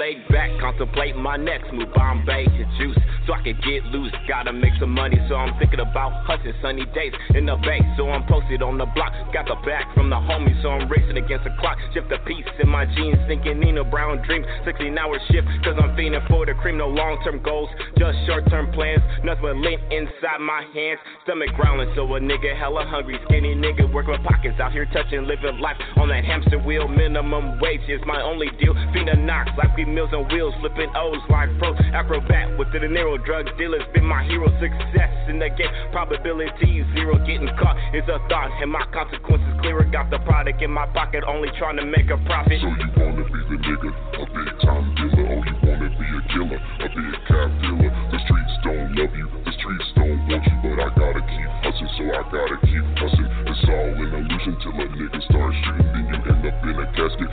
Laid 0.00 0.19
back, 0.30 0.50
contemplate 0.60 1.16
my 1.16 1.36
next 1.36 1.72
move. 1.72 1.92
Bombay 1.94 2.46
and 2.46 2.70
juice, 2.78 2.98
so 3.26 3.34
I 3.34 3.42
can 3.42 3.58
get 3.66 3.84
loose. 3.90 4.12
Gotta 4.28 4.52
make 4.52 4.72
some 4.78 4.90
money, 4.90 5.18
so 5.28 5.34
I'm 5.34 5.58
thinking 5.58 5.80
about 5.80 6.24
hustling 6.24 6.54
sunny 6.62 6.86
days 6.94 7.12
in 7.34 7.46
the 7.46 7.56
bay. 7.56 7.80
So 7.96 8.08
I'm 8.08 8.26
posted 8.26 8.62
on 8.62 8.78
the 8.78 8.86
block. 8.86 9.12
Got 9.32 9.46
the 9.46 9.58
back 9.66 9.92
from 9.94 10.08
the 10.08 10.16
homies, 10.16 10.60
so 10.62 10.70
I'm 10.70 10.88
racing 10.88 11.18
against 11.18 11.44
the 11.44 11.54
clock. 11.58 11.76
Shift 11.92 12.08
the 12.08 12.18
piece 12.26 12.46
in 12.62 12.68
my 12.68 12.86
jeans, 12.94 13.18
thinking 13.26 13.60
Nina 13.60 13.84
Brown 13.84 14.22
dream. 14.24 14.44
16 14.64 14.96
hour 14.96 15.18
shift, 15.30 15.46
cause 15.64 15.76
I'm 15.76 15.94
feeding 15.96 16.20
for 16.28 16.46
the 16.46 16.54
cream. 16.54 16.78
No 16.78 16.88
long 16.88 17.20
term 17.24 17.42
goals, 17.42 17.68
just 17.98 18.16
short 18.26 18.48
term 18.48 18.72
plans. 18.72 19.02
Nothing 19.24 19.42
but 19.42 19.56
lint 19.56 19.82
inside 19.90 20.40
my 20.40 20.62
hands. 20.72 21.00
Stomach 21.24 21.50
growling, 21.56 21.90
so 21.96 22.06
a 22.14 22.20
nigga 22.20 22.56
hella 22.56 22.86
hungry. 22.86 23.18
Skinny 23.26 23.54
nigga 23.54 23.92
work 23.92 24.06
my 24.06 24.18
pockets 24.22 24.58
out 24.60 24.72
here 24.72 24.86
touching, 24.92 25.26
living 25.26 25.58
life 25.60 25.76
on 25.96 26.08
that 26.08 26.24
hamster 26.24 26.58
wheel. 26.58 26.88
Minimum 26.88 27.60
wage 27.60 27.84
is 27.88 28.00
my 28.06 28.22
only 28.22 28.48
deal. 28.58 28.74
A 29.00 29.16
knocks, 29.16 29.50
like 29.56 29.74
we 29.76 29.84
meals 29.84 30.10
on 30.12 30.19
wheels, 30.28 30.54
flipping 30.60 30.90
O's 30.96 31.22
like 31.28 31.48
pro 31.58 31.74
acrobat 31.94 32.58
with 32.58 32.72
the 32.72 32.80
dinero. 32.80 33.16
Drug 33.18 33.46
dealers 33.56 33.82
been 33.94 34.04
my 34.04 34.24
hero. 34.24 34.48
Success 34.60 35.12
in 35.28 35.38
the 35.38 35.48
game, 35.48 35.70
probability 35.92 36.84
zero. 36.94 37.16
Getting 37.24 37.48
caught 37.56 37.76
is 37.94 38.04
a 38.08 38.18
thought, 38.28 38.50
and 38.60 38.70
my 38.70 38.84
consequences 38.92 39.48
clearer. 39.60 39.84
Got 39.90 40.10
the 40.10 40.18
product 40.26 40.62
in 40.62 40.70
my 40.70 40.86
pocket, 40.92 41.24
only 41.26 41.48
trying 41.58 41.76
to 41.76 41.86
make 41.86 42.10
a 42.10 42.18
profit. 42.26 42.60
So 42.60 42.68
you 42.68 42.88
wanna 42.96 43.24
be 43.24 43.40
the 43.48 43.58
nigga, 43.62 43.90
a 43.90 44.24
big 44.28 44.50
time 44.60 44.86
dealer, 44.98 45.26
or 45.30 45.40
you 45.46 45.56
wanna 45.64 45.88
be 45.94 46.06
a 46.10 46.22
killer, 46.34 46.60
a 46.60 46.88
big 46.90 47.14
cap 47.26 47.48
dealer. 47.62 47.90
The 48.10 48.18
streets 48.26 48.54
don't 48.64 48.88
love 48.96 49.14
you, 49.14 49.26
the 49.46 49.52
streets 49.56 49.88
don't 49.96 50.18
want 50.28 50.44
you, 50.44 50.56
but 50.62 50.78
I 50.80 50.88
gotta 50.94 51.22
keep 51.24 51.50
hustling, 51.64 51.92
so 51.96 52.02
I 52.10 52.22
gotta 52.28 52.56
keep 52.66 52.84
hustling. 52.98 53.30
It's 53.50 53.64
all 53.70 53.94
an 53.98 54.10
illusion 54.14 54.54
till 54.62 54.74
a 54.74 54.86
nigga 54.90 55.20
starts 55.26 55.56
shooting, 55.64 55.90
then 55.90 56.04
you 56.06 56.18
end 56.30 56.44
up 56.46 56.56
in 56.66 56.76
a 56.76 56.86
casket 56.94 57.30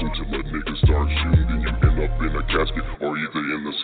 illusion 0.00 0.12
till 0.14 0.34
a 0.34 0.42
nigga 0.42 0.76
starts 0.84 1.12
shooting, 1.22 1.60
you 1.60 1.68
end 1.68 2.00
up 2.00 2.20
in 2.20 2.36
a 2.36 2.42
casket 2.44 2.99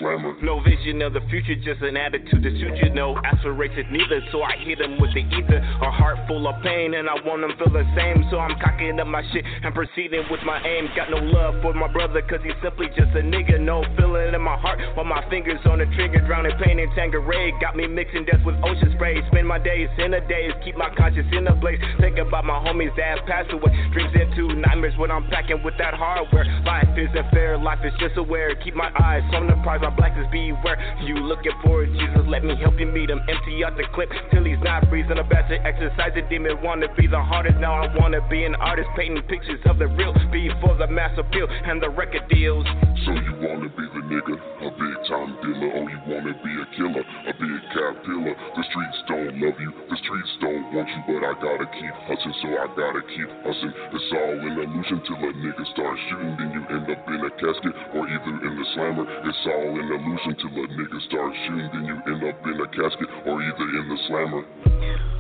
slammer. 0.07 0.35
No 0.43 0.63
vision 0.63 1.03
of 1.03 1.13
the 1.13 1.21
future, 1.31 1.57
just 1.57 1.83
an 1.83 1.97
attitude 1.97 2.43
to 2.43 2.51
suit 2.59 2.77
you. 2.79 2.91
No 2.91 3.19
aspirations 3.19 3.87
neither, 3.91 4.23
so 4.31 4.43
I 4.43 4.57
hit 4.63 4.79
them 4.79 5.01
with 5.01 5.13
the 5.15 5.27
ether. 5.27 5.59
A 5.59 5.91
heart 5.91 6.19
full 6.29 6.47
of 6.47 6.63
pain, 6.63 6.95
and 6.95 7.09
I 7.09 7.15
want 7.27 7.43
them 7.43 7.53
feel 7.59 7.73
the 7.73 7.85
same. 7.97 8.25
So 8.31 8.39
I'm 8.39 8.59
cocking 8.61 8.99
up 9.01 9.07
my 9.07 9.23
shit 9.33 9.45
and 9.45 9.75
proceeding 9.75 10.25
with 10.31 10.41
my 10.47 10.63
aim. 10.63 10.89
Got 10.95 11.11
no 11.11 11.19
love 11.19 11.63
for 11.63 11.75
my 11.75 11.91
brother, 11.91 12.23
cause 12.23 12.41
he's 12.43 12.57
simply 12.63 12.87
just 12.95 13.11
a 13.19 13.23
nigga. 13.23 13.59
No 13.61 13.83
feeling 13.97 14.35
in 14.35 14.43
my 14.43 14.57
heart 14.57 14.79
while 14.95 15.07
my 15.07 15.23
fingers 15.29 15.61
on 15.67 15.79
the 15.79 15.87
trigger, 15.97 16.23
drowning 16.27 16.57
pain 16.63 16.79
in 16.79 16.89
Tanqueray. 16.95 17.59
Got 17.61 17.77
me 17.77 17.87
mixing 17.87 18.25
death 18.25 18.45
with 18.45 18.57
ocean 18.63 18.93
spray. 18.95 19.21
Spend 19.29 19.47
my 19.47 19.59
days 19.59 19.89
in 19.99 20.13
the 20.13 20.21
days, 20.29 20.53
keep 20.65 20.77
my 20.77 20.93
conscience 20.95 21.29
in 21.33 21.47
a 21.47 21.55
blaze. 21.55 21.81
Think 22.01 22.19
about 22.19 22.45
my 22.45 22.59
homies 22.61 22.95
that 22.97 23.19
have 23.19 23.27
passed 23.27 23.53
away. 23.53 23.73
Dreams 23.93 24.15
into 24.15 24.55
nightmares 24.55 24.97
when 24.97 25.11
I'm 25.11 25.27
packing 25.29 25.63
with 25.63 25.75
that 25.79 25.95
hardware. 25.95 26.45
Life 26.65 26.89
isn't 26.97 27.31
fair, 27.31 27.59
life 27.59 27.81
is 27.85 27.93
just 27.99 28.17
aware. 28.17 28.55
Keep 28.57 28.75
my 28.75 28.91
eyes 29.01 29.23
on 29.35 29.47
the 29.47 29.57
prize, 29.63 29.83
blackness 29.97 30.29
beware. 30.31 30.79
You 31.03 31.17
looking 31.19 31.57
for 31.65 31.83
it, 31.83 31.93
Jesus, 31.93 32.25
let 32.29 32.45
me 32.45 32.57
help 32.61 32.79
you 32.79 32.87
meet 32.87 33.11
him. 33.11 33.21
Empty 33.29 33.65
out 33.65 33.77
the 33.77 33.85
clip 33.95 34.11
till 34.33 34.45
he's 34.45 34.61
not 34.63 34.89
breathing. 34.89 35.19
A 35.19 35.25
to 35.25 35.57
exercise 35.63 36.13
the 36.15 36.23
demon, 36.29 36.59
wanna 36.63 36.89
be 36.97 37.07
the 37.07 37.21
hardest. 37.21 37.59
Now 37.59 37.83
I 37.83 37.95
wanna 37.97 38.21
be 38.29 38.45
an 38.45 38.55
artist, 38.57 38.89
painting 38.97 39.23
pictures 39.29 39.61
of 39.67 39.79
the 39.79 39.87
real 39.87 40.13
before 40.31 40.77
the 40.77 40.87
mass 40.87 41.17
appeal 41.19 41.47
and 41.49 41.81
the 41.83 41.91
record 41.91 42.29
deals. 42.29 42.67
So 43.07 43.13
you 43.13 43.35
wanna 43.39 43.69
be 43.71 43.85
the 43.95 44.03
nigga, 44.11 44.35
a 44.35 44.71
big 44.75 44.97
time 45.07 45.31
dealer, 45.43 45.71
or 45.79 45.85
you 45.87 46.01
wanna 46.11 46.35
be 46.43 46.53
a 46.59 46.67
killer, 46.75 47.05
a 47.05 47.33
big 47.33 47.61
cap 47.71 47.95
dealer. 48.05 48.35
The 48.57 48.65
streets 48.67 48.99
don't 49.07 49.33
love 49.39 49.59
you, 49.61 49.71
the 49.89 49.97
streets 50.03 50.33
don't 50.41 50.65
want 50.75 50.89
you, 50.91 51.01
but 51.07 51.23
I 51.23 51.33
gotta 51.39 51.67
keep 51.79 51.95
hustling, 52.11 52.37
so 52.43 52.49
I 52.59 52.67
gotta 52.75 53.03
keep 53.15 53.31
hustling. 53.47 53.75
It's 53.95 54.11
all 54.13 54.35
an 54.43 54.55
illusion 54.59 54.99
till 55.07 55.21
a 55.23 55.31
nigga 55.31 55.65
starts 55.73 56.01
shooting, 56.11 56.35
then 56.37 56.51
you 56.51 56.63
end 56.75 56.87
up 56.91 57.01
in 57.07 57.21
a 57.23 57.31
casket 57.39 57.75
or 57.95 58.03
either 58.09 58.35
in 58.43 58.53
the 58.59 58.67
slammer. 58.75 59.07
It's 59.07 59.45
all 59.47 59.71
an 59.79 59.86
illusion 59.91 60.37
till 60.37 60.51
a 60.51 60.67
nigga 60.69 61.01
starts 61.09 61.37
shooting, 61.47 61.71
then 61.73 61.85
you 61.85 61.97
end 62.07 62.25
up 62.25 62.47
in 62.47 62.61
a 62.61 62.69
casket 62.69 63.11
or 63.27 63.43
either 63.43 63.69
in 63.79 63.89
the 63.89 63.99
slammer. 64.09 65.16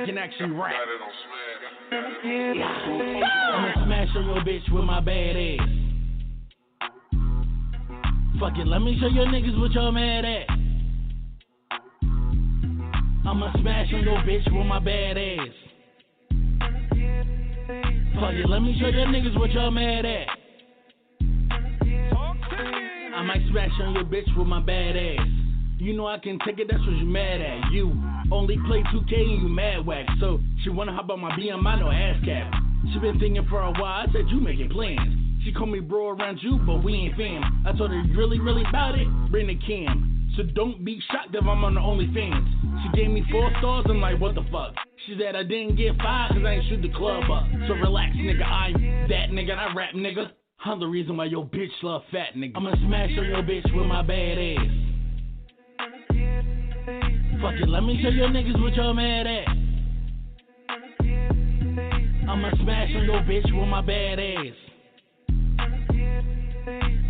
I 0.00 0.06
can 0.06 0.16
actually 0.16 0.50
rap. 0.52 0.72
I'ma 3.52 3.84
smash 3.84 4.08
on 4.16 4.24
your 4.24 4.42
bitch 4.42 4.72
with 4.72 4.84
my 4.84 5.00
bad 5.00 5.36
ass. 5.36 5.68
Fuck 8.40 8.56
it, 8.56 8.66
let 8.66 8.80
me 8.80 8.96
show 8.98 9.08
your 9.08 9.26
niggas 9.26 9.60
what 9.60 9.72
y'all 9.72 9.92
mad 9.92 10.24
at. 10.24 10.48
I'ma 13.26 13.52
smash 13.60 13.92
on 13.92 14.02
your 14.04 14.16
bitch 14.20 14.50
with 14.50 14.66
my 14.66 14.78
bad 14.78 15.18
ass. 15.18 15.48
Fuck 18.14 18.32
it, 18.32 18.48
let 18.48 18.62
me 18.62 18.74
show 18.80 18.88
your 18.88 19.06
niggas 19.06 19.38
what 19.38 19.50
y'all 19.50 19.70
mad 19.70 20.06
at. 20.06 20.28
I 23.14 23.22
might 23.22 23.42
smash 23.50 23.72
on 23.82 23.92
your 23.92 24.04
bitch 24.04 24.34
with 24.34 24.46
my 24.46 24.60
bad 24.62 24.96
ass. 24.96 25.26
You 25.78 25.92
know 25.92 26.06
I 26.06 26.18
can 26.18 26.38
take 26.46 26.58
it, 26.58 26.68
that's 26.70 26.80
what 26.86 26.96
you 26.96 27.04
mad 27.04 27.42
at. 27.42 27.70
You 27.70 27.92
only 28.30 28.56
play 28.66 28.82
2K 28.92 29.14
and 29.14 29.42
you 29.42 29.48
mad 29.48 29.86
whack. 29.86 30.06
So 30.20 30.40
she 30.62 30.70
wanna 30.70 30.94
hop 30.94 31.10
on 31.10 31.20
my 31.20 31.30
BMI, 31.32 31.80
no 31.80 31.90
ass 31.90 32.16
cap. 32.24 32.52
She 32.92 32.98
been 32.98 33.18
thinking 33.18 33.46
for 33.48 33.60
a 33.60 33.72
while, 33.72 34.06
I 34.08 34.12
said 34.12 34.28
you 34.28 34.40
making 34.40 34.70
plans. 34.70 35.00
She 35.44 35.52
called 35.52 35.70
me 35.70 35.80
bro 35.80 36.10
around 36.10 36.38
you, 36.42 36.58
but 36.66 36.84
we 36.84 36.94
ain't 36.94 37.16
fam. 37.16 37.64
I 37.66 37.76
told 37.76 37.90
her 37.90 38.00
you 38.00 38.16
really, 38.16 38.38
really 38.38 38.62
about 38.68 38.98
it, 38.98 39.06
bring 39.30 39.46
the 39.46 39.58
cam. 39.66 40.32
So 40.36 40.42
don't 40.54 40.84
be 40.84 41.00
shocked 41.10 41.34
if 41.34 41.42
I'm 41.42 41.64
on 41.64 41.74
the 41.74 41.80
OnlyFans. 41.80 42.82
She 42.82 43.00
gave 43.00 43.10
me 43.10 43.24
four 43.30 43.50
stars, 43.58 43.86
I'm 43.88 44.00
like, 44.00 44.20
what 44.20 44.34
the 44.34 44.42
fuck? 44.52 44.74
She 45.06 45.16
said 45.18 45.34
I 45.34 45.42
didn't 45.42 45.76
get 45.76 45.96
five 45.98 46.30
cause 46.30 46.42
I 46.46 46.52
ain't 46.52 46.68
shoot 46.68 46.82
the 46.82 46.92
club 46.96 47.24
up. 47.30 47.44
So 47.66 47.74
relax, 47.74 48.14
nigga, 48.16 48.44
I'm 48.44 49.08
that 49.08 49.30
nigga, 49.30 49.56
I 49.56 49.74
rap 49.74 49.94
nigga. 49.94 50.30
I'm 50.64 50.78
the 50.78 50.86
reason 50.86 51.16
why 51.16 51.24
your 51.24 51.46
bitch 51.46 51.72
love 51.82 52.02
fat 52.12 52.36
nigga. 52.36 52.52
I'ma 52.54 52.74
smash 52.86 53.10
on 53.18 53.26
your 53.26 53.42
bitch 53.42 53.74
with 53.74 53.86
my 53.86 54.02
bad 54.02 54.38
ass. 54.38 54.89
Fuck 57.40 57.54
it, 57.54 57.68
let 57.70 57.82
me 57.82 57.98
show 58.02 58.10
your 58.10 58.28
niggas 58.28 58.60
what 58.60 58.74
y'all 58.74 58.92
mad 58.92 59.26
at. 59.26 59.48
I'ma 62.28 62.50
smash 62.62 62.90
on 62.94 63.04
your 63.04 63.22
bitch 63.22 63.58
with 63.58 63.68
my 63.68 63.80
bad 63.80 64.18
ass. 64.20 64.54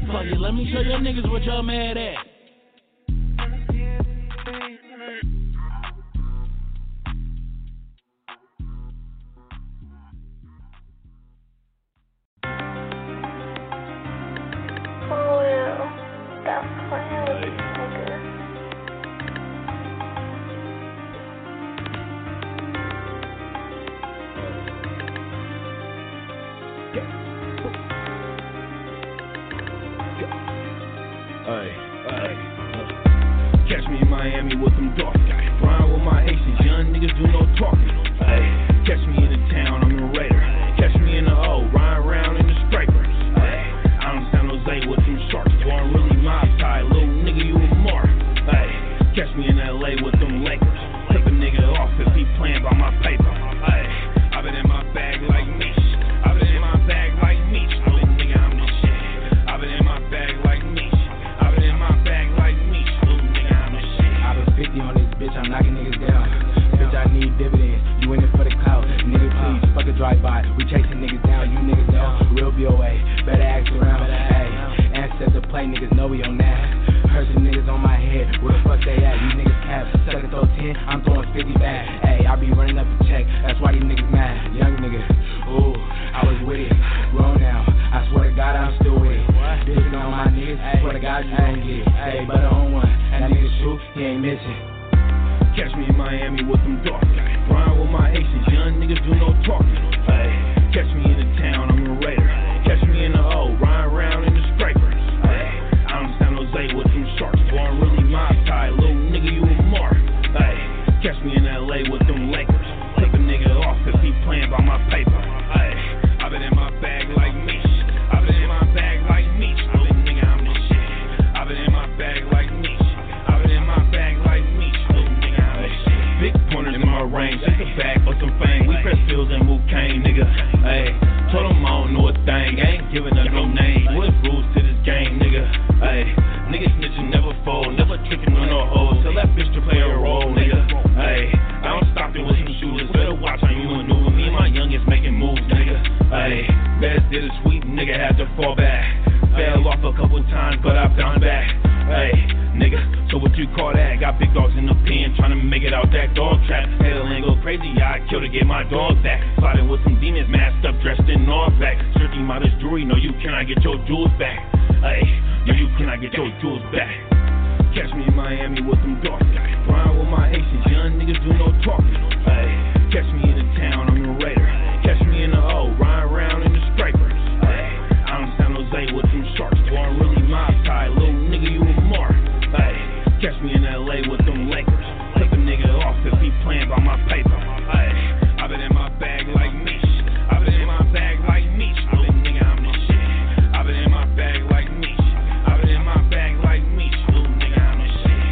Fuck 0.06 0.26
it, 0.26 0.38
let 0.38 0.54
me 0.54 0.70
show 0.72 0.80
your 0.80 1.00
niggas 1.00 1.28
what 1.28 1.42
y'all 1.42 1.64
mad 1.64 1.96
at. 1.96 2.29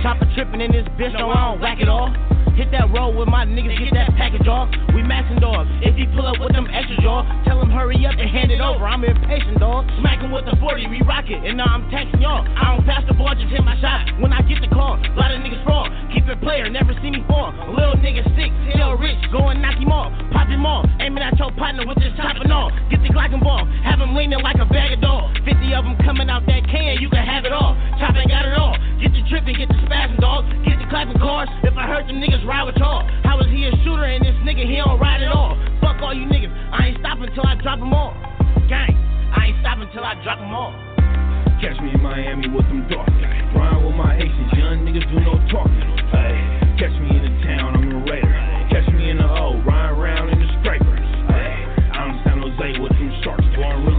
Papa 0.08 0.24
tripping 0.34 0.62
in 0.62 0.72
this 0.72 0.88
bitch, 0.96 1.12
no, 1.18 1.28
I 1.28 1.50
don't 1.50 1.60
whack 1.60 1.82
it 1.82 1.88
all. 1.90 2.08
Hit 2.54 2.70
that 2.72 2.90
road 2.90 3.14
with 3.14 3.28
my 3.28 3.46
niggas, 3.46 3.78
get 3.78 3.94
that 3.94 4.10
package 4.18 4.48
off. 4.48 4.68
We 4.94 5.02
matching 5.02 5.38
dogs. 5.38 5.70
If 5.82 5.94
he 5.94 6.06
pull 6.14 6.26
up 6.26 6.38
with 6.42 6.52
them 6.52 6.66
extras, 6.70 6.98
y'all, 7.02 7.22
tell 7.44 7.60
him 7.62 7.70
hurry 7.70 7.98
up 8.06 8.18
and 8.18 8.28
hand 8.28 8.50
it 8.50 8.60
over. 8.60 8.82
I'm 8.86 9.04
impatient, 9.04 9.62
dog. 9.62 9.86
Smack 10.00 10.20
him 10.20 10.30
with 10.30 10.44
the 10.44 10.58
40, 10.58 10.86
we 10.88 11.02
rock 11.06 11.30
it. 11.30 11.38
And 11.44 11.58
now 11.58 11.70
I'm 11.70 11.86
taxing 11.90 12.20
y'all. 12.20 12.42
I 12.42 12.74
don't 12.74 12.84
pass 12.84 13.06
the 13.06 13.14
ball, 13.14 13.34
just 13.34 13.50
hit 13.50 13.62
my 13.62 13.78
shot. 13.80 14.10
When 14.20 14.32
I 14.32 14.42
get 14.42 14.60
the 14.60 14.68
call, 14.68 14.98
a 14.98 15.16
lot 15.16 15.30
of 15.30 15.38
niggas 15.40 15.62
fall. 15.64 15.86
Keep 16.12 16.26
it 16.28 16.40
player, 16.42 16.68
never 16.68 16.92
see 17.00 17.10
me 17.14 17.22
fall. 17.30 17.54
A 17.54 17.70
little 17.70 17.96
nigga 17.96 18.26
sick, 18.36 18.50
still 18.74 18.98
rich, 18.98 19.18
go 19.30 19.48
and 19.48 19.62
knock 19.62 19.78
him 19.78 19.94
off. 19.94 20.12
Pop 20.34 20.48
him 20.50 20.66
off, 20.66 20.84
aiming 21.00 21.22
at 21.22 21.38
your 21.38 21.54
partner 21.54 21.86
with 21.86 21.98
this 22.02 22.12
top 22.18 22.36
and 22.42 22.52
all. 22.52 22.68
Get 22.90 23.00
the 23.00 23.08
Glock 23.08 23.32
ball. 23.40 23.64
have 23.82 24.00
him 24.00 24.14
leaning 24.14 24.42
like 24.42 24.58
a 24.58 24.66
bag 24.66 24.92
of 24.92 25.00
dogs. 25.00 25.32
50 25.44 25.72
of 25.72 25.84
them 25.84 25.96
coming 26.04 26.28
out 26.28 26.44
that 26.44 26.68
can, 26.68 27.00
you 27.00 27.08
can 27.08 27.24
have 27.24 27.44
it 27.44 27.52
all. 27.52 27.72
Chopping 27.96 28.28
got 28.28 28.44
it 28.44 28.52
all. 28.52 28.76
Get 29.00 29.12
the 29.16 29.22
tripping, 29.32 29.56
get 29.56 29.68
the 29.68 29.78
spasm, 29.88 30.20
dog. 30.20 30.44
Get 30.68 30.76
the 30.76 30.86
clapping 30.92 31.16
cars. 31.16 31.48
If 31.64 31.72
I 31.76 31.88
hurt 31.88 32.06
them 32.06 32.20
niggas, 32.20 32.27
niggas 32.28 32.44
ride 32.46 32.64
with 32.64 32.76
y'all. 32.76 33.08
How 33.24 33.40
is 33.40 33.46
he 33.48 33.64
a 33.64 33.72
shooter 33.84 34.04
and 34.04 34.20
this 34.20 34.36
nigga 34.44 34.68
he 34.68 34.76
don't 34.76 35.00
ride 35.00 35.22
at 35.22 35.32
all? 35.32 35.56
Fuck 35.80 36.02
all 36.02 36.12
you 36.12 36.28
niggas. 36.28 36.52
I 36.72 36.88
ain't 36.88 36.98
stopping 37.00 37.32
till 37.34 37.46
I 37.46 37.56
drop 37.56 37.78
them 37.80 37.92
all. 37.92 38.12
Gang, 38.68 38.92
I 39.32 39.48
ain't 39.48 39.58
stopping 39.64 39.88
till 39.92 40.04
I 40.04 40.12
drop 40.22 40.38
them 40.38 40.52
all. 40.52 40.76
Catch 41.64 41.80
me 41.80 41.90
in 41.90 42.02
Miami 42.02 42.48
with 42.48 42.68
them 42.68 42.86
dark 42.92 43.08
guys. 43.18 43.48
Grind 43.56 43.80
with 43.80 43.96
my 43.96 44.14
aces, 44.20 44.48
young 44.60 44.84
niggas 44.84 45.08
do 45.08 45.18
no 45.24 45.40
talking. 45.48 45.88
Hey, 46.12 46.36
catch 46.76 46.94
me 47.00 47.16
in 47.16 47.22
the 47.24 47.34
town, 47.48 47.80
I'm 47.80 47.88
a 47.96 47.98
raider. 48.04 48.36
Catch 48.70 48.92
me 48.92 49.10
in 49.10 49.16
the 49.16 49.26
O, 49.26 49.56
ride 49.64 49.96
around 49.96 50.28
in 50.28 50.38
the 50.38 50.48
scrapers. 50.60 51.00
Hey, 51.32 51.64
I'm 51.96 52.20
San 52.28 52.44
Jose 52.44 52.78
with 52.78 52.92
them 52.92 53.10
sharks, 53.24 53.48
going 53.56 53.88
real 53.88 53.97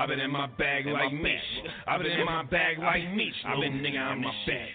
I've 0.00 0.08
been 0.08 0.20
in 0.20 0.30
my 0.30 0.46
bag 0.46 0.86
like 0.86 1.12
Mitch. 1.12 1.34
I've 1.86 2.00
been 2.00 2.12
in 2.12 2.24
my 2.24 2.42
bag 2.44 2.78
like 2.78 3.02
Mitch. 3.12 3.34
I've 3.44 3.60
been 3.60 3.82
nigga, 3.82 4.00
on 4.00 4.22
my 4.22 4.32
bag. 4.46 4.68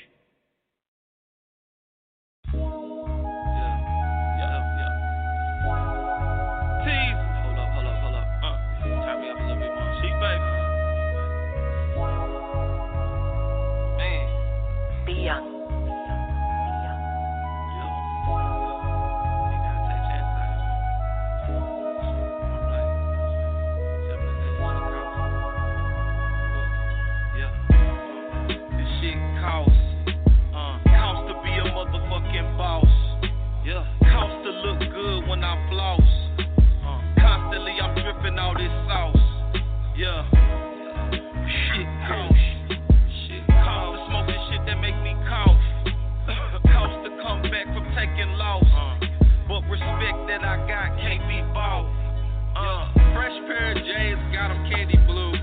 pair 53.45 53.77
of 53.77 53.77
J's, 53.77 54.17
got 54.33 54.49
them 54.49 54.65
candy 54.65 54.97
blue. 55.05 55.33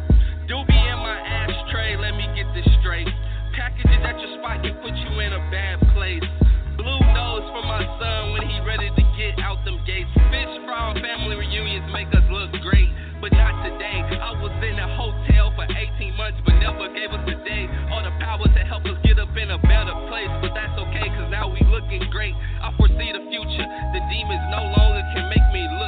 Doobie 0.50 0.75
in 0.75 0.99
my 0.99 1.18
ashtray, 1.23 1.94
let 1.97 2.18
me 2.18 2.26
get 2.35 2.50
this 2.50 2.66
straight. 2.82 3.06
Packages 3.54 4.02
at 4.02 4.18
your 4.18 4.38
spot 4.42 4.59
can 4.62 4.75
put 4.82 4.90
you 4.90 5.11
in 5.23 5.30
a 5.30 5.42
bad 5.54 5.78
place. 5.94 6.26
Blue 6.75 7.02
nose 7.14 7.47
for 7.54 7.62
my 7.62 7.87
son 8.02 8.35
when 8.35 8.42
he 8.50 8.59
ready 8.66 8.90
to 8.90 9.04
get 9.14 9.38
out 9.38 9.62
them 9.62 9.78
gates. 9.87 10.11
Fish 10.35 10.50
fry 10.66 10.99
family 10.99 11.38
reunions 11.38 11.87
make 11.94 12.11
us 12.11 12.26
look 12.35 12.50
great, 12.66 12.90
but 13.23 13.30
not 13.38 13.54
today. 13.62 14.02
I 14.18 14.35
was 14.35 14.50
in 14.66 14.82
a 14.82 14.88
hotel 14.99 15.54
for 15.54 15.66
18 15.71 16.18
months, 16.18 16.42
but 16.42 16.59
never 16.59 16.90
gave 16.90 17.14
us 17.14 17.23
a 17.23 17.38
day. 17.47 17.71
All 17.94 18.02
the 18.02 18.11
power 18.18 18.50
to 18.50 18.62
help 18.66 18.82
us 18.82 18.99
get 19.06 19.23
up 19.23 19.30
in 19.38 19.47
a 19.54 19.61
better 19.62 19.94
place, 20.11 20.32
but 20.42 20.50
that's 20.59 20.75
okay, 20.90 21.06
cause 21.06 21.30
now 21.30 21.47
we 21.47 21.62
looking 21.71 22.02
great. 22.11 22.35
I 22.35 22.75
foresee 22.75 23.14
the 23.14 23.23
future, 23.30 23.66
the 23.94 24.00
demons 24.11 24.42
no 24.50 24.75
longer 24.75 25.06
can 25.14 25.30
make 25.30 25.47
me 25.54 25.62
look 25.78 25.81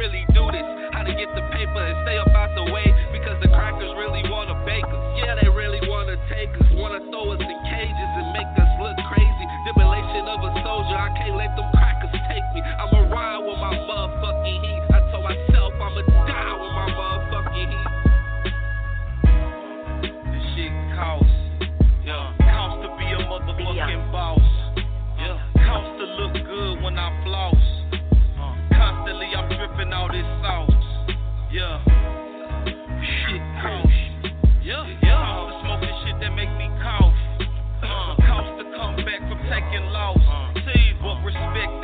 really 0.00 0.24
do 0.32 0.48
this. 0.48 0.64
How 0.96 1.04
to 1.04 1.12
get 1.12 1.28
the 1.36 1.44
paper 1.52 1.76
and 1.76 1.96
stay 2.08 2.16
up 2.16 2.32
out 2.32 2.48
the 2.56 2.72
way. 2.72 2.88
Because 3.12 3.36
the 3.44 3.52
crackers 3.52 3.92
really 4.00 4.24
wanna 4.32 4.56
bake 4.64 4.88
us. 4.88 5.02
Yeah, 5.20 5.36
they 5.36 5.48
really 5.52 5.84
wanna 5.84 6.16
take 6.32 6.48
us. 6.56 6.66
Wanna 6.72 7.04
throw 7.12 7.36
us 7.36 7.40
in 7.40 7.58
cages 7.68 8.10
and 8.16 8.32
make 8.32 8.48
us 8.56 8.70
look 8.80 8.96
crazy. 9.12 9.44
Dibulation 9.68 10.24
of 10.24 10.40
a 10.40 10.50
soldier, 10.64 10.96
I 10.96 11.12
can't 11.20 11.36
let 11.36 11.52
them 11.52 11.68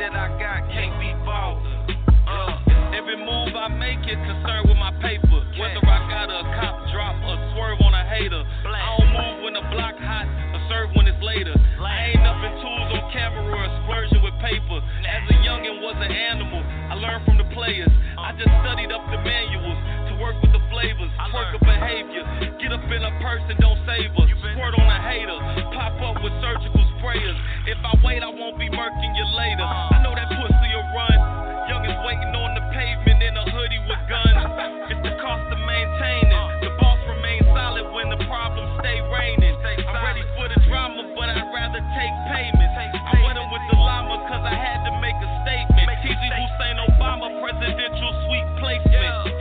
that 0.07 0.15
I 0.15 0.31
got 0.39 0.63
can't 0.71 0.95
be 1.03 1.11
bought. 1.27 1.59
Uh, 2.23 2.95
every 2.95 3.19
move 3.19 3.51
I 3.59 3.67
make 3.67 3.99
is 4.07 4.15
concerned 4.15 4.71
with 4.71 4.79
my 4.79 4.95
paper. 5.03 5.39
Whether 5.59 5.83
I 5.83 5.99
got 6.07 6.31
a 6.31 6.47
cop 6.55 6.75
drop 6.95 7.15
or 7.27 7.35
swerve 7.51 7.79
on 7.83 7.91
a 7.91 8.07
hater. 8.07 8.39
I 8.39 8.95
don't 8.95 9.11
move 9.11 9.37
when 9.43 9.53
the 9.59 9.65
block 9.67 9.99
hot 9.99 10.27
or 10.55 10.63
serve 10.71 10.95
when 10.95 11.11
it's 11.11 11.19
later. 11.19 11.55
I 11.83 12.15
ain't 12.15 12.23
up 12.23 12.39
in 12.39 12.55
tools 12.63 12.89
on 12.95 13.03
camera 13.11 13.51
or 13.51 13.67
splurging 13.83 14.23
with 14.23 14.35
paper. 14.39 14.79
As 14.79 15.23
a 15.27 15.35
youngin' 15.43 15.83
was 15.83 15.99
an 15.99 16.11
animal, 16.11 16.63
I 16.63 16.95
learned 16.95 17.27
from 17.27 17.35
the 17.43 17.47
players. 17.51 17.91
I 18.15 18.31
just 18.39 18.51
studied 18.63 18.95
up 18.95 19.03
the 19.11 19.19
manuals 19.19 20.06
work 20.17 20.37
with 20.41 20.53
the 20.53 20.63
flavors. 20.73 21.09
Work 21.33 21.53
a 21.53 21.59
behavior. 21.61 22.25
Get 22.57 22.73
up 22.73 22.83
in 22.89 23.01
a 23.05 23.13
person, 23.21 23.53
don't 23.61 23.79
save 23.85 24.11
us. 24.17 24.29
Squirt 24.53 24.73
on 24.77 24.87
a 24.89 24.99
hater. 25.05 25.37
Pop 25.73 25.97
up 26.01 26.17
with 26.25 26.33
surgical 26.41 26.83
sprayers. 26.97 27.37
If 27.69 27.77
I 27.85 27.93
wait, 28.01 28.21
I 28.25 28.29
won't 28.29 28.57
be 28.57 28.69
murking 28.69 29.13
you 29.13 29.27
later. 29.37 29.65
I 29.65 30.01
know 30.01 30.13
that 30.17 30.29
pussy 30.29 30.69
will 30.73 30.89
run. 30.93 31.17
Young 31.69 31.83
is 31.85 31.97
waiting 32.05 32.33
on 32.33 32.51
the 32.57 32.63
pavement 32.73 33.19
in 33.21 33.33
a 33.37 33.45
hoodie 33.51 33.81
with 33.85 34.01
guns. 34.09 34.35
It's 34.87 35.03
the 35.03 35.19
cost 35.19 35.43
of 35.51 35.59
maintaining. 35.67 36.63
The 36.63 36.71
boss 36.79 36.95
remains 37.11 37.43
solid 37.51 37.91
when 37.91 38.07
the 38.07 38.23
problems 38.23 38.71
stay 38.79 39.03
raining. 39.11 39.51
I'm 39.59 39.99
ready 39.99 40.23
for 40.39 40.47
the 40.47 40.55
drama, 40.63 41.11
but 41.11 41.27
I'd 41.27 41.43
rather 41.51 41.83
take 41.91 42.15
payments. 42.31 42.71
I 42.71 43.19
went 43.19 43.35
with 43.51 43.65
the 43.67 43.75
llama 43.75 44.15
cause 44.31 44.47
I 44.47 44.55
had 44.55 44.87
to 44.87 44.95
make 45.03 45.19
a 45.19 45.29
statement. 45.43 45.91
TG 46.07 46.23
Hussein 46.23 46.79
Obama 46.87 47.27
presidential 47.43 48.11
sweet 48.31 48.47
placement. 48.63 49.36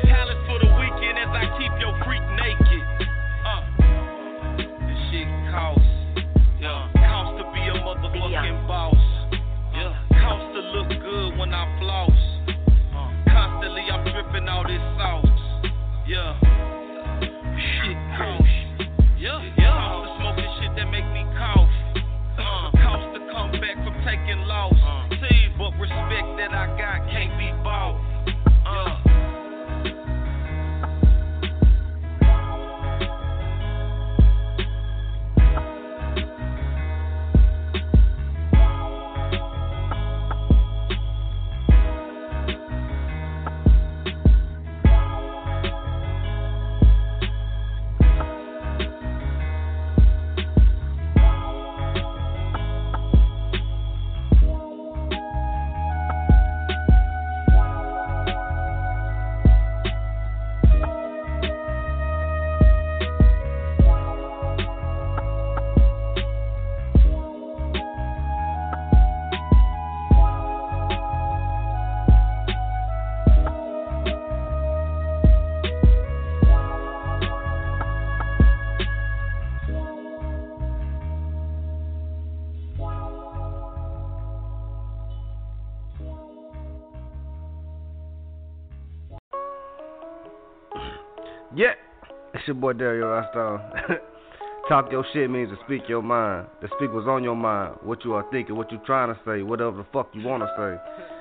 your 92.47 92.55
boy 92.55 92.73
Dario 92.73 93.09
Rasta. 93.09 94.01
Talk 94.69 94.91
your 94.91 95.05
shit 95.13 95.31
means 95.31 95.51
to 95.51 95.57
speak 95.65 95.89
your 95.89 96.03
mind. 96.03 96.47
To 96.61 96.69
speak 96.77 96.93
what's 96.93 97.07
on 97.07 97.23
your 97.23 97.37
mind, 97.37 97.77
what 97.83 98.05
you 98.05 98.15
are 98.15 98.25
thinking, 98.31 98.57
what 98.57 98.73
you 98.73 98.81
trying 98.85 99.15
to 99.15 99.21
say, 99.25 99.43
whatever 99.43 99.77
the 99.77 99.87
fuck 99.93 100.11
you 100.13 100.27
want 100.27 100.43
to 100.43 100.51
say. 100.57 100.77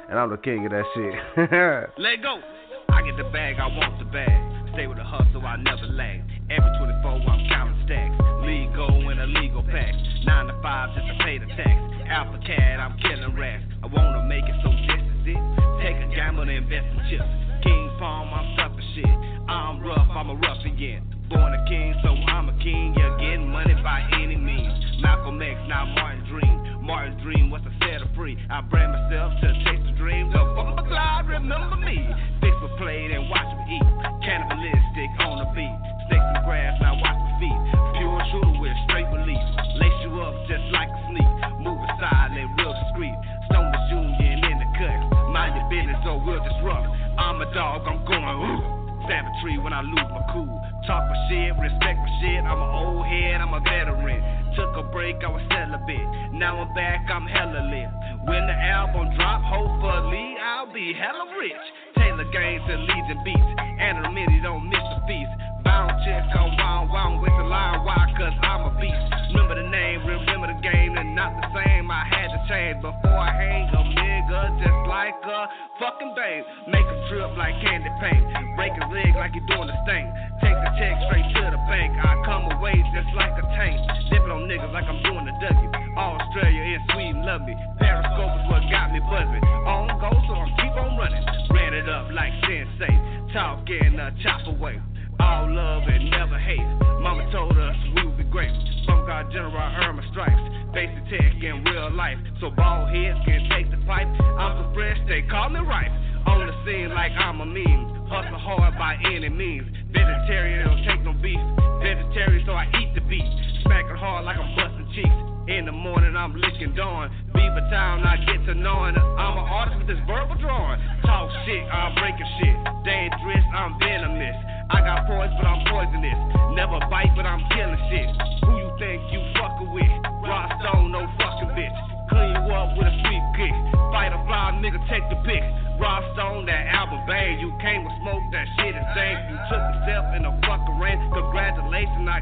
And 0.10 0.18
I'm 0.18 0.30
the 0.30 0.38
king 0.38 0.66
of 0.66 0.72
that 0.72 0.86
shit. 0.94 1.14
Let 2.04 2.22
go. 2.22 2.40
I 2.90 3.02
get 3.02 3.18
the 3.18 3.30
bag, 3.32 3.58
I 3.60 3.68
want 3.68 4.00
the 4.00 4.06
bag. 4.06 4.74
Stay 4.74 4.88
with 4.88 4.98
the 4.98 5.04
hustle. 5.04 5.35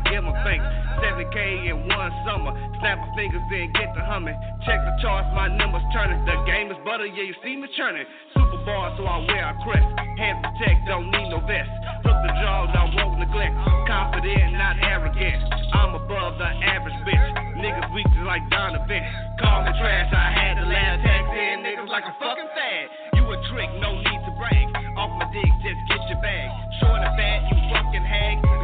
give 0.10 0.24
them 0.24 0.36
thanks. 0.44 0.66
7K 1.04 1.68
in 1.68 1.88
one 1.88 2.12
summer. 2.24 2.56
Snap 2.80 3.00
my 3.00 3.10
fingers 3.16 3.44
and 3.44 3.74
get 3.76 3.92
the 3.96 4.04
humming. 4.04 4.36
Check 4.66 4.80
the 4.80 4.94
charts, 5.02 5.28
my 5.36 5.52
numbers 5.52 5.84
turning. 5.92 6.24
The 6.24 6.36
game 6.48 6.72
is 6.72 6.80
butter, 6.86 7.06
yeah, 7.06 7.28
you 7.28 7.36
see 7.44 7.56
me 7.56 7.68
churning. 7.76 8.06
Super 8.34 8.64
bar, 8.64 8.96
so 8.96 9.04
I 9.04 9.20
wear 9.28 9.52
a 9.52 9.56
crest. 9.64 9.88
Hands 10.20 10.40
protect, 10.40 10.88
don't 10.88 11.12
need 11.12 11.28
no 11.28 11.40
vest. 11.44 11.72
Look 12.08 12.20
the 12.24 12.32
jaws, 12.40 12.72
I 12.72 12.88
won't 12.96 13.20
neglect. 13.20 13.56
Confident, 13.88 14.56
not 14.56 14.80
arrogant. 14.80 15.40
I'm 15.76 15.96
above 15.96 16.40
the 16.40 16.48
average 16.48 16.96
bitch. 17.04 17.28
Niggas 17.60 17.94
weak 17.94 18.08
just 18.16 18.28
like 18.28 18.44
Donovan. 18.50 19.04
Call 19.40 19.64
me 19.64 19.72
trash, 19.80 20.12
I 20.12 20.28
had 20.32 20.56
to 20.60 20.66
laugh. 20.68 21.04
Tax 21.04 21.24
in 21.36 21.64
niggas 21.68 21.90
like 21.92 22.08
a 22.08 22.16
fucking 22.20 22.52
fad. 22.56 22.86
You 23.16 23.24
a 23.28 23.38
trick, 23.52 23.70
no 23.80 23.96
need 24.00 24.22
to 24.24 24.34
brag. 24.40 24.68
Off 24.96 25.12
my 25.20 25.28
dick, 25.36 25.52
just 25.64 25.80
get 25.88 26.00
your 26.08 26.22
bag. 26.22 26.48
Short 26.80 27.02
and 27.04 27.16
fat, 27.20 27.40
you 27.52 27.58
fucking 27.72 28.06
hag. 28.08 28.63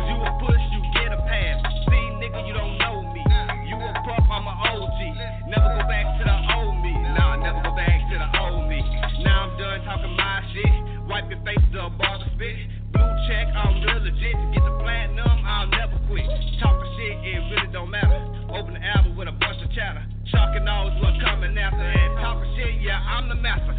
face 11.49 11.65
the 11.73 11.89
ball 11.97 12.19
to 12.19 12.29
spit. 12.35 12.55
Blue 12.93 13.13
check, 13.25 13.47
I'm 13.57 13.81
real 13.81 14.05
legit. 14.05 14.37
To 14.37 14.45
get 14.53 14.61
the 14.61 14.75
platinum, 14.85 15.41
I'll 15.45 15.67
never 15.67 15.97
quit. 16.05 16.25
Talking 16.61 16.91
shit, 16.97 17.17
it 17.25 17.41
really 17.49 17.73
don't 17.73 17.89
matter. 17.89 18.21
Open 18.53 18.73
the 18.73 18.83
album 18.85 19.17
with 19.17 19.27
a 19.27 19.31
bunch 19.31 19.57
of 19.63 19.71
chatter. 19.73 20.05
Shocking 20.29 20.67
always 20.67 20.93
what's 21.01 21.17
coming 21.23 21.57
after. 21.57 21.81
And 21.81 22.17
talking 22.21 22.53
shit, 22.55 22.81
yeah, 22.81 23.01
I'm 23.01 23.29
the 23.29 23.35
master. 23.35 23.73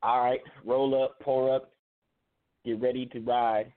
All 0.02 0.24
right, 0.24 0.40
roll 0.64 1.02
up, 1.02 1.18
pour 1.20 1.54
up, 1.54 1.72
get 2.64 2.80
ready 2.80 3.06
to 3.06 3.20
ride. 3.20 3.72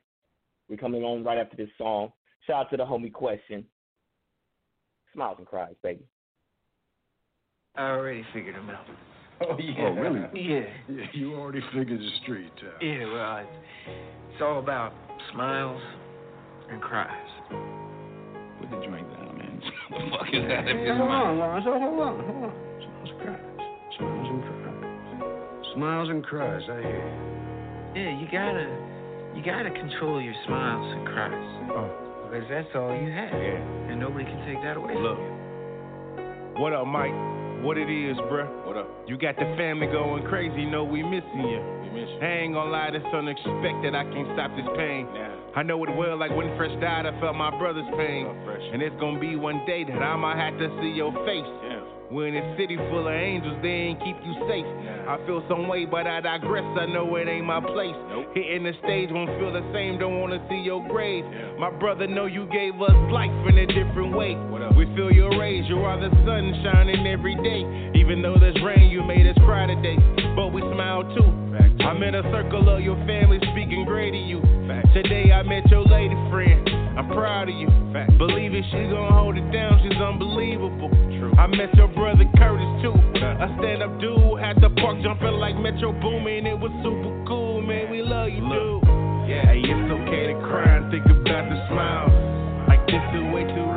We're 0.70 0.78
coming 0.78 1.04
on 1.04 1.24
right 1.24 1.38
after 1.38 1.58
this 1.58 1.70
song. 1.78 2.12
Shout 2.48 2.68
out 2.68 2.70
to 2.72 2.78
the 2.78 2.86
homie 2.86 3.12
Question. 3.12 3.66
Smiles 5.14 5.36
and 5.40 5.48
cries, 5.48 5.76
baby. 5.84 6.06
I 7.76 7.90
already 7.90 8.26
figured 8.34 8.56
him 8.56 8.70
out. 8.70 8.86
Oh, 9.44 9.58
yeah. 9.58 9.74
Oh, 9.80 9.94
really? 9.94 10.20
Yeah. 10.40 10.66
Yeah, 10.88 11.06
you 11.14 11.34
already 11.34 11.62
figured 11.74 12.00
the 12.00 12.10
street 12.22 12.52
out. 12.64 12.80
Yeah, 12.80 13.12
well, 13.12 13.38
it's, 13.38 13.50
it's 14.34 14.42
all 14.44 14.60
about 14.60 14.94
smiles 15.34 15.82
and 16.70 16.80
cries. 16.80 17.10
Put 18.60 18.70
the 18.70 18.86
drink 18.88 19.08
down, 19.18 19.40
man. 19.40 19.62
what 19.90 20.00
the 20.00 20.12
fuck 20.12 20.28
is 20.32 20.48
that? 20.48 20.68
Hold 20.96 21.10
on, 21.10 21.40
Lawrence. 21.40 21.66
Hold 21.66 21.82
on, 21.82 22.24
hold 22.24 22.44
on. 22.44 22.54
Smiles 22.78 23.10
and 23.10 23.20
cries. 23.20 23.51
Smiles 25.74 26.10
and 26.10 26.24
cries. 26.24 26.64
Smiles 26.66 26.70
and 26.70 26.86
I 26.86 26.90
hear. 26.90 27.32
Yeah, 27.96 28.20
you 28.20 28.28
gotta, 28.32 28.68
you 29.36 29.44
gotta 29.44 29.72
control 29.72 30.22
your 30.22 30.36
smiles 30.48 30.96
and 30.96 31.06
cries. 31.08 31.72
Oh. 31.72 31.90
Because 32.32 32.48
that's 32.50 32.68
all 32.76 32.96
you 32.96 33.12
have. 33.12 33.34
Yeah. 33.36 33.92
And 33.92 34.00
nobody 34.00 34.24
can 34.26 34.40
take 34.48 34.64
that 34.64 34.78
away 34.78 34.96
Look. 34.96 35.18
from 35.18 36.56
you. 36.56 36.62
What 36.62 36.74
up, 36.74 36.88
Mike? 36.88 37.12
What 37.64 37.78
it 37.78 37.92
is, 37.92 38.18
bruh? 38.32 38.48
What 38.66 38.78
up? 38.78 38.88
You 39.08 39.18
got 39.18 39.36
the 39.36 39.54
family 39.58 39.88
going 39.88 40.24
crazy, 40.26 40.66
know 40.66 40.84
we 40.84 41.04
missing 41.04 41.46
you. 41.46 41.62
We 41.84 41.90
miss 41.94 42.10
you. 42.10 42.20
I 42.20 42.42
ain't 42.42 42.54
gonna 42.54 42.72
lie, 42.72 42.90
this 42.92 43.04
unexpected, 43.14 43.94
I 43.94 44.04
can't 44.10 44.28
stop 44.34 44.50
this 44.56 44.66
pain. 44.76 45.06
Now, 45.14 45.36
I 45.56 45.64
know 45.64 45.84
it 45.84 45.94
well, 45.96 46.18
like 46.18 46.32
when 46.32 46.56
Fresh 46.58 46.74
died, 46.82 47.06
I 47.06 47.14
felt 47.20 47.36
my 47.36 47.52
brother's 47.60 47.86
pain. 47.98 48.26
oh, 48.26 48.46
fresh. 48.46 48.64
And 48.74 48.82
it's 48.82 48.96
gonna 49.00 49.20
be 49.20 49.36
one 49.36 49.62
day 49.68 49.84
that 49.84 50.02
I 50.02 50.16
might 50.16 50.38
have 50.40 50.58
to 50.58 50.68
see 50.82 50.90
your 50.90 51.12
face. 51.28 51.46
Yeah. 51.68 51.84
We're 52.12 52.28
in 52.28 52.36
a 52.36 52.58
city 52.60 52.76
full 52.76 53.08
of 53.08 53.14
angels, 53.14 53.56
they 53.64 53.88
ain't 53.88 54.00
keep 54.04 54.20
you 54.28 54.36
safe. 54.44 54.68
I 55.08 55.16
feel 55.26 55.40
some 55.48 55.70
way, 55.70 55.86
but 55.86 56.08
I 56.08 56.20
digress, 56.20 56.68
I 56.76 56.86
know 56.86 57.08
it 57.16 57.30
ain't 57.30 57.46
my 57.46 57.62
place. 57.64 57.96
Nope. 58.12 58.36
Hitting 58.36 58.68
the 58.68 58.76
stage 58.84 59.08
won't 59.16 59.32
feel 59.40 59.54
the 59.54 59.64
same, 59.72 59.98
don't 59.98 60.20
wanna 60.20 60.44
see 60.50 60.60
your 60.60 60.86
grave. 60.92 61.24
Yeah. 61.24 61.56
My 61.56 61.72
brother 61.72 62.08
know 62.08 62.26
you 62.26 62.52
gave 62.52 62.76
us 62.82 62.92
life 63.16 63.32
in 63.48 63.58
a 63.60 63.66
different 63.66 64.12
way. 64.12 64.36
We 64.76 64.92
feel 64.94 65.12
your 65.12 65.40
rays, 65.40 65.64
you 65.70 65.80
are 65.88 65.96
the 65.96 66.12
sun 66.28 66.52
shining 66.68 67.08
every 67.08 67.36
day. 67.36 67.64
Even 67.96 68.22
though 68.22 68.36
there's 68.36 68.60
rain, 68.62 68.92
you 68.92 69.04
made 69.04 69.26
us 69.26 69.38
cry 69.48 69.68
today. 69.68 69.96
But 70.36 70.52
we 70.52 70.60
smile 70.62 71.04
too. 71.16 71.32
Fact. 71.56 71.80
I'm 71.80 72.04
in 72.04 72.16
a 72.16 72.24
circle 72.28 72.68
of 72.76 72.82
your 72.82 73.00
family 73.08 73.40
speaking 73.56 73.86
great 73.86 74.12
to 74.12 74.20
you. 74.20 74.42
Fact. 74.68 74.88
Today 74.94 75.32
I 75.32 75.44
met 75.44 75.64
your 75.72 75.84
lady 75.84 76.16
friend. 76.30 76.68
I'm 77.00 77.08
proud 77.08 77.48
of 77.48 77.56
you. 77.56 77.68
Fact. 77.94 78.18
Believe 78.18 78.54
it, 78.54 78.66
she 78.68 78.84
gon' 78.92 79.12
hold 79.12 79.38
it 79.38 79.50
down. 79.52 79.80
She's 79.84 79.96
unbelievable. 79.96 80.92
I 81.42 81.48
met 81.48 81.74
your 81.74 81.88
brother 81.88 82.30
Curtis 82.38 82.70
too. 82.86 82.94
A 83.18 83.50
stand 83.58 83.82
up 83.82 84.00
dude 84.00 84.38
at 84.46 84.62
the 84.62 84.70
park 84.78 85.02
jumping 85.02 85.42
like 85.42 85.56
Metro 85.58 85.92
Boomin. 85.92 86.46
It 86.46 86.54
was 86.54 86.70
super 86.86 87.26
cool, 87.26 87.64
man. 87.64 87.90
We 87.90 88.04
love 88.04 88.30
you, 88.30 88.46
dude. 88.46 88.86
Yeah. 89.26 89.50
Hey, 89.50 89.58
it's 89.66 89.90
okay 89.90 90.30
to 90.30 90.38
cry 90.46 90.78
and 90.78 90.92
think 90.92 91.02
about 91.06 91.50
the 91.50 91.58
smiles. 91.74 92.14
Like 92.70 92.86
this 92.86 93.02
is 93.18 93.26
way 93.34 93.50
too 93.58 93.71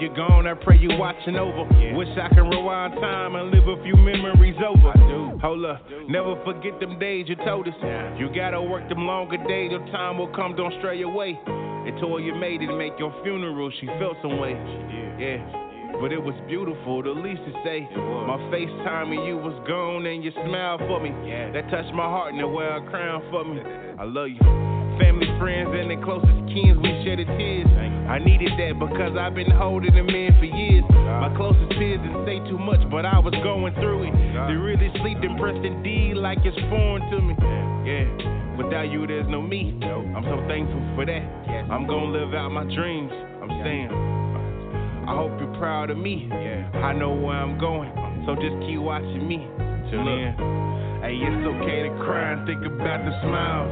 you're 0.00 0.14
gone, 0.14 0.46
I 0.46 0.54
pray 0.54 0.78
you 0.78 0.88
watching 0.96 1.36
over. 1.36 1.64
Wish 1.94 2.08
I 2.16 2.28
can 2.34 2.48
rewind 2.48 2.94
time 2.94 3.36
and 3.36 3.50
live 3.50 3.68
a 3.68 3.82
few 3.82 3.96
memories 3.96 4.56
over. 4.66 4.92
Hold 5.40 5.64
up, 5.64 5.84
never 6.08 6.42
forget 6.44 6.80
them 6.80 6.98
days 6.98 7.26
you 7.28 7.36
told 7.36 7.68
us. 7.68 7.74
You 8.18 8.28
gotta 8.34 8.60
work 8.60 8.88
them 8.88 9.06
longer 9.06 9.36
days, 9.48 9.70
your 9.70 9.84
time 9.92 10.18
will 10.18 10.32
come, 10.34 10.56
don't 10.56 10.72
stray 10.78 11.02
away. 11.02 11.38
They 11.84 11.92
told 12.00 12.22
you 12.22 12.34
made 12.34 12.62
it 12.62 12.66
to 12.66 12.76
make 12.76 12.98
your 12.98 13.14
funeral, 13.22 13.70
she 13.80 13.86
felt 13.98 14.16
some 14.22 14.38
way. 14.38 14.52
Yeah. 15.18 15.60
But 16.00 16.12
it 16.12 16.22
was 16.22 16.34
beautiful, 16.48 17.02
the 17.02 17.10
least 17.10 17.42
to 17.44 17.52
say. 17.64 17.88
My 17.94 18.38
FaceTime 18.48 19.12
and 19.16 19.26
you 19.26 19.36
was 19.36 19.52
gone 19.68 20.06
and 20.06 20.24
you 20.24 20.30
smiled 20.32 20.80
for 20.88 21.00
me. 21.00 21.10
That 21.52 21.68
touched 21.70 21.92
my 21.92 22.04
heart 22.04 22.32
and 22.32 22.40
it 22.40 22.46
wear 22.46 22.76
a 22.76 22.90
crown 22.90 23.22
for 23.30 23.44
me. 23.44 23.60
I 23.98 24.04
love 24.04 24.28
you. 24.28 24.79
Family, 25.00 25.26
friends, 25.40 25.72
and 25.72 25.88
the 25.90 25.96
closest 26.04 26.36
kins, 26.52 26.76
we 26.76 26.92
shedded 27.02 27.26
tears. 27.40 27.66
I 28.06 28.18
needed 28.18 28.52
that 28.58 28.76
because 28.76 29.16
I've 29.16 29.34
been 29.34 29.50
holding 29.50 29.94
them 29.94 30.08
in 30.10 30.34
for 30.36 30.44
years. 30.44 30.84
My 30.92 31.32
closest 31.36 31.72
peers 31.78 32.02
didn't 32.04 32.26
say 32.26 32.38
too 32.50 32.58
much, 32.58 32.84
but 32.90 33.06
I 33.06 33.18
was 33.18 33.32
going 33.42 33.72
through 33.80 34.10
it. 34.10 34.12
They 34.12 34.58
really 34.58 34.92
sleep 35.00 35.24
impressed 35.24 35.64
indeed 35.64 36.20
like 36.20 36.38
it's 36.44 36.58
foreign 36.68 37.06
to 37.08 37.16
me. 37.22 37.34
Yeah, 37.86 38.04
without 38.60 38.90
you, 38.92 39.06
there's 39.06 39.28
no 39.30 39.40
me. 39.40 39.78
I'm 39.80 40.26
so 40.28 40.36
thankful 40.46 40.82
for 40.94 41.06
that. 41.06 41.22
I'm 41.72 41.86
gonna 41.86 42.12
live 42.12 42.34
out 42.34 42.50
my 42.52 42.64
dreams. 42.68 43.10
I'm 43.40 43.48
saying. 43.64 43.88
I 45.08 45.16
hope 45.16 45.32
you're 45.40 45.54
proud 45.56 45.88
of 45.90 45.96
me. 45.96 46.28
I 46.30 46.92
know 46.92 47.14
where 47.14 47.40
I'm 47.40 47.58
going, 47.58 47.90
so 48.26 48.34
just 48.36 48.58
keep 48.68 48.78
watching 48.78 49.26
me. 49.26 49.48
Till 49.88 50.04
then, 50.04 50.36
hey, 51.02 51.16
it's 51.16 51.46
okay 51.56 51.88
to 51.88 51.90
cry 52.04 52.36
and 52.36 52.46
think 52.46 52.66
about 52.66 53.00
the 53.06 53.14
smiles. 53.22 53.70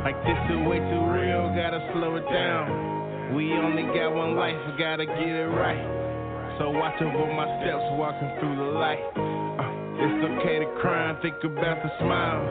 Like 0.00 0.16
this 0.24 0.40
is 0.48 0.56
way 0.64 0.80
too 0.80 1.04
real, 1.12 1.52
gotta 1.52 1.76
slow 1.92 2.16
it 2.16 2.24
down. 2.32 3.36
We 3.36 3.52
only 3.52 3.84
got 3.92 4.14
one 4.16 4.34
life, 4.34 4.56
gotta 4.78 5.04
get 5.04 5.28
it 5.28 5.52
right. 5.52 6.56
So 6.56 6.70
watch 6.70 6.96
over 7.04 7.28
my 7.36 7.44
steps, 7.60 7.84
walking 8.00 8.32
through 8.40 8.56
the 8.56 8.70
light. 8.80 9.04
Uh, 9.12 10.00
it's 10.00 10.24
okay 10.24 10.58
to 10.64 10.68
cry 10.80 11.10
and 11.12 11.20
think 11.20 11.36
about 11.44 11.84
the 11.84 11.92
smiles. 12.00 12.48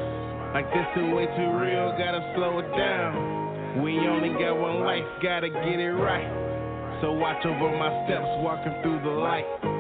Like 0.54 0.70
this 0.70 0.86
is 0.94 1.10
way 1.10 1.26
too 1.26 1.50
real, 1.58 1.90
gotta 1.98 2.22
slow 2.38 2.62
it 2.62 2.70
down. 2.78 3.82
We 3.82 3.98
only 3.98 4.30
got 4.38 4.54
one 4.54 4.86
life, 4.86 5.10
gotta 5.24 5.50
get 5.50 5.82
it 5.82 5.98
right. 5.98 6.30
So 7.02 7.14
watch 7.14 7.44
over 7.50 7.74
my 7.82 7.90
steps, 8.06 8.30
walking 8.46 8.78
through 8.84 9.02
the 9.02 9.16
light. 9.26 9.79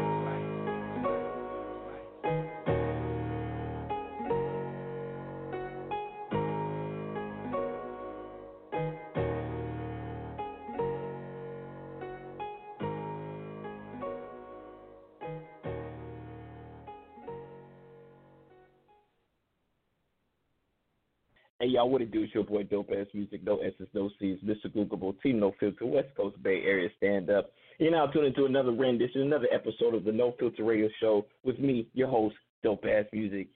Y'all, 21.79 21.89
what 21.89 22.01
it 22.01 22.11
do? 22.11 22.23
It's 22.23 22.33
your 22.33 22.43
boy 22.43 22.63
Dope 22.63 22.89
Ass 22.91 23.07
Music, 23.13 23.41
no 23.41 23.59
S's, 23.59 23.87
no 23.93 24.09
C's, 24.19 24.37
Mr. 24.45 24.67
Googleable, 24.67 25.15
Team 25.21 25.39
No 25.39 25.53
Filter, 25.61 25.85
West 25.85 26.09
Coast 26.17 26.41
Bay 26.43 26.61
Area 26.65 26.89
Stand 26.97 27.29
Up. 27.29 27.51
You're 27.77 27.91
now 27.91 28.07
tuning 28.07 28.33
into 28.35 28.45
another 28.45 28.73
rendition, 28.73 29.21
another 29.21 29.47
episode 29.53 29.95
of 29.95 30.03
the 30.03 30.11
No 30.11 30.35
Filter 30.37 30.65
Radio 30.65 30.89
Show 30.99 31.25
with 31.45 31.57
me, 31.57 31.87
your 31.93 32.09
host, 32.09 32.35
Dope 32.63 32.83
Ass 32.83 33.05
Music. 33.13 33.47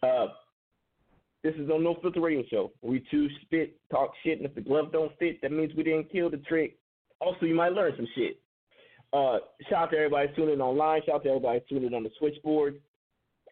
Uh, 0.00 0.26
this 1.42 1.54
is 1.56 1.68
on 1.70 1.82
No 1.82 1.96
Filter 2.00 2.20
Radio 2.20 2.44
Show. 2.48 2.70
We 2.82 3.04
two 3.10 3.26
spit, 3.42 3.74
talk 3.90 4.12
shit, 4.22 4.38
and 4.38 4.46
if 4.46 4.54
the 4.54 4.60
glove 4.60 4.92
don't 4.92 5.10
fit, 5.18 5.42
that 5.42 5.50
means 5.50 5.72
we 5.76 5.82
didn't 5.82 6.12
kill 6.12 6.30
the 6.30 6.36
trick. 6.36 6.76
Also, 7.20 7.46
you 7.46 7.54
might 7.56 7.72
learn 7.72 7.94
some 7.96 8.06
shit. 8.14 8.38
Uh, 9.12 9.38
shout 9.68 9.82
out 9.82 9.90
to 9.90 9.96
everybody 9.96 10.28
tuning 10.36 10.60
online. 10.60 11.00
Shout 11.04 11.16
out 11.16 11.22
to 11.24 11.30
everybody 11.30 11.60
tuning 11.68 11.94
on 11.94 12.04
the 12.04 12.10
switchboard. 12.20 12.80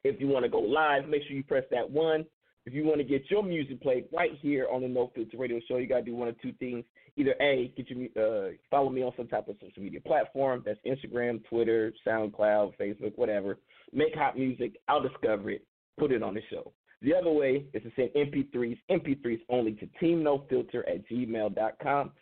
If 0.04 0.20
you 0.20 0.28
want 0.28 0.44
to 0.44 0.48
go 0.48 0.60
live, 0.60 1.08
make 1.08 1.22
sure 1.24 1.36
you 1.36 1.42
press 1.42 1.64
that 1.72 1.90
one. 1.90 2.24
If 2.70 2.76
you 2.76 2.84
want 2.84 2.98
to 2.98 3.04
get 3.04 3.28
your 3.28 3.42
music 3.42 3.82
played 3.82 4.04
right 4.12 4.30
here 4.40 4.68
on 4.72 4.82
the 4.82 4.86
No 4.86 5.10
Filter 5.12 5.36
Radio 5.36 5.58
Show, 5.66 5.78
you 5.78 5.88
gotta 5.88 6.04
do 6.04 6.14
one 6.14 6.28
of 6.28 6.40
two 6.40 6.52
things. 6.60 6.84
Either 7.16 7.34
a, 7.40 7.72
get 7.76 7.90
your 7.90 8.06
uh, 8.16 8.50
follow 8.70 8.88
me 8.90 9.02
on 9.02 9.10
some 9.16 9.26
type 9.26 9.48
of 9.48 9.56
social 9.60 9.82
media 9.82 10.00
platform. 10.00 10.62
That's 10.64 10.78
Instagram, 10.86 11.44
Twitter, 11.48 11.92
SoundCloud, 12.06 12.74
Facebook, 12.80 13.18
whatever. 13.18 13.58
Make 13.92 14.14
hot 14.14 14.38
music. 14.38 14.76
I'll 14.86 15.02
discover 15.02 15.50
it. 15.50 15.64
Put 15.98 16.12
it 16.12 16.22
on 16.22 16.34
the 16.34 16.42
show. 16.48 16.72
The 17.02 17.12
other 17.12 17.32
way 17.32 17.64
is 17.74 17.82
to 17.82 17.90
send 17.96 18.10
MP3s, 18.10 18.78
MP3s 18.88 19.40
only 19.48 19.72
to 19.72 19.88
teamnofilter 20.00 20.88
at 20.88 21.08
gmail.com. 21.08 22.12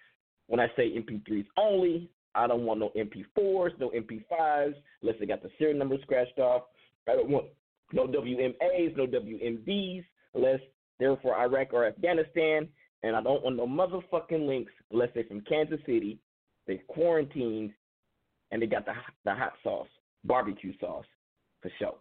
When 0.47 0.61
I 0.61 0.69
say 0.77 0.95
MP3s 0.97 1.45
only, 1.59 2.09
I 2.35 2.47
don't 2.47 2.65
want 2.65 2.81
no 2.81 2.91
MP4s, 2.97 3.79
no 3.79 3.91
MP5s, 3.91 4.75
unless 5.03 5.17
they 5.21 5.27
got 5.27 5.43
the 5.43 5.51
serial 5.59 5.79
number 5.79 5.97
scratched 6.01 6.39
off. 6.39 6.63
I 7.07 7.17
don't 7.17 7.29
want 7.29 7.49
no 7.93 8.07
WMAs, 8.07 8.97
no 8.97 9.07
WMDs, 9.07 10.05
unless 10.35 10.61
they're 10.99 11.17
for 11.17 11.37
Iraq 11.37 11.73
or 11.73 11.87
Afghanistan. 11.87 12.69
And 13.03 13.15
I 13.15 13.23
don't 13.23 13.45
want 13.45 13.57
no 13.57 13.67
motherfucking 13.67 14.47
links 14.47 14.73
unless 14.91 15.11
they're 15.15 15.25
from 15.25 15.41
Kansas 15.43 15.81
City, 15.87 16.19
they 16.67 16.83
quarantined, 16.89 17.73
and 18.51 18.61
they 18.61 18.67
got 18.67 18.87
the 18.87 18.93
the 19.25 19.35
hot 19.35 19.53
sauce, 19.63 19.89
barbecue 20.25 20.73
sauce, 20.81 21.07
for 21.63 21.71
sure. 21.79 21.95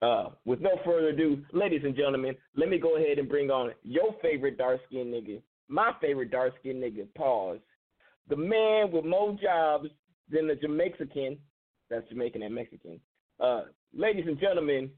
Uh, 0.00 0.30
with 0.44 0.60
no 0.60 0.70
further 0.84 1.08
ado, 1.08 1.42
ladies 1.52 1.82
and 1.84 1.96
gentlemen, 1.96 2.34
let 2.56 2.68
me 2.68 2.78
go 2.78 2.96
ahead 2.96 3.18
and 3.18 3.28
bring 3.28 3.50
on 3.50 3.72
your 3.82 4.14
favorite 4.22 4.56
dark 4.56 4.80
skinned 4.86 5.12
nigga, 5.12 5.42
my 5.68 5.92
favorite 6.00 6.30
dark 6.30 6.54
skinned 6.60 6.82
nigga, 6.82 7.06
pause. 7.14 7.58
The 8.28 8.36
man 8.36 8.92
with 8.92 9.04
more 9.04 9.36
jobs 9.42 9.88
than 10.30 10.46
the 10.46 10.54
Jamaican. 10.54 11.38
That's 11.90 12.08
Jamaican 12.08 12.42
and 12.42 12.54
Mexican. 12.54 13.00
Uh, 13.40 13.62
ladies 13.94 14.24
and 14.26 14.38
gentlemen, 14.38 14.90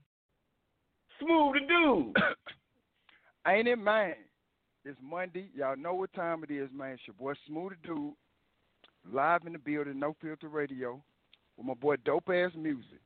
Smooth 1.21 1.55
the 1.55 1.61
Dude. 1.61 2.17
Ain't 3.47 3.69
it, 3.69 3.77
man? 3.77 4.15
It's 4.85 4.99
Monday. 5.03 5.49
Y'all 5.55 5.77
know 5.77 5.95
what 5.95 6.13
time 6.13 6.45
it 6.45 6.51
is, 6.51 6.69
man. 6.75 6.93
It's 6.93 7.03
your 7.07 7.15
boy 7.15 7.33
Smooth 7.47 7.73
the 7.83 7.89
Dude, 7.89 8.13
live 9.11 9.43
in 9.47 9.55
the 9.55 9.59
building, 9.59 9.99
No 9.99 10.15
Filter 10.21 10.49
Radio, 10.49 11.03
with 11.57 11.67
my 11.67 11.75
boy 11.75 11.97
Dope 12.05 12.29
Ass 12.29 12.51
Music. 12.55 13.01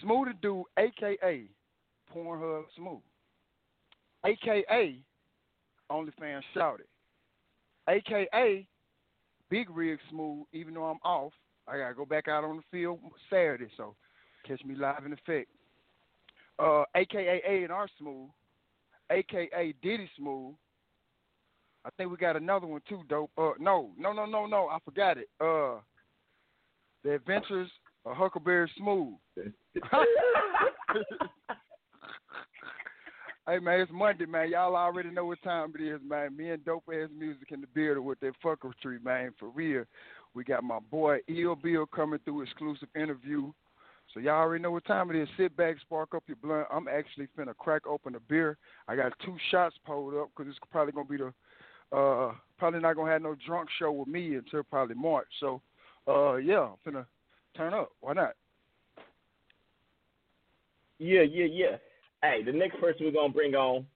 Smooth 0.00 0.28
the 0.28 0.34
Dude, 0.42 0.64
aka 0.76 1.44
Pornhub 2.12 2.64
Smooth, 2.76 3.00
aka 4.24 4.98
OnlyFans 5.90 6.42
Shouted, 6.54 6.86
aka 7.88 8.66
Big 9.50 9.70
Rig 9.70 9.98
Smooth. 10.10 10.46
Even 10.52 10.74
though 10.74 10.84
I'm 10.84 11.00
off, 11.04 11.32
I 11.68 11.78
gotta 11.78 11.94
go 11.94 12.04
back 12.04 12.26
out 12.26 12.44
on 12.44 12.56
the 12.56 12.62
field 12.72 12.98
Saturday, 13.30 13.68
so 13.76 13.94
catch 14.46 14.64
me 14.64 14.74
live 14.74 15.06
in 15.06 15.12
effect. 15.12 15.48
Uh, 16.58 16.84
aka 16.96 17.40
A 17.48 17.62
and 17.62 17.72
R 17.72 17.88
Smooth, 17.98 18.28
aka 19.12 19.74
Diddy 19.82 20.08
Smooth. 20.16 20.54
I 21.84 21.90
think 21.96 22.10
we 22.10 22.16
got 22.16 22.36
another 22.36 22.66
one 22.66 22.80
too, 22.88 23.02
dope. 23.08 23.30
Uh, 23.36 23.50
no, 23.58 23.90
no, 23.98 24.12
no, 24.12 24.24
no, 24.24 24.46
no. 24.46 24.68
I 24.68 24.78
forgot 24.84 25.18
it. 25.18 25.28
Uh, 25.40 25.80
The 27.02 27.14
Adventures 27.14 27.70
of 28.04 28.16
Huckleberry 28.16 28.70
Smooth. 28.76 29.14
hey 33.46 33.58
man, 33.58 33.80
it's 33.80 33.90
Monday, 33.92 34.26
man. 34.26 34.50
Y'all 34.50 34.76
already 34.76 35.10
know 35.10 35.26
what 35.26 35.42
time 35.42 35.72
it 35.78 35.82
is, 35.82 36.00
man. 36.08 36.36
Me 36.36 36.50
and 36.50 36.64
dope 36.64 36.84
ass 36.92 37.08
music 37.16 37.48
in 37.50 37.60
the 37.60 37.66
building 37.68 38.04
with 38.04 38.20
that 38.20 38.34
fucker 38.44 38.72
tree, 38.80 38.98
man. 39.04 39.32
For 39.38 39.48
real. 39.48 39.84
We 40.34 40.44
got 40.44 40.64
my 40.64 40.78
boy 40.90 41.18
Ill 41.28 41.56
Bill 41.56 41.84
coming 41.86 42.18
through 42.24 42.42
exclusive 42.42 42.88
interview. 42.94 43.52
So 44.12 44.20
y'all 44.20 44.34
already 44.34 44.62
know 44.62 44.70
what 44.70 44.84
time 44.84 45.10
it 45.10 45.16
is. 45.16 45.28
Sit 45.36 45.56
back, 45.56 45.76
spark 45.80 46.14
up 46.14 46.24
your 46.26 46.36
blunt. 46.42 46.66
I'm 46.70 46.88
actually 46.88 47.28
finna 47.38 47.56
crack 47.56 47.86
open 47.86 48.14
a 48.14 48.20
beer. 48.20 48.58
I 48.86 48.96
got 48.96 49.12
two 49.24 49.36
shots 49.50 49.76
pulled 49.86 50.14
up 50.14 50.30
because 50.36 50.50
it's 50.50 50.58
probably 50.70 50.92
gonna 50.92 51.08
be 51.08 51.16
the 51.16 51.96
uh 51.96 52.32
probably 52.58 52.80
not 52.80 52.96
gonna 52.96 53.10
have 53.10 53.22
no 53.22 53.36
drunk 53.46 53.68
show 53.78 53.92
with 53.92 54.08
me 54.08 54.36
until 54.36 54.62
probably 54.64 54.96
March. 54.96 55.28
So 55.40 55.62
uh 56.06 56.36
yeah, 56.36 56.68
I'm 56.86 56.92
finna 56.92 57.06
turn 57.56 57.72
up. 57.72 57.92
Why 58.00 58.12
not? 58.12 58.32
Yeah, 60.98 61.22
yeah, 61.22 61.46
yeah. 61.46 61.76
Hey, 62.22 62.42
the 62.44 62.52
next 62.52 62.78
person 62.80 63.06
we're 63.06 63.12
gonna 63.12 63.32
bring 63.32 63.54
on, 63.54 63.86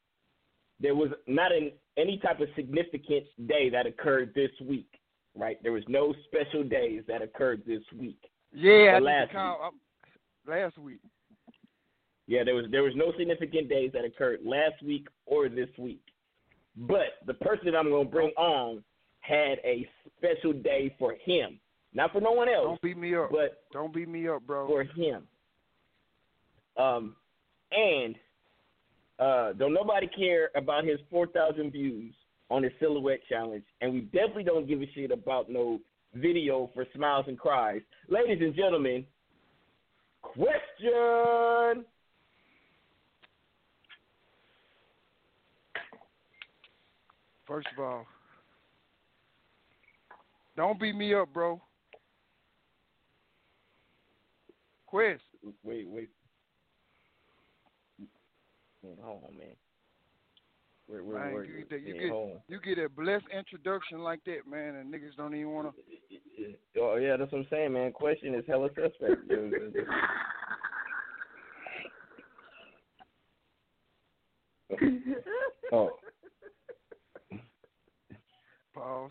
there 0.81 0.94
was 0.94 1.11
not 1.26 1.52
an 1.52 1.72
any 1.96 2.18
type 2.18 2.40
of 2.40 2.48
significant 2.57 3.26
day 3.46 3.70
that 3.70 3.87
occurred 3.87 4.33
this 4.35 4.50
week, 4.62 4.98
right? 5.35 5.62
There 5.62 5.72
was 5.72 5.85
no 5.88 6.14
special 6.24 6.64
days 6.64 7.02
that 7.07 7.22
occurred 7.22 7.62
this 7.66 7.83
week. 7.98 8.18
Yeah, 8.52 8.94
I 8.96 8.98
last 8.98 9.33
call, 9.33 9.72
last 10.46 10.78
week. 10.78 11.00
Yeah, 12.26 12.42
there 12.44 12.54
was 12.54 12.66
there 12.70 12.82
was 12.82 12.94
no 12.96 13.12
significant 13.16 13.68
days 13.68 13.90
that 13.92 14.04
occurred 14.04 14.40
last 14.44 14.82
week 14.82 15.06
or 15.26 15.48
this 15.48 15.68
week. 15.78 16.02
But 16.76 17.18
the 17.26 17.35
person 17.35 17.66
that 17.66 17.76
I'm 17.76 17.90
gonna 17.90 18.04
bring 18.09 18.30
on 18.37 18.82
had 19.20 19.59
a 19.64 19.88
special 20.18 20.52
day 20.52 20.94
for 20.98 21.14
him. 21.24 21.59
Not 21.94 22.12
for 22.12 22.20
no 22.20 22.32
one 22.32 22.48
else. 22.48 22.64
Don't 22.66 22.82
beat 22.82 22.98
me 22.98 23.14
up. 23.14 23.30
But 23.30 23.62
Don't 23.72 23.94
beat 23.94 24.09
me 24.09 24.28
up, 24.28 24.42
bro. 24.46 24.66
for 24.66 24.82
him. 24.85 25.26
Um 26.76 27.16
and 27.72 28.14
uh 29.18 29.52
don't 29.54 29.72
nobody 29.72 30.06
care 30.09 30.50
about 30.54 30.85
his 30.85 30.98
four 31.11 31.26
thousand 31.28 31.70
views 31.72 32.14
on 32.50 32.62
his 32.62 32.72
silhouette 32.78 33.20
challenge 33.28 33.64
and 33.80 33.92
we 33.92 34.00
definitely 34.02 34.44
don't 34.44 34.68
give 34.68 34.80
a 34.82 34.87
shit 34.94 35.11
about 35.11 35.48
no 35.50 35.80
video 36.14 36.70
for 36.74 36.85
smiles 36.94 37.24
and 37.28 37.38
cries. 37.38 37.80
Ladies 38.09 38.38
and 38.40 38.54
gentlemen, 38.54 39.04
question 40.37 41.85
First 47.46 47.68
of 47.79 47.85
all, 47.85 48.05
don't 50.57 50.81
beat 50.81 50.96
me 50.96 51.14
up, 51.14 51.33
bro. 51.33 51.61
Quest. 54.87 55.22
Wait, 55.62 55.88
wait. 55.88 56.09
Man, 58.83 58.96
hold 59.01 59.22
on, 59.29 59.38
man. 59.38 59.55
Where, 60.88 61.03
where, 61.03 61.25
Man, 61.25 61.33
where, 61.35 61.44
you, 61.44 61.64
get, 61.68 61.83
you 61.83 61.94
get 61.94 62.12
you 62.49 62.61
get 62.61 62.79
a 62.85 62.88
blessed 62.88 63.25
introduction 63.37 63.99
like 63.99 64.20
that, 64.27 64.49
man, 64.49 64.77
and 64.77 64.92
niggas 64.92 65.16
don't 65.16 65.35
even 65.35 65.51
wanna. 65.53 65.72
Oh 66.79 66.96
yeah, 66.96 67.16
that's 67.16 67.33
what 67.33 67.38
I'm 67.38 67.46
saying, 67.49 67.72
man. 67.72 67.90
Question 67.90 68.35
is 68.35 68.44
hella 68.46 68.68
suspect. 68.68 69.22
oh. 75.72 75.90
Pause. 78.75 79.11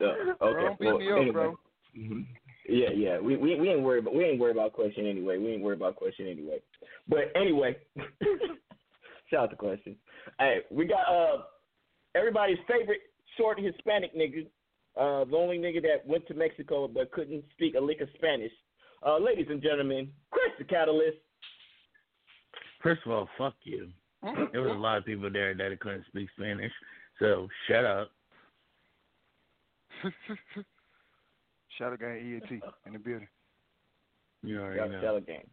Uh, 0.00 0.04
okay. 0.04 0.32
Bro, 0.38 0.62
don't 0.62 0.78
beat 0.78 0.86
well, 0.86 0.98
me 0.98 1.10
up, 1.10 1.16
anyway. 1.18 1.32
bro. 1.32 1.58
Mhm. 1.96 2.26
Yeah, 2.68 2.90
yeah. 2.94 3.18
We, 3.18 3.36
we 3.36 3.56
we 3.60 3.68
ain't 3.68 3.82
worried 3.82 4.04
about 4.04 4.14
we 4.14 4.24
ain't 4.24 4.40
worried 4.40 4.56
about 4.56 4.72
question 4.72 5.06
anyway. 5.06 5.38
We 5.38 5.54
ain't 5.54 5.62
worried 5.62 5.80
about 5.80 5.96
question 5.96 6.28
anyway. 6.28 6.60
But 7.08 7.32
anyway, 7.34 7.76
shout 9.32 9.44
out 9.44 9.50
to 9.50 9.56
question. 9.56 9.96
Hey, 10.38 10.58
we 10.70 10.84
got 10.84 11.08
uh 11.08 11.42
everybody's 12.14 12.58
favorite 12.68 13.00
short 13.36 13.58
Hispanic 13.58 14.14
nigga, 14.14 14.46
uh 14.96 15.24
the 15.24 15.36
only 15.36 15.58
nigga 15.58 15.82
that 15.82 16.06
went 16.06 16.26
to 16.28 16.34
Mexico 16.34 16.86
but 16.86 17.10
couldn't 17.12 17.44
speak 17.52 17.74
a 17.74 17.80
lick 17.80 18.00
of 18.00 18.08
Spanish. 18.14 18.52
Uh, 19.04 19.18
ladies 19.18 19.46
and 19.50 19.60
gentlemen, 19.60 20.08
Chris 20.30 20.52
the 20.58 20.64
Catalyst. 20.64 21.16
First 22.82 23.00
of 23.04 23.10
all, 23.10 23.28
fuck 23.36 23.54
you. 23.64 23.88
There 24.52 24.62
was 24.62 24.70
a 24.70 24.78
lot 24.78 24.98
of 24.98 25.04
people 25.04 25.28
there 25.28 25.52
that 25.54 25.80
couldn't 25.80 26.04
speak 26.06 26.28
Spanish, 26.38 26.70
so 27.18 27.48
shut 27.66 27.84
up. 27.84 28.12
Shadow 31.78 31.96
Gang 31.96 32.40
ENT 32.42 32.62
in 32.86 32.92
the 32.92 32.98
building. 32.98 33.26
You 34.42 34.60
already 34.60 34.78
Shout, 34.78 34.90
know. 34.90 35.00
shout 35.00 35.14
out 35.16 35.26
game. 35.26 35.50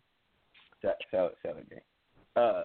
Shout, 0.81 0.95
shout, 1.11 1.33
shout 1.43 1.57
out 1.57 1.69
game. 1.69 1.79
Uh, 2.35 2.63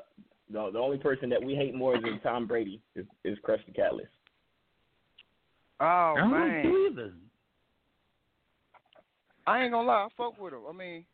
the 0.54 0.70
the 0.72 0.78
only 0.78 0.98
person 0.98 1.28
that 1.30 1.42
we 1.42 1.54
hate 1.54 1.74
more 1.74 2.00
than 2.00 2.20
Tom 2.22 2.46
Brady 2.46 2.80
is 2.94 3.04
is 3.24 3.36
Crush 3.42 3.60
the 3.66 3.72
Catalyst. 3.72 4.08
Oh 5.80 6.14
I 6.16 6.20
don't 6.20 6.30
man. 6.30 7.12
I 9.46 9.62
ain't 9.62 9.72
gonna 9.72 9.86
lie, 9.86 10.06
I 10.06 10.08
fuck 10.16 10.40
with 10.40 10.54
him. 10.54 10.60
I 10.68 10.72
mean, 10.72 11.04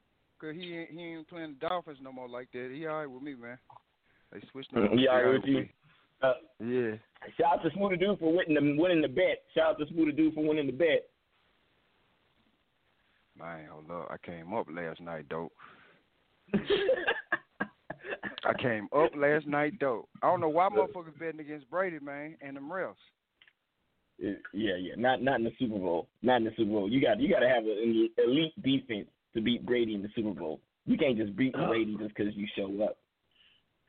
cause 0.41 0.55
he 0.55 0.77
ain't, 0.77 0.91
he 0.91 1.01
ain't 1.01 1.29
playing 1.29 1.57
the 1.59 1.67
Dolphins 1.67 1.99
no 2.01 2.13
more 2.13 2.29
like 2.29 2.49
that. 2.53 2.71
He 2.73 2.87
alright 2.87 3.11
with 3.11 3.23
me, 3.23 3.35
man. 3.35 3.59
They 4.33 4.41
switched 4.53 4.73
him. 4.73 4.97
He 4.97 5.09
alright 5.09 5.33
with 5.33 5.45
you? 5.45 5.67
Uh, 6.23 6.35
yeah. 6.61 6.93
Shout 7.37 7.59
out 7.59 7.63
to 7.65 7.71
Smooth 7.75 7.93
the 7.93 7.97
Dude 7.97 8.19
for 8.21 8.33
winning 8.33 8.55
the 8.55 8.81
winning 8.81 9.03
the 9.03 9.09
bet. 9.09 9.43
Shout 9.55 9.71
out 9.71 9.79
to 9.79 9.87
Smooth 9.87 10.09
the 10.09 10.13
Dude 10.13 10.35
for 10.35 10.47
winning 10.47 10.67
the 10.67 10.73
bet. 10.73 11.09
Man, 13.37 13.67
hold 13.73 13.91
up. 13.91 14.09
I 14.11 14.17
came 14.25 14.53
up 14.53 14.67
last 14.73 15.01
night, 15.01 15.29
dope. 15.29 15.53
I 18.45 18.55
came 18.55 18.89
up 18.97 19.11
last 19.17 19.47
night, 19.47 19.75
though. 19.81 20.09
I 20.23 20.29
don't 20.29 20.41
know 20.41 20.49
why 20.49 20.69
motherfuckers 20.69 21.19
betting 21.19 21.41
against 21.41 21.71
Brady, 21.71 21.99
man, 22.01 22.37
and 22.41 22.57
them 22.57 22.71
refs. 22.71 22.95
Yeah, 24.19 24.35
yeah. 24.53 24.95
Not 24.97 25.23
not 25.23 25.39
in 25.39 25.45
the 25.45 25.53
Super 25.59 25.79
Bowl. 25.79 26.09
Not 26.23 26.39
in 26.39 26.45
the 26.45 26.51
Super 26.57 26.71
Bowl. 26.71 26.91
You 26.91 27.01
got 27.01 27.21
you 27.21 27.29
got 27.29 27.41
to 27.41 27.49
have 27.49 27.65
an 27.65 28.11
elite 28.19 28.63
defense 28.63 29.09
to 29.35 29.41
beat 29.41 29.65
Brady 29.65 29.95
in 29.95 30.03
the 30.03 30.09
Super 30.15 30.39
Bowl. 30.39 30.61
You 30.87 30.97
can't 30.99 31.17
just 31.17 31.37
beat 31.37 31.55
Brady 31.55 31.97
just 31.99 32.15
because 32.15 32.35
you 32.35 32.47
show 32.57 32.85
up. 32.85 32.99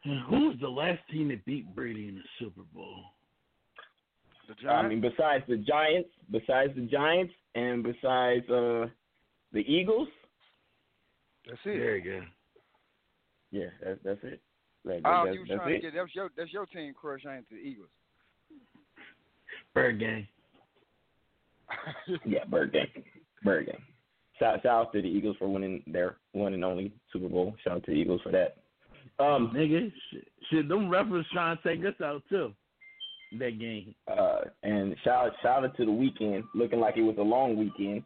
Who 0.04 0.48
was 0.48 0.58
the 0.62 0.68
last 0.68 1.00
team 1.12 1.30
that 1.30 1.46
beat 1.46 1.74
Brady 1.76 2.08
in 2.08 2.16
the 2.16 2.22
Super 2.40 2.62
Bowl? 2.74 3.04
The 4.48 4.56
Giants. 4.56 4.86
I 4.86 4.88
mean, 4.88 5.02
besides 5.02 5.44
the 5.48 5.58
Giants, 5.58 6.10
besides 6.32 6.74
the 6.76 6.88
Giants, 6.88 7.34
and 7.56 7.84
besides 7.84 8.50
uh 8.50 8.88
the 9.54 9.60
Eagles. 9.68 10.08
That's 11.48 11.60
it. 11.66 11.78
There 11.78 11.98
you 11.98 12.04
go. 12.04 12.26
Yeah, 13.52 13.66
that's 13.84 14.00
that's 14.04 14.20
it. 14.24 14.42
Like, 14.84 15.02
Oh, 15.06 15.24
that's, 15.26 15.36
you 15.36 15.42
was 15.42 15.50
that's 15.50 15.60
trying 15.60 15.74
it. 15.74 15.76
to 15.78 15.82
get 15.82 15.94
that's 15.96 16.16
your 16.16 16.30
that's 16.38 16.54
your 16.54 16.66
team 16.68 16.94
crush, 17.00 17.22
ain't 17.30 17.50
the 17.50 17.56
Eagles? 17.58 17.90
Bird 19.74 20.00
gang. 20.00 20.28
yeah, 22.26 22.44
Bird 22.46 22.74
Gang. 22.74 22.88
Bird 23.44 23.68
Gang. 23.68 23.82
Shout, 24.40 24.62
shout 24.64 24.88
out 24.88 24.94
to 24.94 25.02
the 25.02 25.08
Eagles 25.08 25.36
for 25.38 25.48
winning 25.48 25.84
their 25.88 26.18
one 26.34 26.54
and 26.54 26.66
only 26.66 26.92
Super 27.14 27.30
Bowl. 27.30 27.56
Shout 27.64 27.78
out 27.78 27.84
to 27.86 27.92
the 27.92 27.98
Eagles 27.98 28.22
for 28.24 28.32
that. 28.32 28.58
Um, 29.24 29.52
Nigga, 29.56 29.92
shit, 30.12 30.28
shit, 30.50 30.68
them 30.68 30.90
referees 30.90 31.26
trying 31.32 31.58
to 31.58 31.64
take 31.64 31.86
us 31.86 32.00
out 32.04 32.24
too. 32.30 32.54
That 33.40 33.60
game. 33.60 33.96
uh, 34.12 34.42
and 34.64 34.94
shout 35.06 35.32
shout 35.42 35.64
out 35.64 35.78
to 35.78 35.86
the 35.86 35.92
Weeknd, 35.92 36.44
looking 36.54 36.80
like 36.82 36.98
it 36.98 37.04
was 37.04 37.16
a 37.18 37.22
long 37.22 37.56
weekend. 37.56 38.04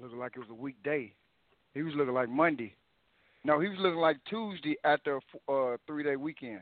Looking 0.00 0.18
like 0.18 0.32
it 0.36 0.40
was 0.40 0.50
a 0.50 0.54
weekday. 0.54 1.12
He 1.74 1.82
was 1.82 1.94
looking 1.94 2.12
like 2.14 2.28
Monday. 2.28 2.74
No, 3.44 3.60
he 3.60 3.68
was 3.68 3.78
looking 3.78 4.00
like 4.00 4.18
Tuesday 4.28 4.76
after 4.84 5.20
a 5.48 5.52
uh, 5.52 5.76
three 5.86 6.02
day 6.02 6.16
weekend. 6.16 6.60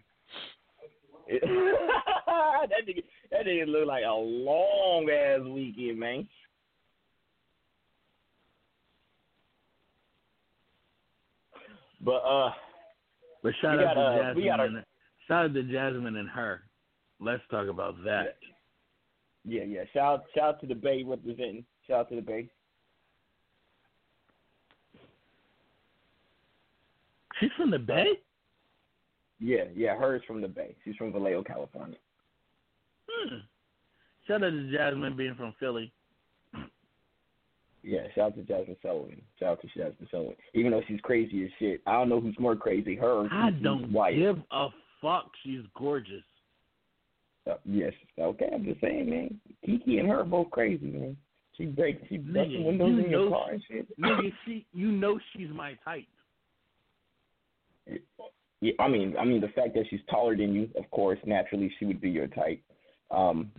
that 1.29 1.41
nigga, 2.89 3.03
that 3.31 3.47
nigga 3.47 3.87
like 3.87 4.05
a 4.05 4.13
long 4.13 5.09
ass 5.11 5.41
weekend, 5.45 5.99
man. 5.99 6.29
But 12.01 12.19
uh, 12.19 12.53
but 13.43 13.53
shout 13.61 13.81
out 13.81 13.95
gotta, 13.95 13.95
to 13.95 14.01
uh, 14.01 14.35
Jazmine. 14.35 14.47
Gotta, 14.47 14.63
and, 14.65 14.85
shout 15.27 15.45
out 15.47 15.55
to 15.55 15.63
Jazmine 15.63 16.19
and 16.19 16.29
her. 16.29 16.63
Let's 17.19 17.43
talk 17.51 17.69
about 17.69 17.97
that. 18.05 18.37
Yeah, 19.45 19.65
yeah. 19.65 19.85
Shout 19.93 20.25
shout 20.35 20.45
out 20.45 20.61
to 20.61 20.67
the 20.67 20.75
Bay 20.75 21.03
representing. 21.05 21.65
Shout 21.89 22.01
out 22.01 22.09
to 22.11 22.17
the 22.17 22.23
Bay. 22.23 22.49
She's 27.41 27.51
from 27.57 27.71
the 27.71 27.79
Bay. 27.79 28.07
Yeah, 29.39 29.65
yeah. 29.75 29.95
H.E.R.'s 29.95 30.23
from 30.27 30.41
the 30.41 30.49
Bay. 30.49 30.75
She's 30.85 30.97
from 30.97 31.13
Vallejo, 31.13 31.43
California. 31.43 31.99
Hmm. 33.09 33.37
Shout 34.27 34.43
out 34.43 34.51
to 34.51 34.57
Jazmine 34.77 35.17
being 35.17 35.35
from 35.35 35.55
Philly. 35.61 35.93
Yeah, 37.83 38.01
shout 38.15 38.33
out 38.33 38.35
to 38.37 38.43
Jazmine 38.43 38.77
Sullivan. 38.83 39.23
Shout 39.39 39.51
out 39.51 39.61
to 39.63 39.69
Jazmine 39.79 40.11
Sullivan. 40.11 40.35
Even 40.55 40.73
though 40.73 40.83
she's 40.89 41.01
crazy 41.03 41.45
as 41.45 41.51
shit, 41.59 41.83
I 41.87 41.93
don't 41.93 42.09
know 42.09 42.21
who's 42.21 42.37
more 42.39 42.57
crazy, 42.57 42.97
her 42.97 43.11
or 43.11 43.29
I 43.33 43.51
don't 43.51 43.93
Wyatt. 43.93 44.17
give 44.19 44.39
a 44.51 44.69
fuck. 45.01 45.31
She's 45.45 45.61
gorgeous. 45.77 46.25
Uh, 47.49 47.55
yes. 47.65 47.93
Okay, 48.19 48.49
I'm 48.53 48.65
just 48.65 48.81
saying, 48.81 49.09
man. 49.09 49.41
Kiki 49.65 49.99
and 49.99 50.09
her 50.09 50.21
are 50.21 50.25
both 50.25 50.51
crazy, 50.51 50.87
man. 50.87 51.17
She 51.57 51.67
breaks, 51.67 52.03
she 52.09 52.19
Nigga, 52.19 52.65
windows 52.65 53.05
in 53.05 53.11
your 53.11 53.31
car 53.31 53.53
and 53.53 53.63
shit. 53.71 54.01
Nigga, 54.01 54.33
she, 54.45 54.67
you 54.73 54.91
know 54.91 55.19
she's 55.33 55.49
my 55.55 55.75
type. 55.85 56.05
Yeah, 58.61 58.73
I 58.81 58.89
mean, 58.89 59.15
I 59.19 59.25
mean 59.25 59.41
the 59.41 59.49
fact 59.49 59.75
that 59.75 59.85
she's 59.91 60.01
taller 60.11 60.37
than 60.37 60.55
you, 60.55 60.69
of 60.77 60.91
course, 60.91 61.19
naturally 61.27 61.73
she 61.79 61.85
would 61.85 62.01
be 62.01 62.11
your 62.11 62.27
type. 62.29 62.61
Um, 63.11 63.51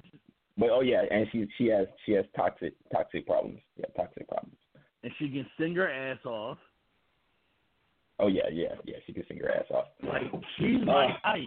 but 0.57 0.69
oh 0.71 0.81
yeah, 0.81 1.03
and 1.11 1.27
she 1.31 1.47
she 1.57 1.67
has 1.67 1.87
she 2.05 2.13
has 2.13 2.25
toxic 2.35 2.73
toxic 2.91 3.25
problems. 3.27 3.59
Yeah, 3.77 3.85
toxic 3.95 4.27
problems. 4.27 4.57
And 5.03 5.11
she 5.19 5.29
can 5.29 5.45
sing 5.59 5.75
her 5.75 5.89
ass 5.89 6.17
off. 6.25 6.57
Oh 8.19 8.27
yeah, 8.27 8.49
yeah, 8.51 8.73
yeah. 8.85 8.97
She 9.05 9.13
can 9.13 9.23
sing 9.27 9.37
her 9.37 9.51
ass 9.51 9.65
off. 9.69 9.85
Like 10.01 10.23
she's 10.57 10.83
my 10.83 11.05
Uh, 11.23 11.31
type. 11.31 11.41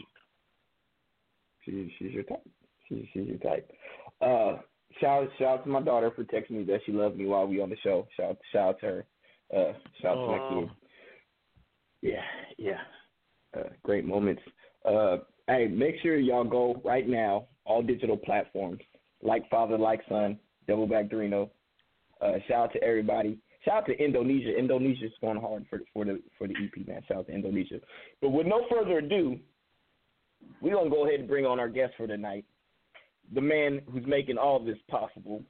She, 1.65 1.93
she's 1.99 2.13
your 2.13 2.23
type. 2.23 2.49
She, 2.89 3.11
she's 3.13 3.27
your 3.27 3.39
type. 3.39 3.71
Uh, 4.21 4.59
shout 5.01 5.29
shout 5.39 5.59
out 5.59 5.65
to 5.65 5.71
my 5.71 5.83
daughter 5.83 6.13
for 6.15 6.23
texting 6.25 6.53
me 6.53 6.65
that 6.65 6.81
she 6.87 6.93
loves 6.93 7.17
me 7.17 7.27
while 7.27 7.47
we 7.47 7.61
on 7.61 7.71
the 7.71 7.77
show. 7.83 8.07
Shout 8.17 8.39
shout 8.53 8.69
out 8.69 8.81
to 8.81 8.87
her. 8.87 9.07
Uh, 9.55 9.73
shout 10.01 10.17
out 10.17 10.21
to 10.23 10.27
my 10.29 10.39
Oh. 10.39 10.61
kid. 10.61 10.71
Yeah, 12.03 12.23
yeah. 12.57 12.81
Uh, 13.57 13.69
great 13.83 14.05
moments. 14.05 14.43
Uh, 14.85 15.19
hey, 15.49 15.67
make 15.67 15.97
sure 16.03 16.17
y'all 16.17 16.45
go 16.45 16.81
right 16.85 17.09
now. 17.09 17.47
All 17.65 17.83
digital 17.83 18.17
platforms 18.17 18.81
like 19.23 19.49
Father, 19.51 19.79
like 19.79 20.01
Son, 20.09 20.39
Double 20.67 20.87
Back 20.87 21.09
Dorino. 21.09 21.51
Uh, 22.21 22.35
shout 22.49 22.65
out 22.65 22.73
to 22.73 22.83
everybody. 22.83 23.39
Shout 23.65 23.83
out 23.83 23.87
to 23.87 23.99
Indonesia. 24.03 24.57
Indonesia's 24.57 25.13
going 25.21 25.41
hard 25.41 25.67
for 25.69 25.81
for 25.93 26.05
the 26.05 26.23
for 26.39 26.47
the 26.49 26.55
EP 26.55 26.87
man. 26.87 27.03
Shout 27.07 27.19
out 27.19 27.27
to 27.27 27.33
Indonesia. 27.33 27.81
But 28.21 28.31
with 28.31 28.47
no 28.47 28.65
further 28.71 28.99
ado, 28.99 29.39
we're 30.61 30.75
gonna 30.75 30.91
go 30.91 31.07
ahead 31.07 31.21
and 31.21 31.29
bring 31.29 31.45
on 31.45 31.61
our 31.61 31.69
guest 31.69 31.95
for 31.97 32.07
tonight, 32.07 32.45
the 33.35 33.41
man 33.41 33.83
who's 33.91 34.07
making 34.07 34.39
all 34.39 34.59
this 34.59 34.79
possible. 34.89 35.43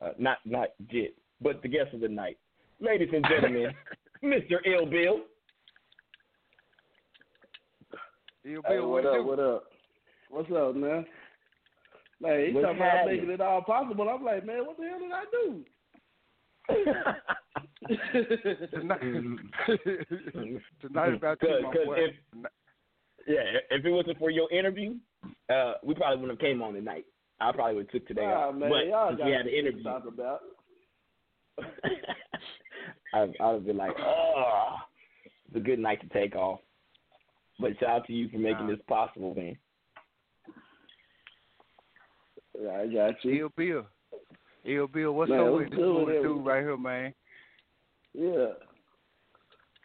Uh, 0.00 0.10
not 0.18 0.38
not 0.44 0.68
Jit, 0.90 1.14
but 1.40 1.62
the 1.62 1.68
guest 1.68 1.94
of 1.94 2.00
the 2.00 2.08
night, 2.08 2.38
ladies 2.80 3.10
and 3.12 3.24
gentlemen, 3.28 3.72
Mr. 4.22 4.56
Ill 4.66 4.86
Bill. 4.86 5.20
Ill 8.44 8.62
Hey, 8.66 8.76
Bill, 8.76 8.90
what 8.90 9.04
what, 9.04 9.06
up? 9.06 9.14
do? 9.14 9.22
What 9.26 9.38
up? 9.40 9.64
What's 10.28 10.50
up, 10.52 10.76
man? 10.76 11.06
Like 12.20 12.46
he 12.46 12.52
What's 12.52 12.66
talking 12.66 12.80
about 12.82 13.06
making 13.06 13.30
it 13.30 13.40
all 13.40 13.62
possible. 13.62 14.08
I'm 14.08 14.22
like, 14.24 14.44
man, 14.44 14.66
what 14.66 14.76
the 14.76 14.84
hell 14.84 14.98
did 14.98 15.12
I 15.12 15.24
do? 15.32 15.64
Tonight, 18.70 19.00
tonight 20.80 21.14
about 21.14 21.38
you, 21.42 21.48
Cause, 21.48 21.62
my 21.62 21.72
'cause 21.72 21.86
boy. 21.86 21.96
if 21.98 22.14
yeah, 23.26 23.42
if 23.70 23.84
it 23.84 23.90
wasn't 23.90 24.18
for 24.18 24.30
your 24.30 24.50
interview, 24.52 24.94
uh, 25.52 25.74
we 25.82 25.94
probably 25.94 26.16
wouldn't 26.20 26.38
have 26.40 26.46
came 26.46 26.62
on 26.62 26.74
tonight. 26.74 27.06
I 27.40 27.52
probably 27.52 27.76
would 27.76 27.86
have 27.86 27.92
took 27.92 28.06
today 28.06 28.26
Nah, 28.26 28.48
off. 28.48 28.54
man, 28.54 28.70
but 28.70 28.86
y'all 28.86 29.16
got 29.16 29.26
we 29.26 29.32
had 29.32 29.46
the 29.46 29.50
shit 29.50 29.64
to 29.64 29.68
interview, 29.70 29.82
talk 29.82 30.04
about. 30.06 30.40
I 33.12 33.28
I 33.40 33.52
would 33.52 33.66
be 33.66 33.72
like, 33.72 33.96
oh, 33.98 34.76
it's 35.24 35.56
a 35.56 35.60
good 35.60 35.78
night 35.78 36.00
to 36.00 36.08
take 36.08 36.36
off. 36.36 36.60
But 37.58 37.78
shout 37.78 37.90
out 37.90 38.06
to 38.06 38.12
you 38.12 38.28
for 38.28 38.38
making 38.38 38.68
this 38.68 38.80
possible, 38.88 39.34
man. 39.34 39.56
Yeah, 42.60 42.70
I 42.70 42.86
got 42.86 43.24
you. 43.24 43.42
Ill 43.42 43.52
Bill. 43.56 43.86
Ill 44.64 44.86
Bill, 44.86 45.12
what's 45.12 45.30
Man, 45.30 45.40
up 45.40 45.54
with 45.54 45.70
this 45.70 45.78
good 45.78 45.94
with 45.94 46.08
little 46.08 46.36
dude 46.36 46.46
right 46.46 46.62
here, 46.62 46.76
man? 46.76 47.14
Yeah. 48.12 48.46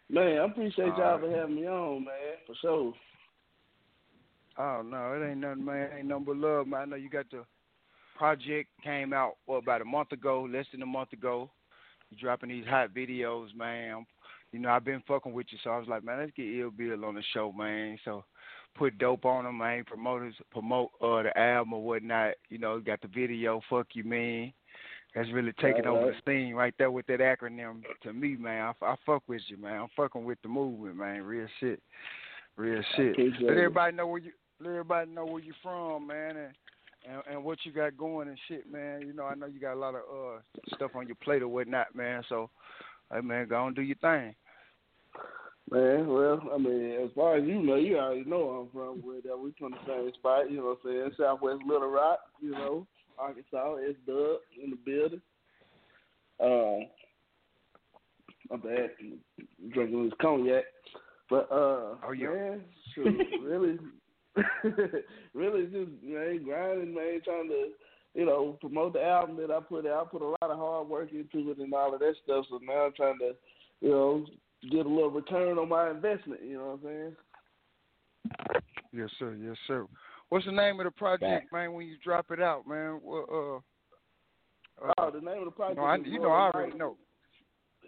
Man, 0.08 0.38
I 0.38 0.44
appreciate 0.44 0.86
y'all 0.86 1.00
Alright. 1.00 1.20
for 1.20 1.36
having 1.36 1.56
me 1.56 1.66
on, 1.66 2.04
man, 2.04 2.14
for 2.46 2.54
sure. 2.60 2.92
Oh 4.58 4.82
no, 4.82 5.12
it 5.14 5.28
ain't 5.28 5.38
nothing, 5.40 5.64
man. 5.64 5.82
It 5.82 5.92
Ain't 5.98 6.08
nothing 6.08 6.24
but 6.24 6.36
love, 6.36 6.66
man. 6.66 6.80
I 6.80 6.84
know 6.84 6.96
you 6.96 7.10
got 7.10 7.30
the 7.30 7.44
project 8.16 8.70
came 8.82 9.12
out 9.12 9.36
what 9.46 9.56
about 9.56 9.82
a 9.82 9.84
month 9.84 10.12
ago, 10.12 10.48
less 10.50 10.66
than 10.72 10.82
a 10.82 10.86
month 10.86 11.12
ago. 11.12 11.50
You 12.10 12.16
dropping 12.18 12.50
these 12.50 12.66
hot 12.66 12.94
videos, 12.94 13.54
man. 13.56 14.06
You 14.52 14.60
know, 14.60 14.70
I've 14.70 14.84
been 14.84 15.02
fucking 15.06 15.32
with 15.32 15.46
you, 15.50 15.58
so 15.62 15.70
I 15.70 15.78
was 15.78 15.88
like, 15.88 16.04
man, 16.04 16.18
let's 16.18 16.32
get 16.36 16.46
Ill 16.46 16.70
Bill 16.70 17.04
on 17.04 17.14
the 17.14 17.22
show, 17.34 17.52
man. 17.52 17.98
So 18.04 18.24
put 18.76 18.98
dope 18.98 19.24
on 19.24 19.46
him, 19.46 19.58
man. 19.58 19.84
Promoters 19.84 20.34
promote 20.50 20.90
uh 21.02 21.22
the 21.22 21.36
album 21.36 21.74
or 21.74 21.82
whatnot. 21.82 22.34
You 22.48 22.58
know, 22.58 22.78
got 22.80 23.00
the 23.00 23.08
video, 23.08 23.60
fuck 23.68 23.88
you, 23.94 24.04
man. 24.04 24.52
That's 25.14 25.32
really 25.32 25.52
taking 25.60 25.86
over 25.86 26.12
the 26.12 26.30
scene 26.30 26.54
right 26.54 26.74
there 26.78 26.90
with 26.90 27.06
that 27.06 27.20
acronym 27.20 27.82
to 28.02 28.12
me, 28.12 28.36
man. 28.36 28.74
I, 28.82 28.84
I 28.84 28.96
fuck 29.06 29.22
with 29.26 29.40
you, 29.48 29.56
man. 29.56 29.80
I'm 29.80 29.88
fucking 29.96 30.24
with 30.24 30.38
the 30.42 30.48
movement, 30.48 30.96
man. 30.96 31.22
Real 31.22 31.48
shit, 31.58 31.82
real 32.56 32.82
shit. 32.96 33.16
Let 33.40 33.56
everybody 33.56 33.96
know 33.96 34.06
where 34.06 34.20
you 34.20 34.32
let 34.60 34.70
everybody 34.70 35.10
know 35.10 35.24
where 35.24 35.42
you 35.42 35.54
from, 35.62 36.06
man, 36.06 36.36
and, 36.36 36.54
and 37.08 37.22
and 37.30 37.44
what 37.44 37.58
you 37.64 37.72
got 37.72 37.96
going 37.96 38.28
and 38.28 38.38
shit, 38.48 38.70
man. 38.70 39.02
You 39.02 39.12
know, 39.12 39.24
I 39.24 39.34
know 39.34 39.46
you 39.46 39.60
got 39.60 39.74
a 39.74 39.78
lot 39.80 39.94
of 39.94 40.02
uh 40.02 40.40
stuff 40.74 40.92
on 40.94 41.06
your 41.06 41.16
plate 41.16 41.42
or 41.42 41.48
whatnot, 41.48 41.94
man. 41.94 42.22
So, 42.28 42.50
hey, 43.12 43.20
man, 43.20 43.48
go 43.48 43.66
and 43.66 43.76
do 43.76 43.82
your 43.82 43.96
thing. 43.96 44.34
Man, 45.70 46.06
well, 46.06 46.40
I 46.54 46.58
mean, 46.58 46.92
as 47.04 47.10
far 47.14 47.36
as 47.36 47.44
you 47.44 47.60
know, 47.60 47.74
you 47.74 47.98
already 47.98 48.24
know 48.24 48.46
where 48.46 48.56
I'm 48.60 48.68
from. 48.94 49.06
Where 49.06 49.20
that 49.22 49.36
we 49.36 49.52
from 49.58 49.72
the 49.72 49.78
same 49.86 50.12
spot, 50.14 50.48
you 50.50 50.58
know 50.58 50.76
what 50.82 50.90
I'm 50.90 50.92
saying? 50.92 51.10
Southwest 51.18 51.62
Little 51.66 51.90
Rock, 51.90 52.20
you 52.40 52.52
know, 52.52 52.86
Arkansas, 53.18 53.74
S 53.88 53.96
Dub 54.06 54.38
in 54.62 54.70
the 54.70 54.76
building. 54.84 55.20
Uh, 56.38 56.86
my 58.48 58.56
bad, 58.58 58.90
drinking 59.72 60.04
this 60.04 60.12
cognac. 60.20 60.64
But 61.28 61.50
uh, 61.50 61.96
Oh, 62.06 62.12
yeah. 62.16 62.28
man, 62.28 62.60
shoot, 62.94 63.18
really, 63.42 63.78
really 65.34 65.64
just 65.64 65.90
man 66.02 66.42
grinding, 66.44 66.94
man, 66.94 67.20
trying 67.24 67.48
to 67.48 67.68
you 68.14 68.26
know 68.26 68.56
promote 68.60 68.92
the 68.94 69.02
album 69.02 69.36
that 69.36 69.50
I 69.50 69.60
put 69.60 69.86
out. 69.86 70.06
I 70.06 70.10
put 70.10 70.22
a 70.22 70.28
lot 70.40 70.50
of 70.50 70.58
hard 70.58 70.88
work 70.88 71.10
into 71.12 71.50
it 71.50 71.58
and 71.58 71.72
all 71.74 71.94
of 71.94 72.00
that 72.00 72.14
stuff. 72.24 72.46
So 72.50 72.60
now 72.62 72.86
I'm 72.86 72.92
trying 72.92 73.18
to, 73.18 73.32
you 73.80 73.90
know, 73.90 74.26
get 74.70 74.86
a 74.86 74.88
little 74.88 75.10
return 75.10 75.58
on 75.58 75.68
my 75.68 75.90
investment. 75.90 76.40
You 76.44 76.58
know 76.58 76.78
what 76.80 76.90
I'm 76.90 77.14
saying? 77.14 77.16
Yes, 78.92 79.10
sir. 79.18 79.36
Yes, 79.42 79.56
sir. 79.66 79.86
What's 80.28 80.46
the 80.46 80.52
name 80.52 80.80
of 80.80 80.84
the 80.84 80.90
project, 80.90 81.52
man? 81.52 81.72
When 81.72 81.86
you 81.86 81.96
drop 82.02 82.26
it 82.30 82.40
out, 82.40 82.66
man? 82.66 82.98
What, 83.02 83.28
uh, 83.30 83.56
uh, 83.56 84.92
Oh, 84.98 85.10
the 85.10 85.20
name 85.20 85.38
of 85.38 85.44
the 85.46 85.50
project. 85.50 85.78
no, 85.78 85.84
I, 85.84 85.96
is 85.96 86.02
you 86.06 86.18
know, 86.18 86.30
I 86.30 86.50
already 86.50 86.72
Night. 86.72 86.78
know. 86.78 86.96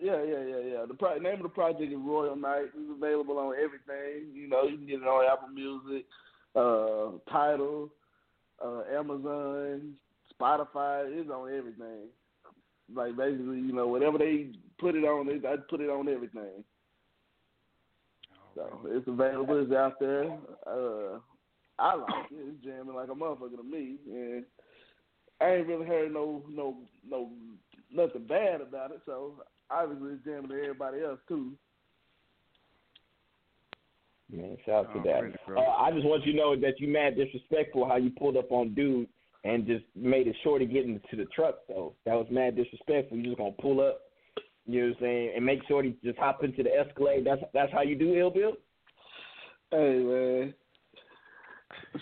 Yeah, 0.01 0.23
yeah, 0.23 0.45
yeah, 0.45 0.61
yeah. 0.61 0.85
The 0.87 0.95
pro- 0.95 1.19
name 1.19 1.35
of 1.35 1.43
the 1.43 1.49
project 1.49 1.93
is 1.93 1.99
Royal 1.99 2.37
Night. 2.37 2.67
It's 2.77 2.97
available 2.97 3.39
on 3.39 3.55
everything. 3.55 4.31
You 4.33 4.49
know, 4.49 4.63
you 4.63 4.77
can 4.77 4.87
get 4.87 5.03
it 5.03 5.09
on 5.09 5.27
Apple 5.27 5.49
Music, 5.49 6.07
uh, 6.55 7.11
Tidal, 7.31 7.91
uh, 8.65 8.83
Amazon, 8.93 9.95
Spotify. 10.41 11.05
It's 11.09 11.31
on 11.31 11.53
everything. 11.53 12.09
Like 12.95 13.17
basically, 13.17 13.59
you 13.59 13.73
know, 13.73 13.87
whatever 13.89 14.19
they 14.19 14.51
put 14.79 14.95
it 14.95 15.05
on, 15.05 15.29
it, 15.29 15.45
I 15.45 15.57
put 15.69 15.81
it 15.81 15.91
on 15.91 16.09
everything. 16.09 16.65
So 18.55 18.81
it's 18.87 19.07
available. 19.07 19.63
It's 19.63 19.73
out 19.73 20.01
there. 20.01 20.25
Uh, 20.67 21.19
I 21.79 21.95
like 21.95 22.31
it. 22.33 22.39
It's 22.49 22.65
jamming 22.65 22.95
like 22.95 23.09
a 23.09 23.15
motherfucker 23.15 23.57
to 23.57 23.63
me, 23.63 23.97
and 24.11 24.45
I 25.41 25.55
ain't 25.55 25.69
really 25.69 25.87
heard 25.87 26.13
no 26.13 26.43
no 26.51 26.79
no 27.09 27.31
nothing 27.93 28.27
bad 28.27 28.61
about 28.61 28.91
it. 28.91 29.01
So 29.07 29.35
obviously 29.71 30.15
it's 30.15 30.25
jamming 30.25 30.49
to 30.49 30.61
everybody 30.61 31.03
else 31.03 31.21
too. 31.29 31.53
Man, 34.31 34.57
shout 34.67 34.87
out 34.87 34.93
to 34.95 35.01
Oh, 35.01 35.03
that. 35.05 35.21
pretty, 35.47 35.61
Uh. 35.61 35.64
I 35.73 35.91
just 35.93 36.05
want 36.05 36.25
you 36.27 36.33
to 36.33 36.38
know 36.38 36.57
that 36.57 36.79
you 36.81 36.88
mad 36.88 37.17
disrespectful 37.17 37.87
how 37.88 37.97
you 37.97 38.11
pulled 38.11 38.37
up 38.37 38.51
on 38.53 38.75
dude 38.75 39.09
and 39.45 39.67
just 39.67 39.85
made 39.95 40.27
it 40.27 40.37
sure 40.43 40.59
to 40.59 40.67
get 40.67 40.85
into 40.85 41.17
the 41.17 41.25
truck 41.27 41.61
though. 41.69 41.95
That 42.05 42.14
was 42.14 42.27
mad 42.31 42.57
disrespectful. 42.57 43.17
You 43.17 43.23
just 43.25 43.38
gonna 43.38 43.53
pull 43.53 43.81
up, 43.81 44.01
you 44.67 44.81
know 44.83 44.88
what 44.88 44.97
I'm 44.97 45.01
saying, 45.03 45.33
and 45.37 45.47
make 45.47 45.62
sure 45.67 45.83
to 45.83 45.91
just 46.05 46.19
hop 46.19 46.45
into 46.45 46.62
the 46.62 46.75
Escalade. 46.75 47.25
That's 47.25 47.41
that's 47.55 47.73
how 47.73 47.81
you 47.83 47.95
do 47.97 48.14
Ill 48.17 48.31
Bill? 48.31 48.53
Hey 49.71 49.99
man. 50.01 50.55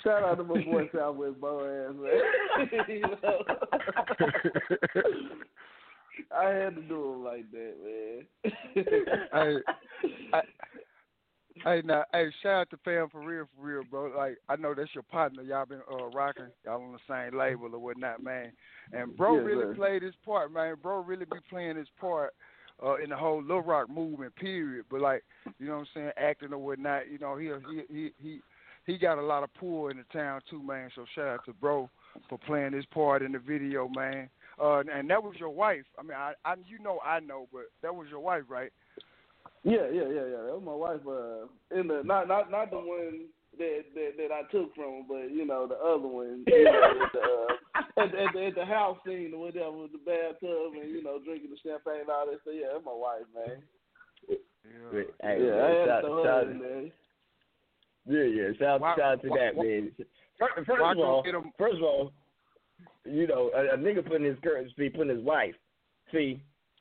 Shout 0.02 0.22
out 0.24 0.36
to 0.36 0.44
my 0.44 0.62
boy 0.64 0.88
Southwest 0.94 1.40
Boaz, 1.40 1.94
man. 1.96 2.22
you 2.88 3.00
know? 3.02 3.18
I 6.36 6.48
had 6.48 6.74
to 6.76 6.82
do 6.82 7.12
it 7.12 7.18
like 7.18 7.50
that, 7.52 7.74
man. 7.84 8.26
hey, 8.74 9.04
I, 10.32 10.40
hey, 11.64 11.82
now, 11.84 12.04
hey, 12.12 12.28
shout 12.42 12.52
out 12.52 12.70
to 12.70 12.76
fam 12.84 13.08
for 13.10 13.20
real, 13.20 13.46
for 13.56 13.66
real, 13.66 13.82
bro. 13.90 14.16
Like, 14.16 14.38
I 14.48 14.56
know 14.56 14.74
that's 14.74 14.94
your 14.94 15.02
partner. 15.04 15.42
Y'all 15.42 15.66
been 15.66 15.80
uh, 15.90 16.06
rocking. 16.06 16.46
Y'all 16.64 16.82
on 16.82 16.92
the 16.92 16.98
same 17.08 17.38
label 17.38 17.68
or 17.72 17.78
whatnot, 17.78 18.22
man. 18.22 18.52
And 18.92 19.16
bro 19.16 19.36
Yes, 19.36 19.44
really 19.44 19.64
sir. 19.64 19.74
played 19.74 20.02
his 20.02 20.14
part, 20.24 20.52
man. 20.52 20.76
Bro 20.82 21.00
really 21.02 21.24
be 21.24 21.38
playing 21.48 21.76
his 21.76 21.88
part 22.00 22.34
uh, 22.84 22.96
in 22.96 23.10
the 23.10 23.16
whole 23.16 23.42
Lil 23.42 23.60
Rock 23.60 23.88
movement, 23.90 24.34
period. 24.36 24.86
But 24.90 25.00
like, 25.00 25.24
you 25.58 25.66
know 25.66 25.74
what 25.74 25.80
I'm 25.80 25.86
saying, 25.94 26.10
acting 26.16 26.52
or 26.52 26.58
whatnot. 26.58 27.10
You 27.10 27.18
know, 27.18 27.36
he 27.36 27.50
he 27.70 27.82
he 27.88 28.10
he 28.22 28.40
he 28.86 28.98
got 28.98 29.18
a 29.18 29.22
lot 29.22 29.42
of 29.42 29.52
pull 29.54 29.88
in 29.88 29.96
the 29.96 30.04
town 30.12 30.40
too, 30.48 30.62
man. 30.62 30.90
So 30.94 31.04
shout 31.14 31.26
out 31.26 31.44
to 31.46 31.52
bro 31.52 31.90
for 32.28 32.38
playing 32.38 32.72
his 32.72 32.86
part 32.86 33.22
in 33.22 33.32
the 33.32 33.38
video, 33.38 33.88
man. 33.88 34.28
Uh, 34.62 34.78
and 34.92 35.10
that 35.10 35.22
was 35.22 35.34
your 35.38 35.50
wife. 35.50 35.84
I 35.98 36.02
mean, 36.02 36.16
I, 36.16 36.32
I 36.44 36.54
you 36.66 36.78
know 36.78 36.98
I 37.04 37.20
know, 37.20 37.48
but 37.52 37.62
that 37.82 37.94
was 37.94 38.08
your 38.08 38.20
wife, 38.20 38.44
right? 38.48 38.72
Yeah, 39.66 39.90
yeah, 39.90 40.06
yeah, 40.06 40.26
yeah. 40.30 40.42
That 40.46 40.54
was 40.54 40.62
my 40.64 40.78
wife. 40.78 41.02
Uh, 41.02 41.50
in 41.74 41.88
the 41.90 42.02
not 42.06 42.28
not 42.28 42.50
not 42.54 42.70
the 42.70 42.78
one 42.78 43.26
that 43.58 43.82
that, 43.98 44.10
that 44.16 44.30
I 44.30 44.42
took 44.52 44.70
from, 44.78 45.02
her, 45.02 45.26
but 45.26 45.34
you 45.34 45.44
know 45.44 45.66
the 45.66 45.74
other 45.74 46.06
one. 46.06 46.44
You 46.46 46.64
know, 46.64 47.02
at, 47.02 47.12
the, 47.12 47.18
uh, 47.18 48.04
at, 48.06 48.14
at, 48.14 48.32
the, 48.32 48.46
at 48.46 48.54
the 48.54 48.64
house 48.64 48.98
scene 49.04 49.32
or 49.34 49.50
whatever, 49.50 49.72
with 49.72 49.90
the 49.92 49.98
bathtub 49.98 50.78
and 50.80 50.86
you 50.88 51.02
know 51.02 51.18
drinking 51.18 51.50
the 51.50 51.58
champagne 51.68 52.06
and 52.06 52.10
all 52.10 52.26
that 52.30 52.38
stuff. 52.42 52.54
Yeah, 52.54 52.78
that's 52.78 52.84
my 52.86 52.94
wife, 52.94 53.26
man. 53.34 53.58
Hey, 54.28 54.38
yeah, 55.22 55.50
man, 55.50 55.60
I 55.60 55.68
had 55.74 55.86
shout- 55.86 56.00
to 56.02 56.06
throw 56.06 56.24
shout- 56.24 56.46
her 56.46 56.50
in. 56.52 56.92
Yeah, 58.06 58.22
yeah. 58.22 58.48
Shout, 58.58 58.80
Why- 58.80 58.94
shout 58.96 59.12
out 59.18 59.22
to 59.22 59.28
why- 59.28 59.38
that, 59.38 59.54
why- 59.56 59.64
man. 59.64 59.92
First, 60.38 60.52
first 60.66 60.70
of 60.70 60.98
all, 60.98 61.24
first 61.58 61.76
of 61.76 61.82
all, 61.82 62.12
you 63.04 63.26
know, 63.26 63.50
a, 63.56 63.74
a 63.74 63.78
nigga 63.78 64.06
putting 64.06 64.26
his 64.26 64.38
girl, 64.40 64.62
see, 64.78 64.90
putting 64.90 65.16
his 65.16 65.24
wife. 65.24 65.54
See, 66.12 66.40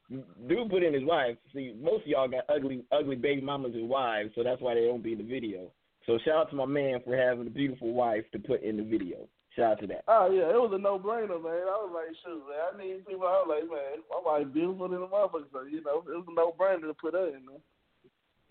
dude 0.10 0.70
put 0.70 0.84
in 0.84 0.94
his 0.94 1.04
wife. 1.04 1.38
See, 1.54 1.76
most 1.82 2.04
of 2.04 2.08
y'all 2.08 2.28
got 2.28 2.46
ugly, 2.50 2.84
ugly 2.92 3.16
baby 3.16 3.42
mamas 3.42 3.74
and 3.74 3.90
wives, 3.90 4.32
so 4.36 4.44
that's 4.44 4.62
why 4.62 4.76
they 4.76 4.86
don't 4.86 5.04
be 5.04 5.14
in 5.14 5.20
the 5.20 5.24
video. 5.24 5.72
So 6.06 6.20
shout 6.24 6.36
out 6.36 6.50
to 6.52 6.56
my 6.56 6.66
man 6.66 7.00
for 7.04 7.18
having 7.18 7.48
a 7.48 7.50
beautiful 7.50 7.94
wife 7.94 8.26
to 8.32 8.40
put 8.40 8.64
in 8.64 8.78
the 8.78 8.84
video. 8.84 9.28
Shout 9.56 9.72
out 9.72 9.80
to 9.82 9.88
that. 9.88 10.04
Oh 10.08 10.30
yeah, 10.32 10.50
it 10.50 10.60
was 10.60 10.72
a 10.74 10.78
no 10.78 11.00
brainer, 11.00 11.42
man. 11.42 11.66
I 11.66 11.80
was 11.82 11.92
like, 11.94 12.16
shoot, 12.24 12.44
man, 12.46 12.60
I 12.74 12.78
need 12.78 13.08
people. 13.08 13.26
I 13.26 13.42
was 13.42 13.48
like, 13.50 13.70
man, 13.70 14.04
my 14.10 14.22
wife 14.24 14.54
beautiful 14.54 14.90
than 14.90 15.02
a 15.02 15.08
motherfucker, 15.08 15.50
so 15.52 15.64
you 15.64 15.82
know, 15.84 16.04
it 16.06 16.18
was 16.18 16.26
a 16.28 16.34
no 16.34 16.54
brainer 16.60 16.88
to 16.88 16.94
put 16.94 17.14
her 17.14 17.28
in 17.28 17.46
there. 17.46 17.62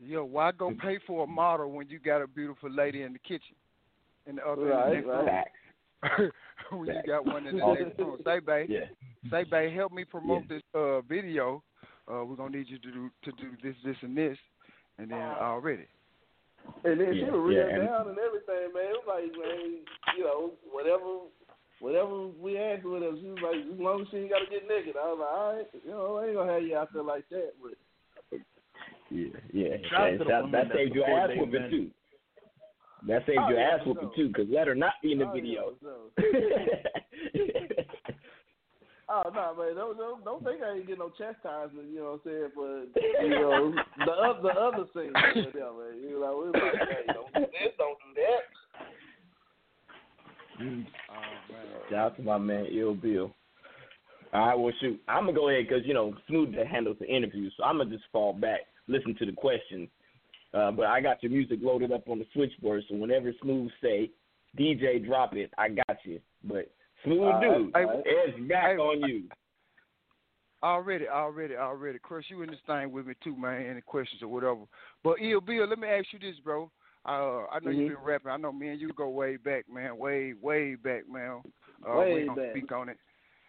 Yo, 0.01 0.25
why 0.25 0.51
go 0.53 0.71
mm-hmm. 0.71 0.81
pay 0.81 0.99
for 1.07 1.25
a 1.25 1.27
model 1.27 1.71
when 1.71 1.89
you 1.89 1.99
got 1.99 2.23
a 2.23 2.27
beautiful 2.27 2.71
lady 2.71 3.03
in 3.03 3.13
the 3.13 3.19
kitchen? 3.19 3.55
In 4.27 4.37
the 4.37 4.47
other 4.47 4.65
Right, 4.65 4.97
in 4.97 5.07
the 5.07 5.13
right. 5.13 5.47
next 6.83 6.87
room. 6.87 6.87
when 6.87 6.97
you 6.97 7.03
got 7.07 7.27
one 7.27 7.47
in 7.47 7.57
the 7.57 7.63
Oh. 7.63 7.75
next 7.75 7.99
room. 7.99 8.17
Say, 8.25 8.39
babe. 8.41 8.71
Yeah. 8.71 8.87
Say, 9.31 9.45
babe, 9.45 9.75
help 9.75 9.93
me 9.93 10.05
promote 10.05 10.49
this 10.49 10.63
uh 10.75 11.01
video. 11.03 11.63
Uh, 12.11 12.25
we're 12.25 12.37
gonna 12.37 12.57
need 12.57 12.69
you 12.69 12.79
to 12.79 12.91
do 12.91 13.11
to 13.25 13.33
do 13.33 13.51
this, 13.63 13.75
this, 13.85 13.97
and 14.03 14.17
this, 14.17 14.37
and 14.99 15.11
then 15.11 15.19
already. 15.21 15.87
And 16.85 17.01
then 17.01 17.13
she 17.13 17.21
Yeah, 17.21 17.31
was 17.31 17.41
real 17.49 17.59
yeah, 17.59 17.75
and- 17.77 17.87
down 17.89 18.09
and 18.09 18.19
everything, 18.19 18.73
man. 18.75 18.85
It 18.93 18.97
was 19.01 19.09
like, 19.09 19.33
man, 19.37 19.85
you 20.17 20.25
know, 20.25 20.53
whatever, 20.73 21.29
whatever 21.81 22.29
we 22.41 22.57
asked 22.59 22.85
with 22.85 23.03
her, 23.03 23.13
she 23.21 23.27
was 23.29 23.39
like, 23.45 23.61
as 23.73 23.81
long 23.81 24.01
as 24.03 24.09
she 24.11 24.17
ain't 24.19 24.31
got 24.31 24.39
to 24.41 24.47
get 24.51 24.69
naked. 24.69 24.97
I 24.97 25.09
was 25.13 25.19
like, 25.21 25.33
all 25.33 25.53
right, 25.57 25.69
you 25.85 25.91
know, 25.91 26.17
I 26.17 26.25
ain't 26.27 26.37
gonna 26.37 26.53
have 26.53 26.63
you 26.63 26.77
out 26.77 26.93
there 26.93 27.03
like 27.03 27.29
that, 27.31 27.53
but. 27.63 27.77
Yeah, 29.11 29.29
yeah. 29.53 29.77
Shout 29.91 30.01
out 30.01 30.09
And 30.09 30.19
to 30.19 30.25
the 30.25 30.31
shout- 30.31 30.43
women 30.45 30.53
that 30.53 30.69
that 30.69 30.77
saved 30.77 30.95
your 30.95 31.05
support 31.05 31.21
ass 31.23 31.29
their 31.29 31.39
whooping 31.45 31.71
too. 31.71 31.91
That 33.07 33.27
saved 33.27 33.39
Oh, 33.43 33.49
your 33.51 33.59
yeah, 33.59 33.77
ass 33.77 33.81
whooping 33.87 34.11
sure. 34.15 34.17
too, 34.17 34.29
because 34.29 34.47
let 34.51 34.67
her 34.67 34.75
not 34.75 34.95
be 35.03 35.13
in 35.13 35.19
the 35.19 35.27
Oh, 35.27 35.35
yeah, 35.35 35.41
video. 35.41 35.75
Oh 39.07 39.23
no, 39.35 39.55
man! 39.55 39.77
Don't, 39.77 39.99
don't 39.99 40.25
don't 40.25 40.43
think 40.43 40.63
I 40.63 40.77
ain't 40.77 40.87
get 40.87 40.99
no 40.99 41.11
chastisement. 41.11 41.91
You 41.93 42.01
know 42.01 42.19
what 42.25 42.33
I'm 42.33 42.51
saying? 42.51 42.51
But 42.57 43.03
you 43.23 43.29
know 43.29 43.75
the 44.07 44.13
other 44.13 44.43
the 44.43 44.49
other 44.59 44.85
scene, 44.95 45.13
yeah, 45.15 45.43
man. 45.45 46.01
You 46.03 46.21
know, 46.21 46.51
we 46.53 46.59
like, 46.59 46.73
hey, 46.89 47.13
don't 47.13 47.33
do 47.35 47.41
this, 47.53 47.75
don't 47.77 47.99
do 48.01 48.15
that. 48.17 48.43
Mm. 50.65 50.87
Shout 51.91 51.99
out 51.99 52.17
to 52.17 52.23
my 52.23 52.39
man 52.39 52.67
Ill 52.73 52.95
Bill. 52.95 53.35
All 54.33 54.47
right, 54.49 54.59
well 54.59 54.73
shoot, 54.81 54.99
I'm 55.07 55.27
gonna 55.27 55.37
go 55.37 55.51
ahead 55.51 55.67
because 55.69 55.85
you 55.87 55.93
know 55.93 56.15
Smooth 56.27 56.55
handles 56.67 56.97
the 56.99 57.07
interview, 57.07 57.51
so 57.57 57.65
I'm 57.65 57.77
gonna 57.79 57.91
just 57.91 58.05
fall 58.11 58.33
back, 58.33 58.61
listen 58.89 59.15
to 59.19 59.27
the 59.27 59.33
questions. 59.33 59.89
Uh, 60.55 60.71
but 60.71 60.87
I 60.87 61.01
got 61.01 61.23
your 61.23 61.33
music 61.33 61.59
loaded 61.63 61.91
up 61.91 62.09
on 62.09 62.19
the 62.19 62.27
switchboard, 62.33 62.85
so 62.89 62.95
whenever 62.95 63.33
Smooth 63.43 63.71
say 63.83 64.11
DJ 64.59 65.05
drop 65.05 65.35
it, 65.35 65.51
I 65.59 65.69
got 65.71 65.99
you. 66.05 66.21
But 66.45 66.71
Smooth 67.05 67.21
right, 67.21 67.43
dude, 67.59 67.73
hey, 67.75 67.85
it's 68.07 68.49
back 68.49 68.79
on 68.79 69.01
you. 69.03 69.25
Already, 70.63 71.09
already, 71.09 71.57
already. 71.57 71.99
Chris, 72.03 72.25
you 72.29 72.41
in 72.43 72.51
this 72.51 72.59
thing 72.67 72.91
with 72.91 73.07
me 73.07 73.15
too, 73.23 73.37
man. 73.37 73.67
Any 73.67 73.83
questions 73.83 74.23
or 74.23 74.29
whatever. 74.29 74.61
But 75.03 75.17
Ill 75.21 75.41
Bill, 75.43 75.67
let 75.67 75.79
me 75.79 75.89
ask 75.89 76.07
you 76.13 76.19
this, 76.19 76.39
bro. 76.43 76.71
Uh, 77.05 77.45
I 77.53 77.59
know 77.61 77.71
Mhm. 77.71 77.77
you've 77.77 77.89
been 77.89 78.05
rapping. 78.05 78.31
I 78.31 78.39
know 78.39 78.51
me 78.51 78.69
and 78.69 78.81
you 78.81 78.89
go 78.95 79.11
way 79.11 79.37
back, 79.37 79.69
man. 79.69 79.99
Way, 79.99 80.33
way 80.41 80.75
back, 80.77 81.07
man. 81.07 81.43
Uh, 81.87 81.99
Way 81.99 82.13
we 82.15 82.21
ain't 82.21 82.29
gonna 82.29 82.41
back. 82.41 82.51
speak 82.53 82.73
on 82.73 82.89
it. 82.89 82.99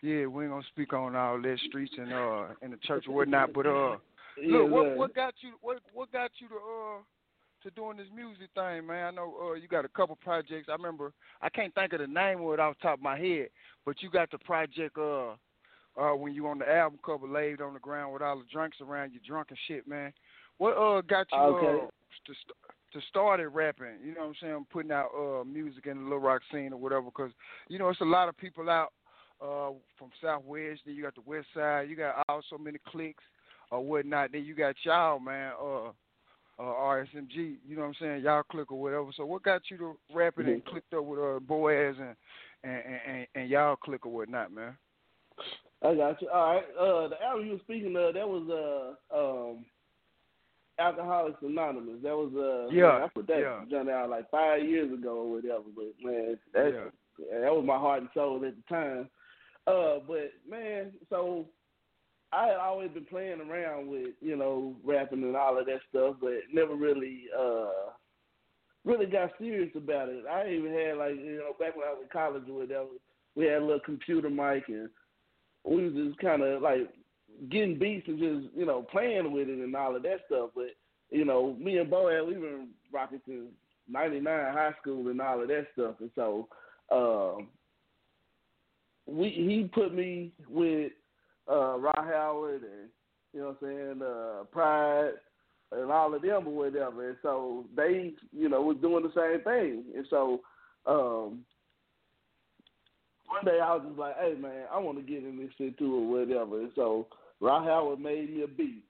Yeah, 0.01 0.25
we 0.25 0.43
ain't 0.43 0.51
gonna 0.51 0.63
speak 0.63 0.91
on 0.91 1.15
all 1.15 1.39
that 1.41 1.59
streets 1.59 1.93
and 1.97 2.11
uh 2.11 2.47
in 2.61 2.71
the 2.71 2.77
church 2.77 3.07
or 3.07 3.13
whatnot. 3.13 3.53
But 3.53 3.65
uh, 3.67 3.97
look, 4.43 4.69
what 4.69 4.97
what 4.97 5.15
got 5.15 5.33
you 5.41 5.53
what 5.61 5.79
what 5.93 6.11
got 6.11 6.31
you 6.39 6.47
to 6.49 6.55
uh 6.55 7.01
to 7.63 7.71
doing 7.71 7.97
this 7.97 8.07
music 8.13 8.49
thing, 8.53 8.85
man? 8.85 9.05
I 9.05 9.11
know 9.11 9.33
uh 9.41 9.53
you 9.53 9.67
got 9.67 9.85
a 9.85 9.89
couple 9.89 10.15
projects. 10.17 10.67
I 10.69 10.73
remember 10.73 11.13
I 11.41 11.49
can't 11.49 11.73
think 11.73 11.93
of 11.93 11.99
the 11.99 12.07
name 12.07 12.41
of 12.41 12.53
it 12.53 12.59
off 12.59 12.75
the 12.77 12.83
top 12.87 12.97
of 12.99 13.03
my 13.03 13.17
head, 13.17 13.47
but 13.85 14.01
you 14.01 14.09
got 14.09 14.31
the 14.31 14.37
project 14.39 14.97
uh 14.97 15.31
uh 15.97 16.15
when 16.15 16.33
you 16.33 16.47
on 16.47 16.59
the 16.59 16.69
album 16.69 16.99
cover 17.05 17.27
laid 17.27 17.61
on 17.61 17.73
the 17.73 17.79
ground 17.79 18.13
with 18.13 18.21
all 18.21 18.37
the 18.37 18.45
drinks 18.51 18.77
around 18.81 19.13
you 19.13 19.19
drunk 19.25 19.47
and 19.49 19.59
shit, 19.67 19.87
man. 19.87 20.13
What 20.57 20.77
uh 20.77 21.01
got 21.01 21.27
you 21.31 21.37
Okay. 21.37 21.83
uh 21.83 21.87
to 22.27 22.33
to 22.93 23.05
started 23.09 23.49
rapping, 23.49 23.97
you 24.05 24.13
know 24.13 24.21
what 24.21 24.27
I'm 24.27 24.35
saying, 24.41 24.65
putting 24.71 24.91
out 24.91 25.09
uh 25.17 25.43
music 25.43 25.85
in 25.85 25.97
the 25.97 26.03
Little 26.03 26.19
Rock 26.19 26.41
scene 26.51 26.73
or 26.73 26.77
whatever 26.77 27.09
cuz 27.11 27.31
you 27.67 27.79
know 27.79 27.89
it's 27.89 28.01
a 28.01 28.05
lot 28.05 28.29
of 28.29 28.37
people 28.37 28.69
out 28.69 28.93
uh 29.41 29.71
from 29.97 30.11
Southwest, 30.21 30.81
then 30.85 30.95
you 30.95 31.03
got 31.03 31.15
the 31.15 31.21
West 31.21 31.47
Side, 31.53 31.89
you 31.89 31.95
got 31.95 32.23
all 32.29 32.41
so 32.49 32.57
many 32.57 32.77
cliques 32.87 33.23
or 33.71 33.83
whatnot. 33.83 34.31
Then 34.31 34.45
you 34.45 34.55
got 34.55 34.75
y'all, 34.83 35.19
man, 35.19 35.53
uh, 35.61 35.89
uh, 36.57 36.61
RSMG. 36.61 37.57
You 37.67 37.75
know 37.75 37.81
what 37.81 37.87
I'm 37.87 37.95
saying? 37.99 38.23
Y'all 38.23 38.43
click 38.43 38.71
or 38.71 38.81
whatever. 38.81 39.07
So 39.15 39.25
what 39.25 39.43
got 39.43 39.61
you 39.69 39.77
to 39.77 39.97
rapping 40.13 40.47
and 40.47 40.65
clicked 40.65 40.93
up 40.93 41.03
with 41.03 41.19
uh, 41.19 41.39
Boaz 41.39 41.95
and 41.99 42.15
and, 42.63 42.99
and 43.07 43.27
and 43.35 43.49
y'all 43.49 43.75
click 43.75 44.05
or 44.05 44.11
whatnot, 44.11 44.51
man? 44.51 44.77
I 45.83 45.93
got 45.95 46.21
you. 46.21 46.29
All 46.29 46.53
right. 46.53 46.63
Uh, 46.79 47.07
the 47.09 47.21
album 47.23 47.45
you 47.45 47.53
were 47.53 47.59
speaking 47.59 47.95
of, 47.97 48.13
that 48.13 48.27
was 48.27 48.95
uh 49.11 49.17
um 49.17 49.65
Alcoholics 50.79 51.41
Anonymous. 51.41 52.01
That 52.03 52.15
was 52.15 52.31
uh 52.35 52.73
Yeah, 52.73 52.93
man, 52.93 53.01
I 53.03 53.07
put 53.13 53.27
that 53.27 53.39
yeah. 53.39 53.65
done 53.69 53.89
out 53.89 54.09
like 54.09 54.29
five 54.31 54.63
years 54.63 54.91
ago 54.91 55.17
or 55.17 55.31
whatever. 55.31 55.63
But 55.75 55.93
man, 56.01 56.37
that 56.53 56.91
that 57.31 57.53
was 57.53 57.63
my 57.65 57.77
heart 57.77 58.01
and 58.01 58.09
soul 58.13 58.43
at 58.45 58.55
the 58.55 58.73
time. 58.73 59.09
Uh, 59.67 59.99
but 60.07 60.31
man, 60.49 60.91
so 61.09 61.45
I 62.35 62.47
had 62.47 62.57
always 62.57 62.91
been 62.91 63.05
playing 63.05 63.39
around 63.39 63.87
with 63.87 64.09
you 64.21 64.35
know 64.35 64.75
rapping 64.83 65.23
and 65.23 65.35
all 65.35 65.57
of 65.57 65.65
that 65.67 65.79
stuff, 65.89 66.15
but 66.19 66.33
never 66.51 66.75
really 66.75 67.23
uh 67.37 67.91
really 68.83 69.05
got 69.05 69.31
serious 69.39 69.71
about 69.75 70.09
it. 70.09 70.25
I 70.29 70.49
even 70.49 70.71
had 70.71 70.97
like 70.97 71.15
you 71.15 71.37
know 71.37 71.53
back 71.59 71.75
when 71.75 71.87
I 71.87 71.91
was 71.91 72.03
in 72.03 72.09
college 72.11 72.43
or 72.49 72.59
whatever, 72.59 72.89
we 73.35 73.45
had 73.45 73.61
a 73.61 73.65
little 73.65 73.79
computer 73.79 74.29
mic 74.29 74.63
and 74.67 74.89
we 75.63 75.85
was 75.85 75.93
just 75.93 76.19
kind 76.19 76.41
of 76.41 76.61
like 76.61 76.89
getting 77.49 77.79
beats 77.79 78.07
and 78.07 78.19
just 78.19 78.55
you 78.55 78.65
know 78.65 78.83
playing 78.91 79.31
with 79.31 79.47
it 79.47 79.59
and 79.59 79.75
all 79.75 79.95
of 79.95 80.03
that 80.03 80.19
stuff. 80.27 80.49
But 80.55 80.75
you 81.11 81.23
know, 81.23 81.55
me 81.59 81.77
and 81.77 81.89
Bo 81.89 82.09
had 82.09 82.27
we 82.27 82.33
been 82.33 82.69
rocking 82.91 83.21
since 83.25 83.45
'99 83.89 84.25
high 84.25 84.73
school 84.81 85.07
and 85.07 85.21
all 85.21 85.41
of 85.41 85.47
that 85.47 85.67
stuff, 85.73 85.95
and 86.01 86.11
so 86.15 86.47
um, 86.91 87.47
we 89.07 89.29
he 89.29 89.69
put 89.73 89.93
me 89.93 90.31
with 90.49 90.91
uh, 91.49 91.77
Rod 91.77 91.95
Howard 91.95 92.61
and 92.63 92.89
you 93.33 93.41
know 93.41 93.55
what 93.59 93.67
I'm 93.67 93.75
saying 93.75 94.01
uh, 94.01 94.43
Pride 94.45 95.11
and 95.71 95.91
all 95.91 96.13
of 96.13 96.21
them 96.21 96.47
or 96.47 96.55
whatever, 96.55 97.09
and 97.09 97.17
so 97.21 97.65
they 97.75 98.13
you 98.31 98.49
know 98.49 98.61
was 98.61 98.77
doing 98.81 99.03
the 99.03 99.11
same 99.15 99.43
thing, 99.43 99.83
and 99.95 100.05
so. 100.09 100.41
um 100.85 101.45
one 103.27 103.43
day 103.43 103.59
I 103.59 103.73
was 103.73 103.83
just 103.87 103.99
like, 103.99 104.15
hey 104.19 104.35
man, 104.39 104.65
I 104.71 104.77
want 104.79 104.97
to 104.97 105.03
get 105.03 105.23
in 105.23 105.37
this 105.37 105.49
shit 105.57 105.77
too 105.77 105.95
or 105.95 106.19
whatever. 106.19 106.61
And 106.61 106.71
so 106.75 107.07
Rod 107.41 107.65
Howard 107.65 107.99
made 107.99 108.33
me 108.33 108.43
a 108.43 108.47
beat. 108.47 108.83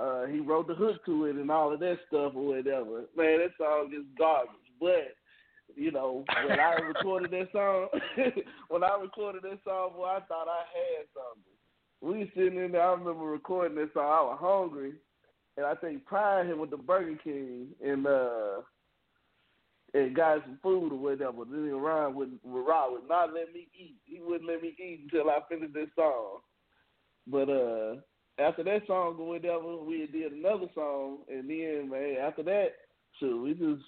Uh, 0.00 0.24
he 0.24 0.40
wrote 0.40 0.68
the 0.68 0.74
hook 0.74 1.04
to 1.04 1.26
it 1.26 1.36
and 1.36 1.50
all 1.50 1.72
of 1.72 1.80
that 1.80 1.98
stuff 2.08 2.32
or 2.34 2.46
whatever. 2.56 3.04
Man, 3.14 3.40
that 3.40 3.50
song 3.58 3.92
is 3.94 4.06
garbage. 4.18 4.50
But 4.80 5.14
you 5.76 5.92
know, 5.92 6.24
when 6.48 6.58
I 6.58 6.72
recorded 6.88 7.30
that 7.30 7.52
song, 7.52 7.88
when 8.68 8.82
I 8.82 8.96
recorded 9.00 9.42
that 9.42 9.58
song, 9.64 9.92
boy, 9.96 10.06
I 10.06 10.20
thought 10.20 10.48
I 10.48 10.64
had 10.72 11.06
something. 11.12 11.51
We 12.02 12.18
was 12.18 12.28
sitting 12.34 12.58
in 12.58 12.72
there. 12.72 12.82
I 12.82 12.92
remember 12.92 13.24
recording 13.24 13.76
that 13.76 13.94
song. 13.94 14.04
I 14.04 14.22
was 14.22 14.38
hungry, 14.40 14.94
and 15.56 15.64
I 15.64 15.74
think 15.76 16.04
Pride 16.04 16.46
hit 16.46 16.58
with 16.58 16.70
the 16.70 16.76
Burger 16.76 17.16
King 17.22 17.68
and 17.82 18.06
uh 18.06 18.62
and 19.94 20.16
got 20.16 20.42
some 20.44 20.58
food 20.62 20.92
or 20.92 20.98
whatever. 20.98 21.44
Then 21.44 21.70
Ryan 21.74 22.14
would, 22.14 22.38
Rod 22.44 22.92
would 22.92 23.08
not 23.08 23.34
let 23.34 23.52
me 23.52 23.68
eat. 23.78 23.96
He 24.04 24.20
wouldn't 24.20 24.48
let 24.48 24.62
me 24.62 24.74
eat 24.78 25.00
until 25.04 25.30
I 25.30 25.40
finished 25.48 25.74
this 25.74 25.88
song. 25.94 26.38
But 27.26 27.50
uh, 27.50 27.96
after 28.38 28.64
that 28.64 28.86
song 28.86 29.16
or 29.18 29.28
whatever, 29.28 29.76
we 29.76 30.06
did 30.06 30.32
another 30.32 30.66
song, 30.74 31.18
and 31.28 31.48
then 31.48 31.90
man, 31.90 32.16
after 32.22 32.42
that, 32.44 32.68
so 33.20 33.42
we 33.42 33.52
just 33.52 33.82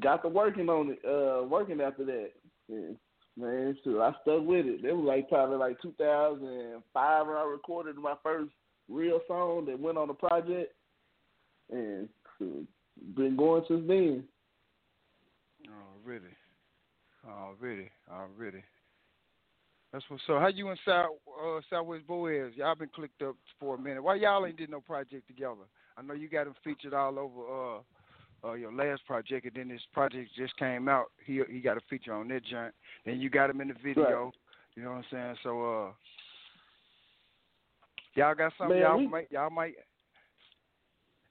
got 0.00 0.22
to 0.22 0.28
working 0.28 0.68
on 0.68 0.96
it, 0.96 1.00
uh, 1.04 1.44
working 1.46 1.80
after 1.80 2.04
that. 2.06 2.30
And, 2.68 2.96
man, 3.36 3.76
so 3.84 4.00
I 4.00 4.12
stuck 4.22 4.44
with 4.44 4.66
it. 4.66 4.84
It 4.84 4.92
was 4.92 5.04
like 5.06 5.28
probably 5.28 5.56
like 5.56 5.80
2005 5.82 7.26
when 7.26 7.36
I 7.36 7.44
recorded 7.44 7.96
my 7.96 8.14
first 8.22 8.50
real 8.88 9.20
song 9.26 9.66
that 9.66 9.78
went 9.78 9.98
on 9.98 10.08
the 10.08 10.14
project, 10.14 10.74
and 11.70 12.08
been 13.16 13.36
going 13.36 13.64
since 13.68 13.86
then. 13.86 14.24
Really? 16.04 16.20
Really? 17.60 17.90
Oh, 18.10 18.24
really? 18.36 18.64
That's 19.92 20.04
what's 20.08 20.22
so. 20.26 20.38
How 20.38 20.48
you 20.48 20.68
and 20.68 20.78
South 20.84 21.10
uh, 21.44 21.60
Southwest 21.68 22.06
Boaz? 22.06 22.52
Y'all 22.54 22.74
been 22.74 22.90
clicked 22.94 23.22
up 23.22 23.36
for 23.58 23.74
a 23.74 23.78
minute. 23.78 24.02
Why 24.02 24.14
y'all 24.16 24.46
ain't 24.46 24.56
did 24.56 24.70
no 24.70 24.80
project 24.80 25.26
together? 25.26 25.66
I 25.96 26.02
know 26.02 26.14
you 26.14 26.28
got 26.28 26.44
them 26.44 26.54
featured 26.62 26.94
all 26.94 27.18
over 27.18 27.78
uh, 27.78 27.80
uh, 28.44 28.52
your 28.52 28.72
last 28.72 29.04
project, 29.06 29.46
and 29.46 29.54
then 29.54 29.68
this 29.68 29.82
project 29.92 30.30
just 30.36 30.56
came 30.56 30.88
out. 30.88 31.06
He 31.24 31.40
he 31.50 31.60
got 31.60 31.76
a 31.76 31.80
feature 31.88 32.12
on 32.12 32.28
that 32.28 32.44
joint. 32.44 32.74
Then 33.04 33.20
you 33.20 33.30
got 33.30 33.50
him 33.50 33.60
in 33.60 33.68
the 33.68 33.74
video. 33.74 34.24
Right. 34.24 34.32
You 34.76 34.82
know 34.84 34.90
what 34.90 34.96
I'm 34.98 35.04
saying? 35.10 35.36
So 35.42 35.50
uh, 35.62 35.90
y'all 38.14 38.34
got 38.34 38.52
something 38.58 38.78
Man, 38.78 38.86
y'all 38.86 38.98
we- 38.98 39.08
might 39.08 39.30
y'all 39.30 39.50
might. 39.50 39.74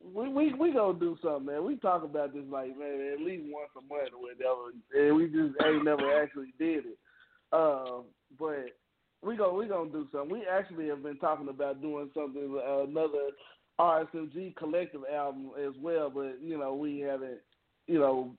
We 0.01 0.29
we 0.29 0.53
we 0.53 0.71
gonna 0.71 0.97
do 0.97 1.17
something, 1.21 1.47
man. 1.47 1.65
We 1.65 1.75
talk 1.75 2.03
about 2.03 2.33
this 2.33 2.45
like 2.49 2.77
man 2.77 3.13
at 3.13 3.19
least 3.19 3.43
once 3.47 3.69
a 3.77 3.81
month 3.81 4.13
or 4.13 4.21
whatever, 4.21 4.71
and 4.95 5.15
we 5.17 5.25
just 5.27 5.61
ain't 5.65 5.83
never 5.83 6.21
actually 6.21 6.53
did 6.57 6.85
it. 6.85 6.97
Um, 7.51 8.05
but 8.39 8.67
we 9.21 9.35
gonna 9.35 9.53
we 9.53 9.67
gonna 9.67 9.89
do 9.89 10.07
something. 10.11 10.31
We 10.31 10.45
actually 10.49 10.87
have 10.87 11.03
been 11.03 11.17
talking 11.17 11.49
about 11.49 11.81
doing 11.81 12.09
something 12.13 12.57
uh, 12.65 12.83
another 12.83 13.31
RSMG 13.79 14.55
collective 14.55 15.01
album 15.13 15.51
as 15.59 15.73
well, 15.81 16.09
but 16.09 16.37
you 16.41 16.57
know 16.57 16.73
we 16.73 16.99
haven't 16.99 17.39
you 17.87 17.99
know 17.99 18.35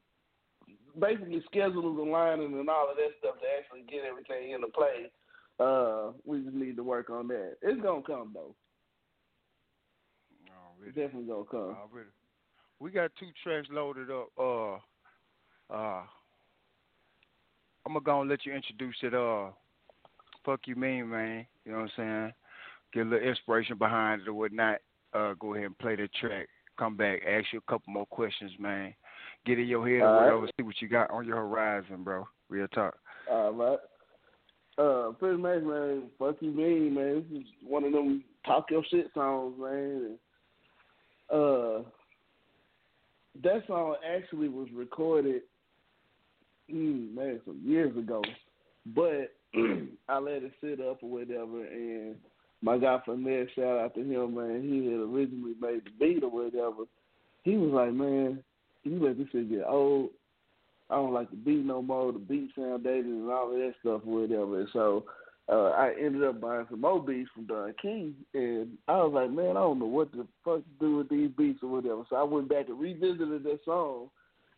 basically 0.99 1.43
schedules 1.47 1.99
aligning 1.99 2.59
and 2.59 2.69
all 2.69 2.91
of 2.91 2.97
that 2.97 3.11
stuff 3.19 3.37
to 3.41 3.47
actually 3.59 3.83
get 3.91 4.05
everything 4.05 4.53
into 4.53 4.69
play. 4.69 5.11
Uh, 5.59 6.13
we 6.25 6.41
just 6.41 6.55
need 6.55 6.77
to 6.77 6.83
work 6.83 7.11
on 7.11 7.29
that. 7.29 7.57
It's 7.63 7.81
gonna 7.81 8.03
come 8.03 8.33
though. 8.35 8.55
It's 10.87 10.97
definitely 10.97 11.29
gonna 11.29 11.45
come. 11.45 11.77
Already. 11.77 12.09
We 12.79 12.91
got 12.91 13.11
two 13.19 13.29
tracks 13.43 13.69
loaded 13.71 14.11
up. 14.11 14.29
Uh, 14.39 14.75
uh, 15.73 16.03
I'm 17.85 17.93
gonna 17.93 18.01
go 18.01 18.21
and 18.21 18.31
let 18.31 18.47
you 18.47 18.55
introduce 18.55 18.97
it. 19.03 19.15
Uh, 19.15 19.49
fuck 20.45 20.61
you 20.67 20.77
mean, 20.77 21.11
man. 21.11 21.47
You 21.65 21.73
know 21.73 21.79
what 21.79 21.85
I'm 21.85 21.91
saying? 21.97 22.33
Get 22.95 23.07
a 23.07 23.11
little 23.11 23.29
inspiration 23.29 23.79
behind 23.79 24.23
it 24.23 24.29
or 24.29 24.35
whatnot. 24.35 24.79
Uh, 25.13 25.35
go 25.39 25.55
ahead 25.55 25.67
and 25.67 25.79
play 25.79 25.97
that 25.97 26.13
track. 26.15 26.49
Come 26.79 26.97
back, 26.97 27.21
ask 27.27 27.47
you 27.53 27.59
a 27.59 27.71
couple 27.71 27.93
more 27.93 28.07
questions, 28.07 28.53
man. 28.59 28.95
Get 29.45 29.59
in 29.59 29.67
your 29.67 29.87
head 29.87 30.03
All 30.03 30.09
or 30.09 30.17
right. 30.17 30.25
whatever. 30.27 30.47
See 30.57 30.63
what 30.63 30.81
you 30.81 30.89
got 30.89 31.11
on 31.11 31.27
your 31.27 31.37
horizon, 31.37 32.03
bro. 32.03 32.27
Real 32.49 32.69
talk. 32.69 32.95
All 33.31 33.53
right. 33.53 33.79
Uh, 34.79 35.13
pretty 35.13 35.37
much, 35.37 35.63
man. 35.63 36.05
Fuck 36.19 36.37
you, 36.41 36.51
mean, 36.53 36.95
man. 36.95 37.25
This 37.31 37.43
is 37.43 37.47
one 37.67 37.85
of 37.85 37.93
them 37.93 38.25
talk 38.47 38.71
your 38.71 38.83
shit 38.91 39.11
songs, 39.15 39.55
man. 39.61 40.17
And, 41.31 41.39
uh, 41.39 41.83
that 43.43 43.67
song 43.67 43.97
actually 44.07 44.49
was 44.49 44.69
recorded, 44.75 45.43
mm, 46.73 47.15
man, 47.15 47.41
some 47.45 47.61
years 47.65 47.97
ago, 47.97 48.23
but 48.87 49.35
I 50.09 50.19
let 50.19 50.43
it 50.43 50.53
sit 50.61 50.81
up 50.81 51.03
or 51.03 51.11
whatever, 51.11 51.65
and 51.65 52.17
my 52.63 52.79
guy 52.79 52.99
from 53.05 53.25
there, 53.25 53.49
shout 53.55 53.79
out 53.79 53.95
to 53.95 54.01
him, 54.01 54.35
man. 54.35 54.63
He 54.63 54.87
had 54.87 55.01
originally 55.01 55.55
made 55.61 55.83
the 55.85 55.91
beat 55.99 56.23
or 56.23 56.31
whatever. 56.31 56.85
He 57.43 57.57
was 57.57 57.73
like, 57.73 57.93
man, 57.93 58.43
you 58.85 59.05
let 59.05 59.19
this 59.19 59.29
shit 59.33 59.51
get 59.51 59.65
old. 59.67 60.11
I 60.91 60.97
don't 60.97 61.15
like 61.15 61.31
the 61.31 61.37
beat 61.37 61.65
no 61.65 61.81
more. 61.81 62.13
The 62.13 62.19
beat 62.19 62.51
sound 62.57 62.85
dated 62.85 63.07
and 63.07 63.31
all 63.31 63.53
of 63.53 63.59
that 63.59 63.75
stuff 63.81 64.03
or 64.07 64.23
whatever. 64.23 64.61
And 64.61 64.69
so 64.73 65.05
uh, 65.51 65.71
I 65.71 65.95
ended 66.01 66.23
up 66.25 66.41
buying 66.41 66.67
some 66.69 66.81
more 66.81 67.03
beats 67.03 67.31
from 67.35 67.47
Don 67.47 67.75
King, 67.81 68.15
and 68.35 68.77
I 68.89 68.97
was 69.03 69.13
like, 69.13 69.31
man, 69.31 69.57
I 69.57 69.61
don't 69.61 69.79
know 69.79 69.87
what 69.87 70.13
the 70.13 70.27
fuck 70.45 70.59
to 70.59 70.71
do 70.79 70.97
with 70.97 71.09
these 71.09 71.31
beats 71.37 71.61
or 71.63 71.71
whatever. 71.71 72.03
So 72.09 72.17
I 72.17 72.23
went 72.23 72.49
back 72.49 72.69
and 72.69 72.79
revisited 72.79 73.43
that 73.43 73.59
song, 73.65 74.11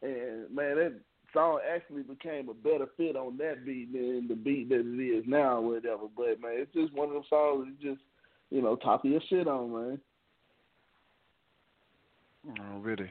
and 0.03 0.55
man, 0.55 0.77
that 0.77 0.95
song 1.33 1.61
actually 1.75 2.03
became 2.03 2.49
a 2.49 2.55
better 2.55 2.87
fit 2.97 3.17
on 3.17 3.37
that 3.39 3.65
beat 3.65 3.93
than 3.93 4.27
the 4.29 4.35
beat 4.35 4.69
that 4.69 4.81
it 4.81 5.03
is 5.03 5.25
now 5.27 5.59
or 5.59 5.75
whatever. 5.75 6.05
But 6.17 6.41
man, 6.41 6.55
it's 6.57 6.73
just 6.73 6.93
one 6.95 7.09
of 7.09 7.15
them 7.15 7.25
songs 7.29 7.67
that 7.67 7.85
you 7.85 7.95
just 7.95 8.03
you 8.51 8.63
know 8.63 8.77
top 8.77 9.05
of 9.05 9.11
your 9.11 9.21
shit 9.29 9.49
on, 9.49 9.73
man. 9.73 10.01
Oh, 12.61 12.79
really? 12.81 13.11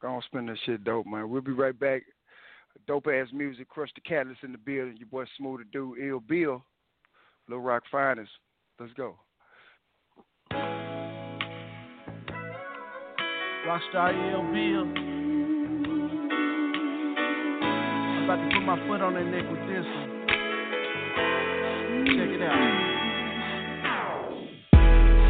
Go 0.00 0.08
on, 0.08 0.22
spin 0.22 0.46
that 0.46 0.58
shit 0.66 0.84
dope, 0.84 1.06
man. 1.06 1.30
We'll 1.30 1.40
be 1.40 1.52
right 1.52 1.78
back. 1.78 2.02
Dope 2.86 3.06
ass 3.06 3.28
music, 3.32 3.68
Crush 3.68 3.90
the 3.94 4.00
Catalyst 4.00 4.42
in 4.42 4.52
the 4.52 4.58
building. 4.58 4.96
Your 4.98 5.08
boy 5.08 5.24
Smooth 5.36 5.60
the 5.60 5.64
Dude, 5.72 5.98
Ill 5.98 6.20
Bill, 6.20 6.64
Little 7.48 7.62
Rock 7.62 7.84
Finest. 7.90 8.30
Let's 8.80 8.92
go. 8.94 9.16
Rockstar 13.64 14.32
Ill 14.32 14.42
Bill. 14.52 15.11
About 18.32 18.48
to 18.48 18.56
put 18.56 18.64
my 18.64 18.80
foot 18.88 19.00
on 19.04 19.12
that 19.12 19.28
neck 19.28 19.44
with 19.44 19.60
this 19.68 19.84
one. 19.84 20.08
Check 22.16 22.32
it 22.32 22.40
out. 22.40 22.56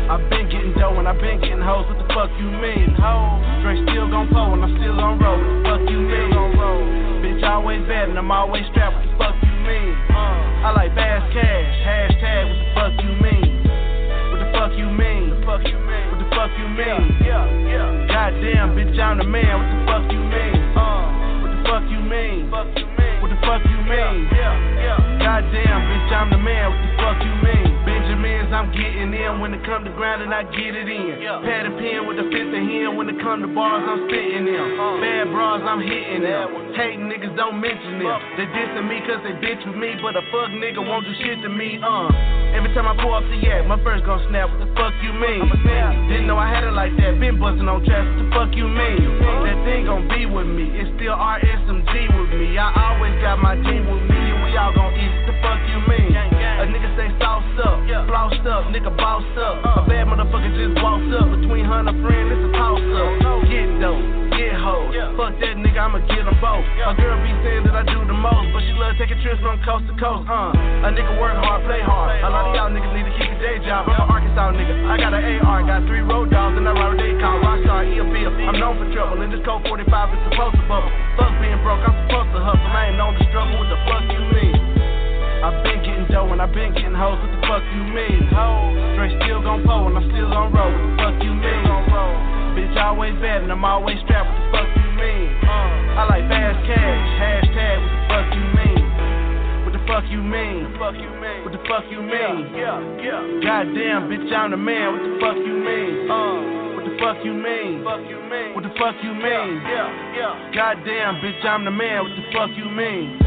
I've 0.06 0.30
been 0.30 0.46
getting 0.46 0.74
dough 0.78 0.94
and 1.02 1.08
I've 1.08 1.18
been 1.18 1.40
getting 1.40 1.58
hoes. 1.58 1.82
What 1.90 1.98
the 1.98 2.06
fuck 2.14 2.30
you 2.38 2.46
mean? 2.46 2.94
Hoes. 2.94 3.42
Drink 3.66 3.90
still 3.90 4.06
gon' 4.06 4.30
pull 4.30 4.54
and 4.54 4.62
I'm 4.62 4.78
still 4.78 4.94
on 5.02 5.18
roll. 5.18 5.34
What 5.34 5.82
the 5.82 5.82
fuck 5.82 5.90
you 5.90 5.98
mean? 5.98 6.30
Bitch 7.26 7.42
always 7.42 7.82
bad 7.90 8.08
and 8.10 8.18
I'm 8.18 8.30
always 8.30 8.62
strapped. 8.70 8.94
What 8.94 9.02
the 9.02 9.18
fuck 9.18 9.34
you 9.42 9.50
mean? 9.66 9.98
I 10.62 10.70
like 10.70 10.94
fast 10.94 11.26
cash. 11.34 11.74
Hashtag 11.82 12.46
what 12.46 12.54
the 12.54 12.70
fuck 12.78 12.94
you 13.02 13.18
mean? 13.18 13.66
What 14.30 14.38
the 14.38 14.48
fuck 14.54 14.78
you 14.78 14.86
mean? 14.94 15.42
What 15.42 15.58
the 16.22 16.30
fuck 16.30 16.54
you 16.54 16.70
mean? 16.70 17.18
Goddamn, 18.06 18.78
bitch, 18.78 18.94
I'm 18.94 19.18
the 19.18 19.26
man. 19.26 19.58
What 19.58 19.66
the 19.74 19.82
fuck 19.90 20.06
you 20.06 20.22
mean? 20.22 20.54
Uh. 20.78 21.42
What 21.42 21.50
the 21.50 21.58
fuck 21.66 21.82
you 21.90 21.98
mean? 21.98 22.46
The 22.46 22.81
fuck 23.42 23.62
you 23.66 23.78
mean? 23.84 24.28
Goddamn, 25.18 25.80
bitch, 25.90 26.12
I'm 26.12 26.30
the 26.30 26.38
man. 26.38 26.70
What 26.70 26.80
the 26.82 26.90
fuck 26.98 27.18
you 27.22 27.34
mean? 27.42 27.71
I'm 28.52 28.68
getting 28.70 29.12
in 29.16 29.40
when 29.40 29.56
it 29.56 29.64
come 29.64 29.84
to 29.84 29.92
grind 29.96 30.22
and 30.22 30.32
I 30.32 30.44
get 30.44 30.76
it 30.76 30.88
in. 30.88 31.16
Pad 31.44 31.66
and 31.66 31.76
pen 31.80 32.04
with 32.04 32.20
the 32.20 32.28
fifth 32.28 32.52
of 32.52 32.62
hand 32.62 32.96
when 33.00 33.08
it 33.08 33.16
come 33.24 33.40
to 33.40 33.48
bars, 33.48 33.80
I'm 33.80 34.04
spitting 34.08 34.44
them. 34.44 34.66
Bad 35.00 35.32
bras, 35.32 35.64
I'm 35.64 35.80
hitting 35.80 36.22
them. 36.22 36.76
Hating 36.76 37.08
niggas 37.08 37.32
don't 37.36 37.60
mention 37.60 38.00
them. 38.00 38.18
They 38.36 38.46
dissing 38.52 38.86
me 38.88 39.00
cause 39.08 39.20
they 39.24 39.36
bitch 39.40 39.60
with 39.64 39.76
me, 39.76 39.96
but 40.00 40.16
a 40.16 40.22
fuck 40.28 40.52
nigga 40.56 40.80
won't 40.84 41.04
do 41.08 41.12
shit 41.24 41.40
to 41.42 41.48
me, 41.48 41.80
uh. 41.80 42.08
Every 42.52 42.68
time 42.76 42.84
I 42.84 42.92
pull 43.00 43.16
up 43.16 43.24
the 43.32 43.40
yak, 43.40 43.64
my 43.64 43.80
first 43.80 44.04
gon' 44.04 44.20
snap. 44.28 44.52
What 44.52 44.60
the 44.60 44.68
fuck 44.76 44.92
you 45.00 45.16
mean? 45.16 45.48
Didn't 46.12 46.28
know 46.28 46.36
I 46.36 46.52
had 46.52 46.64
it 46.64 46.76
like 46.76 46.92
that. 47.00 47.16
Been 47.16 47.40
busting 47.40 47.64
on 47.64 47.80
traps. 47.88 48.04
What 48.04 48.20
the 48.20 48.28
fuck 48.36 48.50
you 48.52 48.68
mean? 48.68 49.00
That 49.48 49.56
thing 49.64 49.88
gon' 49.88 50.04
be 50.12 50.28
with 50.28 50.44
me. 50.48 50.68
It's 50.76 50.92
still 51.00 51.16
RSMG 51.16 51.92
with 52.12 52.30
me. 52.36 52.60
I 52.60 52.68
always 52.92 53.16
got 53.24 53.40
my 53.40 53.56
team 53.56 53.88
with 53.88 54.04
me, 54.04 54.11
and 54.52 54.60
we 54.60 54.60
all 54.60 54.72
gon' 54.76 54.92
eat. 55.00 55.12
The 55.24 55.34
fuck 55.40 55.60
you 55.64 55.80
mean? 55.88 56.12
A 56.12 56.64
nigga 56.68 56.92
say 56.94 57.08
sauced 57.18 57.58
up, 57.64 57.80
flossed 58.06 58.44
up, 58.46 58.68
nigga 58.68 58.92
bossed 58.96 59.36
up. 59.40 59.64
A 59.64 59.88
bad 59.88 60.06
motherfucker 60.06 60.52
just 60.52 60.76
walked 60.82 61.08
up 61.16 61.26
between 61.40 61.64
her 61.64 61.80
and 61.80 61.88
a 61.88 61.96
friend. 62.04 62.28
It's 62.30 62.44
a 62.44 62.50
toss 62.54 62.78
up. 62.78 63.48
Get 63.48 63.66
dope, 63.80 64.04
get 64.36 64.54
hoes. 64.60 64.94
Fuck 65.16 65.40
that 65.40 65.56
nigga, 65.56 65.80
I'ma 65.80 66.04
get 66.06 66.22
them 66.28 66.36
both. 66.38 66.62
My 66.84 66.94
girl 66.94 67.16
be 67.24 67.32
saying 67.42 67.64
that 67.66 67.74
I 67.74 67.84
do 67.88 68.04
the 68.04 68.14
most, 68.14 68.52
but 68.52 68.62
she 68.62 68.72
love 68.76 68.94
taking 69.00 69.18
trips 69.24 69.40
from 69.40 69.58
coast 69.64 69.88
to 69.88 69.94
coast. 69.98 70.28
Uh, 70.28 70.86
a 70.86 70.88
nigga 70.92 71.16
work 71.18 71.34
hard, 71.40 71.64
play 71.66 71.82
hard. 71.82 72.20
A 72.22 72.28
lot 72.30 72.52
of 72.52 72.54
y'all 72.54 72.70
niggas 72.70 72.92
need 72.94 73.08
to 73.08 73.14
keep 73.18 73.32
a 73.32 73.38
day 73.40 73.56
job. 73.64 73.88
I'm 73.88 73.98
an 73.98 74.06
Arkansas 74.06 74.52
nigga. 74.54 74.74
I 74.86 74.94
got 75.00 75.16
an 75.16 75.22
AR, 75.42 75.64
got 75.66 75.82
three 75.88 76.04
road 76.04 76.30
dogs, 76.30 76.54
and 76.60 76.68
I 76.68 76.72
ride 76.76 76.94
a 76.94 76.98
day 77.00 77.12
called 77.18 77.42
Rockstar 77.42 77.88
E 77.88 77.98
I'm 77.98 78.60
known 78.60 78.76
for 78.78 78.86
trouble, 78.92 79.22
and 79.22 79.32
this 79.32 79.40
code 79.44 79.66
45 79.66 79.88
is 80.14 80.20
supposed 80.30 80.54
to 80.60 80.64
bubble. 80.68 80.92
Fuck 81.16 81.32
being 81.40 81.58
broke, 81.64 81.82
I'm 81.82 81.96
supposed 82.06 82.30
to 82.36 82.40
hustle. 82.44 82.70
I 82.70 82.92
ain't 82.92 82.98
known 82.98 83.14
to 83.18 83.24
struggle. 83.32 83.58
What 83.58 83.68
the 83.72 83.80
fuck 83.88 84.04
you 84.12 84.22
mean? 84.30 84.41
I've 85.42 85.58
been 85.66 85.82
getting 85.82 86.06
dough 86.06 86.30
and 86.30 86.40
I've 86.40 86.54
been 86.54 86.70
getting 86.72 86.94
hoes. 86.94 87.18
What 87.18 87.34
the 87.34 87.40
fuck 87.50 87.66
you 87.74 87.82
mean? 87.90 88.30
Straight 88.94 89.18
still 89.26 89.42
gon' 89.42 89.66
pull 89.66 89.90
and 89.90 89.98
I'm 89.98 90.06
still 90.06 90.30
on 90.30 90.54
roll. 90.54 90.70
What 90.70 90.86
the 90.86 90.94
fuck 91.02 91.16
you 91.18 91.34
mean? 91.34 91.66
On 91.66 91.82
roll. 91.90 92.14
Bitch 92.54 92.76
always 92.78 93.18
bad 93.18 93.42
and 93.42 93.50
I'm 93.50 93.64
always 93.64 93.98
strapped. 94.06 94.30
What 94.30 94.38
the 94.38 94.46
fuck 94.54 94.70
you 94.78 94.90
mean? 95.02 95.34
I 95.98 96.06
like 96.06 96.30
fast 96.30 96.62
cash. 96.62 97.02
Hashtag 97.18 97.82
what 97.82 97.90
the 97.90 98.06
fuck 98.06 98.30
you 98.38 98.44
mean? 98.54 98.86
What 99.66 99.72
the 99.74 99.82
fuck 99.90 100.06
you 100.06 100.22
mean? 100.22 100.78
What 101.42 101.52
the 101.52 101.58
fuck 101.66 101.84
you 101.90 102.02
mean? 102.06 102.54
Goddamn, 103.42 104.06
bitch, 104.06 104.30
I'm 104.30 104.50
the 104.52 104.56
man. 104.56 104.94
What 104.94 105.02
the 105.02 105.18
fuck 105.18 105.36
you 105.42 105.58
mean? 105.58 106.06
What 106.76 106.84
the 106.86 106.94
fuck 107.02 107.18
you 107.24 107.34
mean? 107.34 107.82
What 107.82 108.62
the 108.62 108.70
fuck 108.78 108.94
you 109.02 109.10
mean? 109.10 109.58
Goddamn, 110.54 111.18
bitch, 111.18 111.42
I'm 111.44 111.64
the 111.64 111.74
man. 111.74 112.06
What 112.06 112.14
the 112.14 112.22
fuck 112.30 112.50
you 112.54 112.70
mean? 112.70 113.18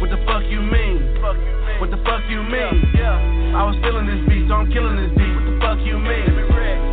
What 0.00 0.08
the 0.08 0.16
fuck 0.24 0.44
you 0.48 0.62
mean? 0.62 1.09
What 1.20 1.92
the 1.92 2.00
fuck 2.00 2.24
you 2.32 2.40
mean? 2.40 2.96
Yeah. 2.96 3.56
I 3.56 3.66
was 3.68 3.76
feeling 3.84 4.08
this 4.08 4.24
beat, 4.24 4.48
so 4.48 4.56
I'm 4.56 4.72
killing 4.72 4.96
this 4.96 5.12
beat. 5.12 5.32
What 5.36 5.44
the 5.44 5.56
fuck 5.60 5.78
you 5.84 6.00
mean? 6.00 6.28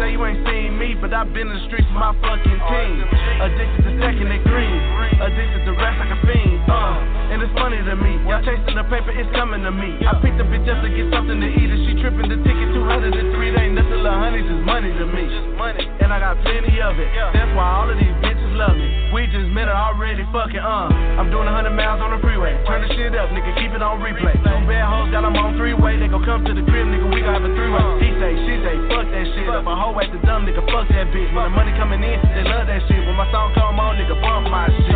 Say 0.04 0.12
you 0.16 0.22
ain't 0.26 0.44
seen 0.44 0.76
me, 0.76 1.00
but 1.00 1.16
I've 1.16 1.32
been 1.32 1.48
in 1.48 1.56
the 1.56 1.64
streets 1.72 1.88
with 1.88 1.96
my 1.96 2.12
fucking 2.20 2.60
team. 2.60 2.96
Addicted 3.40 3.82
to 3.88 3.92
stacking 4.04 4.28
that 4.28 4.44
green, 4.44 4.78
addicted 5.24 5.64
to 5.64 5.72
rap 5.80 5.96
like 5.96 6.12
a 6.12 6.20
fiend. 6.28 6.60
Uh, 6.68 7.32
and 7.32 7.40
it's 7.40 7.56
funny 7.56 7.80
to 7.80 7.96
me. 7.96 8.20
Y'all 8.28 8.44
chasing 8.44 8.76
the 8.76 8.84
paper, 8.92 9.16
it's 9.16 9.32
coming 9.32 9.64
to 9.64 9.72
me. 9.72 9.96
I 10.04 10.20
picked 10.20 10.40
a 10.44 10.48
bitch 10.48 10.68
up 10.68 10.84
to 10.84 10.90
get 10.92 11.08
something 11.14 11.40
to 11.40 11.48
eat, 11.48 11.70
and 11.72 11.82
she 11.88 11.92
tripping 12.04 12.28
the 12.28 12.40
ticket 12.44 12.68
200 12.76 13.16
and 13.16 13.32
three. 13.32 13.56
That 13.56 13.64
ain't 13.64 13.80
nothing, 13.80 14.04
little 14.04 14.12
honey, 14.12 14.44
just 14.44 14.64
money 14.68 14.92
to 14.92 15.06
me. 15.08 15.24
And 16.04 16.12
I 16.12 16.20
got 16.20 16.36
plenty 16.44 16.80
of 16.84 17.00
it. 17.00 17.10
That's 17.32 17.52
why 17.56 17.64
all 17.64 17.88
of 17.88 17.96
these 17.96 18.16
bitches 18.20 18.47
love 18.58 18.74
me. 18.74 18.90
We 19.14 19.30
just 19.30 19.48
met 19.54 19.70
her 19.70 19.78
already, 19.78 20.26
fucking 20.34 20.60
uh. 20.60 20.90
I'm 21.22 21.30
doing 21.30 21.46
100 21.46 21.70
miles 21.78 22.02
on 22.02 22.12
the 22.12 22.20
freeway. 22.20 22.58
Turn 22.66 22.82
the 22.82 22.90
shit 22.98 23.14
up, 23.14 23.30
nigga, 23.30 23.54
keep 23.56 23.72
it 23.72 23.86
on 23.86 24.02
replay. 24.02 24.34
Two 24.34 24.60
bad 24.66 24.84
hoes 24.90 25.14
got 25.14 25.22
them 25.22 25.38
on 25.38 25.56
three 25.56 25.78
way. 25.78 25.96
They 26.02 26.10
gon' 26.10 26.26
come 26.26 26.42
to 26.44 26.54
the 26.58 26.66
crib, 26.66 26.90
nigga, 26.90 27.08
we 27.14 27.22
gon' 27.22 27.38
have 27.38 27.46
a 27.46 27.54
three 27.54 27.70
way. 27.70 27.86
He 28.02 28.10
say, 28.18 28.34
she 28.50 28.54
say, 28.66 28.76
fuck 28.90 29.06
that 29.08 29.26
shit. 29.38 29.48
Up 29.48 29.64
a 29.64 29.74
hoe 29.78 29.96
at 30.02 30.10
the 30.10 30.20
dumb, 30.26 30.50
nigga, 30.50 30.66
fuck 30.74 30.90
that 30.90 31.14
bitch. 31.14 31.30
When 31.38 31.46
the 31.48 31.54
money 31.54 31.72
coming 31.78 32.02
in, 32.02 32.18
they 32.34 32.44
love 32.50 32.66
that 32.66 32.82
shit. 32.90 33.00
When 33.06 33.16
my 33.16 33.30
song 33.30 33.54
come 33.54 33.78
on, 33.78 33.96
nigga, 34.02 34.18
bump 34.18 34.50
my 34.50 34.68
shit. 34.74 34.90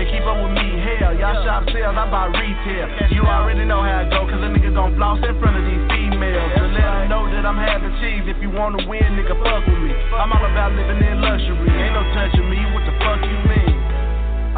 They 0.00 0.08
keep 0.08 0.24
up 0.24 0.40
with 0.40 0.56
me, 0.56 0.80
hell. 0.80 1.12
Y'all 1.12 1.36
shop 1.44 1.68
sales, 1.68 1.94
I 1.94 2.08
buy 2.08 2.32
retail. 2.32 3.12
You 3.12 3.28
already 3.28 3.68
know 3.68 3.84
how 3.84 4.02
it 4.02 4.10
go, 4.10 4.24
cause 4.24 4.40
a 4.40 4.48
nigga 4.48 4.72
gon' 4.72 4.96
floss 4.96 5.20
in 5.20 5.36
front 5.36 5.60
of 5.60 5.64
these 5.68 5.84
females. 5.92 6.48
To 6.58 6.64
let 6.72 6.80
them 6.80 7.12
know 7.12 7.28
that 7.28 7.44
I'm 7.44 7.60
having 7.60 7.92
cheese. 8.00 8.24
If 8.24 8.40
you 8.40 8.48
wanna 8.48 8.82
win, 8.88 9.04
nigga, 9.20 9.36
fuck 9.36 9.68
with 9.68 9.80
me. 9.84 9.92
I'm 10.16 10.32
all 10.32 10.44
about 10.48 10.72
living 10.72 11.00
in 11.04 11.20
luxury. 11.20 11.68
Ain't 11.68 11.92
no 11.92 12.02
touching 12.16 12.48
me. 12.48 12.61
What 12.82 12.90
the 12.90 12.98
fuck 12.98 13.22
you 13.22 13.38
mean? 13.46 13.78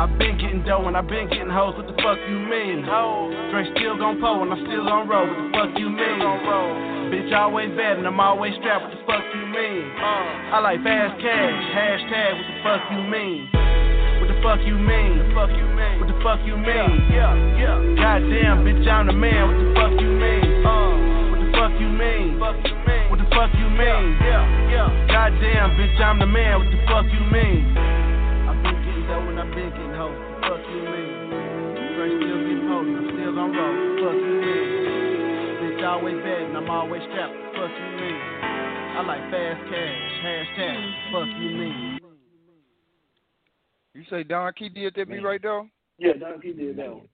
I've 0.01 0.17
been 0.17 0.41
getting 0.41 0.65
dough 0.65 0.89
and 0.89 0.97
I've 0.97 1.05
been 1.05 1.29
getting 1.29 1.53
hoes. 1.53 1.77
What 1.77 1.85
the 1.85 1.93
fuck 2.01 2.17
you 2.25 2.41
mean? 2.41 2.81
Dre 3.53 3.69
still 3.77 4.01
gon' 4.01 4.17
pull 4.17 4.41
and 4.41 4.49
I'm 4.49 4.65
still 4.65 4.81
gon' 4.81 5.05
roll. 5.05 5.29
What 5.29 5.37
the 5.37 5.53
fuck 5.53 5.71
you 5.77 5.93
mean? 5.93 6.25
Bitch 7.13 7.37
always 7.37 7.69
bad 7.77 8.01
and 8.01 8.09
I'm 8.09 8.17
always 8.19 8.57
strapped. 8.65 8.89
What 8.89 8.97
the 8.97 9.05
fuck 9.05 9.25
you 9.37 9.45
mean? 9.45 9.93
I 10.01 10.57
like 10.65 10.81
fast 10.81 11.21
cash. 11.21 11.53
Hashtag. 11.77 12.33
What 12.33 12.49
the 12.49 12.57
fuck 12.65 12.83
you 12.97 13.05
mean? 13.13 13.53
What 14.25 14.33
the 14.33 14.41
fuck 14.41 14.61
you 14.65 14.77
mean? 14.81 15.21
What 15.21 15.29
the 15.29 15.37
fuck 15.37 15.53
you 15.53 15.69
mean? 15.69 16.01
What 16.01 16.09
the 16.09 16.17
fuck 16.25 16.41
you 16.49 16.57
mean? 16.57 17.13
Yeah, 17.13 17.37
yeah. 17.61 17.77
Goddamn, 18.01 18.65
bitch, 18.65 18.89
I'm 18.89 19.05
the 19.05 19.13
man. 19.13 19.53
What 19.53 19.61
the 19.61 19.69
fuck 19.77 20.01
you 20.01 20.09
mean? 20.17 20.65
What 21.29 21.45
the 21.45 21.53
fuck 21.61 21.77
you 21.77 21.93
mean? 21.93 22.41
What 22.41 23.21
the 23.21 23.29
fuck 23.37 23.53
you 23.53 23.69
mean? 23.69 24.17
Yeah, 24.25 24.49
yeah. 24.73 24.89
Goddamn, 25.13 25.77
bitch, 25.77 26.01
I'm 26.01 26.19
the 26.19 26.27
man. 26.27 26.57
What 26.57 26.73
the 26.73 26.81
fuck 26.89 27.05
you 27.13 27.21
mean? 27.29 27.69
I've 29.05 29.21
been 29.21 29.21
getting 29.21 29.21
dough 29.21 29.29
and 29.29 29.41
I've 29.41 29.55
been 29.55 29.71
getting 29.71 29.95
hoes. 29.95 30.17
Fuck 30.41 30.65
you 30.73 30.81
mean? 30.81 31.13
Dre 31.95 32.09
still 32.09 32.41
getting 32.41 32.69
hoes. 32.69 32.89
I'm 32.89 33.05
still 33.13 33.35
gon' 33.35 33.53
roll. 33.53 33.75
What 33.75 33.93
the 33.95 34.05
fuck 34.05 34.17
you 34.17 34.35
mean? 34.41 34.69
Bitch 35.61 35.85
always 35.85 36.17
bad 36.25 36.43
and 36.43 36.57
I'm 36.57 36.71
always 36.71 37.03
strapped. 37.11 37.35
What 37.35 37.53
the 37.53 37.59
fuck 37.61 37.75
you 37.77 37.91
mean? 38.01 38.21
I 38.97 39.03
like 39.05 39.25
fast 39.31 39.61
cash. 39.69 40.13
Hashtag. 40.25 41.13
What 41.13 41.21
the 41.21 41.33
fuck 41.33 41.41
you 41.41 41.51
mean? 41.51 41.99
You 43.95 44.03
say 44.11 44.25
Don 44.25 44.53
Key 44.55 44.69
did 44.71 44.95
that 44.97 45.09
beat 45.09 45.23
right 45.23 45.41
there? 45.41 45.69
Yeah, 45.99 46.15
Don 46.19 46.41
Key 46.41 46.53
did 46.53 46.77
that 46.79 46.89
one. 46.89 47.09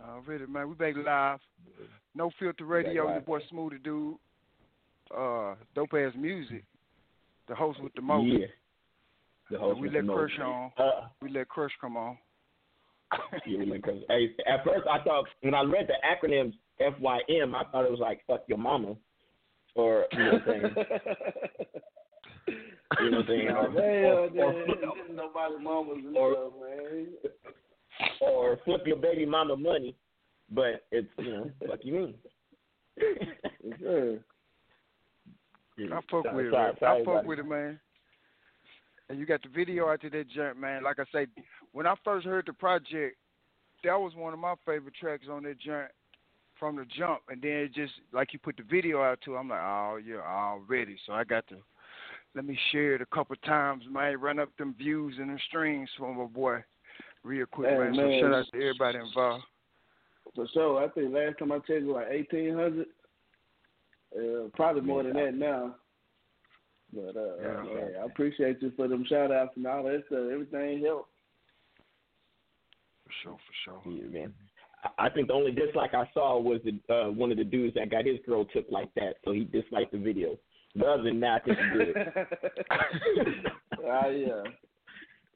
Already, 0.00 0.46
man. 0.46 0.68
We 0.68 0.74
back 0.74 0.94
live. 0.96 1.40
No 2.14 2.30
filter 2.38 2.64
radio. 2.64 2.92
Your 2.92 3.20
boy 3.20 3.40
Smooth 3.50 3.72
the 3.72 3.78
Dude. 3.78 4.14
Uh, 5.16 5.54
dope 5.74 5.92
ass 5.94 6.12
music. 6.16 6.64
The 7.48 7.54
host 7.54 7.82
with 7.82 7.92
the 7.94 8.02
most. 8.02 8.28
Yeah. 8.28 8.46
The 9.52 9.58
host 9.58 9.80
we 9.80 9.88
with 9.88 9.94
let 9.96 10.06
the 10.06 10.12
Crush 10.14 10.38
on. 10.42 10.70
Uh, 10.78 11.08
we 11.20 11.28
let 11.30 11.48
Crush 11.48 11.72
come 11.80 11.96
on. 11.96 12.16
yeah, 13.46 13.58
we 13.58 13.66
let 13.66 13.82
Crush- 13.82 13.96
Hey, 14.08 14.30
at 14.48 14.64
first 14.64 14.86
I 14.90 15.02
thought 15.04 15.26
when 15.42 15.54
I 15.54 15.62
read 15.62 15.86
the 15.88 15.94
acronyms 16.02 16.54
FYM, 16.80 17.54
I 17.54 17.64
thought 17.70 17.84
it 17.84 17.90
was 17.90 18.00
like 18.00 18.22
fuck 18.26 18.44
your 18.48 18.56
mama, 18.58 18.94
or 19.74 20.06
you 20.12 20.18
know 20.18 20.32
what 20.32 20.42
I'm 20.42 20.46
saying. 20.46 20.74
You 23.00 23.10
know 23.10 23.18
what 23.18 23.20
I'm 23.20 23.26
saying? 23.28 23.48
Oh, 23.50 23.54
Or, 23.56 23.70
man, 23.70 24.04
or, 24.04 24.30
man, 24.30 24.68
or, 24.84 25.14
nobody's 25.14 25.64
mamas 25.64 25.96
and 26.04 26.16
Or- 26.16 26.32
stuff, 26.34 26.52
man. 26.60 27.06
or 28.20 28.58
flip 28.66 28.82
your 28.86 28.96
baby 28.96 29.24
mama 29.24 29.56
money, 29.56 29.96
but 30.50 30.84
it's 30.90 31.08
you 31.18 31.30
know 31.30 31.50
fuck 31.66 31.78
you 31.82 31.92
mean. 31.94 32.14
Sure. 33.78 34.18
I 35.78 36.00
fuck 36.10 36.24
Sorry, 36.24 36.36
with 36.36 36.46
it. 36.46 36.52
sorry, 36.52 36.66
man. 36.66 36.76
sorry 36.80 37.00
I 37.00 37.04
fuck 37.04 37.12
about 37.14 37.26
with 37.26 37.38
it, 37.38 37.46
man. 37.46 37.80
And 39.08 39.18
you 39.18 39.26
got 39.26 39.42
the 39.42 39.48
video 39.48 39.88
out 39.88 40.00
to 40.02 40.10
that 40.10 40.30
jump, 40.30 40.58
man. 40.58 40.82
Like 40.84 40.98
I 40.98 41.04
say, 41.12 41.26
when 41.72 41.86
I 41.86 41.94
first 42.04 42.26
heard 42.26 42.46
the 42.46 42.52
project, 42.52 43.16
that 43.84 43.98
was 43.98 44.14
one 44.14 44.32
of 44.32 44.38
my 44.38 44.54
favorite 44.64 44.94
tracks 44.98 45.26
on 45.30 45.42
that 45.42 45.58
jump 45.60 45.88
from 46.58 46.76
the 46.76 46.86
jump. 46.96 47.20
And 47.28 47.42
then 47.42 47.50
it 47.50 47.74
just 47.74 47.92
like 48.12 48.32
you 48.32 48.38
put 48.38 48.56
the 48.56 48.62
video 48.62 49.02
out 49.02 49.20
to, 49.24 49.36
I'm 49.36 49.48
like, 49.48 49.60
oh 49.60 49.98
yeah, 50.04 50.20
already. 50.26 50.96
So 51.06 51.12
I 51.12 51.24
got 51.24 51.46
to 51.48 51.56
let 52.34 52.44
me 52.46 52.58
share 52.70 52.94
it 52.94 53.02
a 53.02 53.06
couple 53.06 53.36
times, 53.44 53.84
man. 53.90 54.20
Run 54.20 54.38
up 54.38 54.48
them 54.56 54.74
views 54.78 55.16
and 55.18 55.28
them 55.28 55.38
streams 55.48 55.90
for 55.98 56.14
my 56.14 56.24
boy, 56.24 56.64
real 57.24 57.46
quick, 57.46 57.70
Hey, 57.70 57.78
man. 57.78 57.94
So 57.94 58.02
man. 58.02 58.20
shout 58.20 58.34
out 58.34 58.46
to 58.52 58.56
everybody 58.56 58.98
involved. 58.98 59.44
For 60.34 60.46
sure. 60.54 60.82
I 60.82 60.88
think 60.88 61.12
last 61.12 61.38
time 61.38 61.52
I 61.52 61.56
checked 61.58 61.70
it 61.70 61.84
was 61.84 61.96
like 61.96 62.06
eighteen 62.10 62.54
hundred. 62.54 62.86
Uh, 64.16 64.48
probably 64.54 64.82
more 64.82 65.02
than 65.02 65.14
that 65.14 65.34
now. 65.34 65.74
But 66.92 67.16
uh, 67.16 67.36
Yeah. 67.40 67.64
yeah, 67.64 68.02
I 68.02 68.04
appreciate 68.06 68.60
you 68.62 68.72
for 68.76 68.88
them 68.88 69.04
shout 69.08 69.32
outs 69.32 69.56
and 69.56 69.66
all 69.66 69.84
that 69.84 70.04
stuff. 70.06 70.30
Everything 70.32 70.84
helped. 70.84 71.08
For 73.06 73.12
sure, 73.22 73.36
for 73.36 73.82
sure. 73.82 73.92
Yeah, 73.92 74.04
man. 74.08 74.34
I- 74.84 75.06
I 75.06 75.08
think 75.10 75.28
the 75.28 75.34
only 75.34 75.52
dislike 75.52 75.94
I 75.94 76.08
saw 76.12 76.38
was 76.40 76.60
the 76.64 76.94
uh, 76.94 77.10
one 77.10 77.30
of 77.30 77.36
the 77.38 77.44
dudes 77.44 77.74
that 77.74 77.90
got 77.90 78.04
his 78.04 78.18
girl 78.26 78.44
took 78.46 78.66
like 78.70 78.92
that, 78.94 79.16
so 79.24 79.32
he 79.32 79.44
disliked 79.44 79.92
the 79.92 79.98
video. 79.98 80.36
But 80.74 80.88
other 80.88 81.02
than 81.04 81.20
that, 81.20 81.42
I 81.42 81.44
think 81.44 81.58
he 81.58 81.78
did 81.78 81.96
it. 81.96 83.48
Ah, 83.84 84.06
yeah. 84.08 84.42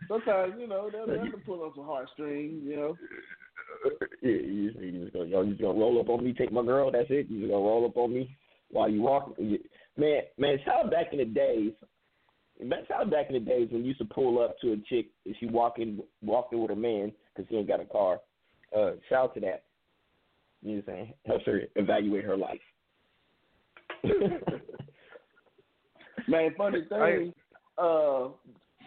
Sometimes 0.08 0.54
you 0.58 0.66
know 0.68 0.88
they'll, 0.90 1.06
they'll 1.06 1.26
pull 1.44 1.64
up 1.64 1.72
some 1.74 1.84
heartstrings. 1.84 2.62
You 2.64 2.76
know. 2.76 2.98
yeah, 4.22 4.30
you 4.30 4.70
just, 4.70 4.82
you 4.84 5.00
just 5.02 5.12
gonna, 5.12 5.24
yo, 5.26 5.42
you 5.42 5.50
just 5.50 5.62
gonna 5.62 5.78
roll 5.78 6.00
up 6.00 6.08
on 6.08 6.24
me, 6.24 6.32
take 6.32 6.52
my 6.52 6.62
girl. 6.64 6.90
That's 6.92 7.10
it. 7.10 7.28
You 7.28 7.40
just 7.40 7.50
gonna 7.50 7.64
roll 7.64 7.84
up 7.86 7.96
on 7.96 8.12
me 8.14 8.36
while 8.70 8.88
you 8.88 9.02
walk. 9.02 9.34
You- 9.38 9.58
Man, 9.96 10.20
man, 10.38 10.58
shout 10.64 10.86
out 10.86 10.90
back 10.90 11.12
in 11.12 11.18
the 11.18 11.24
days. 11.24 11.72
Man, 12.62 12.84
shout 12.88 13.10
back 13.10 13.26
in 13.28 13.34
the 13.34 13.40
days 13.40 13.68
when 13.70 13.82
you 13.82 13.88
used 13.88 14.00
to 14.00 14.06
pull 14.06 14.42
up 14.42 14.58
to 14.60 14.72
a 14.72 14.76
chick 14.88 15.08
and 15.24 15.34
she 15.38 15.46
walking 15.46 16.00
walking 16.22 16.60
with 16.60 16.70
a 16.70 16.76
man 16.76 17.12
because 17.34 17.48
he 17.50 17.56
ain't 17.56 17.68
got 17.68 17.80
a 17.80 17.84
car. 17.84 18.20
Uh, 18.76 18.92
shout 19.08 19.24
out 19.24 19.34
to 19.34 19.40
that. 19.40 19.64
You 20.62 20.76
know 20.76 20.82
what 20.84 20.94
I'm 20.94 20.96
saying? 20.96 21.14
Helps 21.26 21.46
her 21.46 21.62
evaluate 21.76 22.24
her 22.24 22.36
life. 22.36 22.60
Man, 26.28 26.54
funny 26.56 26.84
thing, 26.88 27.32
uh, 27.78 28.28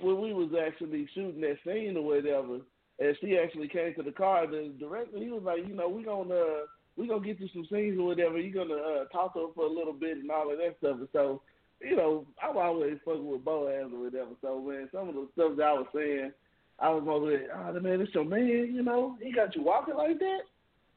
when 0.01 0.21
we 0.21 0.33
was 0.33 0.49
actually 0.65 1.07
shooting 1.13 1.41
that 1.41 1.57
scene 1.65 1.95
or 1.95 2.03
whatever, 2.03 2.59
and 2.99 3.17
she 3.21 3.37
actually 3.37 3.67
came 3.67 3.93
to 3.95 4.03
the 4.03 4.11
car, 4.11 4.45
the 4.47 4.73
director 4.77 5.17
he 5.17 5.29
was 5.29 5.43
like, 5.43 5.65
you 5.67 5.75
know, 5.75 5.87
we 5.87 6.03
gonna 6.03 6.33
uh, 6.33 6.65
we 6.97 7.07
gonna 7.07 7.25
get 7.25 7.39
you 7.39 7.47
some 7.53 7.65
scenes 7.71 7.97
or 7.99 8.05
whatever. 8.07 8.37
You 8.39 8.53
gonna 8.53 8.75
uh, 8.75 9.05
talk 9.05 9.33
to 9.33 9.39
her 9.47 9.53
for 9.55 9.65
a 9.65 9.69
little 9.71 9.93
bit 9.93 10.17
and 10.17 10.29
all 10.31 10.51
of 10.51 10.57
that 10.57 10.75
stuff. 10.79 10.97
And 10.99 11.07
so, 11.13 11.41
you 11.81 11.95
know, 11.95 12.25
I'm 12.43 12.57
always 12.57 12.97
fucking 13.05 13.25
with 13.25 13.45
Boaz 13.45 13.89
or 13.93 13.99
whatever. 14.03 14.31
So 14.41 14.59
man, 14.61 14.89
some 14.91 15.09
of 15.09 15.15
the 15.15 15.27
stuff 15.33 15.53
that 15.57 15.63
I 15.67 15.73
was 15.73 15.87
saying, 15.95 16.31
I 16.79 16.89
was 16.89 17.03
over 17.07 17.29
there, 17.31 17.47
oh 17.55 17.79
man, 17.79 18.01
it's 18.01 18.13
your 18.13 18.25
man, 18.25 18.71
you 18.73 18.83
know, 18.83 19.15
he 19.21 19.31
got 19.31 19.55
you 19.55 19.63
walking 19.63 19.95
like 19.95 20.19
that. 20.19 20.39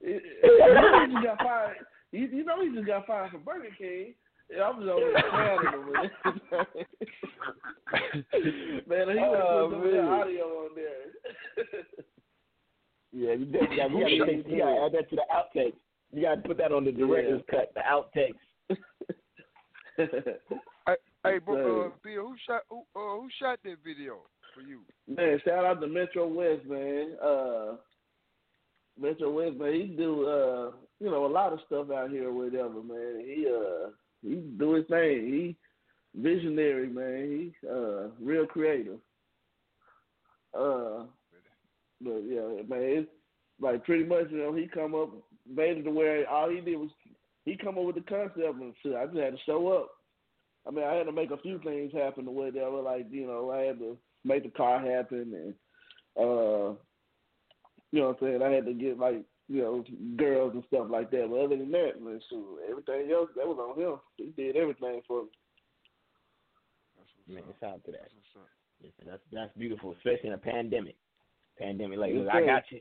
It- 0.00 0.22
You 0.42 0.58
know, 0.74 1.06
he 1.06 1.12
just 1.12 1.24
got 1.24 1.38
fired. 1.38 1.76
You, 2.10 2.26
you 2.26 2.44
know, 2.44 2.60
he 2.62 2.74
just 2.74 2.86
got 2.86 3.06
fired 3.06 3.30
from 3.30 3.42
Burger 3.42 3.68
King. 3.78 4.14
Yeah, 4.54 4.64
I'm 4.64 4.80
just 4.80 4.90
over 4.90 5.12
there 5.12 5.30
clowning 5.30 5.72
him 5.72 5.86
with. 5.88 6.10
Man, 8.86 9.08
he 9.08 9.18
Oh, 9.18 9.68
put 9.70 9.80
some 9.80 9.92
man. 9.92 10.04
audio 10.04 10.44
on 10.44 10.70
there. 10.74 11.04
Yeah, 13.12 13.32
you 13.34 13.44
definitely 13.46 13.76
got, 13.76 13.90
you 13.90 14.18
gotta, 14.18 14.32
take, 14.32 14.48
you 14.48 14.58
gotta 14.58 14.80
add 14.86 14.92
that 14.92 15.10
to 15.10 15.16
the 15.16 15.22
outtakes. 15.32 15.76
You 16.12 16.22
gotta 16.22 16.40
put 16.40 16.58
that 16.58 16.72
on 16.72 16.84
the 16.84 16.92
director's 16.92 17.42
cut, 17.50 17.72
the 17.74 17.80
outtakes. 17.80 18.40
Hey, 20.84 20.96
hey, 21.22 21.38
bro, 21.38 21.86
uh, 21.86 21.90
Bill, 22.02 22.26
who 22.26 22.34
shot 22.44 22.62
who, 22.68 22.78
uh, 22.96 23.20
who 23.20 23.28
shot 23.38 23.60
that 23.62 23.76
video 23.84 24.16
for 24.52 24.62
you? 24.62 24.80
Man, 25.06 25.38
shout 25.44 25.64
out 25.64 25.80
to 25.80 25.86
Metro 25.86 26.26
West, 26.26 26.66
man. 26.66 27.12
Uh, 27.22 27.76
Metro 29.00 29.30
West, 29.30 29.58
man, 29.58 29.72
he 29.74 29.86
do 29.96 30.26
uh, 30.26 30.70
you 31.02 31.10
know, 31.10 31.26
a 31.26 31.28
lot 31.28 31.52
of 31.52 31.60
stuff 31.66 31.90
out 31.90 32.10
here 32.10 32.28
or 32.28 32.32
whatever, 32.32 32.82
man. 32.82 33.24
He 33.24 33.46
uh, 33.46 33.90
he 34.22 34.36
do 34.58 34.74
his 34.74 34.86
thing. 34.86 35.56
He 36.14 36.20
visionary, 36.20 36.88
man. 36.88 37.52
He 37.60 37.68
uh, 37.68 38.08
real 38.20 38.46
creative. 38.46 38.98
Uh, 40.58 41.04
but 42.02 42.20
yeah, 42.26 42.62
man, 42.68 42.82
it's 42.82 43.10
like 43.60 43.84
pretty 43.84 44.04
much, 44.04 44.26
you 44.30 44.38
know, 44.38 44.54
he 44.54 44.66
come 44.66 44.94
up, 44.94 45.10
made 45.48 45.78
it 45.78 45.82
to 45.84 45.90
where 45.90 46.28
all 46.28 46.50
he 46.50 46.60
did 46.60 46.76
was 46.76 46.90
he 47.44 47.56
come 47.56 47.78
up 47.78 47.84
with 47.84 47.96
the 47.96 48.02
concept 48.02 48.60
and 48.60 48.74
shit. 48.82 48.94
I 48.94 49.06
just 49.06 49.18
had 49.18 49.32
to 49.32 49.38
show 49.46 49.68
up. 49.68 49.90
I 50.66 50.70
mean, 50.70 50.84
I 50.84 50.94
had 50.94 51.06
to 51.06 51.12
make 51.12 51.30
a 51.30 51.38
few 51.38 51.58
things 51.58 51.92
happen 51.92 52.28
or 52.28 52.34
whatever. 52.34 52.80
Like, 52.80 53.06
you 53.10 53.26
know, 53.26 53.50
I 53.50 53.62
had 53.62 53.78
to 53.80 53.96
make 54.24 54.44
the 54.44 54.50
car 54.50 54.78
happen 54.78 55.34
and 55.34 55.54
uh 56.16 56.74
you 57.90 58.00
know 58.00 58.08
what 58.08 58.22
I'm 58.22 58.28
saying, 58.28 58.42
I 58.42 58.50
had 58.50 58.66
to 58.66 58.72
get 58.72 58.98
like 58.98 59.24
you 59.48 59.62
know, 59.62 59.84
girls 60.16 60.52
and 60.54 60.64
stuff 60.68 60.86
like 60.88 61.10
that. 61.10 61.28
But 61.28 61.44
other 61.44 61.56
than 61.56 61.70
that, 61.72 62.00
man, 62.00 62.20
shoot, 62.30 62.58
everything 62.70 63.12
else 63.12 63.28
that 63.36 63.46
was 63.46 63.58
on 63.58 63.80
him. 63.80 63.98
He 64.16 64.32
did 64.36 64.56
everything 64.56 65.02
for 65.06 65.24
me. 67.28 67.34
Man, 67.34 67.42
shout 67.60 67.74
out 67.74 67.84
to 67.84 67.92
that. 67.92 68.08
That's 69.06 69.22
that's 69.32 69.56
beautiful, 69.56 69.92
especially 69.92 70.28
in 70.28 70.34
a 70.34 70.38
pandemic. 70.38 70.96
Pandemic, 71.62 71.98
like, 71.98 72.12
Yes, 72.12 72.24
look, 72.24 72.34
I 72.34 72.46
got 72.46 72.62
you. 72.70 72.80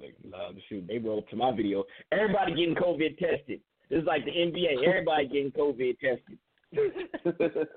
Like, 0.00 0.16
uh, 0.34 0.52
shoot, 0.68 0.86
they 0.88 0.98
rolled 0.98 1.28
to 1.30 1.36
my 1.36 1.54
video. 1.54 1.84
Everybody 2.10 2.54
getting 2.54 2.74
COVID 2.74 3.18
tested. 3.18 3.60
This 3.90 4.00
is 4.00 4.06
like 4.06 4.24
the 4.24 4.30
NBA. 4.30 4.86
Everybody 4.86 5.26
getting 5.28 5.52
COVID 5.52 5.96
tested. 5.98 6.38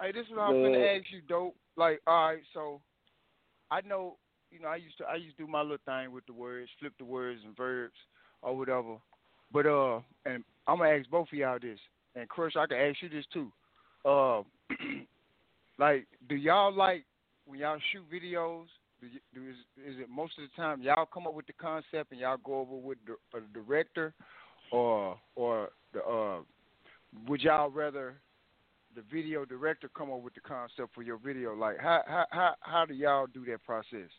Hey, 0.00 0.12
this 0.12 0.24
is 0.24 0.30
what 0.30 0.44
I'm 0.44 0.62
gonna 0.62 0.78
ask 0.78 1.04
you, 1.12 1.20
dope. 1.28 1.54
Like, 1.76 2.00
all 2.06 2.28
right, 2.28 2.42
so 2.54 2.80
I 3.70 3.82
know, 3.82 4.16
you 4.50 4.58
know, 4.58 4.68
I 4.68 4.76
used 4.76 4.96
to 4.98 5.04
I 5.04 5.16
used 5.16 5.36
to 5.36 5.44
do 5.44 5.50
my 5.50 5.60
little 5.60 5.76
thing 5.84 6.10
with 6.10 6.24
the 6.24 6.32
words, 6.32 6.70
flip 6.78 6.94
the 6.98 7.04
words 7.04 7.40
and 7.44 7.54
verbs 7.54 7.98
or 8.40 8.56
whatever. 8.56 8.96
But 9.52 9.66
uh, 9.66 10.00
and 10.24 10.42
I'm 10.66 10.78
gonna 10.78 10.90
ask 10.90 11.10
both 11.10 11.28
of 11.30 11.38
y'all 11.38 11.58
this, 11.60 11.78
and 12.14 12.28
Crush, 12.30 12.56
I 12.56 12.66
can 12.66 12.78
ask 12.78 13.02
you 13.02 13.10
this 13.10 13.26
too. 13.30 13.52
Uh, 14.06 14.42
like, 15.80 16.06
do 16.28 16.36
y'all 16.36 16.72
like 16.72 17.04
when 17.46 17.58
y'all 17.58 17.78
shoot 17.90 18.04
videos? 18.12 18.66
Do, 19.00 19.06
you, 19.06 19.20
do 19.34 19.40
is, 19.48 19.56
is 19.94 19.98
it 19.98 20.08
most 20.10 20.34
of 20.38 20.44
the 20.44 20.62
time 20.62 20.82
y'all 20.82 21.06
come 21.06 21.26
up 21.26 21.34
with 21.34 21.46
the 21.46 21.54
concept 21.54 22.12
and 22.12 22.20
y'all 22.20 22.36
go 22.44 22.60
over 22.60 22.76
with 22.76 22.98
the 23.06 23.14
a 23.36 23.40
director, 23.54 24.12
or 24.70 25.18
or 25.34 25.70
the 25.94 26.02
uh, 26.04 26.40
would 27.26 27.40
y'all 27.40 27.70
rather 27.70 28.20
the 28.94 29.02
video 29.10 29.46
director 29.46 29.88
come 29.96 30.12
up 30.12 30.20
with 30.20 30.34
the 30.34 30.40
concept 30.40 30.94
for 30.94 31.02
your 31.02 31.16
video? 31.16 31.54
Like, 31.54 31.78
how 31.80 32.02
how 32.06 32.26
how, 32.30 32.54
how 32.60 32.84
do 32.84 32.92
y'all 32.92 33.26
do 33.26 33.44
that 33.46 33.64
process? 33.64 34.10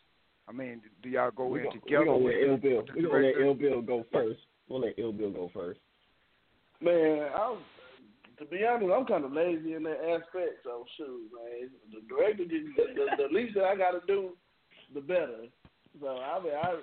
I 0.48 0.52
mean, 0.52 0.80
do 1.00 1.08
y'all 1.08 1.30
go 1.30 1.46
we 1.46 1.60
in 1.60 1.66
gonna, 1.66 1.80
together 1.80 2.00
we 2.00 2.06
gonna 2.06 2.18
with, 2.18 2.34
let 2.34 2.42
Ill 2.42 2.56
the, 2.56 2.62
Bill. 2.62 2.76
with 2.78 2.86
the 2.86 2.92
We 2.94 3.02
gonna 3.02 3.14
let 3.14 3.20
director? 3.22 3.44
Ill 3.44 3.54
Bill 3.54 3.82
go 3.82 4.06
first. 4.12 4.40
We'll 4.68 4.80
let 4.80 4.98
Ill 4.98 5.12
Bill 5.12 5.30
go 5.30 5.50
first. 5.54 5.78
Man, 6.80 7.28
I'm 7.36 7.58
to 8.42 8.50
be 8.50 8.64
honest, 8.64 8.92
I'm 8.92 9.06
kind 9.06 9.24
of 9.24 9.32
lazy 9.32 9.74
in 9.74 9.84
that 9.84 10.00
aspect. 10.02 10.64
So 10.64 10.84
shoot, 10.96 11.30
man, 11.32 11.70
the 11.92 12.00
director, 12.08 12.44
the, 12.44 12.64
the, 12.76 13.28
the 13.28 13.34
least 13.34 13.54
that 13.54 13.64
I 13.64 13.76
got 13.76 13.92
to 13.92 14.00
do, 14.06 14.30
the 14.94 15.00
better. 15.00 15.46
So 16.00 16.08
I 16.08 16.42
mean, 16.42 16.52
I 16.60 16.76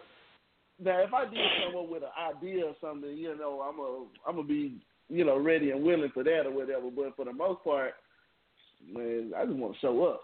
now 0.82 1.00
if 1.00 1.14
I 1.14 1.26
did 1.26 1.40
come 1.66 1.82
up 1.82 1.90
with 1.90 2.04
an 2.04 2.38
idea 2.38 2.66
or 2.66 2.76
something, 2.80 3.16
you 3.16 3.38
know, 3.38 3.62
I'm 3.62 3.80
a 3.80 4.06
I'm 4.28 4.36
gonna 4.38 4.48
be 4.48 4.80
you 5.10 5.26
know 5.26 5.38
ready 5.38 5.72
and 5.72 5.84
willing 5.84 6.12
for 6.14 6.24
that 6.24 6.46
or 6.46 6.52
whatever. 6.52 6.90
But 6.96 7.16
for 7.16 7.26
the 7.26 7.34
most 7.34 7.64
part, 7.64 7.94
man, 8.92 9.34
I 9.36 9.46
just 9.46 9.58
want 9.58 9.74
to 9.74 9.80
show 9.80 10.06
up. 10.06 10.22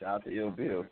Shout 0.00 0.08
out 0.08 0.24
to 0.24 0.38
Ill 0.38 0.50
Bill. 0.50 0.86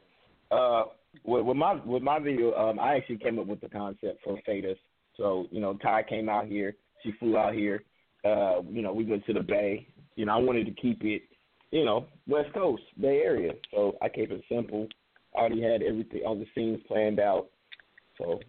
Uh, 0.51 0.85
with, 1.25 1.45
with 1.45 1.57
my 1.57 1.75
with 1.87 2.03
my 2.03 2.19
video, 2.19 2.55
um, 2.55 2.79
I 2.79 2.97
actually 2.97 3.19
came 3.19 3.39
up 3.39 3.47
with 3.47 3.61
the 3.61 3.69
concept 3.69 4.23
for 4.23 4.39
Fatus. 4.45 4.77
So 5.21 5.47
you 5.51 5.61
know, 5.61 5.75
Ty 5.75 6.05
came 6.05 6.29
out 6.29 6.47
here. 6.47 6.75
She 7.03 7.13
flew 7.21 7.37
out 7.37 7.55
here. 7.55 7.85
Uh, 8.25 8.63
you 8.69 8.83
know, 8.83 8.93
we 8.93 9.05
went 9.05 9.25
to 9.27 9.35
the 9.35 9.41
Bay. 9.41 9.87
You 10.17 10.25
know, 10.25 10.33
I 10.33 10.39
wanted 10.39 10.67
to 10.67 10.73
keep 10.73 11.05
it, 11.05 11.23
you 11.71 11.85
know, 11.85 12.07
West 12.27 12.53
Coast, 12.55 12.83
Bay 13.01 13.21
Area. 13.25 13.53
So 13.71 13.97
I 14.03 14.09
kept 14.09 14.33
it 14.33 14.43
simple. 14.51 14.89
I 15.37 15.41
already 15.41 15.63
had 15.63 15.83
everything, 15.83 16.23
all 16.27 16.35
the 16.35 16.47
scenes 16.55 16.81
planned 16.89 17.21
out. 17.21 17.49
So 18.19 18.41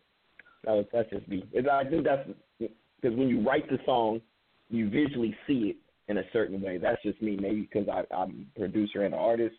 that 0.64 0.72
was, 0.72 0.86
that's 0.92 1.10
just 1.10 1.28
me. 1.28 1.46
And 1.54 1.70
I 1.70 1.84
think 1.84 2.04
that's 2.04 2.28
because 2.58 3.18
when 3.18 3.30
you 3.30 3.46
write 3.46 3.70
the 3.70 3.78
song, 3.86 4.22
you 4.70 4.90
visually 4.90 5.36
see 5.46 5.70
it 5.70 5.78
in 6.08 6.18
a 6.18 6.24
certain 6.34 6.62
way. 6.62 6.78
That's 6.78 7.02
just 7.04 7.22
me, 7.22 7.38
maybe 7.40 7.70
because 7.72 7.88
I'm 8.16 8.48
a 8.56 8.60
producer 8.60 9.04
and 9.04 9.14
an 9.14 9.20
artist 9.20 9.56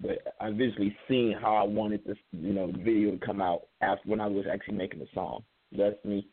but 0.00 0.34
I 0.40 0.50
visually 0.50 0.96
seen 1.08 1.36
how 1.40 1.54
I 1.54 1.64
wanted 1.64 2.04
this, 2.04 2.16
you 2.32 2.52
know, 2.52 2.72
video 2.82 3.10
to 3.10 3.18
come 3.18 3.40
out 3.40 3.62
after 3.82 4.08
when 4.08 4.20
I 4.20 4.26
was 4.26 4.46
actually 4.50 4.76
making 4.76 5.00
the 5.00 5.06
song. 5.14 5.44
That's 5.76 6.02
me. 6.04 6.26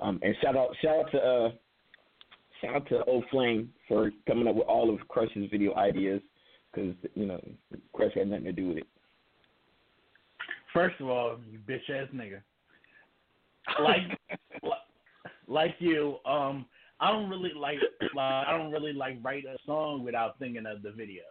Um, 0.00 0.20
and 0.22 0.34
shout 0.42 0.56
out, 0.56 0.70
shout 0.82 0.98
out 0.98 1.10
to, 1.12 1.18
uh, 1.18 1.50
shout 2.60 2.76
out 2.76 2.88
to 2.88 3.04
Old 3.04 3.24
Flame 3.30 3.72
for 3.88 4.10
coming 4.26 4.46
up 4.46 4.54
with 4.54 4.66
all 4.66 4.92
of 4.92 5.06
Crush's 5.08 5.48
video 5.50 5.74
ideas, 5.74 6.20
because 6.72 6.94
you 7.14 7.26
know, 7.26 7.40
Crush 7.92 8.12
had 8.14 8.28
nothing 8.28 8.44
to 8.44 8.52
do 8.52 8.68
with 8.68 8.78
it. 8.78 8.86
First 10.72 11.00
of 11.00 11.08
all, 11.08 11.38
you 11.50 11.58
bitch 11.58 11.90
ass 11.90 12.08
nigga. 12.14 12.40
Like, 13.82 14.16
like 15.48 15.74
you, 15.80 16.18
um, 16.24 16.66
I 17.00 17.10
don't 17.10 17.28
really 17.28 17.52
like, 17.52 17.78
like, 18.14 18.46
I 18.46 18.56
don't 18.56 18.70
really 18.70 18.92
like 18.92 19.18
write 19.22 19.44
a 19.44 19.56
song 19.66 20.04
without 20.04 20.38
thinking 20.38 20.66
of 20.66 20.82
the 20.82 20.92
video. 20.92 21.22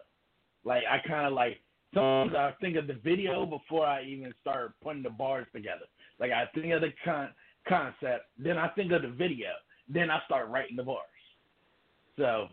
Like, 0.64 0.82
I 0.90 0.98
kind 1.06 1.26
of 1.26 1.32
like 1.32 1.60
sometimes 1.94 2.34
I 2.34 2.52
think 2.60 2.76
of 2.76 2.86
the 2.86 3.00
video 3.02 3.46
before 3.46 3.86
I 3.86 4.02
even 4.02 4.34
start 4.40 4.74
putting 4.82 5.02
the 5.02 5.10
bars 5.10 5.46
together. 5.54 5.86
Like, 6.20 6.30
I 6.30 6.44
think 6.54 6.72
of 6.72 6.82
the 6.82 6.92
con- 7.04 7.30
concept, 7.68 8.26
then 8.38 8.58
I 8.58 8.68
think 8.68 8.92
of 8.92 9.02
the 9.02 9.08
video, 9.08 9.50
then 9.88 10.10
I 10.10 10.20
start 10.26 10.48
writing 10.48 10.76
the 10.76 10.82
bars. 10.82 11.02
So, 12.16 12.48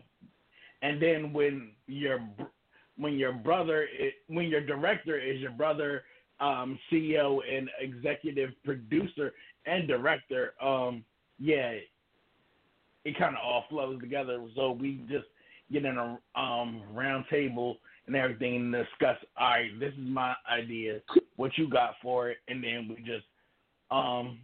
and 0.82 1.00
then 1.00 1.32
when 1.32 1.72
your 1.86 2.20
when 2.96 3.14
your 3.14 3.32
brother, 3.32 3.88
when 4.28 4.46
your 4.46 4.60
director 4.60 5.18
is 5.18 5.40
your 5.40 5.50
brother, 5.50 6.04
um, 6.40 6.78
CEO 6.92 7.40
and 7.50 7.68
executive 7.80 8.50
producer 8.64 9.32
and 9.66 9.88
director, 9.88 10.54
um, 10.62 11.04
yeah, 11.38 11.74
it 13.04 13.18
kind 13.18 13.34
of 13.34 13.40
all 13.42 13.64
flows 13.68 14.00
together. 14.00 14.44
So 14.54 14.72
we 14.72 15.00
just 15.08 15.26
get 15.72 15.84
in 15.84 15.96
a 15.96 16.18
um 16.38 16.82
round 16.92 17.24
table 17.30 17.78
and 18.06 18.14
everything 18.14 18.56
and 18.56 18.72
discuss. 18.72 19.16
All 19.38 19.48
right, 19.48 19.80
this 19.80 19.92
is 19.92 19.98
my 19.98 20.34
idea. 20.50 21.00
What 21.36 21.56
you 21.56 21.68
got 21.68 21.94
for 22.02 22.30
it? 22.30 22.38
And 22.48 22.62
then 22.62 22.88
we 22.88 22.96
just 22.96 23.26
um 23.90 24.38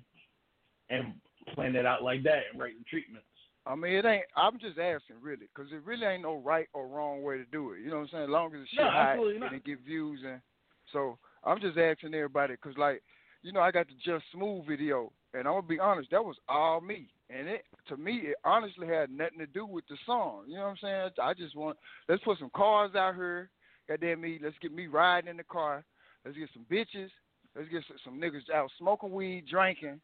and 0.91 1.14
plan 1.55 1.74
it 1.76 1.86
out 1.86 2.03
like 2.03 2.22
that 2.24 2.43
and 2.51 2.61
write 2.61 2.78
the 2.78 2.84
treatments. 2.84 3.26
I 3.66 3.74
mean, 3.74 3.93
it 3.93 4.05
ain't. 4.05 4.24
I'm 4.36 4.59
just 4.59 4.78
asking, 4.78 5.16
really, 5.20 5.49
because 5.55 5.70
it 5.72 5.84
really 5.84 6.07
ain't 6.07 6.22
no 6.22 6.36
right 6.36 6.68
or 6.72 6.88
wrong 6.88 7.22
way 7.22 7.36
to 7.36 7.45
do 7.45 7.72
it. 7.72 7.80
You 7.80 7.91
know 7.91 7.97
what 7.97 8.03
I'm 8.03 8.09
saying? 8.12 8.24
As 8.24 8.30
long 8.30 8.55
as 8.55 8.62
it's 8.62 8.70
shit 8.70 8.80
No, 8.80 8.91
hot 8.91 9.18
and 9.18 9.55
it 9.55 9.64
get 9.64 9.84
views, 9.84 10.20
and 10.26 10.41
so 10.93 11.18
I'm 11.45 11.61
just 11.61 11.78
asking 11.78 12.14
everybody, 12.14 12.55
because 12.55 12.76
like, 12.78 13.03
you 13.43 13.53
know, 13.53 13.61
I 13.61 13.70
got 13.70 13.86
the 13.86 13.95
Just 14.05 14.24
Smooth 14.32 14.66
video, 14.66 15.12
and 15.34 15.47
I'm 15.47 15.55
gonna 15.55 15.66
be 15.66 15.78
honest, 15.78 16.11
that 16.11 16.24
was 16.24 16.36
all 16.49 16.80
me, 16.80 17.09
and 17.28 17.49
it 17.49 17.64
to 17.88 17.97
me, 17.97 18.22
it 18.24 18.36
honestly 18.45 18.86
had 18.86 19.11
nothing 19.11 19.38
to 19.38 19.47
do 19.47 19.66
with 19.66 19.86
the 19.88 19.97
song. 20.07 20.45
You 20.49 20.57
know 20.57 20.62
what 20.62 20.70
I'm 20.70 20.76
saying? 20.82 21.11
I 21.22 21.34
just 21.34 21.55
want 21.55 21.76
let's 22.09 22.24
put 22.24 22.38
some 22.38 22.51
cars 22.57 22.95
out 22.95 23.14
here. 23.14 23.51
Goddamn 23.88 24.20
me, 24.20 24.38
let's 24.43 24.57
get 24.61 24.72
me 24.72 24.86
riding 24.86 25.30
in 25.30 25.36
the 25.36 25.45
car. 25.45 25.84
Let's 26.24 26.36
get 26.36 26.49
some 26.53 26.66
bitches. 26.70 27.11
Let's 27.57 27.68
get 27.68 27.82
some, 27.88 27.97
some 28.05 28.20
niggas 28.20 28.53
out 28.55 28.70
smoking 28.78 29.11
weed, 29.11 29.45
drinking, 29.51 30.01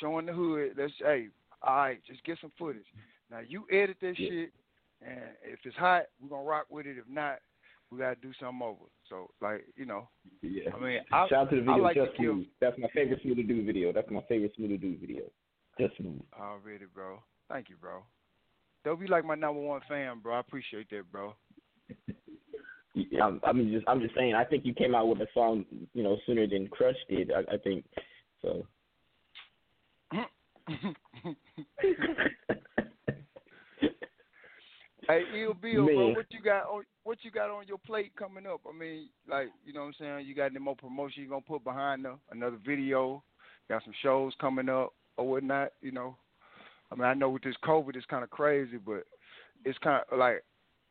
showing 0.00 0.26
the 0.26 0.32
hood. 0.32 0.72
Let's 0.76 0.92
hey, 0.98 1.28
all 1.62 1.76
right, 1.76 2.00
just 2.06 2.22
get 2.24 2.38
some 2.40 2.52
footage. 2.58 2.86
Now 3.30 3.40
you 3.40 3.64
edit 3.70 3.96
this 4.00 4.18
Yeah. 4.18 4.28
shit, 4.28 4.52
and 5.00 5.20
if 5.44 5.58
it's 5.64 5.76
hot, 5.76 6.04
we're 6.20 6.28
gonna 6.28 6.42
rock 6.42 6.66
with 6.70 6.86
it. 6.86 6.98
If 6.98 7.08
not, 7.08 7.38
we 7.90 7.98
gotta 7.98 8.16
do 8.20 8.32
something 8.40 8.62
over. 8.66 8.84
So 9.08 9.30
like 9.40 9.64
you 9.76 9.86
know, 9.86 10.08
Yeah. 10.42 10.74
I 10.74 10.78
mean, 10.78 11.00
I, 11.12 11.28
Shout 11.28 11.46
out 11.46 11.50
to 11.50 11.56
the 11.56 11.62
video, 11.62 11.82
like 11.82 11.96
Just 11.96 12.16
give 12.18 12.44
That's 12.60 12.78
my 12.78 12.88
favorite 12.88 13.20
Smooth 13.22 13.36
the 13.36 13.42
Dude 13.44 13.66
video. 13.66 13.92
That's 13.92 14.10
my 14.10 14.22
favorite 14.22 14.52
Smooth 14.56 14.70
the 14.70 14.78
Dude 14.78 15.00
video. 15.00 15.22
Just 15.78 15.96
Smooth. 15.96 16.20
already, 16.38 16.84
bro. 16.92 17.22
Thank 17.48 17.68
you, 17.70 17.76
bro. 17.76 18.02
They'll 18.84 18.96
be 18.96 19.06
like 19.06 19.24
my 19.24 19.34
number 19.36 19.60
one 19.60 19.80
fan, 19.88 20.18
bro. 20.18 20.34
I 20.34 20.40
appreciate 20.40 20.90
that, 20.90 21.10
bro. 21.10 21.34
Yeah, 22.94 23.24
I'm, 23.24 23.40
I'm 23.42 23.70
just 23.72 23.88
I'm 23.88 24.00
just 24.02 24.14
saying. 24.14 24.34
I 24.34 24.44
think 24.44 24.66
you 24.66 24.74
came 24.74 24.94
out 24.94 25.08
with 25.08 25.20
a 25.20 25.26
song, 25.32 25.64
you 25.94 26.02
know, 26.02 26.18
sooner 26.26 26.46
than 26.46 26.68
Crush 26.68 26.96
did. 27.08 27.30
I, 27.32 27.54
I 27.54 27.56
think 27.56 27.86
so. 28.42 28.66
Hey, 35.08 35.24
Ill 35.34 35.54
Bill, 35.54 35.82
uh, 35.82 35.86
bro, 35.86 36.14
what 36.14 36.26
you 36.30 36.40
got 36.40 36.62
on 36.68 36.84
what 37.02 37.18
you 37.22 37.30
got 37.32 37.50
on 37.50 37.66
your 37.66 37.78
plate 37.78 38.12
coming 38.16 38.46
up? 38.46 38.60
I 38.68 38.72
mean, 38.76 39.08
like, 39.28 39.48
you 39.66 39.72
know 39.72 39.80
what 39.80 39.86
I'm 39.86 39.94
saying? 39.98 40.26
You 40.26 40.34
got 40.34 40.46
any 40.46 40.60
more 40.60 40.76
promotion 40.76 41.22
you 41.22 41.28
gonna 41.28 41.42
put 41.42 41.64
behind 41.64 42.04
the, 42.04 42.14
another 42.30 42.58
video? 42.64 43.22
Got 43.68 43.82
some 43.82 43.92
shows 44.00 44.32
coming 44.40 44.68
up 44.68 44.92
or 45.16 45.28
whatnot, 45.28 45.72
you 45.80 45.90
know? 45.90 46.16
I 46.90 46.94
mean, 46.94 47.04
I 47.04 47.14
know 47.14 47.30
with 47.30 47.42
this 47.42 47.56
COVID 47.64 47.96
it's 47.96 48.06
kinda 48.06 48.28
crazy, 48.28 48.76
but 48.76 49.04
it's 49.64 49.78
kinda 49.78 50.04
like 50.16 50.44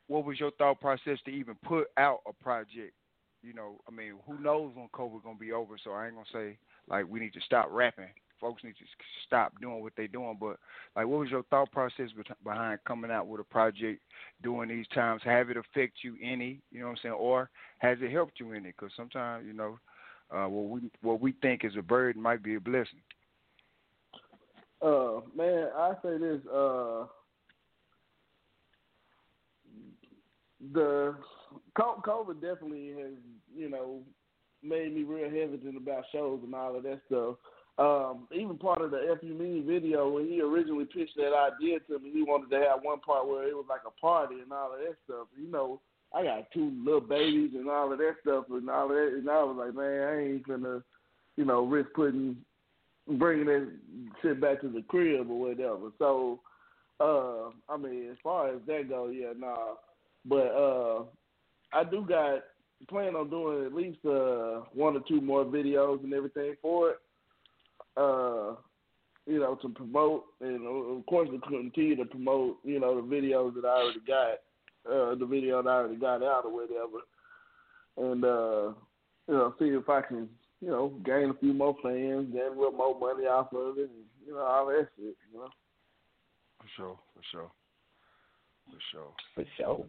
what 0.08 0.26
was 0.26 0.40
your 0.40 0.52
thought 0.52 0.82
process 0.82 1.20
to 1.24 1.32
even 1.32 1.56
put 1.64 1.88
out 1.98 2.20
a 2.28 2.34
project? 2.44 2.94
You 3.42 3.54
know, 3.54 3.80
I 3.88 3.92
mean, 3.92 4.16
who 4.28 4.38
knows 4.40 4.76
when 4.76 4.90
COVID 4.90 5.24
gonna 5.24 5.40
be 5.40 5.54
over, 5.54 5.78
so 5.82 5.92
I 5.92 6.08
ain't 6.08 6.16
gonna 6.16 6.28
say 6.34 6.58
like 6.90 7.06
we 7.08 7.22
need 7.22 7.34
to 7.34 7.42
stop 7.42 7.70
rapping. 7.72 8.10
Folks 8.42 8.64
need 8.64 8.72
to 8.72 8.86
stop 9.26 9.54
doing 9.62 9.82
what 9.82 9.94
they're 9.96 10.08
doing, 10.08 10.36
but 10.40 10.58
like, 10.96 11.06
what 11.06 11.20
was 11.20 11.30
your 11.30 11.44
thought 11.44 11.72
process 11.72 12.10
behind 12.44 12.80
coming 12.86 13.12
out 13.12 13.28
with 13.28 13.40
a 13.40 13.44
project 13.46 14.02
during 14.42 14.70
these 14.70 14.88
times? 14.94 15.22
Have 15.24 15.52
it 15.52 15.58
affect 15.58 15.98
you 16.04 16.18
any? 16.22 16.60
You 16.72 16.80
know 16.80 16.88
what 16.88 16.92
I'm 16.94 16.98
saying? 17.04 17.14
Or 17.14 17.50
has 17.78 18.00
it 18.02 18.12
helped 18.12 18.40
you 18.40 18.52
any? 18.54 18.70
Because 18.70 18.92
sometimes, 18.98 19.46
you 19.46 19.54
know, 19.54 19.80
uh, 20.36 20.48
what 20.48 20.70
we 20.70 20.90
what 21.02 21.22
we 21.22 21.34
think 21.42 21.64
is 21.64 21.74
a 21.78 21.82
burden 21.82 22.22
might 22.22 22.42
be 22.44 22.56
a 22.56 22.60
blessing. 22.60 23.02
Uh, 24.82 25.22
man, 25.36 25.68
I 25.78 25.94
say 26.02 26.18
this. 26.18 26.42
Uh, 26.52 27.06
the 30.74 31.16
COVID 31.78 32.42
definitely 32.42 32.94
has, 33.00 33.14
you 33.56 33.70
know, 33.70 34.00
made 34.64 34.94
me 34.94 35.04
real 35.04 35.30
hesitant 35.30 35.78
about 35.78 36.04
shows 36.12 36.40
and 36.44 36.54
all 36.54 36.76
of 36.76 36.84
that 36.84 37.02
stuff. 37.08 37.36
Um, 37.78 38.28
even 38.34 38.58
part 38.58 38.82
of 38.82 38.92
the 38.92 39.18
FU 39.20 39.34
Mean 39.34 39.66
video 39.66 40.10
when 40.10 40.28
he 40.28 40.42
originally 40.42 40.86
pitched 40.86 41.16
that 41.16 41.34
idea 41.34 41.80
to 41.80 42.00
me, 42.00 42.12
he 42.14 42.24
wanted 42.24 42.50
to 42.52 42.58
have 42.58 42.84
one 42.84 43.00
part 43.00 43.28
where 43.28 43.48
it 43.48 43.56
was 43.56 43.66
like 43.70 43.82
a 43.88 44.02
party 44.02 44.36
and 44.42 44.52
all 44.52 44.74
of 44.74 44.80
that 44.80 44.96
stuff. 45.06 45.28
You 45.40 45.50
know, 45.50 45.80
I 46.14 46.24
got 46.24 46.52
two 46.54 46.74
little 46.84 47.02
babies 47.02 47.52
and 47.56 47.70
all 47.70 47.92
of 47.92 47.98
that 47.98 48.16
stuff 48.22 48.46
and 48.52 48.70
all 48.70 48.86
of 48.86 48.90
that, 48.90 49.16
and 49.18 49.30
I 49.30 49.44
was 49.44 49.56
like, 49.58 49.76
man, 49.76 50.04
I 50.04 50.20
ain't 50.20 50.48
gonna, 50.48 50.84
you 51.38 51.46
know, 51.46 51.64
risk 51.64 51.90
putting 51.96 52.38
bringing 53.08 53.46
that 53.46 53.72
shit 54.22 54.40
back 54.40 54.62
to 54.62 54.70
the 54.70 54.84
crib 54.84 55.30
or 55.30 55.40
whatever. 55.40 55.90
So, 55.98 56.40
uh, 57.00 57.50
I 57.72 57.78
mean, 57.78 58.10
as 58.12 58.18
far 58.22 58.50
as 58.50 58.62
that 58.68 58.90
goes, 58.90 59.16
yeah, 59.18 59.34
nah. 59.38 59.76
But 60.26 60.48
uh, 60.54 61.04
I 61.74 61.84
do 61.84 62.06
got 62.08 62.44
plan 62.90 63.16
on 63.16 63.30
doing 63.30 63.66
at 63.66 63.74
least 63.74 64.00
uh 64.06 64.62
one 64.74 64.96
or 64.96 65.02
two 65.08 65.22
more 65.22 65.46
videos 65.46 66.04
and 66.04 66.14
everything 66.14 66.56
for 66.62 66.92
it. 66.92 66.98
Uh, 67.98 68.56
you 69.28 69.40
know, 69.40 69.56
to 69.62 69.70
promote 69.70 70.26
and 70.40 70.66
uh, 70.66 70.98
of 70.98 71.06
course 71.06 71.30
to 71.30 71.40
continue 71.40 71.96
to 71.96 72.06
promote, 72.06 72.58
you 72.64 72.80
know, 72.80 72.96
the 72.96 73.08
videos 73.08 73.54
that 73.56 73.66
I 73.66 73.82
already 73.82 74.00
got, 74.08 74.92
uh, 74.92 75.16
the 75.16 75.26
video 75.26 75.62
that 75.62 75.70
I 75.70 75.74
already 75.74 75.96
got 75.96 76.24
out 76.24 76.46
or 76.46 76.54
whatever, 76.54 77.02
and 77.98 78.26
uh, 78.26 78.74
you 79.28 79.34
know, 79.34 79.54
see 79.60 79.66
if 79.66 79.88
I 79.88 80.02
can, 80.02 80.28
you 80.60 80.70
know, 80.70 80.94
gain 81.06 81.30
a 81.30 81.34
few 81.36 81.54
more 81.54 81.76
fans, 81.84 82.34
get 82.34 82.48
a 82.48 82.50
little 82.50 82.72
more 82.72 83.00
money 83.00 83.28
off 83.28 83.54
of 83.54 83.78
it, 83.78 83.90
and 83.90 84.06
you 84.26 84.34
know, 84.34 84.40
all 84.40 84.68
that 84.68 84.88
shit, 84.98 85.16
you 85.32 85.38
know. 85.38 85.50
For 86.60 86.68
sure, 86.76 87.00
for 87.14 87.22
sure, 87.32 87.52
for 88.66 88.80
sure, 88.92 89.14
for 89.36 89.46
sure. 89.58 89.86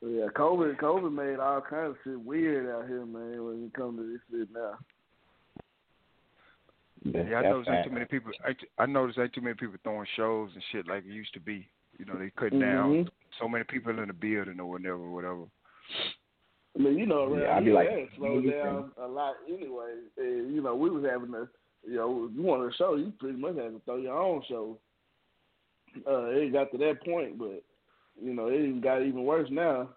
But 0.00 0.08
yeah, 0.08 0.26
COVID, 0.36 0.76
COVID 0.76 1.12
made 1.12 1.40
all 1.40 1.60
kinds 1.60 1.90
of 1.90 1.96
shit 2.04 2.20
weird 2.20 2.70
out 2.70 2.88
here, 2.88 3.04
man. 3.04 3.44
When 3.44 3.64
it 3.66 3.74
comes 3.74 3.98
to 3.98 4.12
this 4.12 4.20
shit 4.30 4.48
now. 4.52 4.78
Yeah, 7.04 7.38
I 7.38 7.42
noticed 7.42 7.70
ain't 7.70 7.84
too 7.84 7.90
many 7.90 8.04
people. 8.06 8.32
I, 8.44 8.82
I 8.82 8.86
noticed 8.86 9.18
ain't 9.18 9.32
too 9.32 9.40
many 9.40 9.54
people 9.54 9.76
throwing 9.82 10.06
shows 10.16 10.50
and 10.54 10.62
shit 10.72 10.86
like 10.86 11.04
it 11.04 11.12
used 11.12 11.32
to 11.34 11.40
be. 11.40 11.68
You 11.98 12.04
know, 12.04 12.18
they 12.18 12.30
cut 12.30 12.50
down 12.58 13.04
Mhm. 13.04 13.08
so 13.38 13.48
many 13.48 13.64
people 13.64 13.98
in 13.98 14.08
the 14.08 14.12
building 14.14 14.60
or 14.60 14.66
whatever, 14.66 15.10
whatever. 15.10 15.44
I 16.76 16.80
mean, 16.80 16.98
you 16.98 17.06
know, 17.06 17.24
around 17.24 17.40
Yeah, 17.40 17.56
I'd 17.56 17.60
be 17.60 17.64
here, 17.66 17.74
like, 17.74 17.88
that 17.88 18.08
slowed 18.16 18.44
"Mhm." 18.44 18.50
down 18.50 18.92
a 18.98 19.06
lot 19.06 19.36
anyway. 19.48 19.94
And, 20.16 20.54
you 20.54 20.60
know, 20.60 20.76
we 20.76 20.90
was 20.90 21.04
having 21.04 21.34
a, 21.34 21.48
you 21.84 21.96
know, 21.96 22.28
you 22.32 22.42
wanted 22.42 22.72
a 22.72 22.76
show, 22.76 22.94
you 22.96 23.12
pretty 23.18 23.38
much 23.38 23.56
had 23.56 23.72
to 23.72 23.80
throw 23.80 23.96
your 23.96 24.16
own 24.16 24.42
show. 24.42 24.78
Uh, 26.06 26.26
it 26.26 26.52
got 26.52 26.70
to 26.70 26.78
that 26.78 27.02
point, 27.04 27.38
but 27.38 27.62
you 28.20 28.34
know, 28.34 28.48
it 28.48 28.60
even 28.60 28.80
got 28.80 29.02
even 29.02 29.24
worse 29.24 29.48
now. 29.50 29.88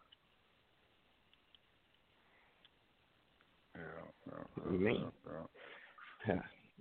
You 4.71 4.79
mean? 4.79 5.11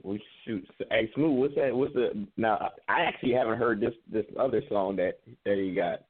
We 0.02 0.22
shoot. 0.44 0.66
Hey, 0.90 1.10
Smooth, 1.14 1.38
what's 1.38 1.54
that? 1.56 1.74
What's 1.74 1.94
the? 1.94 2.26
Now, 2.36 2.70
I 2.88 3.02
actually 3.02 3.32
haven't 3.32 3.58
heard 3.58 3.80
this 3.80 3.94
this 4.10 4.24
other 4.38 4.62
song 4.68 4.96
that 4.96 5.20
that 5.44 5.56
he 5.56 5.74
got. 5.74 6.04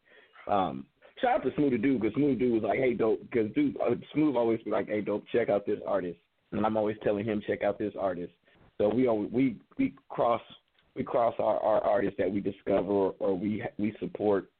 Um, 0.53 0.87
shout 1.21 1.41
out 1.41 1.45
to 1.45 1.55
Smooth 1.57 1.83
Dude 1.83 2.01
because 2.01 2.15
Smooth 2.15 2.39
Dude 2.39 2.53
was 2.53 2.63
like, 2.63 2.79
"Hey, 2.79 2.95
dope," 2.95 3.21
because 3.23 3.53
dude, 3.55 3.77
uh, 3.81 3.95
Smooth 4.15 4.37
always 4.37 4.61
be 4.63 4.71
like, 4.71 4.89
"Hey, 4.89 5.01
dope, 5.01 5.25
check 5.33 5.49
out 5.49 5.67
this 5.67 5.81
artist," 5.87 6.19
and 6.53 6.65
I'm 6.65 6.77
always 6.77 6.97
telling 7.03 7.25
him, 7.25 7.43
"Check 7.47 7.63
out 7.63 7.79
this 7.79 7.95
artist." 7.99 8.33
So 8.79 8.89
we 8.89 9.09
always, 9.09 9.31
we 9.33 9.57
we 9.79 9.95
cross 10.09 10.43
we 10.97 11.05
cross 11.05 11.35
our, 11.39 11.59
our 11.61 11.81
artists 11.83 12.17
that 12.19 12.31
we 12.31 12.41
discover 12.41 12.89
or, 12.89 13.15
or 13.19 13.39
we 13.39 13.63
we 13.79 13.95
support. 14.01 14.51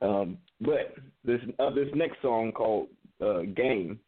Um, 0.00 0.38
but 0.60 0.94
this 1.24 1.40
uh, 1.58 1.70
this 1.70 1.88
next 1.94 2.22
song 2.22 2.52
called 2.52 2.88
uh, 3.20 3.42
"Game," 3.56 3.98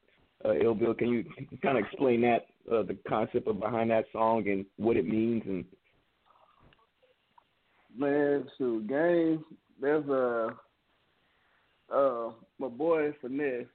uh, 0.44 0.54
Ill 0.54 0.74
Bill, 0.74 0.94
can 0.94 1.08
you 1.08 1.24
kind 1.62 1.78
of 1.78 1.84
explain 1.84 2.20
that, 2.22 2.46
uh, 2.70 2.82
the 2.82 2.96
concept 3.08 3.46
of 3.48 3.60
behind 3.60 3.90
that 3.90 4.06
song 4.12 4.48
and 4.48 4.64
what 4.76 4.96
it 4.96 5.06
means? 5.06 5.42
And 5.46 5.64
Man, 7.96 8.46
so 8.58 8.80
game. 8.80 9.44
There's 9.80 10.06
a 10.08 10.50
uh 11.92 12.30
my 12.58 12.68
boy 12.68 13.12
Finesse 13.20 13.66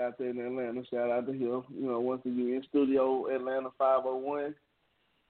out 0.00 0.18
there 0.18 0.30
in 0.30 0.40
Atlanta. 0.40 0.82
Shout 0.90 1.10
out 1.10 1.26
to 1.26 1.32
him. 1.32 1.62
You 1.74 1.86
know, 1.86 2.00
once 2.00 2.22
again, 2.24 2.62
Studio 2.68 3.26
Atlanta 3.34 3.68
five 3.78 4.00
oh 4.04 4.16
one. 4.16 4.54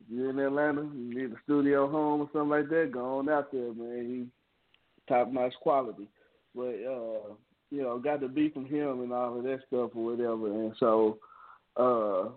If 0.00 0.06
you're 0.08 0.30
in 0.30 0.38
Atlanta, 0.38 0.82
you 0.82 1.14
need 1.14 1.32
a 1.32 1.36
studio 1.44 1.88
home 1.88 2.22
or 2.22 2.30
something 2.32 2.48
like 2.48 2.68
that, 2.70 2.90
go 2.92 3.18
on 3.18 3.28
out 3.28 3.52
there, 3.52 3.72
man. 3.74 4.06
He 5.08 5.12
top 5.12 5.30
notch 5.30 5.54
quality. 5.60 6.08
But 6.54 6.62
uh, 6.62 7.34
you 7.70 7.82
know, 7.82 7.98
got 7.98 8.20
the 8.20 8.28
beat 8.28 8.54
from 8.54 8.66
him 8.66 9.00
and 9.02 9.12
all 9.12 9.38
of 9.38 9.44
that 9.44 9.60
stuff 9.66 9.90
or 9.94 10.04
whatever. 10.04 10.46
And 10.46 10.74
so 10.78 11.18
uh 11.76 12.30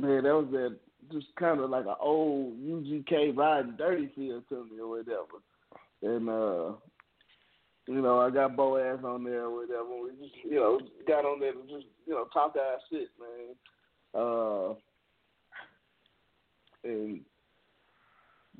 man, 0.00 0.24
that 0.24 0.34
was 0.34 0.46
that 0.52 0.76
just 1.12 1.26
kind 1.38 1.60
of 1.60 1.70
like 1.70 1.86
an 1.86 1.94
old 2.00 2.58
UGK 2.60 3.36
riding 3.36 3.74
dirty 3.76 4.10
feel 4.14 4.42
to 4.48 4.64
me 4.64 4.80
or 4.80 4.88
whatever. 4.88 5.40
And 6.02 6.28
uh 6.28 6.76
you 7.86 8.00
know, 8.00 8.20
I 8.20 8.30
got 8.30 8.56
Boaz 8.56 9.00
on 9.04 9.24
there 9.24 9.46
or 9.46 9.56
whatever. 9.56 10.02
We 10.02 10.10
just 10.22 10.34
you 10.44 10.56
know, 10.56 10.80
got 11.08 11.24
on 11.24 11.40
there 11.40 11.50
and 11.50 11.68
just, 11.68 11.86
you 12.06 12.14
know, 12.14 12.24
talk 12.32 12.54
our 12.56 12.78
shit, 12.90 13.08
man. 13.18 13.54
Uh 14.14 14.74
and 16.84 17.20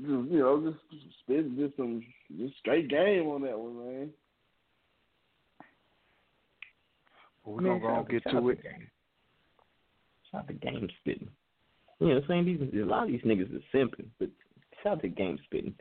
just, 0.01 0.31
you 0.31 0.39
know, 0.39 0.71
just 0.71 1.05
spit 1.21 1.57
just 1.57 1.77
some 1.77 2.05
just 2.39 2.59
straight 2.59 2.89
game 2.89 3.29
on 3.29 3.43
that 3.43 3.59
one, 3.59 3.79
man. 3.79 4.11
Well, 7.45 7.57
we're 7.57 7.63
gonna 7.63 7.81
go 7.81 7.99
and 8.01 8.09
get 8.09 8.31
to 8.31 8.49
it. 8.49 8.59
Shout 10.33 10.43
out 10.43 10.49
to 10.49 10.55
Game 10.55 10.89
Spitting. 11.01 11.29
You 11.99 12.09
know, 12.09 12.15
what 12.15 12.23
I'm 12.25 12.29
saying 12.29 12.71
these 12.73 12.83
a 12.83 12.87
lot 12.87 13.05
of 13.05 13.09
these 13.09 13.21
niggas 13.23 13.55
are 13.55 13.77
simping, 13.77 14.07
but 14.19 14.31
shout 14.83 14.95
out 14.95 15.03
to 15.03 15.09
Game 15.09 15.39
Spitting. 15.45 15.75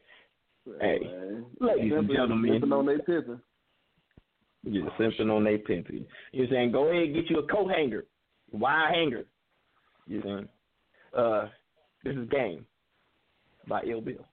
Hey, 0.79 0.99
Man. 1.01 1.45
ladies 1.59 1.93
and 1.95 2.09
gentlemen, 2.09 2.61
simping 2.61 2.77
on 2.77 2.85
they 2.85 2.97
pimping. 2.97 3.39
you're 4.63 4.91
simping 4.99 5.35
on 5.35 5.43
they 5.43 5.57
pimping. 5.57 6.05
You're 6.31 6.47
saying 6.49 6.71
go 6.71 6.89
ahead 6.89 7.03
and 7.03 7.15
get 7.15 7.29
you 7.29 7.39
a 7.39 7.47
coat 7.47 7.69
hanger, 7.69 8.05
wire 8.51 8.93
hanger. 8.93 9.25
You 10.07 10.23
know, 10.23 10.45
uh, 11.17 11.47
this 12.03 12.15
is 12.15 12.27
Game 12.29 12.65
by 13.67 13.83
Ill 13.83 14.01
Bill. 14.01 14.25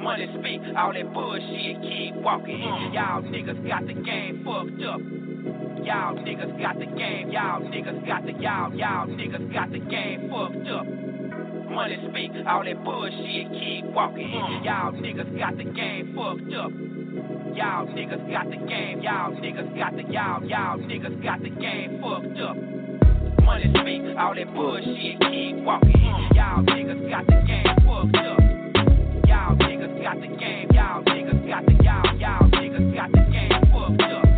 Money 0.00 0.26
speak, 0.38 0.60
all 0.76 0.92
that 0.92 1.12
bullshit 1.12 1.82
keep 1.82 2.14
walking. 2.22 2.54
In 2.54 2.92
y'all 2.92 3.22
niggas 3.22 3.66
got 3.68 3.86
the 3.86 3.94
game 3.94 4.42
fucked 4.44 4.82
up. 4.82 5.00
Y'all 5.40 6.14
niggas 6.16 6.60
got 6.60 6.78
the 6.78 6.84
game, 6.84 7.30
y'all 7.30 7.60
niggas 7.62 8.06
got 8.06 8.26
the 8.26 8.32
y'all, 8.32 8.74
y'all 8.74 9.06
niggas 9.08 9.52
got 9.52 9.72
the 9.72 9.78
game 9.78 10.28
fucked 10.28 10.68
up. 10.68 10.84
Money 11.70 11.96
speak, 12.10 12.32
all 12.46 12.64
that 12.64 12.84
bullshit 12.84 13.48
keep 13.56 13.84
walking. 13.94 14.28
Y'all 14.62 14.92
niggas 14.92 15.38
got 15.38 15.56
the 15.56 15.64
game 15.64 16.12
fucked 16.14 16.52
up. 16.52 16.70
Y'all 17.56 17.86
niggas 17.88 18.30
got 18.30 18.50
the 18.50 18.56
game, 18.68 19.00
y'all 19.00 19.32
niggas 19.32 19.76
got 19.78 19.96
the 19.96 20.02
y'all, 20.12 20.44
y'all 20.44 20.78
niggas 20.78 21.22
got 21.24 21.40
the 21.42 21.48
game 21.48 22.00
fucked 22.02 22.38
up. 22.38 22.56
Money 23.42 23.72
speak, 23.80 24.02
all 24.18 24.34
that 24.34 24.52
bullshit 24.52 25.18
keep 25.24 25.56
walking. 25.64 25.96
Y'all 26.36 26.62
niggas 26.68 27.08
got 27.08 27.26
the 27.26 27.40
game 27.48 27.64
fucked 27.88 28.16
up. 28.20 28.38
Y'all 29.26 29.56
niggas 29.56 30.02
got 30.02 30.20
the 30.20 30.28
game, 30.36 30.68
y'all 30.72 31.02
niggas 31.04 31.48
got 31.48 31.64
the 31.64 31.72
y'all, 31.82 32.16
y'all 32.18 32.50
niggas 32.50 32.94
got 32.94 33.10
the 33.12 33.24
game 33.32 33.72
fucked 33.72 34.02
up. 34.02 34.29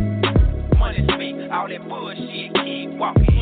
All 1.23 1.69
that 1.69 1.87
bullshit 1.87 2.53
keep 2.65 2.89
walking. 2.99 3.32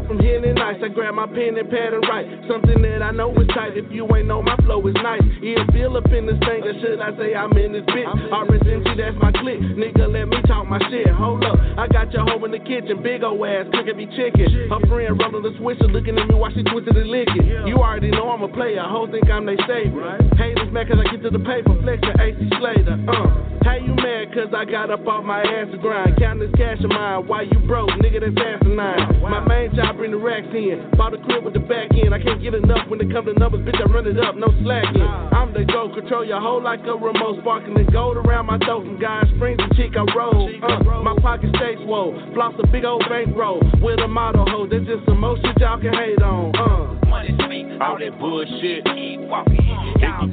Now 0.00 0.16
with 0.16 0.16
some 0.16 0.18
help 0.18 0.18
from 0.18 0.18
Henny 0.18 0.52
Nice, 0.52 0.80
I 0.82 0.88
grab 0.88 1.14
my 1.14 1.26
pen 1.26 1.56
and 1.58 1.68
pad 1.68 1.92
and 1.92 2.04
write 2.08 2.26
something 2.48 2.82
that 2.82 3.02
I 3.02 3.10
know 3.12 3.32
is 3.36 3.48
tight. 3.48 3.76
If 3.76 3.90
you 3.90 4.06
ain't 4.16 4.26
know, 4.26 4.42
my 4.42 4.56
flow 4.64 4.80
is 4.86 4.94
nice. 4.94 5.22
Yeah, 5.42 5.64
feel 5.72 5.96
up 5.96 6.06
in 6.12 6.26
this 6.26 6.38
thing, 6.40 6.62
or 6.64 6.74
should 6.80 7.00
I 7.00 7.16
say 7.16 7.34
I'm 7.34 7.52
in 7.56 7.72
this 7.72 7.84
bitch? 7.84 8.08
RSMG, 8.30 8.96
that's 8.96 9.16
my 9.20 9.32
clique. 9.32 9.60
Nigga, 9.60 10.10
let 10.10 10.28
me 10.28 10.40
talk 10.46 10.68
my 10.68 10.80
shit. 10.90 11.08
Hold 11.08 11.44
up, 11.44 11.58
I 11.78 11.86
got 11.88 12.12
your 12.12 12.24
hoe 12.24 12.44
in 12.44 12.50
the 12.52 12.58
kitchen, 12.58 13.02
big 13.02 13.22
ol' 13.22 13.44
ass 13.44 13.66
cooking 13.72 13.96
me 13.96 14.06
chicken. 14.16 14.68
Her 14.68 14.80
friend 14.88 15.18
rolling 15.18 15.42
the 15.42 15.52
swisher, 15.60 15.90
looking 15.90 16.18
at 16.18 16.28
me 16.28 16.34
while 16.34 16.52
she 16.52 16.62
twisted 16.62 16.96
and 16.96 17.10
licking. 17.10 17.46
You 17.66 17.76
already 17.76 18.10
know 18.10 18.30
I'm 18.30 18.42
a 18.42 18.48
player, 18.48 18.82
hoe 18.82 19.10
think 19.10 19.28
I'm 19.30 19.46
they 19.46 19.56
savior. 19.66 20.18
Haters 20.36 20.72
mad 20.72 20.88
cause 20.88 20.98
I 21.00 21.10
get 21.10 21.22
to 21.22 21.30
the 21.30 21.42
paper, 21.42 21.74
flexing 21.82 22.20
AC 22.20 22.38
Slater. 22.58 22.98
Uh, 23.08 23.49
how 23.62 23.76
you 23.76 23.94
mad 23.94 24.32
cause 24.32 24.52
I 24.56 24.64
got 24.64 24.90
up 24.90 25.06
off 25.06 25.24
my 25.24 25.42
ass 25.42 25.68
to 25.72 25.78
grind? 25.78 26.16
Counting 26.18 26.48
this 26.48 26.54
cash 26.56 26.78
of 26.82 26.90
mine, 26.90 27.26
why 27.26 27.42
you 27.42 27.58
broke? 27.66 27.90
Nigga, 28.00 28.20
that's 28.20 28.36
asinine. 28.36 29.20
My 29.22 29.40
main 29.44 29.74
job 29.74 29.96
bring 29.96 30.10
the 30.12 30.18
racks 30.18 30.48
in. 30.52 30.90
Bought 30.96 31.14
a 31.14 31.18
crib 31.18 31.44
with 31.44 31.54
the 31.54 31.60
back 31.60 31.90
end. 31.92 32.14
I 32.14 32.22
can't 32.22 32.42
get 32.42 32.54
enough 32.54 32.88
when 32.88 33.00
it 33.00 33.12
come 33.12 33.26
to 33.26 33.34
numbers, 33.34 33.60
bitch. 33.60 33.80
I 33.80 33.84
run 33.90 34.06
it 34.06 34.18
up, 34.18 34.36
no 34.36 34.48
slacking. 34.62 35.02
I'm 35.02 35.52
the 35.52 35.64
go, 35.64 35.92
control 35.92 36.24
your 36.24 36.40
whole 36.40 36.62
like 36.62 36.80
a 36.86 36.94
remote, 36.94 37.40
sparking 37.40 37.74
the 37.74 37.84
gold 37.90 38.16
around 38.16 38.46
my 38.46 38.58
throat 38.58 38.84
from 38.84 39.00
God 39.00 39.26
Springs 39.36 39.60
and 39.60 39.72
chick 39.76 39.92
I 39.96 40.04
roll. 40.16 40.50
Uh, 40.62 41.02
my 41.02 41.16
pocket 41.20 41.50
stays 41.56 41.78
swole, 41.84 42.16
floss 42.34 42.54
a 42.62 42.66
big 42.68 42.84
old 42.84 43.04
bankroll 43.08 43.60
with 43.80 44.00
a 44.00 44.08
model 44.08 44.44
hoe. 44.48 44.66
That's 44.66 44.84
just 44.86 45.04
some 45.06 45.20
more 45.20 45.36
shit 45.36 45.58
y'all 45.58 45.80
can 45.80 45.94
hate 45.94 46.22
on. 46.22 46.56
Uh. 46.56 47.00
Money 47.10 47.34
speak, 47.44 47.66
All 47.80 47.98
that 47.98 48.18
bullshit. 48.18 48.84
Keep 48.84 49.20
walking. 49.26 49.58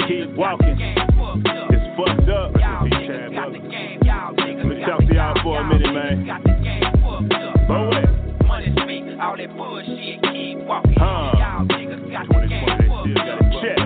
Keep 0.08 0.38
walking. 0.38 0.78
It's 0.80 1.98
fucked 1.98 2.30
up. 2.30 2.57
Talk 4.88 5.00
to 5.02 5.14
y'all 5.14 5.36
for 5.44 5.60
a 5.60 5.68
minute, 5.68 5.94
man. 5.94 6.24
Go 7.68 7.74
away. 7.76 8.06
Money 8.48 8.72
speak, 8.72 9.20
all 9.20 9.36
that 9.36 9.52
bullshit, 9.58 10.24
keep 10.32 10.60
walking. 10.64 10.96
Huh. 10.96 11.36
Y'all 11.36 11.66
niggas 11.68 12.10
got 12.10 12.26
the 12.30 12.48
game 12.48 12.64
fucked 12.64 13.20
up. 13.20 13.40
Check. 13.60 13.78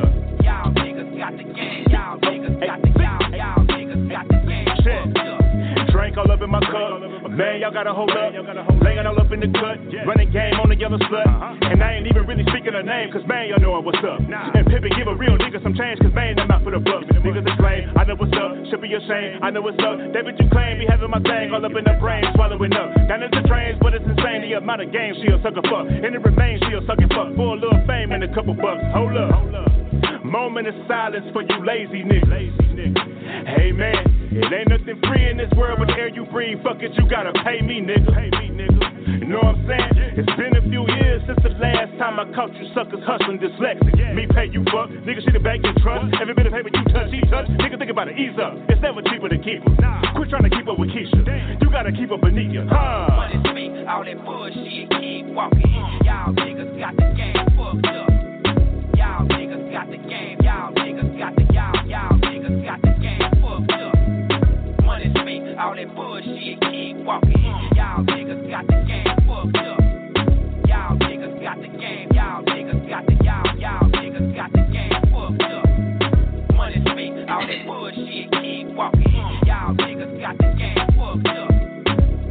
Y'all 0.46 0.72
niggas 0.78 1.18
got 1.18 1.34
the 1.38 1.44
game. 1.44 1.86
Y'all 1.90 2.20
niggas 2.20 2.60
got 2.62 2.82
the 2.84 2.90
y'all, 3.02 3.34
y'all 3.34 3.66
niggas 3.66 4.10
got 4.12 4.28
the 4.28 4.46
game 4.46 4.68
fucked 4.86 5.18
up. 5.18 5.88
Drink 5.90 6.18
all 6.18 6.32
up 6.32 6.40
in 6.40 6.50
my 6.52 6.60
cup. 6.60 7.21
Man, 7.32 7.64
y'all 7.64 7.72
gotta 7.72 7.96
hold 7.96 8.12
up. 8.12 8.36
Laying 8.84 9.08
all 9.08 9.16
up 9.16 9.32
in 9.32 9.40
the 9.40 9.48
cut. 9.56 9.80
Running 10.04 10.32
game 10.36 10.60
on 10.60 10.68
the 10.68 10.76
yellow 10.76 11.00
slut. 11.00 11.24
And 11.64 11.80
I 11.80 11.96
ain't 11.96 12.08
even 12.12 12.28
really 12.28 12.44
speaking 12.52 12.76
her 12.76 12.84
name, 12.84 13.08
cause 13.08 13.24
man, 13.24 13.48
y'all 13.48 13.64
know 13.64 13.72
I 13.72 13.80
what's 13.80 14.04
up. 14.04 14.20
And 14.20 14.68
Pippin 14.68 14.92
give 15.00 15.08
a 15.08 15.16
real 15.16 15.40
nigga 15.40 15.64
some 15.64 15.72
change, 15.72 16.04
cause 16.04 16.12
man, 16.12 16.36
I'm 16.36 16.52
out 16.52 16.60
for 16.68 16.76
the 16.76 16.84
bucks. 16.84 17.08
Niggas 17.08 17.48
exclaim, 17.48 17.88
I 17.96 18.04
know 18.04 18.20
what's 18.20 18.36
up. 18.36 18.52
Should 18.68 18.84
be 18.84 18.92
ashamed, 18.92 19.40
I 19.40 19.48
know 19.48 19.64
what's 19.64 19.80
up. 19.80 19.96
That 20.12 20.28
bitch 20.28 20.44
you 20.44 20.52
claim 20.52 20.84
be 20.84 20.86
having 20.92 21.08
my 21.08 21.24
thing 21.24 21.56
all 21.56 21.64
up 21.64 21.72
in 21.72 21.88
the 21.88 21.96
brain, 22.04 22.28
swallowing 22.36 22.76
up. 22.76 23.00
Down 23.08 23.24
in 23.24 23.32
the 23.32 23.48
trains, 23.48 23.80
but 23.80 23.96
it's 23.96 24.04
insane 24.04 24.44
the 24.44 24.60
amount 24.60 24.84
of 24.84 24.92
games 24.92 25.16
she'll 25.24 25.40
suck 25.40 25.56
a 25.56 25.64
fuck. 25.72 25.88
And 25.88 26.12
it 26.12 26.20
remains 26.20 26.60
she'll 26.68 26.84
suck 26.84 27.00
a 27.00 27.08
fuck 27.16 27.32
for 27.40 27.56
a 27.56 27.58
little 27.58 27.80
fame 27.88 28.12
and 28.12 28.28
a 28.28 28.32
couple 28.36 28.60
bucks. 28.60 28.84
Hold 28.92 29.16
up. 29.16 29.72
Moment 30.28 30.68
of 30.68 30.76
silence 30.88 31.26
for 31.34 31.44
you 31.44 31.58
lazy 31.66 32.04
niggas. 32.04 32.56
Hey 33.48 33.72
man, 33.72 34.04
it 34.32 34.48
ain't 34.54 34.70
nothing 34.70 35.00
free 35.08 35.30
in 35.30 35.38
this 35.38 35.52
world 35.58 35.80
but 35.80 35.88
the 35.88 35.94
air 35.94 36.08
you 36.08 36.26
breathe. 36.26 36.58
Fuck 36.64 36.82
it, 36.82 36.92
you 36.96 37.08
gotta 37.24 37.38
pay 37.46 37.62
me, 37.62 37.78
nigga. 37.82 38.10
Pay 38.18 38.30
me, 38.34 38.50
nigga. 38.50 39.22
You 39.22 39.28
know 39.30 39.46
what 39.46 39.62
I'm 39.62 39.68
saying? 39.70 40.18
It's 40.18 40.34
been 40.34 40.58
a 40.58 40.64
few 40.66 40.84
years 40.98 41.22
since 41.30 41.38
the 41.46 41.54
last 41.62 41.94
time 42.02 42.18
I 42.18 42.26
caught 42.34 42.50
you 42.58 42.66
suckers 42.74 43.04
hustling 43.06 43.38
dyslexic. 43.38 43.94
Me 44.16 44.26
pay 44.34 44.50
you 44.50 44.66
fuck, 44.74 44.90
nigga 45.06 45.22
shit 45.22 45.38
bank 45.44 45.62
you 45.64 45.74
trust. 45.86 46.10
Every 46.20 46.34
bit 46.34 46.48
of 46.50 46.54
paper 46.54 46.70
you 46.74 46.84
touch, 46.90 47.14
he 47.14 47.22
touch. 47.30 47.46
Nigga 47.62 47.78
think 47.78 47.92
about 47.92 48.10
it, 48.10 48.18
ease 48.18 48.34
up. 48.42 48.58
It's 48.70 48.82
never 48.82 49.02
cheaper 49.06 49.30
to 49.30 49.38
keep 49.38 49.62
her. 49.62 49.74
Quit 50.18 50.30
trying 50.30 50.50
to 50.50 50.50
keep 50.50 50.68
up 50.68 50.80
with 50.80 50.90
Keisha. 50.90 51.22
You 51.62 51.70
gotta 51.70 51.92
keep 51.92 52.12
up 52.12 52.22
beneath 52.22 52.52
you. 52.52 52.66
Huh? 52.66 53.08
Money 53.14 53.38
speak, 53.46 53.86
all 53.86 54.04
that 54.04 54.18
bullshit, 54.26 54.90
keep 54.98 55.26
walking. 55.30 55.70
Y'all 56.02 56.34
niggas 56.34 56.74
got 56.82 56.98
the 56.98 57.08
game 57.14 57.38
fucked 57.54 57.86
up. 57.86 58.10
Y'all 58.98 59.30
niggas 59.30 59.70
got 59.72 59.88
the 59.94 59.98
game. 60.10 60.42
Y'all 60.42 60.74
niggas 60.74 61.14
got 61.18 61.36
the 61.38 61.46
y'all, 61.54 61.86
y'all 61.86 62.18
niggas 62.18 62.66
got 62.66 62.82
the 62.82 62.94
game 62.98 63.30
fucked 63.46 63.72
up. 63.78 63.94
Money 64.84 65.14
speak, 65.22 65.44
all 65.58 65.76
that 65.76 65.96
bullshit, 65.96 66.60
keep 66.60 66.71
walking. 67.06 67.32
Y'all 67.76 68.04
niggas 68.06 68.50
got 68.50 68.68
the 68.68 68.84
game 68.88 69.06
fucked 69.28 69.58
up. 69.58 69.80
Y'all 70.68 70.98
niggas 70.98 71.42
got 71.42 71.58
the 71.62 71.68
game. 71.68 72.10
Y'all 72.14 72.44
niggas 72.44 72.90
got 72.90 73.06
the 73.06 73.14
y'all, 73.24 73.58
y'all 73.58 73.90
niggas 73.90 74.36
got 74.36 74.52
the 74.52 74.62
game 74.72 74.92
fucked 75.12 75.42
up. 75.42 75.66
Money 76.56 76.82
speak, 76.82 77.30
all 77.30 77.48
that 77.48 77.66
bullshit, 77.66 78.32
keep 78.32 78.68
walking. 78.76 79.12
Y'all 79.46 79.74
niggas 79.76 80.20
got 80.20 80.38
the 80.38 80.54
game 80.58 80.78
fucked 80.98 81.28
up. 81.28 81.52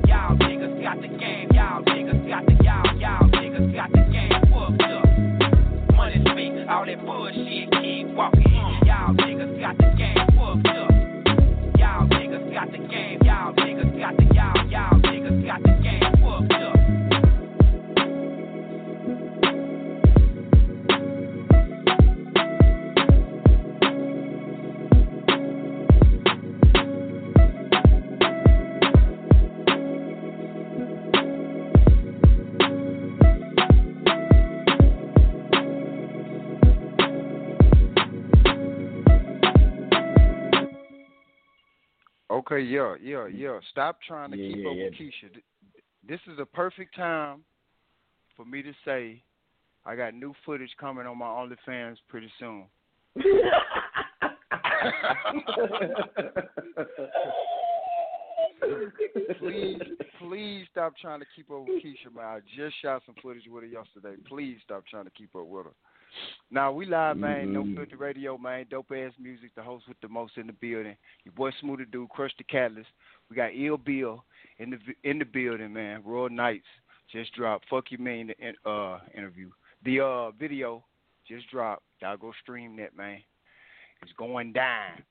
Y'all 0.07 0.37
niggas 0.37 0.83
got 0.83 1.01
the 1.01 1.09
game. 1.09 1.49
Y'all 1.53 1.83
niggas 1.85 2.29
got 2.29 2.47
the 2.47 2.53
y'all, 2.65 2.97
y'all 2.99 3.29
niggas 3.31 3.75
got 3.75 3.91
the 3.93 4.03
game 4.13 4.31
fucked 4.51 4.83
up. 4.83 5.97
Money 5.97 6.23
speak, 6.31 6.69
all 6.69 6.87
that 6.87 7.05
bullshit, 7.05 7.71
keep 7.83 8.07
walking. 8.15 8.45
Y'all 8.87 9.15
niggas 9.15 9.40
Okay, 42.51 42.63
yo, 42.65 42.97
yo, 43.01 43.27
yeah. 43.27 43.61
Stop 43.71 43.99
trying 44.03 44.33
to 44.33 44.37
Yeah, 44.37 44.55
keep 44.55 44.65
yeah, 44.65 44.71
up 44.71 44.77
yeah. 44.77 44.85
with 44.87 44.95
Keisha. 44.95 45.41
This 46.09 46.19
is 46.27 46.41
a 46.41 46.45
perfect 46.45 46.97
time 46.97 47.45
for 48.37 48.45
me 48.45 48.61
to 48.63 48.73
say 48.85 49.23
I 49.87 49.95
got 49.95 50.15
new 50.15 50.35
footage 50.45 50.71
coming 50.81 51.07
on 51.07 51.17
my 51.17 51.27
OnlyFans 51.27 51.99
pretty 52.09 52.29
soon. 52.41 52.65
please, 59.39 59.81
please 60.19 60.67
stop 60.73 60.95
trying 61.01 61.21
to 61.21 61.27
keep 61.37 61.51
up 61.53 61.61
with 61.69 61.83
Keisha, 61.85 62.13
man. 62.13 62.25
I 62.25 62.41
just 62.57 62.75
shot 62.83 63.03
some 63.07 63.15
footage 63.23 63.45
with 63.49 63.63
her 63.63 63.69
yesterday. 63.69 64.21
Please 64.29 64.59
stop 64.65 64.85
trying 64.91 65.05
to 65.05 65.11
keep 65.11 65.37
up 65.37 65.47
with 65.47 65.67
her. 65.67 65.73
Now 66.51 66.73
we 66.73 66.87
live, 66.87 67.17
man. 67.17 67.53
No 67.53 67.63
Mhm. 67.63 67.77
filter 67.77 67.97
radio, 67.97 68.37
man. 68.37 68.67
Dope 68.69 68.93
ass 68.93 69.13
music. 69.19 69.55
The 69.55 69.63
host 69.63 69.87
with 69.89 70.01
the 70.01 70.09
most 70.09 70.37
in 70.37 70.47
the 70.47 70.53
building. 70.55 70.97
Your 71.25 71.33
boy 71.33 71.51
Smooth 71.61 71.79
the 71.79 71.87
Dude, 71.87 72.09
Crush 72.09 72.35
the 72.37 72.45
Catalyst. 72.45 72.91
We 73.29 73.37
got 73.37 73.55
Ill 73.55 73.77
Bill 73.79 74.25
in 74.59 74.71
the 74.71 74.79
in 75.05 75.19
the 75.19 75.25
building, 75.25 75.73
man. 75.73 76.03
Royal 76.05 76.29
Knights 76.29 76.67
just 77.13 77.33
dropped. 77.35 77.69
Fuck 77.69 77.91
you, 77.93 77.99
man. 77.99 78.29
The 78.29 78.39
in- 78.49 78.57
uh 78.65 79.01
interview. 79.15 79.51
The 79.85 80.01
uh 80.01 80.31
video 80.33 80.85
just 81.27 81.49
dropped. 81.51 81.85
Y'all 82.03 82.17
go 82.17 82.33
stream 82.43 82.77
that, 82.77 82.97
man. 82.97 83.23
It's 84.03 84.13
going 84.13 84.53
down. 84.53 85.03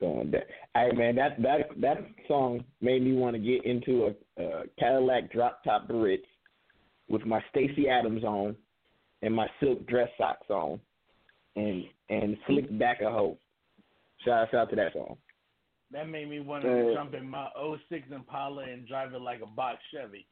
Going 0.00 0.30
down. 0.30 0.42
Hey 0.74 0.92
man, 0.92 1.16
that 1.16 1.42
that 1.42 1.80
that 1.80 1.98
song 2.28 2.64
made 2.80 3.02
me 3.02 3.12
want 3.14 3.34
to 3.34 3.42
get 3.42 3.64
into 3.64 4.06
a, 4.38 4.42
a 4.42 4.66
Cadillac 4.78 5.32
drop 5.32 5.62
top 5.64 5.88
Barrettes 5.88 6.24
with 7.08 7.26
my 7.26 7.42
Stacy 7.50 7.88
Adams 7.88 8.22
on 8.24 8.56
and 9.22 9.34
my 9.34 9.46
silk 9.60 9.86
dress 9.86 10.08
socks 10.18 10.48
on, 10.50 10.80
and 11.56 11.84
and 12.08 12.36
slick 12.46 12.78
back 12.78 13.00
a 13.00 13.10
hoe. 13.10 13.36
Shout 14.24 14.48
shout 14.50 14.60
out 14.60 14.70
to 14.70 14.76
that 14.76 14.92
song. 14.92 15.16
That 15.92 16.08
made 16.08 16.28
me 16.30 16.40
want 16.40 16.62
to 16.64 16.90
Uh, 16.90 16.94
jump 16.94 17.14
in 17.14 17.28
my 17.28 17.48
06 17.88 18.08
Impala 18.12 18.62
and 18.62 18.86
drive 18.86 19.12
it 19.12 19.20
like 19.20 19.40
a 19.42 19.46
box 19.46 19.78
Chevy. 19.92 20.26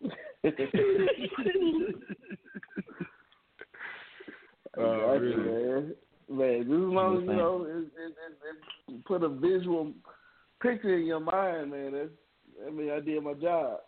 Oh, 4.78 5.18
really? 5.18 5.36
man. 5.36 5.94
Man, 6.30 6.58
just 6.60 6.70
as 6.70 6.94
long 6.94 7.16
as 7.18 7.22
you 7.24 7.34
know, 7.34 7.64
it, 7.64 7.76
it, 7.76 7.88
it, 8.08 8.94
it 8.94 9.04
put 9.04 9.22
a 9.22 9.28
visual 9.28 9.92
picture 10.62 10.96
in 10.96 11.04
your 11.04 11.20
mind, 11.20 11.72
man. 11.72 11.92
That's, 11.92 12.08
I 12.66 12.70
mean, 12.70 12.90
I 12.90 13.00
did 13.00 13.22
my 13.22 13.34
job. 13.34 13.80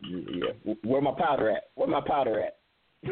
Yeah. 0.00 0.74
Where 0.82 1.00
my 1.00 1.12
powder 1.16 1.50
at? 1.50 1.64
Where 1.76 1.86
my 1.86 2.00
powder 2.04 2.40
at? 2.40 2.56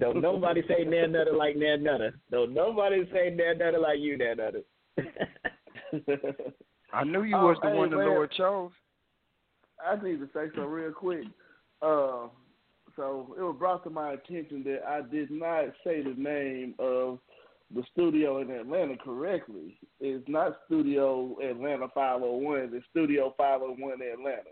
Don't 0.00 0.20
nobody 0.20 0.62
say 0.66 0.84
Nan 0.84 1.12
Nutter 1.12 1.32
like 1.34 1.56
Nan 1.56 1.82
Nutter. 1.84 2.18
Don't 2.30 2.52
nobody 2.52 3.08
say 3.12 3.30
Nan 3.30 3.58
Nutter 3.58 3.78
like 3.78 4.00
you, 4.00 4.18
Nan 4.18 4.38
Nutter. 4.38 4.62
I 6.92 7.04
knew 7.04 7.22
you 7.22 7.36
Oh, 7.36 7.46
was 7.46 7.58
the 7.62 7.70
hey, 7.70 7.76
one 7.76 7.90
the 7.90 7.96
man. 7.96 8.06
Lord 8.08 8.32
chose. 8.32 8.72
I 9.84 9.94
need 9.96 10.18
to 10.20 10.26
say 10.34 10.46
something 10.54 10.64
real 10.64 10.92
quick. 10.92 11.24
Uh, 11.82 12.28
so 12.96 13.34
it 13.38 13.42
was 13.42 13.56
brought 13.58 13.84
to 13.84 13.90
my 13.90 14.12
attention 14.12 14.62
that 14.64 14.80
I 14.88 15.02
did 15.02 15.30
not 15.30 15.66
say 15.84 16.02
the 16.02 16.14
name 16.16 16.74
of 16.78 17.18
the 17.74 17.82
studio 17.92 18.40
in 18.40 18.50
Atlanta 18.50 18.96
correctly. 18.96 19.78
It's 20.00 20.24
not 20.28 20.58
Studio 20.66 21.36
Atlanta 21.42 21.88
501. 21.94 22.70
It's 22.72 22.86
Studio 22.90 23.34
501 23.36 23.92
Atlanta. 24.00 24.50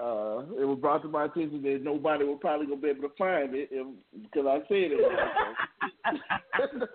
Uh, 0.00 0.42
it 0.58 0.64
was 0.64 0.78
brought 0.80 1.02
to 1.02 1.08
my 1.08 1.24
attention 1.26 1.62
that 1.62 1.80
nobody 1.82 2.24
was 2.24 2.38
probably 2.40 2.66
gonna 2.66 2.80
be 2.80 2.88
able 2.88 3.08
to 3.08 3.14
find 3.16 3.54
it 3.54 3.68
if, 3.70 3.86
because 4.22 4.46
I 4.46 4.58
said 4.68 4.90
it. 4.92 5.00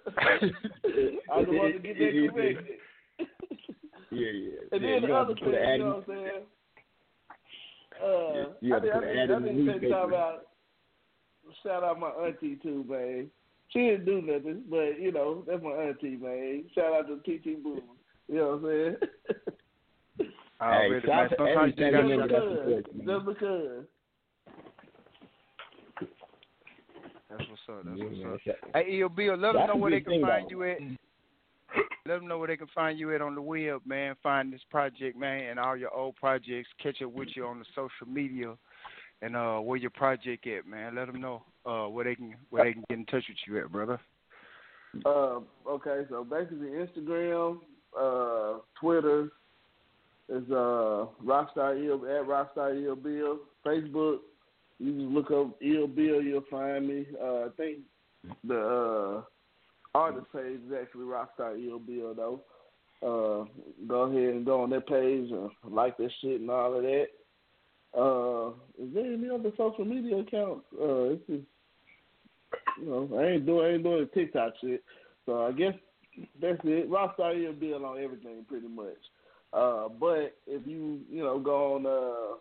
I 1.32 1.44
just 1.44 1.52
wanted 1.52 1.74
to 1.74 1.80
get 1.80 1.98
that 2.00 2.30
corrected. 2.34 2.66
Yeah, 4.12 4.32
yeah. 4.32 4.60
And 4.72 4.82
yeah, 4.82 5.00
then 5.00 5.02
the 5.10 5.16
other 5.16 5.34
thing, 5.36 5.44
put 5.44 5.54
an 5.54 5.64
ad 5.64 5.78
you 5.78 5.86
know 5.86 5.90
what 5.90 5.98
I'm 5.98 6.04
saying? 6.08 6.46
Uh, 8.04 8.54
You 8.62 8.76
I 8.76 8.80
think 8.80 8.94
I 8.94 8.98
ad 8.98 9.32
I 9.32 9.40
the 9.40 9.80
take 9.80 9.92
time 9.92 10.14
out. 10.14 10.48
Shout 11.64 11.84
out 11.84 12.00
my 12.00 12.10
auntie 12.10 12.58
too, 12.62 12.84
man. 12.90 13.30
She 13.70 13.80
didn't 13.80 14.06
do 14.06 14.22
nothing, 14.22 14.64
but 14.70 15.00
you 15.00 15.12
know 15.12 15.44
that's 15.48 15.64
my 15.64 15.72
auntie, 15.72 16.18
man. 16.18 16.66
Shout 16.74 16.94
out 16.94 17.08
to 17.08 17.18
TT 17.18 17.64
Boo. 17.64 17.82
You 18.28 18.36
know 18.36 18.58
what 18.58 18.58
I'm 18.58 18.64
saying? 18.66 18.96
Already, 20.62 21.06
shout 21.06 21.08
man. 21.08 21.20
out 21.20 21.30
to 21.30 21.36
Sometimes 21.38 21.74
you 21.78 21.92
gotta 21.92 22.18
Just 22.18 22.86
because, 22.96 23.06
just 23.06 23.26
because. 23.26 23.86
That's 27.30 27.50
what's 27.50 27.62
up. 27.70 27.86
That's 27.86 27.98
Yeah, 28.00 28.06
what's 28.30 28.48
up. 28.48 28.56
shout- 28.62 28.72
Hey, 28.86 28.92
EOB, 29.00 29.30
let 29.36 29.54
them 29.54 29.68
know 29.68 29.76
where 29.76 29.92
they 29.92 30.02
can 30.02 30.22
find 30.22 30.46
though. 30.46 30.50
you 30.50 30.64
at. 30.64 30.80
Let 32.08 32.20
them 32.20 32.28
know 32.28 32.38
where 32.38 32.48
they 32.48 32.58
can 32.58 32.68
find 32.68 32.98
you 33.00 33.14
at 33.16 33.22
on 33.22 33.36
the 33.36 33.42
web, 33.42 33.82
man. 33.86 34.16
Find 34.22 34.54
this 34.54 34.64
project, 34.70 35.18
man, 35.18 35.46
and 35.50 35.60
all 35.60 35.76
your 35.76 35.94
old 35.94 36.16
projects. 36.18 36.70
Catch 36.82 37.02
up 37.02 37.12
with 37.12 37.30
you 37.36 37.46
on 37.46 37.60
the 37.60 37.66
social 37.76 38.08
media. 38.08 38.56
and 39.22 39.36
uh, 39.36 39.58
where 39.60 39.78
your 39.78 39.90
project 39.92 40.46
at, 40.46 40.68
man. 40.68 40.94
Let 40.96 41.08
them 41.08 41.20
know 41.22 41.44
uh, 41.66 41.88
where 41.88 42.04
they 42.06 42.16
can 42.16 42.36
where 42.50 42.66
they 42.66 42.74
can 42.74 42.84
get 42.90 42.98
in 43.00 43.06
touch 43.06 43.24
with 43.28 43.38
you 43.48 43.58
at, 43.60 43.72
brother. 43.72 44.00
Uh, 45.06 45.40
okay, 45.68 46.06
so 46.10 46.24
basically 46.24 46.68
Instagram, 46.68 47.60
uh, 48.00 48.60
Twitter 48.80 49.30
is 50.30 50.44
uh 50.52 51.06
Rockstar 51.24 51.84
Ill 51.86 52.06
at 52.06 52.28
Rockstar 52.28 52.84
Ill 52.84 52.96
Bill. 52.96 53.40
Facebook, 53.66 54.20
you 54.80 54.94
just 54.94 55.12
look 55.12 55.32
up 55.32 55.56
Ill 55.62 55.88
Bill, 55.88 56.22
you'll 56.22 56.44
find 56.50 56.88
me. 56.88 57.06
Uh, 57.22 57.46
I 57.46 57.48
think 57.58 57.80
the 58.44 58.60
uh, 58.60 59.98
artist 59.98 60.28
page 60.34 60.60
is 60.68 60.74
actually 60.80 61.06
Rockstar 61.06 61.64
Ill 61.68 61.80
Bill 61.80 62.14
though. 62.14 62.42
Uh, 63.02 63.46
go 63.88 64.04
ahead 64.04 64.36
and 64.36 64.46
go 64.46 64.64
on 64.64 64.70
that 64.72 64.88
page 64.88 65.30
and 65.32 65.52
like 65.70 65.98
that 65.98 66.10
shit 66.22 66.42
and 66.42 66.50
all 66.50 66.76
of 66.76 66.84
that. 66.84 67.06
Uh, 67.96 68.50
is 68.84 68.94
there 68.94 69.14
any 69.14 69.30
other 69.30 69.52
social 69.58 69.86
media 69.86 70.18
accounts? 70.18 70.66
Uh, 70.74 71.14
it's 71.14 71.28
just 71.28 71.44
you 72.80 72.86
know, 72.88 73.10
I 73.18 73.34
ain't 73.34 73.46
doing 73.46 73.66
I 73.66 73.74
ain't 73.76 73.84
doing 73.84 74.08
the 74.14 74.20
TikTok 74.20 74.54
shit. 74.60 74.84
So 75.26 75.46
I 75.46 75.52
guess 75.52 75.74
that's 76.42 76.60
it. 76.64 76.90
Rockstar 76.90 77.42
Ill 77.42 77.54
Bill 77.54 77.86
on 77.86 78.00
everything 78.00 78.46
pretty 78.48 78.68
much. 78.68 78.98
Uh, 79.56 79.88
but 79.88 80.36
if 80.48 80.68
you 80.68 81.00
you 81.10 81.24
know 81.24 81.40
go 81.40 81.76
on 81.76 81.86
uh, 81.86 82.36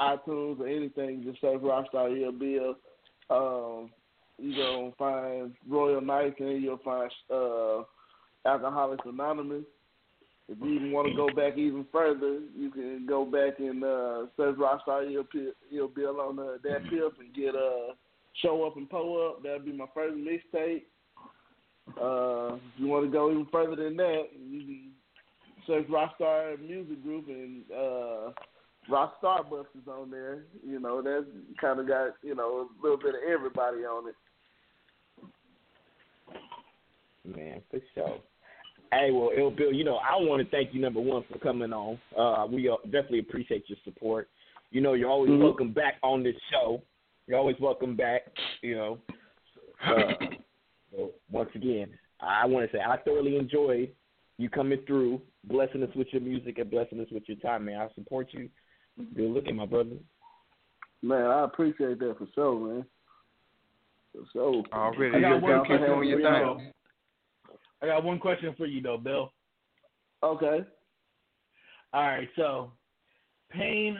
iTunes 0.00 0.58
or 0.60 0.66
anything, 0.66 1.22
just 1.24 1.40
search 1.40 1.60
Rockstar 1.60 2.20
Ill 2.20 2.32
Bill. 2.32 2.74
Um, 3.30 3.90
you 4.38 4.56
gonna 4.56 4.92
find 4.98 5.54
Royal 5.68 6.00
Knights 6.00 6.36
and 6.40 6.62
you'll 6.62 6.78
find 6.78 7.10
uh, 7.32 7.82
Alcoholics 8.44 9.04
Anonymous. 9.06 9.64
If 10.48 10.58
you 10.60 10.74
even 10.74 10.92
want 10.92 11.08
to 11.08 11.16
go 11.16 11.28
back 11.34 11.58
even 11.58 11.86
further, 11.90 12.38
you 12.56 12.70
can 12.70 13.04
go 13.08 13.24
back 13.24 13.58
and 13.58 13.82
uh, 13.82 14.26
search 14.36 14.56
Rockstar 14.56 15.12
Ill, 15.12 15.24
Ill 15.72 15.88
Bill 15.88 16.20
on 16.20 16.38
uh, 16.38 16.58
DatPiff 16.64 17.18
and 17.18 17.34
get 17.34 17.54
uh, 17.56 17.94
Show 18.42 18.64
Up 18.64 18.76
and 18.76 18.88
Pull 18.88 19.28
Up. 19.28 19.42
That'll 19.42 19.60
be 19.60 19.72
my 19.72 19.86
first 19.92 20.16
mixtape. 20.16 20.82
Uh, 22.00 22.56
if 22.56 22.60
you 22.78 22.86
want 22.86 23.06
to 23.06 23.10
go 23.10 23.30
even 23.30 23.46
further 23.50 23.76
than 23.76 23.96
that, 23.96 24.24
you 24.48 24.60
can 24.60 24.90
search 25.66 25.86
Rockstar 25.88 26.58
Music 26.60 27.02
Group 27.02 27.28
and 27.28 27.62
uh, 27.72 28.30
Rock 28.88 29.20
Starbucks 29.22 29.74
is 29.80 29.88
on 29.88 30.10
there. 30.10 30.44
You 30.66 30.80
know, 30.80 31.02
that's 31.02 31.26
kind 31.60 31.80
of 31.80 31.88
got 31.88 32.14
you 32.22 32.34
know 32.34 32.68
a 32.68 32.82
little 32.82 32.98
bit 32.98 33.14
of 33.14 33.20
everybody 33.28 33.78
on 33.78 34.08
it. 34.08 34.14
Man, 37.24 37.60
for 37.70 37.80
sure. 37.94 38.18
Hey, 38.92 39.10
well, 39.10 39.30
Ill 39.36 39.50
Bill, 39.50 39.72
you 39.72 39.82
know, 39.82 39.96
I 39.96 40.14
want 40.14 40.42
to 40.44 40.50
thank 40.50 40.72
you 40.72 40.80
number 40.80 41.00
one 41.00 41.24
for 41.30 41.38
coming 41.38 41.72
on. 41.72 41.98
Uh, 42.16 42.46
we 42.46 42.68
uh, 42.68 42.76
definitely 42.84 43.18
appreciate 43.18 43.64
your 43.68 43.78
support. 43.84 44.28
You 44.70 44.80
know, 44.80 44.92
you're 44.94 45.10
always 45.10 45.30
Mhm. 45.30 45.42
welcome 45.42 45.72
back 45.72 45.98
on 46.02 46.22
this 46.22 46.36
show. 46.50 46.82
You're 47.26 47.38
always 47.38 47.58
welcome 47.58 47.96
back. 47.96 48.22
You 48.62 48.76
know, 48.76 48.98
uh, 49.84 50.12
so 50.92 51.10
once 51.30 51.50
again, 51.54 51.98
I 52.20 52.46
want 52.46 52.70
to 52.70 52.76
say 52.76 52.82
I 52.82 52.96
thoroughly 52.98 53.36
enjoyed 53.36 53.92
you 54.38 54.48
coming 54.48 54.82
through, 54.86 55.20
blessing 55.46 55.82
us 55.82 55.94
with 55.94 56.08
your 56.12 56.22
music 56.22 56.58
and 56.58 56.70
blessing 56.70 57.00
us 57.00 57.08
with 57.10 57.24
your 57.26 57.38
time, 57.38 57.66
man. 57.66 57.80
I 57.80 57.88
support 57.94 58.28
you. 58.32 58.48
Good 59.14 59.30
looking, 59.30 59.56
my 59.56 59.66
brother. 59.66 59.96
Man, 61.02 61.26
I 61.26 61.44
appreciate 61.44 61.98
that 61.98 62.16
for 62.18 62.26
sure, 62.34 62.58
man. 62.58 62.86
For 64.12 64.22
sure. 64.32 64.62
Already, 64.72 65.16
I 65.16 65.20
got 65.20 65.28
you're 65.28 65.40
one 65.40 65.66
question 65.66 65.86
doing 65.86 66.08
your 66.08 66.18
for 66.18 66.22
you, 66.22 66.32
thing. 66.32 66.42
though. 66.42 66.60
I 67.82 67.86
got 67.86 68.04
one 68.04 68.18
question 68.18 68.54
for 68.56 68.66
you 68.66 68.80
though, 68.80 68.96
Bill. 68.96 69.32
Okay. 70.22 70.64
All 71.92 72.02
right, 72.02 72.28
so 72.36 72.72
pain, 73.50 73.98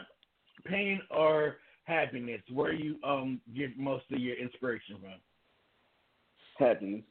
pain 0.64 1.00
or 1.10 1.56
happiness? 1.84 2.40
Where 2.52 2.72
you 2.72 2.96
um 3.04 3.40
get 3.54 3.78
most 3.78 4.04
of 4.12 4.18
your 4.18 4.36
inspiration 4.36 4.96
from? 5.00 5.10
Happiness. 6.58 7.02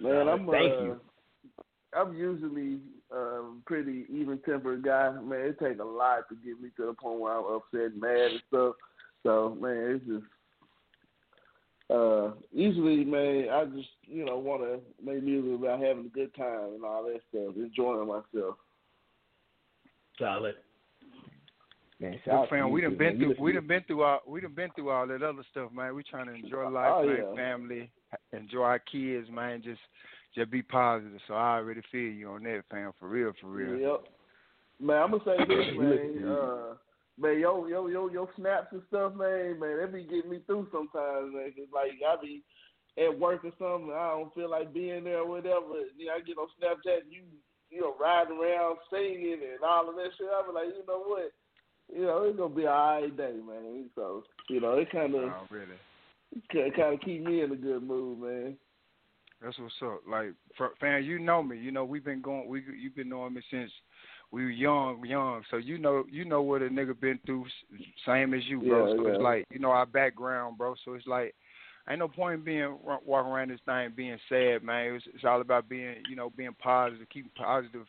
Man, 0.00 0.28
I'm 0.28 0.48
uh, 0.48 0.52
Thank 0.52 0.72
you. 0.80 1.00
I'm 1.96 2.16
usually 2.16 2.78
a 3.10 3.42
pretty 3.66 4.04
even 4.10 4.38
tempered 4.46 4.84
guy. 4.84 5.10
Man, 5.12 5.40
it 5.40 5.58
takes 5.58 5.80
a 5.80 5.84
lot 5.84 6.28
to 6.28 6.36
get 6.36 6.60
me 6.60 6.70
to 6.76 6.86
the 6.86 6.92
point 6.94 7.20
where 7.20 7.36
I'm 7.36 7.44
upset 7.44 7.92
and 7.92 8.00
mad 8.00 8.30
and 8.30 8.42
stuff. 8.48 8.74
So 9.24 9.56
man, 9.60 10.00
it's 10.00 10.04
just 10.06 10.24
uh 11.90 12.30
usually 12.52 13.04
man, 13.04 13.48
I 13.50 13.64
just, 13.64 13.88
you 14.02 14.24
know, 14.24 14.38
wanna 14.38 14.78
make 15.04 15.22
music 15.22 15.58
about 15.60 15.82
having 15.82 16.06
a 16.06 16.08
good 16.08 16.34
time 16.34 16.74
and 16.74 16.84
all 16.84 17.02
that 17.04 17.20
stuff, 17.28 17.56
enjoying 17.56 18.06
myself. 18.06 18.56
Solid. 20.18 20.54
Man, 21.98 22.18
Well, 22.26 22.46
fam, 22.48 22.70
we 22.70 22.80
done 22.80 22.96
been 22.96 23.18
through 23.18 23.34
we 23.38 23.52
done 23.52 23.66
been 23.66 23.82
through 23.86 24.04
all 24.04 24.20
we 24.26 24.40
done 24.40 24.54
been 24.54 24.70
through 24.74 24.90
all 24.90 25.06
that 25.06 25.22
other 25.22 25.42
stuff, 25.50 25.70
man. 25.72 25.94
We 25.94 26.02
trying 26.02 26.26
to 26.26 26.34
enjoy 26.34 26.68
life, 26.68 26.92
Oh, 26.94 27.06
man, 27.06 27.16
yeah. 27.16 27.34
family, 27.34 27.90
enjoy 28.32 28.62
our 28.62 28.78
kids, 28.78 29.28
man. 29.30 29.60
Just 29.62 29.80
just 30.34 30.50
be 30.50 30.62
positive. 30.62 31.20
So 31.26 31.34
I 31.34 31.56
already 31.56 31.82
feel 31.90 32.10
you 32.12 32.28
on 32.30 32.44
that, 32.44 32.62
fam. 32.70 32.92
For 32.98 33.08
real, 33.08 33.32
for 33.40 33.48
real. 33.48 33.76
Yep. 33.76 34.00
Man, 34.80 35.02
I'm 35.02 35.10
gonna 35.10 35.24
say 35.24 35.44
this, 35.48 35.76
man. 35.76 36.24
Uh, 36.26 36.74
man, 37.18 37.38
yo, 37.40 37.66
yo, 37.66 37.86
yo, 37.88 38.08
yo, 38.08 38.28
snaps 38.36 38.68
and 38.72 38.82
stuff, 38.88 39.14
man. 39.14 39.58
Man, 39.60 39.78
that 39.78 39.92
be 39.92 40.04
getting 40.04 40.30
me 40.30 40.40
through 40.46 40.68
sometimes, 40.72 41.34
man. 41.34 41.52
'cause, 41.52 41.68
like 41.72 41.92
I 42.06 42.16
be 42.20 42.42
at 42.98 43.18
work 43.18 43.44
or 43.44 43.52
something, 43.58 43.92
I 43.92 44.10
don't 44.10 44.34
feel 44.34 44.50
like 44.50 44.72
being 44.72 45.04
there 45.04 45.20
or 45.20 45.28
whatever. 45.28 45.84
You 45.96 46.06
know, 46.06 46.12
I 46.14 46.20
get 46.20 46.38
on 46.38 46.48
Snapchat, 46.60 47.02
and 47.02 47.12
you, 47.12 47.22
you 47.70 47.80
know, 47.82 47.94
riding 48.00 48.38
around 48.38 48.78
singing 48.90 49.40
and 49.42 49.62
all 49.64 49.88
of 49.88 49.96
that 49.96 50.10
shit. 50.16 50.26
I 50.28 50.42
be 50.46 50.52
like, 50.52 50.74
you 50.76 50.84
know 50.86 51.02
what? 51.06 51.32
You 51.92 52.02
know, 52.02 52.22
it's 52.24 52.38
gonna 52.38 52.54
be 52.54 52.64
a 52.64 52.70
alright 52.70 53.16
day, 53.16 53.34
man. 53.46 53.90
So, 53.94 54.24
you 54.48 54.60
know, 54.60 54.74
it 54.74 54.90
kind 54.90 55.14
of, 55.14 55.22
Oh, 55.24 55.46
really? 55.50 55.78
it 56.32 56.76
kind 56.76 56.94
of 56.94 57.00
keep 57.00 57.22
me 57.22 57.42
in 57.42 57.52
a 57.52 57.56
good 57.56 57.82
mood, 57.82 58.20
man. 58.20 58.56
That's 59.42 59.58
what's 59.58 59.74
up. 59.82 60.02
Like, 60.08 60.34
for, 60.56 60.70
fam, 60.80 61.02
you 61.02 61.18
know 61.18 61.42
me. 61.42 61.58
You 61.58 61.72
know 61.72 61.84
we've 61.84 62.04
been 62.04 62.20
going. 62.20 62.48
We 62.48 62.62
you've 62.78 62.96
been 62.96 63.08
knowing 63.08 63.34
me 63.34 63.42
since 63.50 63.70
we 64.30 64.44
were 64.44 64.50
young, 64.50 65.04
young. 65.04 65.42
So 65.50 65.56
you 65.56 65.78
know, 65.78 66.04
you 66.10 66.24
know 66.24 66.42
what 66.42 66.62
a 66.62 66.68
nigga 66.68 66.98
been 66.98 67.18
through, 67.24 67.46
same 68.06 68.34
as 68.34 68.42
you, 68.46 68.60
bro. 68.60 68.86
Yeah, 68.86 68.96
so 68.96 69.06
yeah. 69.06 69.14
it's 69.14 69.22
like 69.22 69.46
you 69.50 69.58
know 69.58 69.70
our 69.70 69.86
background, 69.86 70.58
bro. 70.58 70.74
So 70.84 70.94
it's 70.94 71.06
like 71.06 71.34
ain't 71.88 71.98
no 71.98 72.08
point 72.08 72.34
in 72.34 72.44
being 72.44 72.78
wa- 72.84 72.98
walking 73.04 73.32
around 73.32 73.50
this 73.50 73.60
thing 73.66 73.92
being 73.96 74.18
sad, 74.28 74.62
man. 74.62 74.94
It's, 74.94 75.04
it's 75.14 75.24
all 75.24 75.40
about 75.40 75.68
being, 75.68 75.96
you 76.08 76.16
know, 76.16 76.30
being 76.36 76.54
positive, 76.62 77.08
keeping 77.12 77.32
positive 77.36 77.86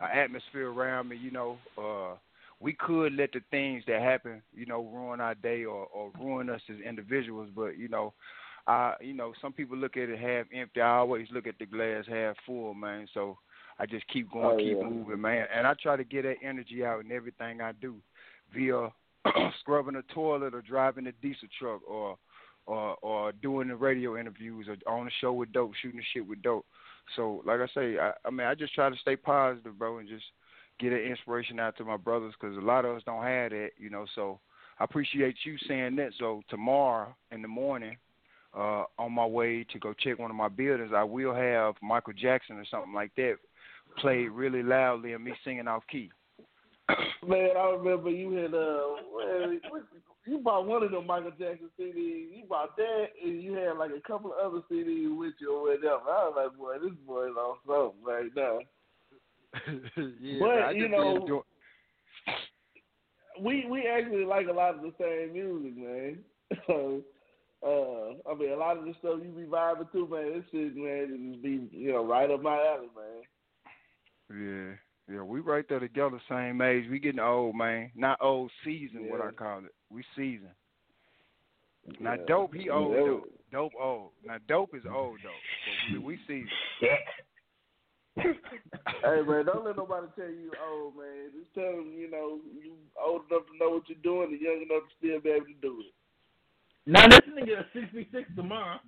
uh, 0.00 0.08
atmosphere 0.12 0.70
around 0.70 1.08
me. 1.08 1.16
You 1.16 1.30
know, 1.30 1.58
uh, 1.78 2.16
we 2.60 2.72
could 2.72 3.12
let 3.14 3.32
the 3.32 3.40
things 3.50 3.84
that 3.86 4.00
happen, 4.00 4.42
you 4.54 4.66
know, 4.66 4.82
ruin 4.82 5.20
our 5.20 5.34
day 5.34 5.64
or, 5.64 5.86
or 5.86 6.10
ruin 6.18 6.50
us 6.50 6.62
as 6.70 6.76
individuals, 6.80 7.50
but 7.54 7.78
you 7.78 7.88
know. 7.88 8.12
I, 8.66 8.94
you 9.00 9.14
know, 9.14 9.32
some 9.40 9.52
people 9.52 9.76
look 9.76 9.96
at 9.96 10.08
it 10.08 10.18
half 10.18 10.46
empty. 10.52 10.80
I 10.80 10.96
always 10.96 11.28
look 11.30 11.46
at 11.46 11.58
the 11.58 11.66
glass 11.66 12.04
half 12.08 12.36
full, 12.44 12.74
man. 12.74 13.06
So 13.14 13.38
I 13.78 13.86
just 13.86 14.06
keep 14.08 14.30
going, 14.32 14.56
Oh, 14.58 14.62
keep 14.62 14.78
yeah. 14.78 14.88
moving, 14.88 15.20
man. 15.20 15.46
And 15.54 15.66
I 15.66 15.74
try 15.74 15.96
to 15.96 16.04
get 16.04 16.22
that 16.22 16.36
energy 16.42 16.84
out 16.84 17.04
in 17.04 17.12
everything 17.12 17.60
I 17.60 17.72
do, 17.72 17.96
via 18.54 18.90
scrubbing 19.60 19.96
a 19.96 20.02
toilet 20.14 20.54
or 20.54 20.62
driving 20.62 21.06
a 21.06 21.12
diesel 21.12 21.48
truck 21.58 21.80
or 21.88 22.16
or 22.66 22.96
or 23.02 23.32
doing 23.32 23.68
the 23.68 23.76
radio 23.76 24.18
interviews 24.18 24.66
or 24.68 24.92
on 24.92 25.04
the 25.04 25.10
show 25.20 25.32
with 25.32 25.52
dope, 25.52 25.72
shooting 25.80 25.98
the 25.98 26.04
shit 26.12 26.26
with 26.26 26.42
dope. 26.42 26.66
So 27.14 27.42
like 27.46 27.60
I 27.60 27.66
say, 27.74 27.98
I, 27.98 28.12
I 28.24 28.30
mean, 28.30 28.46
I 28.46 28.54
just 28.54 28.74
try 28.74 28.90
to 28.90 28.96
stay 28.96 29.14
positive, 29.16 29.78
bro, 29.78 29.98
and 29.98 30.08
just 30.08 30.24
get 30.80 30.92
an 30.92 30.98
inspiration 30.98 31.60
out 31.60 31.76
to 31.78 31.84
my 31.84 31.96
brothers 31.96 32.34
because 32.38 32.56
a 32.56 32.60
lot 32.60 32.84
of 32.84 32.96
us 32.96 33.02
don't 33.06 33.22
have 33.22 33.50
that, 33.52 33.70
you 33.78 33.90
know. 33.90 34.06
So 34.14 34.40
I 34.80 34.84
appreciate 34.84 35.36
you 35.44 35.56
saying 35.68 35.96
that. 35.96 36.10
So 36.18 36.42
tomorrow 36.48 37.14
in 37.30 37.42
the 37.42 37.48
morning, 37.48 37.96
uh, 38.54 38.84
on 38.98 39.12
my 39.12 39.26
way 39.26 39.64
to 39.72 39.78
go 39.78 39.92
check 39.94 40.18
one 40.18 40.30
of 40.30 40.36
my 40.36 40.48
buildings, 40.48 40.92
I 40.94 41.02
will 41.04 41.34
have 41.34 41.74
Michael 41.82 42.12
Jackson 42.12 42.56
or 42.56 42.64
something 42.70 42.92
like 42.94 43.12
that 43.16 43.36
played 43.98 44.28
really 44.30 44.62
loudly 44.62 45.12
and 45.14 45.24
me 45.24 45.32
singing 45.44 45.68
off 45.68 45.82
key. 45.90 46.10
Man, 47.26 47.50
I 47.56 47.70
remember 47.70 48.10
you 48.10 48.32
had 48.32 48.54
uh, 48.54 48.78
man, 49.18 49.60
you 50.26 50.38
bought 50.38 50.66
one 50.66 50.82
of 50.82 50.90
them 50.90 51.06
Michael 51.06 51.30
Jackson 51.30 51.70
CDs. 51.78 52.36
You 52.36 52.44
bought 52.48 52.76
that, 52.76 53.06
and 53.24 53.42
you 53.42 53.54
had 53.54 53.76
like 53.78 53.90
a 53.96 54.00
couple 54.06 54.32
of 54.32 54.38
other 54.52 54.62
CDs 54.70 55.16
with 55.16 55.34
you 55.40 55.54
or 55.54 55.62
whatever. 55.62 55.86
I 56.08 56.28
was 56.28 56.34
like, 56.36 56.58
boy, 56.58 56.74
this 56.82 56.96
boy's 57.06 57.30
on 57.38 57.56
something 57.66 58.04
right 58.04 58.30
now. 58.36 58.58
yeah, 60.20 60.38
But, 60.40 60.62
I 60.62 60.70
you 60.72 60.82
just 60.88 60.90
know- 60.92 61.16
enjoy- 61.16 61.42
We 63.40 63.66
we 63.70 63.82
actually 63.86 64.24
like 64.24 64.46
a 64.48 64.52
lot 64.52 64.74
of 64.76 64.82
the 64.82 64.92
same 65.00 65.32
music, 65.32 65.76
man. 65.76 66.18
So, 66.66 67.00
uh, 67.64 68.30
I 68.30 68.34
mean, 68.34 68.52
a 68.52 68.56
lot 68.56 68.76
of 68.76 68.84
the 68.84 68.94
stuff 68.98 69.20
you 69.22 69.30
be 69.30 69.44
vibing 69.44 69.90
to, 69.92 70.08
man. 70.08 70.32
This 70.34 70.44
shit, 70.50 70.76
man, 70.76 71.30
just 71.32 71.42
be 71.42 71.68
you 71.76 71.92
know 71.92 72.04
right 72.04 72.30
up 72.30 72.42
my 72.42 72.56
alley, 72.56 72.88
man. 72.94 73.22
Yeah, 75.08 75.14
yeah, 75.14 75.22
we 75.22 75.40
right 75.40 75.64
there 75.68 75.78
together, 75.80 76.20
same 76.28 76.60
age. 76.60 76.84
We 76.90 76.98
getting 76.98 77.20
old, 77.20 77.56
man. 77.56 77.90
Not 77.94 78.18
old, 78.20 78.50
seasoned. 78.64 79.08
What 79.08 79.20
I 79.20 79.30
call 79.30 79.60
it. 79.60 79.74
We 79.90 80.02
seasoned. 80.16 80.50
Now 82.00 82.14
Yeah. 82.14 82.24
dope, 82.26 82.54
he 82.54 82.68
old 82.68 82.92
Yeah. 82.92 83.04
though. 83.04 83.28
Dope 83.52 83.74
old. 83.78 84.10
Now 84.24 84.38
dope 84.48 84.74
is 84.74 84.84
old 84.86 85.20
though. 85.22 85.30
But 85.30 85.92
we, 85.92 85.98
we 85.98 86.16
seasoned. 86.26 86.50
hey 88.16 89.22
man, 89.22 89.44
don't 89.46 89.64
let 89.64 89.76
nobody 89.76 90.08
tell 90.16 90.28
you 90.28 90.52
old 90.68 90.96
man. 90.96 91.30
Just 91.38 91.54
tell 91.54 91.70
them 91.70 91.94
you 91.96 92.10
know 92.10 92.40
you 92.60 92.74
old 93.00 93.22
enough 93.30 93.46
to 93.46 93.56
know 93.58 93.70
what 93.70 93.88
you're 93.88 93.98
doing 94.02 94.32
and 94.32 94.40
young 94.40 94.62
enough 94.62 94.88
to 94.88 94.94
still 94.98 95.20
be 95.20 95.30
able 95.30 95.46
to 95.46 95.54
do 95.62 95.80
it. 95.86 95.92
Now 96.86 97.08
this 97.08 97.20
nigga 97.28 97.60
is 97.60 97.66
sixty 97.72 98.08
six 98.12 98.30
tomorrow. 98.36 98.78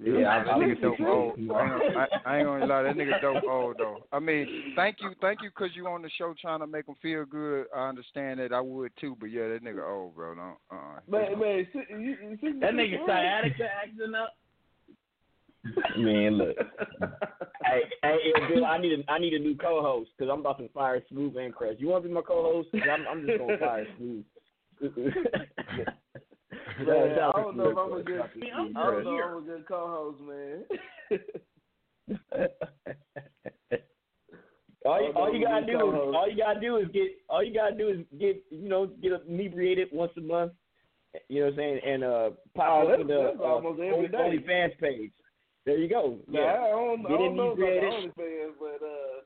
Yeah, 0.00 0.44
that 0.44 0.54
nigga 0.56 0.80
dope 0.80 1.00
old. 1.00 1.32
I 1.38 1.40
ain't, 1.40 1.50
gonna, 1.50 1.98
I, 1.98 2.06
I 2.24 2.38
ain't 2.38 2.46
gonna 2.46 2.66
lie, 2.66 2.82
that 2.84 2.96
nigga 2.96 3.20
dope 3.22 3.42
old 3.48 3.78
though. 3.78 4.06
I 4.12 4.20
mean, 4.20 4.72
thank 4.76 4.98
you, 5.00 5.10
thank 5.20 5.42
you, 5.42 5.50
cause 5.50 5.70
you 5.74 5.88
on 5.88 6.02
the 6.02 6.10
show 6.16 6.34
trying 6.40 6.60
to 6.60 6.68
make 6.68 6.86
him 6.86 6.94
feel 7.02 7.24
good. 7.24 7.66
I 7.76 7.88
understand 7.88 8.38
that. 8.38 8.52
I 8.52 8.60
would 8.60 8.92
too, 9.00 9.16
but 9.18 9.26
yeah, 9.26 9.48
that 9.48 9.64
nigga 9.64 9.84
old, 9.88 10.14
bro. 10.14 10.36
Don't, 10.36 10.56
uh, 10.70 11.00
Man, 11.08 11.40
man, 11.40 11.66
si- 11.72 11.80
you, 11.90 12.16
you, 12.40 12.60
That 12.60 12.74
nigga 12.74 13.04
sciatica 13.06 13.64
acting 13.82 14.14
up. 14.14 14.34
Man, 15.98 16.38
look. 16.38 16.56
hey, 17.64 17.82
hey, 18.02 18.16
hey, 18.22 18.54
Bill, 18.54 18.64
I 18.64 18.78
need 18.78 19.00
a 19.00 19.10
I 19.10 19.18
need 19.18 19.34
a 19.34 19.38
new 19.40 19.56
co-host 19.56 20.10
because 20.16 20.30
I'm 20.32 20.40
about 20.40 20.58
to 20.58 20.68
fire 20.68 21.02
Smooth 21.10 21.36
and 21.36 21.52
Crash. 21.52 21.74
You 21.78 21.88
want 21.88 22.04
to 22.04 22.08
be 22.08 22.14
my 22.14 22.22
co-host? 22.22 22.68
I'm 22.74 23.06
I'm 23.08 23.26
just 23.26 23.38
gonna 23.38 23.58
fire 23.58 23.86
Smooth. 23.96 24.24
Man, 26.86 27.18
I 27.18 27.32
don't 27.40 27.56
know 27.56 27.70
if 27.70 27.76
I'm 27.78 27.92
a 27.92 28.02
good. 28.02 28.18
Shout 28.18 28.30
out 28.54 28.72
to 28.72 28.78
I 28.78 28.90
don't 28.90 29.04
know 29.04 29.16
if 29.18 29.24
I'm 29.24 29.36
a 29.38 29.40
good 29.46 29.66
co-host, 29.66 30.20
man. 30.20 30.64
All 34.86 35.02
you, 35.02 35.12
all 35.12 35.34
you 35.34 35.44
gotta 35.44 35.66
do 35.66 35.72
is 35.72 36.14
all 36.14 36.28
you 36.30 36.36
gotta 36.36 36.60
do 36.60 36.76
is 36.76 36.86
get 36.94 37.08
all 37.28 37.42
you 37.42 37.52
gotta 37.52 37.76
do 37.76 37.88
is 37.88 37.98
get 38.18 38.42
you 38.50 38.68
know 38.68 38.86
get 39.02 39.12
inebriated 39.28 39.88
once 39.92 40.12
a 40.16 40.20
month. 40.20 40.52
You 41.28 41.40
know 41.40 41.46
what 41.46 41.52
I'm 41.54 41.58
saying? 41.58 41.80
And 41.84 42.04
uh 42.04 42.30
pop 42.54 42.68
Oh, 42.70 42.80
up 42.82 42.88
that's- 42.88 43.06
the 43.08 43.82
every 43.84 43.92
Only, 43.92 44.08
day. 44.08 44.16
OnlyFans 44.46 44.78
page. 44.78 45.12
There 45.66 45.76
you 45.76 45.88
go. 45.88 46.18
Yeah. 46.30 46.40
I 46.62 46.70
don't, 46.70 47.04
I 47.04 47.08
Get 47.10 47.18
don't 47.18 47.36
know 47.36 47.48
about 47.52 47.56
the 47.58 47.66
inebriated. 47.66 48.14
OnlyFans, 48.16 48.52
but 48.58 48.80
uh, 48.86 49.20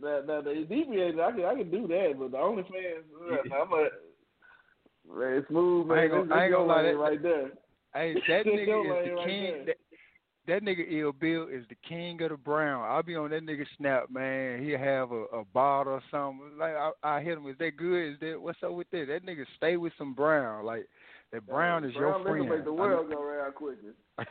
that 0.00 0.26
that 0.28 0.44
the 0.44 0.50
inebriated, 0.52 1.20
I 1.20 1.32
can 1.32 1.44
I 1.44 1.54
can 1.56 1.70
do 1.70 1.86
that, 1.88 2.14
but 2.18 2.30
the 2.30 2.38
OnlyFans, 2.38 3.04
uh, 3.30 3.54
I'm 3.54 3.72
a 3.72 3.88
man, 5.08 5.32
it's 5.38 5.48
smooth 5.48 5.86
man. 5.86 5.98
I 5.98 6.02
ain't 6.02 6.12
gonna, 6.12 6.34
I 6.34 6.44
ain't 6.44 6.54
gonna 6.54 6.64
lie, 6.64 6.82
that, 6.82 6.96
right 6.96 7.22
there. 7.22 7.50
Hey, 7.94 8.14
that 8.28 8.46
nigga 8.46 9.02
is 9.02 9.08
the 9.08 9.14
right 9.14 9.26
king. 9.26 9.42
there. 9.44 9.64
That, 9.66 9.76
that 10.46 10.62
nigga 10.62 10.90
Ill 10.90 11.12
Bill 11.12 11.46
is 11.48 11.64
the 11.68 11.76
king 11.86 12.22
of 12.22 12.30
the 12.30 12.36
brown. 12.36 12.82
I'll 12.88 13.02
be 13.02 13.16
on 13.16 13.30
that 13.30 13.44
nigga 13.44 13.66
snap, 13.76 14.10
man. 14.10 14.64
He'll 14.64 14.78
have 14.78 15.12
a, 15.12 15.24
a 15.24 15.44
bottle 15.52 15.92
or 15.92 16.02
something. 16.10 16.58
Like 16.58 16.72
I, 16.74 16.90
I 17.02 17.20
hit 17.22 17.36
him. 17.36 17.46
Is 17.48 17.56
that 17.58 17.76
good? 17.76 18.14
Is 18.14 18.20
that 18.20 18.40
what's 18.40 18.62
up 18.64 18.72
with 18.72 18.90
that? 18.92 19.06
That 19.08 19.26
nigga 19.26 19.44
stay 19.58 19.76
with 19.76 19.92
some 19.98 20.14
brown. 20.14 20.64
Like 20.64 20.88
that 21.32 21.46
brown 21.46 21.84
is 21.84 21.92
Brown 21.92 22.22
your 22.22 22.22
friend. 22.22 22.48
make 22.48 22.64
the 22.64 22.70
I 22.70 22.74
world 22.74 23.10
go 23.12 23.22
round 23.22 23.54
quicker. 23.54 23.94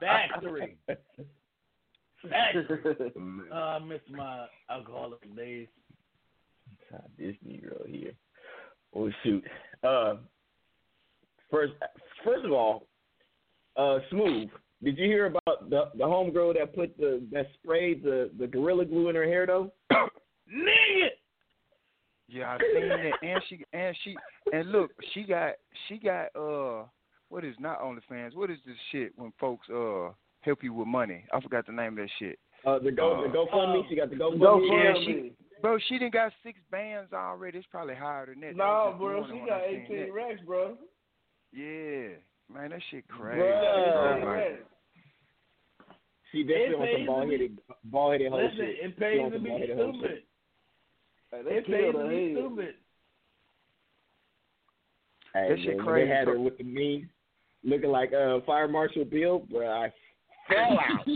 Factory. 0.00 0.76
Factory. 2.30 3.12
Uh, 3.50 3.54
I 3.54 3.78
miss 3.80 4.00
my 4.08 4.46
alcoholic 4.70 5.36
days. 5.36 5.66
This 7.18 7.34
Negro 7.46 7.86
here. 7.86 8.12
Oh 8.94 9.10
shoot. 9.22 9.44
Uh, 9.82 10.16
first, 11.50 11.72
first 12.24 12.44
of 12.44 12.52
all, 12.52 12.86
uh, 13.76 13.98
smooth. 14.10 14.48
Did 14.82 14.98
you 14.98 15.06
hear 15.06 15.26
about 15.26 15.70
the 15.70 15.90
the 15.94 16.04
homegirl 16.04 16.54
that 16.58 16.74
put 16.74 16.96
the 16.98 17.22
that 17.32 17.46
sprayed 17.54 18.02
the 18.02 18.30
the 18.38 18.46
gorilla 18.46 18.84
glue 18.84 19.08
in 19.08 19.14
her 19.16 19.24
hair 19.24 19.46
though? 19.46 19.72
Nigga. 19.92 21.08
Yeah, 22.28 22.50
I 22.54 22.58
seen 22.58 22.88
that, 22.88 23.12
and 23.22 23.42
she 23.48 23.64
and 23.72 23.96
she 24.02 24.16
and 24.52 24.72
look, 24.72 24.90
she 25.14 25.22
got 25.22 25.54
she 25.88 25.98
got 25.98 26.26
uh, 26.36 26.84
what 27.28 27.44
is 27.44 27.54
not 27.58 27.80
OnlyFans? 27.80 28.34
What 28.34 28.50
is 28.50 28.58
this 28.66 28.76
shit 28.92 29.12
when 29.16 29.32
folks 29.40 29.68
uh 29.70 30.10
help 30.40 30.62
you 30.62 30.72
with 30.72 30.88
money? 30.88 31.24
I 31.32 31.40
forgot 31.40 31.66
the 31.66 31.72
name 31.72 31.98
of 31.98 32.04
that 32.04 32.10
shit. 32.18 32.38
Uh, 32.64 32.78
the 32.78 32.90
go 32.90 33.22
the 33.22 33.28
GoFundMe. 33.28 33.82
Oh. 33.82 33.86
she 33.88 33.96
got 33.96 34.10
the 34.10 34.16
GoFundMe. 34.16 34.84
Yeah, 34.84 34.94
she, 35.04 35.32
bro, 35.62 35.78
she 35.88 35.98
done 35.98 36.10
got 36.10 36.32
six 36.42 36.58
bands 36.70 37.12
already. 37.12 37.58
It's 37.58 37.66
probably 37.70 37.94
higher 37.94 38.26
than 38.26 38.40
that. 38.40 38.48
That 38.48 38.56
No, 38.56 38.96
was 38.98 39.26
bro, 39.28 39.38
she 39.40 39.46
got 39.46 39.62
18 39.64 39.96
that. 40.06 40.12
racks, 40.12 40.40
bro. 40.46 40.76
Yeah, 41.52 42.08
man, 42.52 42.70
that 42.70 42.80
shit 42.90 43.06
crazy. 43.08 43.40
Bruh. 43.40 44.22
bro. 44.22 44.34
Like, 44.36 44.66
She 46.32 46.42
definitely 46.42 46.74
It 46.74 46.74
on 46.74 46.88
some 46.92 47.00
to 47.00 47.06
bald 47.06 47.30
headed 47.30 47.58
bald 47.84 48.12
headed 48.12 48.30
hoe 48.32 48.36
Listen, 48.38 48.56
shit. 48.56 48.68
it 48.68 48.94
She 48.94 49.00
pays 49.00 49.32
to 49.32 49.38
be 49.38 49.48
bald-headed 49.50 49.78
hoe 49.78 49.92
shit. 49.92 50.00
stupid. 50.00 50.22
Hey, 51.30 51.42
they 51.42 51.50
It 51.56 51.66
pays 51.66 51.94
to 51.94 52.08
be 52.08 52.14
head. 52.14 52.36
stupid. 52.36 52.74
Hey, 55.34 55.48
That 55.50 55.58
shit 55.60 55.76
man, 55.76 55.86
crazy. 55.86 56.08
They 56.08 56.14
had 56.14 56.28
her 56.28 56.38
with 56.40 56.58
the 56.58 56.64
me 56.64 57.06
looking 57.64 57.90
like 57.90 58.12
uh, 58.12 58.40
Fire 58.46 58.68
Marshal 58.68 59.04
Bill, 59.04 59.46
but 59.50 59.64
I 59.66 59.92
fell 60.48 60.78
out. 60.78 61.06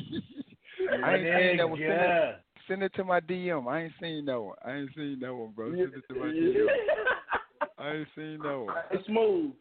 I 1.05 1.15
ain't 1.15 1.27
seen 1.27 1.57
that 1.59 1.69
one. 1.69 1.79
Send 1.79 1.91
Nigga. 1.93 2.31
it, 2.31 2.41
send 2.71 2.83
it 2.83 2.95
to 2.95 3.05
my 3.05 3.21
DM. 3.21 3.67
I 3.67 3.83
ain't 3.83 3.93
seen 4.01 4.25
that 4.27 4.41
one. 4.41 4.57
I 4.65 4.73
ain't 4.73 4.91
seen 4.95 5.19
that 5.21 5.35
one, 5.35 5.53
bro. 5.55 5.73
Send 5.73 5.93
it 5.95 6.05
to 6.09 6.15
my 6.15 6.27
DM. 6.27 6.67
I 7.79 7.93
ain't 7.95 8.09
seen 8.15 8.39
that 8.43 8.59
one. 8.59 8.75
It's 8.93 9.07
smooth. 9.07 9.53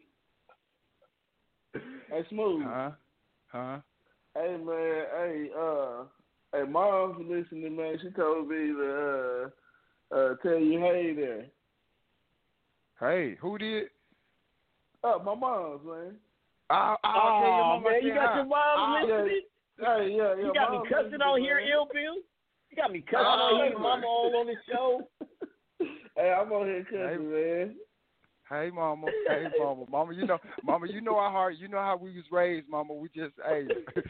Hey, 2.10 2.24
smooth. 2.28 2.66
Huh? 2.66 2.90
Huh? 3.48 3.78
Hey 4.34 4.56
man, 4.64 5.04
hey 5.16 5.50
uh, 5.58 6.04
hey 6.52 6.62
mom's 6.68 7.16
listening, 7.28 7.76
man. 7.76 7.98
She 8.00 8.10
told 8.10 8.48
me 8.48 8.56
to 8.56 9.50
uh, 10.12 10.16
uh, 10.16 10.34
tell 10.42 10.58
you 10.58 10.78
hey 10.78 11.14
there. 11.16 11.46
Hey, 13.00 13.36
who 13.40 13.58
did? 13.58 13.88
Oh, 15.02 15.20
my 15.24 15.34
mom's 15.34 15.80
man. 15.84 16.14
I'll, 16.68 16.96
I'll 17.02 17.32
Oh, 17.32 17.40
tell 17.40 17.56
your 17.56 17.64
mama 17.64 17.90
man, 17.90 18.02
you 18.04 18.14
got 18.14 18.36
your 18.36 18.44
mom 18.44 19.08
Yeah, 19.08 19.16
listening? 19.16 19.40
hey, 19.78 20.14
yeah, 20.16 20.34
yeah. 20.36 20.46
You 20.46 20.54
got 20.54 20.70
me 20.70 20.76
mom's 20.76 20.88
cussing 20.88 21.22
on 21.22 21.40
here, 21.40 21.56
man. 21.56 21.68
ill 21.72 21.88
Bill? 21.92 22.22
You 22.70 22.76
got 22.76 22.92
me 22.92 23.00
cussing 23.00 23.18
Oh, 23.18 23.60
on 23.60 23.68
here, 23.68 23.78
mama 23.78 24.06
all 24.06 24.36
on 24.36 24.46
the 24.46 24.54
show? 24.70 25.08
Hey, 26.16 26.30
I'm 26.32 26.52
on 26.52 26.66
here 26.66 26.84
cussing, 26.84 27.32
man. 27.32 27.76
Hey, 28.50 28.70
mama. 28.74 29.06
Hey, 29.26 29.46
mama. 29.58 29.84
Mama, 29.88 30.12
you 30.12 30.26
know, 30.26 30.38
mama, 30.62 30.86
you 30.88 31.00
know 31.00 31.16
our 31.16 31.30
heart. 31.30 31.54
You 31.56 31.68
know 31.68 31.78
how 31.78 31.96
we 31.96 32.14
was 32.14 32.24
raised, 32.30 32.68
mama. 32.68 32.92
We 32.92 33.08
just, 33.08 33.32
hey, 33.48 33.66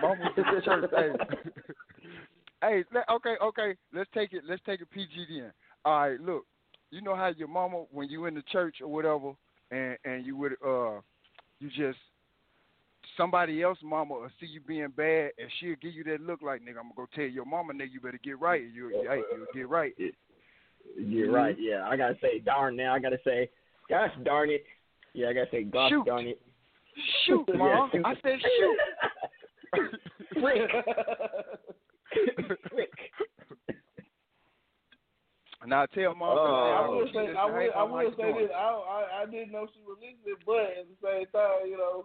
mama 0.00 0.20
was 0.20 0.32
in 0.36 0.62
church. 0.64 0.90
Hey, 0.96 1.10
hey. 2.62 2.84
Let, 2.94 3.08
okay, 3.10 3.34
okay. 3.42 3.74
Let's 3.92 4.08
take 4.14 4.32
it. 4.32 4.44
Let's 4.48 4.62
take 4.64 4.80
it 4.80 4.90
PG 4.90 5.10
then. 5.28 5.52
All 5.84 6.08
right. 6.08 6.20
Look, 6.20 6.46
you 6.90 7.02
know 7.02 7.16
how 7.16 7.32
your 7.36 7.48
mama, 7.48 7.84
when 7.90 8.08
you 8.08 8.26
in 8.26 8.34
the 8.34 8.44
church 8.50 8.76
or 8.80 8.88
whatever, 8.88 9.32
and 9.70 9.98
and 10.04 10.24
you 10.24 10.36
would, 10.36 10.52
uh, 10.64 11.00
you 11.58 11.68
just 11.68 11.98
somebody 13.16 13.62
else 13.62 13.78
mama 13.82 14.14
will 14.14 14.28
see 14.40 14.46
you 14.46 14.60
being 14.60 14.88
bad 14.96 15.30
and 15.38 15.48
she'll 15.58 15.74
give 15.80 15.94
you 15.94 16.04
that 16.04 16.20
look 16.20 16.42
like 16.42 16.60
nigga 16.60 16.78
I'm 16.78 16.90
gonna 16.94 16.96
go 16.96 17.06
tell 17.14 17.24
your 17.24 17.44
mama 17.44 17.72
nigga 17.72 17.92
you 17.92 18.00
better 18.00 18.20
get 18.22 18.38
right 18.40 18.62
you 18.62 18.88
hey, 19.08 19.22
you 19.32 19.46
get 19.54 19.68
right 19.68 19.92
You're 20.96 21.32
right, 21.32 21.56
yeah. 21.58 21.86
I 21.88 21.96
gotta 21.96 22.16
say 22.20 22.38
darn 22.40 22.76
now. 22.76 22.94
I 22.94 22.98
gotta 22.98 23.18
say, 23.24 23.48
gosh 23.88 24.10
darn 24.24 24.50
it. 24.50 24.64
Yeah, 25.14 25.28
I 25.28 25.32
gotta 25.32 25.50
say 25.50 25.62
gosh 25.64 25.90
Shoot. 25.90 26.04
darn 26.06 26.26
it. 26.26 26.40
shoot 27.26 27.44
Yeah, 27.48 27.56
mom 27.56 27.90
shoot. 27.92 28.04
I 28.04 28.14
said 28.22 28.38
shoot 28.42 28.78
Frick. 32.70 32.90
now 35.66 35.82
I 35.82 35.86
tell 35.94 36.14
mom 36.14 36.38
I 36.38 36.84
uh, 36.84 36.88
will 36.90 37.08
say, 37.12 37.18
I 37.18 37.22
hey, 37.50 37.66
will, 37.66 37.74
I 37.74 37.82
will 37.82 38.10
say 38.16 38.32
doing? 38.32 38.46
this. 38.46 38.50
I, 38.54 38.58
I, 38.60 39.22
I 39.22 39.26
didn't 39.26 39.50
know 39.52 39.66
she 39.72 39.80
was 39.80 39.98
listening, 40.00 40.36
but 40.46 40.76
at 40.78 40.86
the 40.86 40.96
same 41.02 41.26
time, 41.32 41.66
you 41.66 41.76
know, 41.78 42.04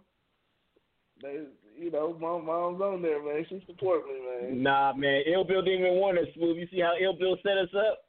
they, 1.21 1.41
you 1.77 1.91
know, 1.91 2.13
my 2.13 2.39
mom's 2.39 2.81
on 2.81 3.01
there, 3.01 3.21
man. 3.23 3.45
She 3.49 3.61
support 3.67 4.03
me, 4.07 4.51
man. 4.51 4.63
Nah, 4.63 4.93
man, 4.93 5.23
Ill 5.27 5.43
Bill 5.43 5.61
didn't 5.61 5.81
even 5.81 5.99
want 5.99 6.17
us 6.17 6.27
smooth. 6.35 6.57
You 6.57 6.67
see 6.71 6.81
how 6.81 6.93
Ill 7.01 7.13
Bill 7.13 7.37
set 7.43 7.57
us 7.57 7.69
up? 7.75 7.99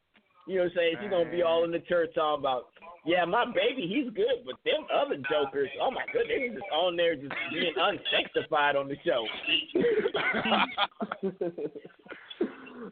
You 0.47 0.57
know 0.57 0.65
what 0.65 0.73
I'm 0.73 0.77
saying? 0.77 0.97
She's 1.01 1.11
gonna 1.11 1.31
be 1.31 1.43
all 1.43 1.65
in 1.65 1.71
the 1.71 1.81
church 1.81 2.15
talking 2.15 2.41
about, 2.41 2.69
yeah, 3.05 3.25
my 3.25 3.45
baby, 3.47 3.87
he's 3.87 4.13
good, 4.15 4.45
but 4.45 4.57
them 4.65 4.87
other 4.91 5.17
jokers, 5.31 5.69
oh 5.81 5.91
my 5.91 6.05
goodness, 6.13 6.39
they 6.39 6.49
just 6.49 6.63
on 6.75 6.97
there 6.97 7.15
just 7.15 7.33
being 7.53 7.73
unsanctified 7.77 8.77
on 8.77 8.89
the 8.89 8.97
show. 9.05 9.27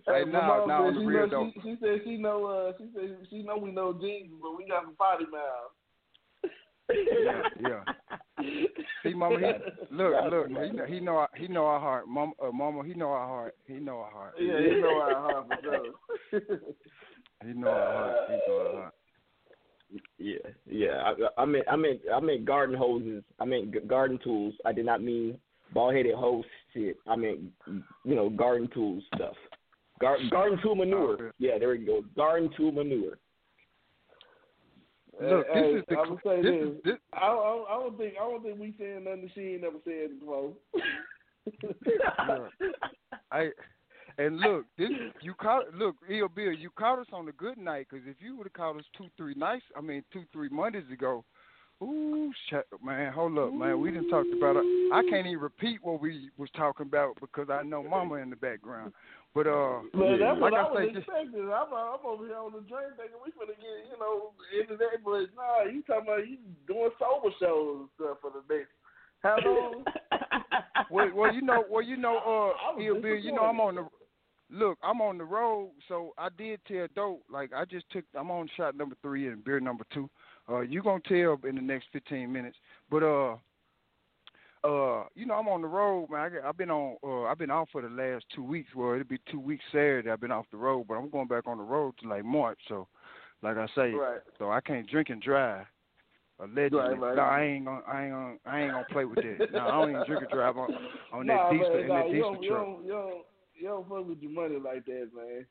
Hey, 0.07 0.24
my 0.24 0.32
nah, 0.32 0.47
mom 0.47 0.69
nah, 0.69 0.85
on 0.85 0.95
the 0.95 1.01
she 1.01 1.07
real 1.07 1.28
though. 1.28 1.51
she, 1.55 1.61
she 1.61 1.77
said 1.81 2.01
she 2.05 2.16
know, 2.16 2.45
uh, 2.45 2.73
she 2.77 2.90
said 2.95 3.16
she 3.31 3.43
know 3.43 3.57
we 3.57 3.73
know 3.73 3.93
Jesus, 3.93 4.36
but 4.40 4.57
we 4.57 4.69
got 4.69 4.85
some 4.85 4.95
potty 4.97 5.24
mouths. 5.24 5.73
Yeah 6.90 7.43
yeah 7.60 7.85
see 9.02 9.15
mama 9.15 9.39
he, 9.39 9.94
look 9.94 10.12
look 10.31 10.48
he 10.48 10.70
know, 10.70 10.85
he 10.86 11.01
know 11.01 11.16
our, 11.16 11.28
he 11.36 11.48
know 11.48 11.66
our 11.66 11.81
heart 11.81 12.09
mama 12.09 12.32
uh, 12.43 12.51
mama 12.51 12.82
he 12.85 12.94
know 12.94 13.10
our 13.10 13.27
heart 13.27 13.56
he 13.66 13.74
know 13.74 13.98
our 13.98 14.10
heart 14.10 14.35
Yeah, 14.40 14.59
you 14.59 14.81
know 14.81 15.01
our 15.01 15.15
heart 15.15 15.47
for 15.48 15.59
sure. 15.62 16.40
he 17.47 17.52
know 17.52 17.69
our 17.69 17.93
heart 17.94 18.16
he 18.28 18.52
know 18.52 18.59
our 18.59 18.73
heart 18.82 18.94
Yeah, 20.19 20.36
yeah. 20.66 21.12
I, 21.36 21.43
I 21.43 21.44
meant, 21.44 21.65
I 21.70 21.77
meant, 21.77 22.01
I 22.15 22.20
meant 22.20 22.44
garden 22.44 22.77
hoses. 22.77 23.23
I 23.39 23.44
meant 23.44 23.73
g- 23.73 23.81
garden 23.86 24.19
tools. 24.23 24.55
I 24.66 24.73
did 24.73 24.85
not 24.85 25.02
mean 25.02 25.39
bald 25.73 25.94
headed 25.94 26.15
hose 26.15 26.44
shit. 26.74 26.97
I 27.06 27.16
meant, 27.16 27.40
you 28.05 28.15
know, 28.15 28.28
garden 28.28 28.69
tools 28.74 29.02
stuff. 29.15 29.35
Gar- 30.01 30.19
garden 30.31 30.59
tool 30.62 30.74
manure. 30.74 31.32
Yeah, 31.39 31.59
there 31.59 31.70
we 31.70 31.78
go. 31.78 32.02
Garden 32.16 32.51
tool 32.56 32.73
manure. 32.73 33.19
Look, 35.20 35.47
this 35.47 35.55
hey, 35.55 35.70
is 35.73 35.85
the- 35.89 35.97
I 35.97 36.09
would 36.09 36.20
say 36.24 36.43
this 36.43 36.45
this. 36.45 36.69
is- 36.69 36.82
this- 36.85 36.99
I, 37.12 37.27
I, 37.27 37.65
I 37.69 37.81
don't 37.81 37.99
think 37.99 38.15
I 38.20 38.31
don't 38.31 38.43
think 38.43 38.59
we 38.59 38.74
saying 38.78 39.05
nothing 39.05 39.31
she 39.35 39.40
ain't 39.40 39.62
never 39.62 39.78
said 39.85 40.20
before. 40.20 40.53
I 43.32 43.51
and 44.19 44.39
look, 44.39 44.66
this 44.77 44.90
you 45.23 45.35
caught 45.35 45.73
look, 45.74 45.97
Ill 46.11 46.28
Bill, 46.28 46.53
you 46.53 46.70
caught 46.70 46.99
us 46.99 47.07
on 47.12 47.28
a 47.28 47.32
good 47.32 47.59
night 47.59 47.86
because 47.90 48.07
if 48.09 48.16
you 48.20 48.36
would 48.36 48.47
have 48.47 48.53
caught 48.53 48.77
us 48.77 48.85
two, 48.97 49.07
three 49.16 49.35
nights, 49.35 49.65
I 49.77 49.81
mean 49.81 50.05
two, 50.12 50.24
three 50.32 50.49
Mondays 50.49 50.90
ago, 50.93 51.24
ooh, 51.82 52.32
shut, 52.51 52.66
man, 52.85 53.12
hold 53.12 53.39
up, 53.39 53.53
man, 53.53 53.81
we 53.81 53.90
didn't 53.90 54.11
talk 54.11 54.27
about 54.36 54.57
it. 54.57 54.65
I 54.93 55.03
can't 55.09 55.27
even 55.27 55.39
repeat 55.40 55.78
what 55.82 56.01
we 56.01 56.31
was 56.36 56.51
talking 56.57 56.86
about 56.86 57.16
because 57.20 57.49
I 57.51 57.62
know 57.62 57.82
Mama 57.82 58.16
in 58.16 58.31
the 58.31 58.36
background. 58.36 58.93
But 59.39 59.47
uh, 59.47 59.86
Man, 59.94 60.19
that's 60.19 60.35
like 60.43 60.51
what 60.51 60.55
I, 60.59 60.66
I 60.66 60.70
was 60.74 60.82
say, 60.82 60.98
just 60.98 61.06
expecting. 61.06 61.47
I'm, 61.47 61.70
I'm 61.70 62.02
over 62.02 62.27
here 62.27 62.43
on 62.43 62.51
the 62.51 62.66
drink 62.66 62.98
thinking 62.98 63.23
we 63.23 63.31
finna 63.39 63.55
get, 63.55 63.86
you 63.86 63.94
know, 64.02 64.35
into 64.51 64.74
that, 64.74 64.98
but 65.06 65.31
nah, 65.39 65.62
you 65.62 65.78
talking 65.86 66.10
about 66.10 66.27
you 66.27 66.43
doing 66.66 66.90
sober 66.98 67.31
shows 67.39 67.86
and 67.86 67.89
stuff 67.94 68.19
for 68.19 68.35
the 68.35 68.43
next 68.51 68.74
how 69.23 69.39
long? 69.47 69.85
well, 70.90 71.10
well, 71.15 71.32
you 71.32 71.43
know, 71.43 71.62
well, 71.70 71.82
you 71.82 71.97
know, 71.97 72.19
uh, 72.19 72.74
was 72.74 72.82
Ill 72.85 73.01
Bill, 73.01 73.15
you 73.15 73.31
know, 73.31 73.43
I'm 73.43 73.60
on 73.60 73.77
the 73.77 73.86
look, 74.51 74.77
I'm 74.82 75.01
on 75.01 75.19
the 75.19 75.24
road, 75.24 75.70
so 75.86 76.15
I 76.19 76.31
did 76.36 76.59
tell 76.66 76.89
Dope, 76.97 77.23
like 77.31 77.52
I 77.55 77.65
just 77.65 77.89
took, 77.93 78.05
I'm 78.19 78.32
on 78.32 78.48
shot 78.56 78.77
number 78.77 78.97
three 79.02 79.28
and 79.28 79.44
beer 79.44 79.60
number 79.60 79.85
two. 79.94 80.10
Uh, 80.48 80.62
you 80.62 80.82
gonna 80.82 80.98
tell 81.06 81.39
in 81.48 81.55
the 81.55 81.62
next 81.62 81.86
15 81.93 82.32
minutes, 82.32 82.56
but 82.90 83.05
uh, 83.05 83.36
uh, 84.65 85.05
you 85.15 85.27
know, 85.27 85.35
I'm 85.35 85.49
on 85.49 85.63
the 85.63 85.69
road, 85.69 86.09
man. 86.11 86.33
I, 86.45 86.49
I've 86.49 86.57
been 86.57 86.71
on, 86.71 86.97
uh, 87.03 87.25
I've 87.25 87.39
been 87.39 87.51
off 87.51 87.69
for 87.71 87.83
the 87.83 87.89
last 87.89 88.25
two 88.35 88.43
weeks. 88.43 88.71
Well, 88.75 88.93
it'll 88.93 89.05
be 89.05 89.21
two 89.31 89.41
weeks 89.41 89.65
Saturday. 89.71 90.11
I've 90.11 90.21
been 90.21 90.33
off 90.33 90.47
the 90.51 90.57
road, 90.57 90.87
but 90.89 90.95
I'm 90.95 91.11
going 91.11 91.29
back 91.29 91.47
on 91.47 91.59
the 91.59 91.65
road 91.65 91.95
to 92.01 92.09
like 92.09 92.25
March. 92.25 92.59
So, 92.69 92.89
like 93.43 93.57
I 93.57 93.67
say, 93.75 93.93
Right. 93.93 94.21
so 94.39 94.51
I 94.51 94.61
can't 94.61 94.89
drink 94.89 95.11
and 95.11 95.23
drive. 95.23 95.67
Allegedly, 96.41 96.79
Right, 96.79 97.01
right. 97.01 97.17
no, 97.17 97.23
I 97.23 97.43
ain't 97.43 97.65
gonna, 97.65 97.83
I 97.87 98.03
ain't 98.05 98.13
gonna, 98.13 98.37
I 98.47 98.61
ain't 98.61 98.73
gonna 98.73 98.85
play 98.93 99.05
with 99.05 99.19
that. 99.23 99.53
No, 99.53 99.59
I 99.59 99.71
don't 99.71 99.91
even 99.91 100.03
drink 100.07 100.23
and 100.23 100.31
drive 100.31 100.57
on 100.57 100.69
on 101.13 101.27
that 101.27 101.35
nah, 101.35 101.51
diesel 101.51 101.75
man, 101.75 101.83
in 101.83 101.89
nah, 101.89 101.95
that 101.97 102.07
you 102.07 102.13
diesel 102.15 102.33
don't, 102.33 102.43
you 102.43 102.51
don't, 102.51 102.85
you 102.85 102.93
don't, 102.93 103.25
you 103.61 103.69
don't 103.69 103.89
fuck 103.89 104.09
with 104.09 104.23
your 104.23 104.31
money 104.31 104.57
like 104.63 104.85
that, 104.87 105.11
man. 105.15 105.47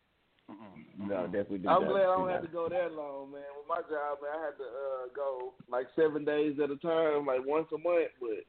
No, 0.98 1.26
definitely. 1.26 1.60
do 1.60 1.70
I'm 1.70 1.82
not. 1.84 1.92
glad 1.92 2.08
I 2.08 2.16
Do 2.16 2.22
don't 2.24 2.30
have 2.30 2.42
to 2.42 2.48
go 2.48 2.70
that 2.70 2.94
long, 2.94 3.32
man. 3.32 3.44
With 3.60 3.68
my 3.68 3.84
job, 3.92 4.24
man, 4.24 4.32
I 4.32 4.46
had 4.46 4.58
to 4.58 4.64
uh, 4.64 5.06
go 5.16 5.54
like 5.70 5.88
seven 5.96 6.24
days 6.24 6.56
at 6.64 6.72
a 6.72 6.78
time, 6.78 7.26
like 7.26 7.46
once 7.46 7.68
a 7.76 7.78
month. 7.78 8.16
But 8.20 8.48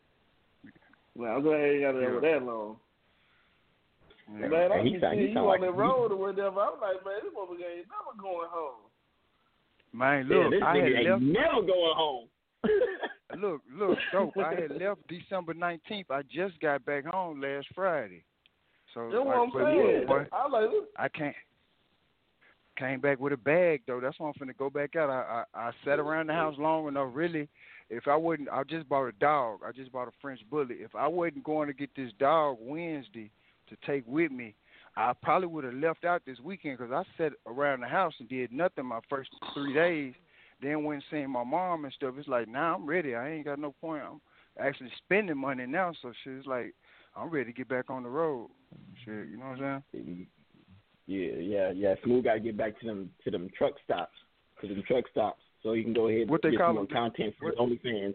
man, 1.19 1.31
I'm 1.33 1.43
glad 1.43 1.61
I 1.61 1.65
ain't 1.69 1.83
got 1.83 1.93
to 1.93 2.01
go 2.07 2.21
that 2.21 2.43
long. 2.43 2.77
Yeah. 4.41 4.49
Man, 4.49 4.73
I 4.73 4.77
And 4.79 4.87
he 4.87 4.93
can 4.93 5.01
sound- 5.01 5.17
see 5.19 5.27
he 5.27 5.33
you 5.33 5.39
on 5.39 5.47
like 5.47 5.61
the 5.61 5.73
road 5.73 6.13
or 6.13 6.17
whatever. 6.17 6.61
I'm 6.61 6.81
like, 6.81 7.05
man, 7.05 7.15
this 7.25 7.33
motherfucker 7.33 7.65
ain't 7.65 7.89
never 7.89 8.15
going 8.21 8.49
home. 8.51 8.85
Man, 9.93 10.27
Yeah, 10.31 10.37
look, 10.37 10.51
this 10.53 10.63
I 10.63 10.75
nigga 10.77 10.83
had 10.85 10.93
ain't 11.01 11.11
left. 11.11 11.23
never 11.23 11.63
going 11.67 11.97
home. 11.97 12.29
Look, 13.39 13.61
look, 13.71 13.99
dope. 14.11 14.33
I 14.39 14.55
had 14.55 14.71
left 14.81 15.01
December 15.07 15.55
19th. 15.55 16.11
I 16.11 16.23
just 16.23 16.59
got 16.61 16.85
back 16.85 17.05
home 17.05 17.41
last 17.41 17.67
Friday. 17.75 18.25
So 18.95 19.03
That's 19.13 19.15
what 19.19 19.27
like, 19.27 19.37
I'm 19.37 19.51
but 19.53 19.65
saying. 19.65 20.07
boy, 20.07 20.27
I'm 20.33 20.51
like, 20.53 20.71
look, 20.71 20.89
I 20.97 21.09
can't. 21.09 21.37
Came 22.79 23.01
back 23.01 23.19
with 23.19 23.33
a 23.33 23.37
bag 23.37 23.83
though. 23.89 23.99
That's 24.01 24.19
why 24.19 24.29
I'm 24.29 24.35
finna 24.35 24.57
go 24.57 24.71
back 24.71 24.95
out. 24.95 25.11
I, 25.11 25.45
I 25.55 25.69
I 25.69 25.71
sat 25.85 25.99
around 25.99 26.29
the 26.29 26.33
house 26.33 26.55
long 26.59 26.87
enough. 26.87 27.09
Really, 27.13 27.49
if 27.91 28.07
I 28.07 28.15
wouldn't, 28.15 28.49
I 28.49 28.63
just 28.63 28.89
bought 28.89 29.07
a 29.07 29.13
dog. 29.13 29.61
I 29.67 29.73
just 29.73 29.91
bought 29.91 30.07
a 30.07 30.13
French 30.21 30.41
bully. 30.49 30.77
If 30.77 30.95
I 30.95 31.09
wasn't 31.09 31.43
going 31.43 31.67
to 31.67 31.75
get 31.75 31.91
this 31.97 32.13
dog 32.21 32.59
Wednesday 32.61 33.33
to 33.69 33.77
take 33.85 34.05
with 34.07 34.31
me, 34.31 34.55
I 34.97 35.13
probably 35.21 35.49
would 35.49 35.65
have 35.65 35.75
left 35.75 36.05
out 36.05 36.23
this 36.25 36.39
weekend 36.39 36.79
because 36.79 36.93
I 36.93 37.03
sat 37.21 37.33
around 37.47 37.81
the 37.81 37.89
house 37.89 38.15
and 38.21 38.29
did 38.29 38.53
nothing 38.53 38.87
my 38.87 39.01
first 39.11 39.31
three 39.55 39.75
days. 39.75 40.15
Then 40.63 40.85
went 40.85 41.03
and 41.11 41.23
seen 41.23 41.31
my 41.31 41.45
mom 41.45 41.85
and 41.85 41.95
stuff. 41.95 42.15
It's 42.17 42.29
like 42.29 42.47
now 42.47 42.77
I'm 42.77 42.87
ready. 42.87 43.17
I 43.17 43.31
ain't 43.31 43.45
got 43.45 43.59
no 43.59 43.75
point. 43.81 44.05
I'm 44.09 44.21
actually 44.61 44.91
spending 45.05 45.39
money 45.39 45.67
now. 45.67 45.93
So 46.01 46.13
it's 46.25 46.47
like 46.47 46.75
I'm 47.17 47.29
ready 47.29 47.53
to 47.53 47.57
get 47.57 47.69
back 47.69 47.91
on 47.91 48.05
the 48.05 48.09
road. 48.09 48.51
Shit, 49.05 49.29
you 49.31 49.37
know 49.37 49.47
what 49.47 49.63
I'm 49.63 49.83
saying? 49.93 50.27
Yeah, 51.09 51.33
yeah, 51.41 51.71
yeah. 51.73 51.95
Smooth 52.05 52.25
got 52.25 52.35
to 52.35 52.41
get 52.41 52.57
back 52.57 52.79
to 52.81 52.87
them 52.87 53.11
to 53.25 53.31
them 53.31 53.49
truck 53.57 53.73
stops, 53.83 54.15
to 54.61 54.69
them 54.69 54.83
truck 54.87 55.05
stops, 55.11 55.41
so 55.63 55.73
he 55.73 55.83
can 55.83 55.95
go 55.95 56.09
ahead 56.09 56.23
and 56.23 56.31
What 56.31 56.43
they 56.43 56.51
get 56.51 56.59
call 56.59 56.69
some 56.69 56.75
more 56.77 56.85
them? 56.87 56.95
content 56.95 57.35
for 57.39 57.49
his 57.49 57.57
OnlyFans. 57.59 58.15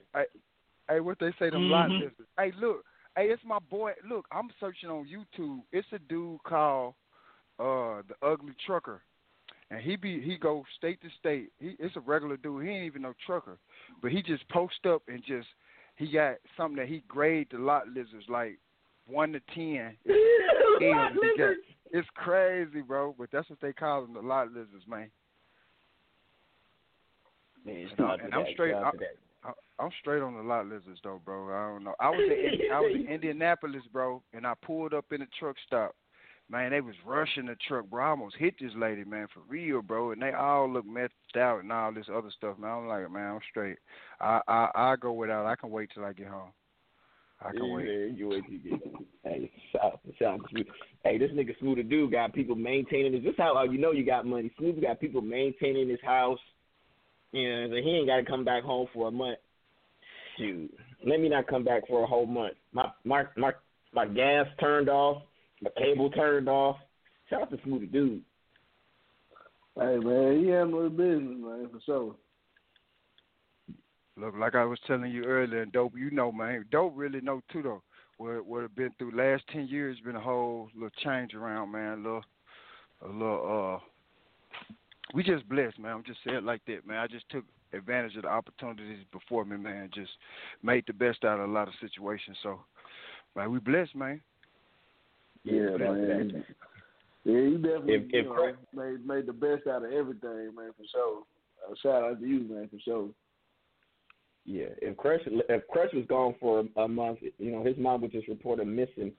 Hey, 0.87 0.99
what 0.99 1.17
they 1.19 1.31
say 1.39 1.49
them 1.49 1.69
lot 1.71 1.89
Mhm. 1.89 1.99
lizards. 1.99 2.29
Hey, 2.37 2.51
look, 2.51 2.85
hey, 3.15 3.31
it's 3.31 3.43
my 3.43 3.57
boy. 3.59 3.93
Look, 4.07 4.27
I'm 4.31 4.49
searching 4.59 4.89
on 4.89 5.07
YouTube. 5.07 5.63
It's 5.71 5.91
a 5.91 5.99
dude 5.99 6.43
called 6.43 6.93
uh 7.59 8.03
the 8.07 8.15
Ugly 8.21 8.53
Trucker, 8.65 9.01
and 9.71 9.79
he 9.81 9.95
be 9.95 10.21
he 10.21 10.37
go 10.37 10.63
state 10.77 11.01
to 11.01 11.09
state. 11.17 11.51
He 11.59 11.75
it's 11.79 11.95
a 11.95 11.99
regular 12.01 12.37
dude. 12.37 12.63
He 12.63 12.69
ain't 12.69 12.85
even 12.85 13.01
no 13.01 13.13
trucker, 13.25 13.57
but 14.03 14.11
he 14.11 14.21
just 14.21 14.47
post 14.49 14.85
up 14.85 15.01
and 15.07 15.23
just 15.23 15.47
he 15.95 16.11
got 16.11 16.37
something 16.57 16.77
that 16.77 16.87
he 16.89 16.99
grade 17.07 17.47
the 17.49 17.57
lot 17.57 17.87
lizards 17.87 18.27
like 18.29 18.59
one 19.07 19.31
to 19.33 19.39
ten. 19.55 19.97
It's, 20.05 20.91
Lot 20.91 21.11
M's 21.11 21.19
he 21.21 21.27
got. 21.37 21.49
lizards? 21.49 21.61
It's 21.93 22.07
crazy, 22.15 22.81
bro. 22.81 23.15
But 23.17 23.29
that's 23.31 23.49
what 23.49 23.61
they 23.61 23.71
call 23.71 24.01
them, 24.01 24.15
the 24.15 24.19
lot 24.19 24.47
lizards, 24.51 24.85
man. 24.87 25.09
Man, 27.65 27.87
And, 27.97 28.05
I, 28.05 28.15
and 28.15 28.33
I'm 28.33 28.45
straight. 28.51 28.73
I, 28.73 28.83
out 28.83 28.91
to 28.91 28.97
that. 28.97 29.15
I, 29.45 29.83
I'm 29.83 29.91
straight 30.01 30.21
on 30.21 30.35
the 30.35 30.41
lot 30.41 30.65
lizards 30.65 30.99
though, 31.03 31.21
bro. 31.23 31.47
I 31.49 31.71
don't 31.71 31.83
know. 31.83 31.95
I 31.99 32.09
was 32.09 32.19
in 32.29 32.71
I 32.73 32.79
was 32.79 32.91
in 32.93 33.07
Indianapolis, 33.13 33.83
bro, 33.93 34.21
and 34.33 34.45
I 34.45 34.53
pulled 34.65 34.93
up 34.93 35.05
in 35.11 35.21
a 35.21 35.27
truck 35.39 35.55
stop. 35.65 35.95
Man, 36.49 36.71
they 36.71 36.81
was 36.81 36.95
rushing 37.05 37.45
the 37.45 37.55
truck, 37.67 37.89
bro. 37.89 38.03
I 38.03 38.09
almost 38.09 38.35
hit 38.37 38.55
this 38.59 38.73
lady, 38.75 39.05
man, 39.05 39.27
for 39.33 39.39
real, 39.47 39.81
bro. 39.81 40.11
And 40.11 40.21
they 40.21 40.33
all 40.33 40.69
look 40.69 40.85
messed 40.85 41.13
out 41.37 41.59
and 41.59 41.71
all 41.71 41.93
this 41.93 42.07
other 42.13 42.29
stuff, 42.35 42.59
man. 42.59 42.69
I'm 42.69 42.87
like, 42.87 43.09
man, 43.09 43.35
I'm 43.35 43.39
straight. 43.49 43.77
I 44.19 44.41
I 44.47 44.69
I 44.75 44.95
go 44.97 45.13
without. 45.13 45.45
I 45.45 45.55
can 45.55 45.69
wait 45.69 45.89
till 45.93 46.03
I 46.03 46.13
get 46.13 46.27
home. 46.27 46.51
I 47.45 47.51
can 47.51 47.65
yeah, 47.65 47.75
wait. 47.75 47.85
man, 47.85 48.15
you 48.17 48.29
wait 48.29 48.43
till 48.45 48.53
you 48.53 48.59
get. 48.59 48.79
Hey, 49.23 49.51
shout, 49.71 49.99
shout, 50.17 50.39
out 50.39 50.49
to 50.55 50.63
Hey, 51.03 51.17
this 51.17 51.31
nigga 51.31 51.57
Smooth 51.59 51.89
dude 51.89 52.11
got 52.11 52.33
people 52.33 52.55
maintaining 52.55 53.13
his. 53.13 53.23
This 53.23 53.33
how 53.37 53.57
uh, 53.57 53.63
you 53.63 53.77
know 53.77 53.91
you 53.91 54.05
got 54.05 54.25
money. 54.25 54.51
Smooth 54.57 54.81
got 54.81 54.99
people 54.99 55.21
maintaining 55.21 55.89
his 55.89 55.99
house. 56.03 56.39
You 57.31 57.49
know, 57.49 57.69
so 57.69 57.75
he 57.75 57.89
ain't 57.89 58.07
got 58.07 58.17
to 58.17 58.25
come 58.25 58.45
back 58.45 58.63
home 58.63 58.87
for 58.93 59.07
a 59.07 59.11
month. 59.11 59.39
Shoot, 60.37 60.73
let 61.05 61.19
me 61.19 61.29
not 61.29 61.47
come 61.47 61.63
back 61.63 61.87
for 61.87 62.03
a 62.03 62.07
whole 62.07 62.25
month. 62.25 62.53
My 62.71 62.89
my 63.03 63.23
my 63.35 63.51
my 63.93 64.07
gas 64.07 64.45
turned 64.59 64.89
off. 64.89 65.23
My 65.61 65.69
cable 65.77 66.09
turned 66.11 66.47
off. 66.47 66.77
Shout 67.29 67.43
out 67.43 67.51
to 67.51 67.57
Smooth 67.63 67.91
dude. 67.91 68.21
hey 69.75 69.97
man, 69.97 70.39
he 70.39 70.49
handle 70.49 70.83
his 70.83 70.91
business, 70.91 71.37
man, 71.39 71.69
for 71.71 71.81
sure. 71.85 72.15
Look, 74.15 74.35
like 74.37 74.55
I 74.55 74.63
was 74.65 74.79
telling 74.85 75.11
you 75.11 75.23
earlier, 75.23 75.61
and 75.63 75.71
dope, 75.71 75.93
you 75.97 76.11
know, 76.11 76.31
man, 76.31 76.65
dope 76.71 76.93
really 76.95 77.21
know 77.21 77.41
too 77.51 77.63
though. 77.63 77.81
What 78.17 78.45
what 78.45 78.61
have 78.61 78.75
been 78.75 78.91
through 78.97 79.17
last 79.17 79.43
ten 79.51 79.67
years 79.67 79.97
been 80.05 80.15
a 80.15 80.19
whole 80.21 80.69
little 80.75 80.91
change 81.03 81.33
around, 81.33 81.71
man. 81.71 81.93
A 81.93 81.95
little, 81.95 82.23
a 83.03 83.07
little. 83.07 83.79
uh 83.81 84.65
We 85.13 85.23
just 85.23 85.49
blessed, 85.49 85.79
man. 85.79 85.93
I'm 85.93 86.03
just 86.03 86.19
saying 86.23 86.37
it 86.37 86.43
like 86.43 86.61
that, 86.67 86.85
man. 86.85 86.97
I 86.97 87.07
just 87.07 87.27
took 87.29 87.43
advantage 87.73 88.15
of 88.15 88.21
the 88.21 88.29
opportunities 88.29 89.03
before 89.11 89.45
me, 89.45 89.57
man. 89.57 89.89
Just 89.93 90.11
made 90.61 90.83
the 90.85 90.93
best 90.93 91.23
out 91.25 91.39
of 91.39 91.49
a 91.49 91.51
lot 91.51 91.67
of 91.67 91.73
situations. 91.81 92.37
So, 92.43 92.59
man, 93.35 93.51
we 93.51 93.57
blessed, 93.59 93.95
man. 93.95 94.21
Yeah, 95.43 95.71
that's 95.71 95.79
man. 95.81 96.45
Yeah, 97.25 97.33
you 97.33 97.57
definitely 97.57 97.93
If- 97.95 98.13
you 98.13 98.19
if 98.19 98.25
know, 98.25 98.53
made 98.73 99.05
made 99.07 99.25
the 99.25 99.33
best 99.33 99.65
out 99.67 99.83
of 99.83 99.91
everything, 99.91 100.53
man, 100.55 100.71
for 100.77 100.85
sure. 100.91 101.23
Uh, 101.67 101.73
shout 101.81 102.03
out 102.03 102.19
to 102.19 102.27
you, 102.27 102.41
man, 102.41 102.69
for 102.69 102.79
sure. 102.79 103.09
Yeah, 104.45 104.65
if 104.81 104.97
Crush 104.97 105.21
if 105.25 105.67
Crush 105.67 105.93
was 105.93 106.05
gone 106.07 106.35
for 106.39 106.59
a, 106.59 106.81
a 106.81 106.87
month, 106.87 107.19
you 107.21 107.51
know, 107.51 107.63
his 107.63 107.77
mom 107.77 108.01
would 108.01 108.11
just 108.11 108.27
report 108.27 108.59
him 108.59 108.75
missing 108.75 109.13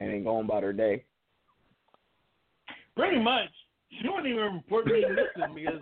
and 0.00 0.10
then 0.10 0.24
go 0.24 0.36
on 0.36 0.46
about 0.46 0.62
her 0.62 0.72
day. 0.72 1.04
Pretty 2.96 3.18
much. 3.18 3.50
She 4.00 4.08
wouldn't 4.08 4.26
even 4.26 4.54
report 4.54 4.86
me 4.86 5.04
missing 5.08 5.54
because 5.54 5.80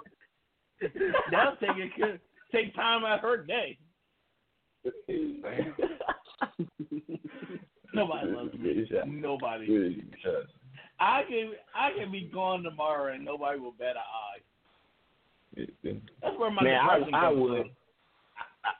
take 1.61 1.77
it 1.77 1.95
could 1.97 2.21
take 2.53 2.75
time 2.75 3.05
out 3.05 3.19
of 3.19 3.21
her 3.21 3.45
day. 3.45 3.79
Nobody 7.95 8.31
loves 8.31 8.55
me. 8.55 8.89
Nobody. 9.07 10.03
I 11.01 11.23
can 11.29 11.53
I 11.75 11.91
can 11.97 12.11
be 12.11 12.31
gone 12.33 12.63
tomorrow 12.63 13.15
and 13.15 13.25
nobody 13.25 13.61
will 13.61 13.73
bat 13.73 13.97
an 13.97 13.99
eye. 13.99 14.41
That's 16.23 16.39
where 16.39 16.51
my 16.51 16.63
Man, 16.63 16.81
I, 16.81 17.27
I 17.27 17.29
would. 17.31 17.63
from. 17.63 17.71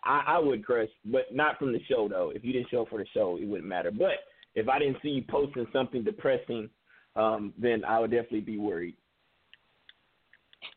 I, 0.05 0.23
I 0.27 0.39
would 0.39 0.65
crush, 0.65 0.89
but 1.05 1.35
not 1.35 1.59
from 1.59 1.73
the 1.73 1.81
show 1.89 2.09
though. 2.09 2.33
If 2.35 2.45
you 2.45 2.53
didn't 2.53 2.71
show 2.71 2.87
for 2.89 2.99
the 2.99 3.07
show, 3.15 3.39
it 3.41 3.47
wouldn't 3.47 3.69
matter. 3.69 3.91
But 3.91 4.25
if 4.55 4.69
I 4.69 4.79
didn't 4.79 4.99
see 5.03 5.11
you 5.11 5.25
posting 5.29 5.67
something 5.73 6.05
depressing, 6.05 6.69
um, 7.17 7.53
then 7.59 7.85
I 7.85 7.99
would 7.99 8.11
definitely 8.11 8.41
be 8.41 8.59
worried. 8.59 8.95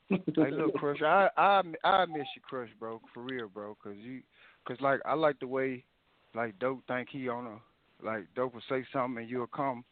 hey, 0.09 0.51
look, 0.51 0.73
Crush, 0.75 1.01
I 1.01 1.29
I 1.37 1.61
I 1.83 2.05
miss 2.05 2.27
you, 2.35 2.41
Crush, 2.41 2.69
bro, 2.79 3.01
for 3.13 3.23
real, 3.23 3.47
bro, 3.47 3.77
cause 3.81 3.95
you, 3.97 4.21
cause 4.67 4.77
like 4.81 4.99
I 5.05 5.13
like 5.13 5.39
the 5.39 5.47
way, 5.47 5.83
like 6.35 6.57
Dope 6.59 6.83
think 6.87 7.09
he 7.09 7.29
on 7.29 7.47
a, 7.47 8.05
like 8.05 8.25
Dope 8.35 8.53
will 8.53 8.61
say 8.69 8.85
something 8.91 9.21
and 9.21 9.29
you'll 9.29 9.47
come, 9.47 9.83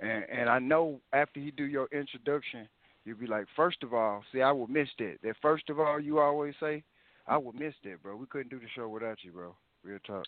and 0.00 0.24
and 0.32 0.48
I 0.48 0.58
know 0.58 1.00
after 1.12 1.40
he 1.40 1.50
do 1.50 1.64
your 1.64 1.88
introduction, 1.92 2.68
you'll 3.04 3.18
be 3.18 3.26
like, 3.26 3.46
first 3.56 3.82
of 3.82 3.94
all, 3.94 4.22
see, 4.32 4.42
I 4.42 4.52
will 4.52 4.66
miss 4.66 4.88
that. 4.98 5.16
That 5.22 5.36
first 5.40 5.70
of 5.70 5.80
all, 5.80 5.98
you 5.98 6.18
always 6.18 6.54
say, 6.60 6.84
I 7.26 7.36
would 7.38 7.54
miss 7.54 7.74
that, 7.84 8.02
bro. 8.02 8.16
We 8.16 8.26
couldn't 8.26 8.50
do 8.50 8.58
the 8.58 8.66
show 8.74 8.88
without 8.88 9.18
you, 9.22 9.32
bro. 9.32 9.54
Real 9.84 9.98
talk. 10.06 10.24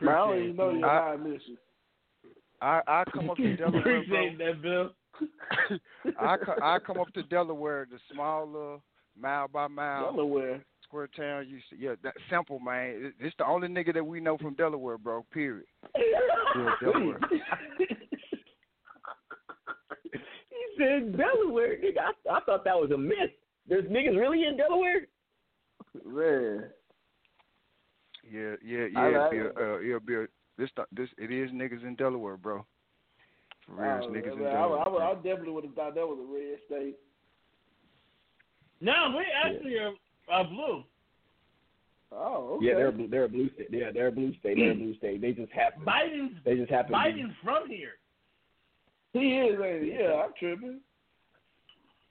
Man, 0.00 0.14
I 0.14 0.18
don't 0.18 0.38
even 0.42 0.56
know 0.56 0.70
you 0.70 0.84
I- 0.84 0.88
how 0.88 1.12
I 1.12 1.16
miss 1.16 1.42
you. 1.46 1.56
I 2.60 2.80
I 2.86 3.04
come 3.12 3.28
up 3.30 3.36
to 3.38 3.56
Delaware, 3.56 4.04
bro. 4.08 4.30
That, 4.38 4.62
Bill. 4.62 4.90
I 6.20 6.36
I 6.62 6.78
come 6.78 6.98
up 7.00 7.12
to 7.14 7.22
Delaware, 7.24 7.86
the 7.90 7.98
small 8.12 8.46
little 8.46 8.82
mile 9.18 9.48
by 9.48 9.66
mile 9.68 10.12
Delaware. 10.12 10.62
square 10.84 11.08
town. 11.16 11.46
You 11.48 11.58
see, 11.70 11.76
yeah, 11.84 11.94
that 12.04 12.14
simple 12.30 12.60
man. 12.60 13.12
It's 13.20 13.34
the 13.38 13.46
only 13.46 13.66
nigga 13.68 13.92
that 13.94 14.06
we 14.06 14.20
know 14.20 14.38
from 14.38 14.54
Delaware, 14.54 14.96
bro. 14.96 15.24
Period. 15.32 15.66
Yeah, 15.96 16.70
Delaware. 16.80 17.18
he 17.78 17.86
said 20.78 21.16
Delaware. 21.16 21.76
Nigga, 21.78 21.98
I, 22.00 22.12
I 22.36 22.40
thought 22.40 22.64
that 22.64 22.76
was 22.76 22.90
a 22.92 22.98
myth. 22.98 23.30
There's 23.68 23.84
niggas 23.84 24.16
really 24.18 24.44
in 24.44 24.56
Delaware? 24.56 25.06
Man. 26.04 26.64
Yeah, 28.30 28.54
yeah, 28.64 28.86
I 28.96 29.08
yeah. 29.10 29.18
like 29.18 29.30
Bill, 29.30 29.46
it. 29.46 29.56
uh, 29.58 29.78
yeah, 29.80 29.98
Bill. 30.04 30.26
This 30.58 30.70
this 30.92 31.08
it 31.18 31.30
is 31.32 31.50
niggas 31.50 31.84
in 31.84 31.94
Delaware, 31.96 32.36
bro. 32.36 32.64
For 33.66 33.74
real, 33.74 33.96
it's 33.96 34.06
Oh, 34.08 34.10
niggas 34.10 34.32
in 34.34 34.42
man, 34.42 34.48
I, 34.48 34.52
Delaware. 34.52 34.80
I, 34.80 34.84
bro. 34.84 34.98
I 34.98 35.14
definitely 35.16 35.52
would 35.52 35.64
have 35.64 35.74
thought 35.74 35.94
that 35.94 36.06
was 36.06 36.18
a 36.20 36.32
red 36.32 36.58
state. 36.66 36.96
No, 38.80 39.14
we 39.16 39.24
actually 39.44 39.76
are 39.78 39.92
uh, 40.32 40.44
blue. 40.44 40.84
Oh, 42.10 42.56
okay. 42.56 42.66
Yeah, 42.66 42.74
they're 42.74 42.88
a 42.88 43.08
they're 43.08 43.24
a 43.24 43.28
blue 43.28 43.48
state. 43.54 43.68
Yeah, 43.70 43.90
they're 43.92 44.08
a 44.08 44.12
blue 44.12 44.34
state. 44.40 44.56
They're 44.56 44.72
a 44.72 44.74
blue 44.74 44.96
state. 44.96 45.20
They 45.20 45.32
just 45.32 45.52
happen. 45.52 45.82
Biden's 45.84 46.34
They 46.44 46.56
just 46.56 46.70
happen. 46.70 46.92
Biden's 46.94 47.32
from 47.42 47.68
here. 47.68 47.92
He 49.14 49.20
is, 49.38 49.60
ain't? 49.62 49.86
Yeah, 49.86 50.22
I'm 50.24 50.32
tripping. 50.38 50.80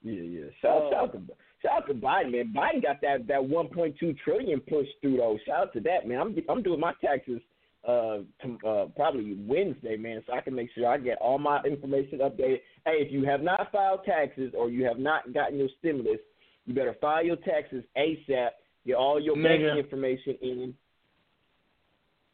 Yeah, 0.03 0.21
yeah. 0.21 0.45
Shout, 0.61 0.83
Uh, 0.83 0.89
shout 0.89 1.03
out 1.03 1.13
to 1.13 1.21
shout 1.61 1.71
out 1.83 1.87
to 1.87 1.93
Biden, 1.93 2.31
man. 2.31 2.53
Biden 2.55 2.81
got 2.81 3.01
that 3.01 3.27
that 3.27 3.41
1.2 3.41 4.17
trillion 4.23 4.59
push 4.61 4.87
through 5.01 5.17
though. 5.17 5.37
Shout 5.45 5.67
out 5.67 5.73
to 5.73 5.79
that, 5.81 6.07
man. 6.07 6.19
I'm 6.19 6.35
I'm 6.49 6.63
doing 6.63 6.79
my 6.79 6.93
taxes 7.03 7.41
uh, 7.87 8.19
to, 8.41 8.67
uh 8.67 8.85
probably 8.95 9.37
Wednesday, 9.39 9.97
man, 9.97 10.23
so 10.25 10.33
I 10.33 10.41
can 10.41 10.55
make 10.55 10.69
sure 10.73 10.87
I 10.87 10.97
get 10.97 11.17
all 11.19 11.39
my 11.39 11.61
information 11.63 12.19
updated. 12.19 12.61
Hey, 12.85 12.97
if 13.01 13.11
you 13.11 13.23
have 13.25 13.41
not 13.41 13.71
filed 13.71 14.03
taxes 14.05 14.53
or 14.57 14.69
you 14.69 14.85
have 14.85 14.99
not 14.99 15.33
gotten 15.33 15.57
your 15.57 15.69
stimulus, 15.79 16.19
you 16.65 16.73
better 16.73 16.95
file 17.01 17.23
your 17.23 17.37
taxes 17.37 17.83
ASAP. 17.97 18.49
Get 18.85 18.95
all 18.95 19.19
your 19.19 19.35
banking 19.35 19.77
information 19.77 20.37
in. 20.41 20.73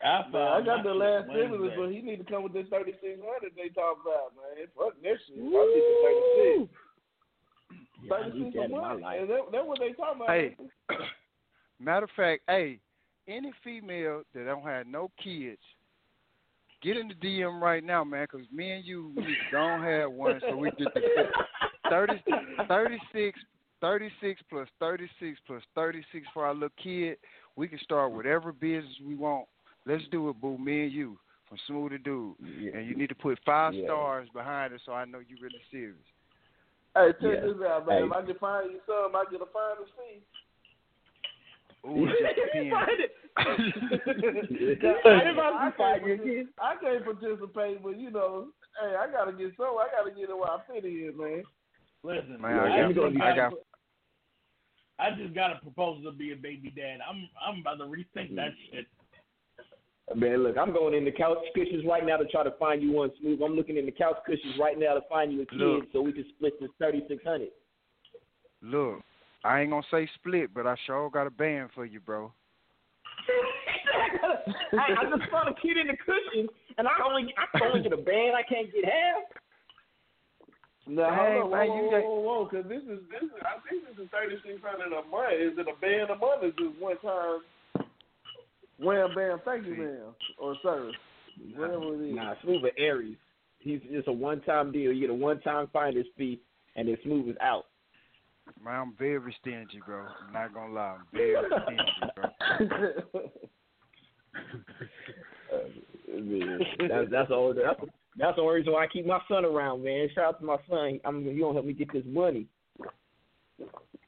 I, 0.04 0.30
Man, 0.32 0.42
I 0.42 0.62
got 0.62 0.84
the 0.84 0.94
last 0.94 1.28
stimulus, 1.30 1.74
but 1.76 1.90
he 1.90 2.02
need 2.02 2.18
to 2.18 2.24
come 2.24 2.44
with 2.44 2.54
this 2.54 2.68
3600 2.70 3.18
they 3.56 3.70
talk 3.70 3.98
about, 4.00 4.32
man. 4.38 4.68
Fuck 4.78 4.94
this 5.02 5.18
shit. 5.28 5.42
I 5.42 5.42
get 5.42 5.84
the 5.84 6.68
36. 6.68 6.87
Yeah, 8.02 8.14
I 8.16 8.30
need 8.30 8.54
that 8.54 8.66
in 8.66 8.72
my 8.72 8.94
life. 8.94 9.18
And 9.22 9.30
that, 9.30 9.40
that's 9.52 9.66
what 9.68 9.80
they 9.80 9.94
talking 9.94 10.22
about. 10.22 10.30
Hey, 10.30 10.56
matter 11.80 12.06
of 12.06 12.10
fact, 12.16 12.44
hey, 12.48 12.80
any 13.28 13.52
female 13.64 14.24
that 14.34 14.46
don't 14.46 14.64
have 14.64 14.88
no 14.88 15.12
kids, 15.22 15.60
get 16.82 16.98
in 16.98 17.08
the 17.08 17.14
DM 17.16 17.62
right 17.62 17.84
now, 17.84 18.04
man, 18.04 18.28
'cause 18.28 18.46
me 18.52 18.72
and 18.72 18.86
you 18.86 19.12
we 19.16 19.38
don't 19.52 19.84
have 19.84 20.12
one, 20.12 20.42
so 20.48 20.56
we 20.58 20.70
get 20.72 20.94
the 20.94 21.02
30, 21.90 22.24
36, 22.68 23.40
36 23.82 24.42
plus 24.50 24.68
36 24.80 25.40
plus 25.48 25.64
36 25.76 26.28
for 26.34 26.46
our 26.46 26.54
little 26.54 26.70
kid. 26.82 27.18
We 27.56 27.68
can 27.68 27.80
start 27.80 28.12
whatever 28.12 28.52
business 28.52 28.94
we 29.06 29.16
want. 29.16 29.48
Let's 29.86 30.04
do 30.12 30.30
it, 30.30 30.40
boo. 30.42 30.58
Me 30.58 30.84
and 30.84 30.92
you 30.92 31.18
from 31.48 31.58
Smooth 31.66 31.94
the 31.94 31.98
Dude. 32.00 32.36
And 32.74 32.86
you 32.86 32.94
need 32.96 33.08
to 33.10 33.16
put 33.16 33.40
five 33.46 33.74
Yeah. 33.74 33.86
stars 33.86 34.28
behind 34.34 34.74
it 34.74 34.82
so 34.86 34.92
I 34.92 35.06
know 35.06 35.20
you're 35.20 35.40
really 35.40 35.62
serious. 35.72 35.96
Hey, 36.98 37.14
check 37.22 37.22
Yeah. 37.22 37.46
this 37.46 37.62
out, 37.62 37.86
man. 37.86 38.02
Hey. 38.02 38.06
If 38.06 38.12
I 38.12 38.22
can 38.26 38.36
find 38.40 38.72
you 38.72 38.82
some, 38.88 39.16
I 39.16 39.24
get 39.30 39.42
a 39.42 39.46
finder's 39.54 39.92
fee. 39.94 40.26
Ooh, 41.86 42.10
it 42.10 42.36
just 42.36 42.54
depends. 42.58 43.14
If 44.98 45.38
I 45.38 45.70
can 45.70 45.74
find 45.78 46.06
you 46.06 46.14
again. 46.14 46.50
I 46.58 46.76
can't 46.82 47.06
participate, 47.06 47.84
but 47.84 48.00
you 48.00 48.10
know, 48.10 48.48
hey, 48.82 48.96
I 48.96 49.12
gotta 49.12 49.32
get 49.32 49.54
some. 49.58 49.78
I 49.78 49.88
gotta 49.94 50.10
get 50.10 50.30
it 50.30 50.36
where 50.36 50.50
I 50.50 50.58
fit 50.66 50.86
in, 50.86 51.14
man. 51.16 51.44
Listen, 52.04 52.42
Man, 52.42 52.58
I, 52.58 52.88
I 52.88 52.94
got, 52.94 53.12
just 53.12 53.22
I 53.22 53.36
got 53.36 53.54
I 54.98 55.12
just 55.12 55.36
got 55.36 55.56
a 55.56 55.60
proposal 55.62 56.12
to 56.12 56.18
be 56.18 56.32
a 56.32 56.36
baby 56.36 56.74
dad. 56.76 56.98
I'm 57.08 57.30
I'm 57.38 57.62
about 57.62 57.78
to 57.78 57.86
rethink 57.86 58.36
that 58.36 58.52
mm. 58.52 58.72
shit. 58.72 58.88
Man, 60.16 60.44
look, 60.44 60.58
I'm 60.58 60.72
going 60.74 60.94
in 60.94 61.04
the 61.04 61.12
couch 61.12 61.38
cushions 61.54 61.84
right 61.86 62.06
now 62.06 62.16
to 62.16 62.26
try 62.26 62.44
to 62.44 62.52
find 62.52 62.82
you 62.82 62.92
one 62.94 63.12
smooth. 63.20 63.42
I'm 63.44 63.56
looking 63.56 63.76
in 63.78 63.86
the 63.86 63.92
couch 63.92 64.16
cushions 64.26 64.56
right 64.60 64.80
now 64.80 64.94
to 64.94 65.02
find 65.10 65.34
you 65.34 65.42
a 65.42 65.46
kid 65.46 65.60
Look. 65.60 65.86
so 65.92 66.02
we 66.02 66.14
can 66.14 66.26
split 66.36 66.60
this 66.62 66.70
thirty 66.80 67.04
six 67.10 67.22
hundred. 67.26 67.50
Look, 68.62 69.02
I 69.44 69.60
ain't 69.62 69.70
gonna 69.72 69.84
say 69.92 70.08
split, 70.16 70.54
but 70.54 70.66
I 70.66 70.76
sure 70.86 71.10
got 71.10 71.28
a 71.28 71.30
band 71.30 71.72
for 71.76 71.86
you, 71.86 72.00
bro. 72.00 72.32
I, 74.74 74.94
I 75.02 75.04
just 75.18 75.30
found 75.30 75.50
a 75.50 75.54
kid 75.62 75.76
in 75.76 75.88
the 75.88 75.98
cushion, 75.98 76.48
and 76.78 76.88
I 76.88 76.92
only 77.06 77.34
I 77.38 77.58
can 77.58 77.68
only 77.68 77.84
get 77.84 77.92
a 77.92 77.98
band. 77.98 78.32
I 78.38 78.44
can't 78.48 78.72
get 78.72 78.86
half. 78.86 79.24
No, 80.88 81.04
Hey, 81.04 81.36
hold 81.36 81.52
on, 81.52 81.60
man, 81.60 81.68
whoa, 81.68 81.76
you 81.76 81.84
whoa, 81.84 81.92
got- 81.92 82.04
whoa, 82.08 82.20
whoa, 82.24 82.48
because 82.50 82.66
this 82.70 82.84
is 82.88 83.00
this 83.12 83.24
is 83.28 83.32
I 83.44 83.60
think 83.68 83.84
this 83.92 84.00
is 84.00 84.08
thirty 84.10 84.40
six 84.48 84.64
hundred 84.64 84.96
a 84.96 85.04
month. 85.12 85.36
Is 85.36 85.60
it 85.60 85.68
a 85.68 85.76
band 85.84 86.10
a 86.12 86.16
month? 86.16 86.48
Is 86.48 86.56
this 86.56 86.72
one 86.80 86.96
time? 87.04 87.44
Wham 88.80 89.10
bam, 89.16 89.40
thank 89.44 89.66
you, 89.66 89.76
ma'am, 89.76 90.16
or 90.38 90.56
sir, 90.62 90.92
whatever 91.56 91.96
it 91.96 92.10
is. 92.10 92.16
Nah, 92.16 92.34
Smooth 92.44 92.64
or 92.66 92.72
Aries. 92.78 93.18
He's 93.60 93.80
just 93.92 94.08
a 94.08 94.12
one 94.12 94.42
time 94.42 94.72
deal. 94.72 94.92
You 94.94 95.02
get 95.02 95.10
a 95.10 95.14
one 95.14 95.40
time 95.42 95.68
finder's 95.74 96.06
fee, 96.18 96.40
and 96.76 96.88
then 96.88 96.98
Smooth 97.04 97.30
is 97.30 97.36
out. 97.42 97.66
Man, 98.64 98.76
I'm 98.76 98.94
very 98.98 99.36
stingy, 99.42 99.82
bro. 99.86 100.06
I'm 100.28 100.34
not 100.34 100.54
gonna 100.54 100.74
lie, 100.74 100.96
I'm 100.96 101.08
very 101.14 101.44
stingy, 101.66 102.12
bro. 102.16 102.26
Uh, 105.54 106.20
man, 106.20 106.60
that's 106.88 107.12
that's 107.12 107.32
all. 107.32 107.54
That's, 107.54 107.80
that's 108.18 108.36
the 108.36 108.42
only 108.42 108.56
reason 108.56 108.74
why 108.74 108.84
I 108.84 108.88
keep 108.88 109.06
my 109.06 109.20
son 109.28 109.44
around, 109.44 109.84
man. 109.84 110.08
Shout 110.14 110.26
out 110.26 110.40
to 110.40 110.46
my 110.46 110.58
son. 110.70 111.00
I'm 111.04 111.26
you 111.26 111.42
gonna 111.42 111.54
help 111.54 111.66
me 111.66 111.74
get 111.74 111.92
this 111.92 112.04
money. 112.06 112.46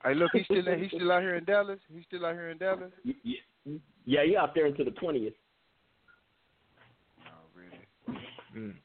Hey, 0.04 0.14
look, 0.14 0.30
he's 0.34 0.46
still 0.46 0.64
he's 0.78 0.92
still 0.92 1.12
out 1.12 1.22
here 1.22 1.36
in 1.36 1.44
Dallas. 1.44 1.80
He's 1.94 2.06
still 2.08 2.26
out 2.26 2.34
here 2.34 2.52
in 2.52 2.58
Dallas. 2.58 2.92
Yeah, 3.04 3.14
yeah, 4.06 4.24
you're 4.24 4.40
out 4.40 4.56
there 4.56 4.66
until 4.66 4.86
the 4.86 4.92
twentieth. 4.92 5.34
Oh, 7.26 7.48
really? 7.56 8.18
Mm. 8.56 8.76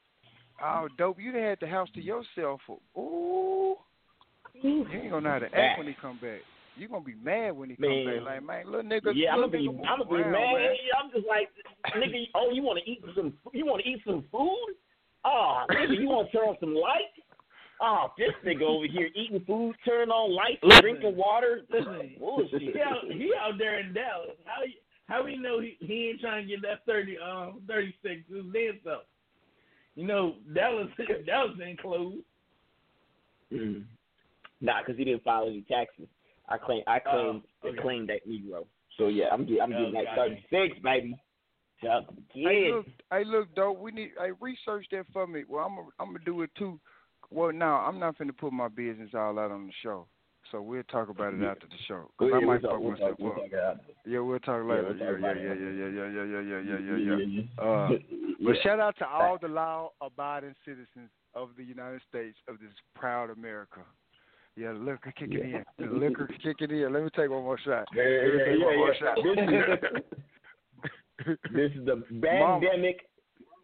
Oh, 0.63 0.87
dope! 0.97 1.17
You 1.19 1.33
had 1.33 1.57
the 1.59 1.67
house 1.67 1.89
to 1.95 2.01
yourself. 2.01 2.61
For, 2.65 2.77
ooh, 2.97 3.75
you 4.53 4.85
ain't 4.91 5.11
gonna 5.11 5.21
know 5.21 5.29
how 5.29 5.39
to 5.39 5.55
act 5.55 5.77
when 5.77 5.87
he 5.87 5.95
come 6.01 6.17
back. 6.21 6.41
You 6.77 6.89
gonna 6.89 7.05
be 7.05 7.15
mad 7.15 7.51
when 7.51 7.69
he 7.69 7.75
come 7.75 8.05
back. 8.05 8.21
Like, 8.23 8.43
man, 8.43 8.65
little 8.65 8.83
nigga. 8.83 9.13
Yeah, 9.15 9.31
I'm 9.31 9.39
gonna 9.39 9.51
be, 9.51 9.67
I'm 9.87 9.99
gonna 9.99 10.09
be 10.09 10.17
mad. 10.17 10.31
man. 10.31 10.75
I'm 11.01 11.11
just 11.11 11.27
like, 11.27 11.49
nigga. 11.95 12.27
Oh, 12.35 12.51
you 12.51 12.61
want 12.63 12.79
to 12.83 12.89
eat 12.89 13.01
some? 13.15 13.33
You 13.53 13.65
want 13.65 13.83
to 13.83 13.89
eat 13.89 14.01
some 14.05 14.25
food? 14.31 14.75
Oh, 15.23 15.63
nigga, 15.71 15.99
you 15.99 16.07
want 16.07 16.29
to 16.31 16.37
turn 16.37 16.49
on 16.49 16.57
some 16.59 16.75
lights? 16.75 17.14
Oh, 17.81 18.13
this 18.17 18.31
nigga 18.45 18.61
over 18.61 18.85
here 18.87 19.09
eating 19.15 19.43
food, 19.45 19.75
turning 19.85 20.09
on 20.09 20.33
lights, 20.33 20.63
Listen. 20.63 20.81
drinking 20.81 21.17
water. 21.17 21.61
Listen, 21.69 22.15
Bullshit. 22.19 22.61
he 22.61 22.73
out, 22.81 23.03
he 23.09 23.31
out 23.39 23.53
there 23.57 23.79
in 23.79 23.93
Dallas. 23.93 24.37
How 24.45 24.63
he- 24.65 24.79
how 25.07 25.23
we 25.23 25.37
know 25.37 25.59
he, 25.59 25.77
he 25.81 26.09
ain't 26.09 26.19
trying 26.19 26.47
to 26.47 26.49
get 26.51 26.63
that 26.63 26.83
thirty 26.87 27.15
um 27.19 27.61
thirty 27.67 27.93
six 28.01 28.21
his 28.27 28.43
damn 28.51 28.79
self? 28.83 29.03
You 29.95 30.07
know 30.07 30.35
Dallas 30.53 30.87
Dallas 31.27 31.55
ain't 31.63 31.79
closed. 31.79 32.23
Mm. 33.53 33.83
Nah, 34.61 34.81
because 34.81 34.97
he 34.97 35.03
didn't 35.03 35.23
file 35.23 35.47
any 35.47 35.61
taxes. 35.61 36.07
I 36.49 36.57
claim, 36.57 36.81
I 36.87 36.99
claim, 36.99 37.43
Oh, 37.63 37.67
okay. 37.67 37.77
I 37.77 37.81
claim 37.81 38.07
that 38.07 38.27
Negro. 38.27 38.65
So 38.97 39.07
yeah, 39.07 39.25
I'm 39.31 39.45
getting, 39.45 39.61
I'm 39.61 39.73
Oh, 39.73 39.77
getting 39.91 40.05
that 40.05 40.15
36, 40.15 40.79
baby. 40.81 41.15
Shout 41.83 41.91
out 41.91 42.15
Hey, 42.33 42.71
look, 42.71 42.85
hey, 43.11 43.23
look, 43.25 43.53
dope. 43.55 43.79
We 43.79 43.91
need. 43.91 44.11
Hey, 44.17 44.29
research 44.39 44.85
that 44.91 45.05
for 45.11 45.27
me. 45.27 45.43
Well, 45.47 45.65
I'm. 45.65 45.77
i 45.77 45.81
I'm 45.99 46.13
gonna 46.13 46.25
do 46.25 46.41
it 46.41 46.49
too. 46.57 46.79
Well, 47.31 47.51
now 47.51 47.77
I'm 47.85 47.99
not 47.99 48.17
finna 48.17 48.35
put 48.37 48.53
my 48.53 48.67
business 48.67 49.09
all 49.13 49.37
out 49.39 49.51
on 49.51 49.67
the 49.67 49.73
show. 49.83 50.07
So 50.51 50.61
we'll 50.61 50.83
talk 50.83 51.09
about 51.09 51.33
it 51.33 51.39
Yeah. 51.41 51.51
after 51.51 51.65
the 51.67 51.77
show. 51.87 52.11
'Cause 52.17 52.31
I 52.31 52.39
might 52.39 52.45
we'll 52.45 52.59
fuck 52.61 52.81
myself 52.83 53.19
we'll 53.19 53.31
up. 53.31 53.37
talk 53.39 53.47
about 53.47 53.75
it. 53.89 53.95
Yeah, 54.05 54.19
we'll 54.19 54.39
talk 54.39 54.61
Yeah, 54.63 54.73
later. 54.75 54.93
Yeah, 54.93 55.33
yeah, 55.33 55.39
yeah, 55.41 55.55
yeah, 55.57 55.89
yeah, 55.89 56.05
yeah, 56.05 56.23
yeah, 56.23 56.39
yeah, 56.39 56.41
yeah, 56.41 56.59
yeah, 56.61 56.77
Yeah, 56.77 56.97
yeah, 56.97 57.15
yeah, 57.17 57.41
yeah. 57.57 57.61
Uh, 57.63 57.89
but 58.45 58.55
shout 58.61 58.79
out 58.79 58.95
to 58.97 59.07
all 59.07 59.37
the 59.39 59.47
law-abiding 59.47 60.53
citizens 60.63 61.09
of 61.33 61.49
the 61.57 61.63
United 61.63 62.01
States 62.07 62.37
of 62.47 62.59
this 62.59 62.71
proud 62.93 63.31
America. 63.31 63.81
Yeah, 64.55 64.73
the 64.73 64.79
liquor 64.79 65.11
kicking 65.17 65.49
Yeah. 65.49 65.63
in. 65.79 65.89
The 65.89 65.91
liquor 65.93 66.27
kicking 66.43 66.69
in. 66.69 66.93
Let 66.93 67.03
me 67.03 67.09
take 67.09 67.29
one 67.31 67.43
more 67.43 67.57
shot. 67.57 67.87
Yeah, 67.95 68.03
yeah, 68.03 68.53
yeah, 68.53 68.69
yeah. 68.71 68.93
shot. 68.93 69.17
This 71.51 71.71
is 71.73 71.85
the 71.85 72.03
pandemic 72.21 73.09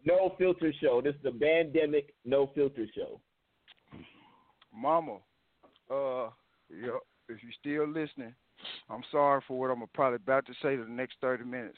No 0.06 0.34
Filter 0.40 0.74
Show. 0.82 1.02
This 1.02 1.16
is 1.16 1.22
the 1.22 1.32
pandemic 1.32 2.14
No 2.26 2.48
Filter 2.56 2.86
Show. 2.96 3.22
Mama, 4.73 5.18
uh, 5.89 6.30
yeah, 6.69 6.98
if 7.30 7.38
you're 7.43 7.52
still 7.60 7.88
listening, 7.88 8.34
I'm 8.89 9.03
sorry 9.11 9.41
for 9.48 9.60
what 9.60 9.72
I'm 9.72 9.84
probably 9.93 10.18
about 10.18 10.45
to 10.48 10.53
say 10.61 10.76
to 10.76 10.84
the 10.84 10.89
next 10.89 11.15
30 11.22 11.43
minutes. 11.43 11.77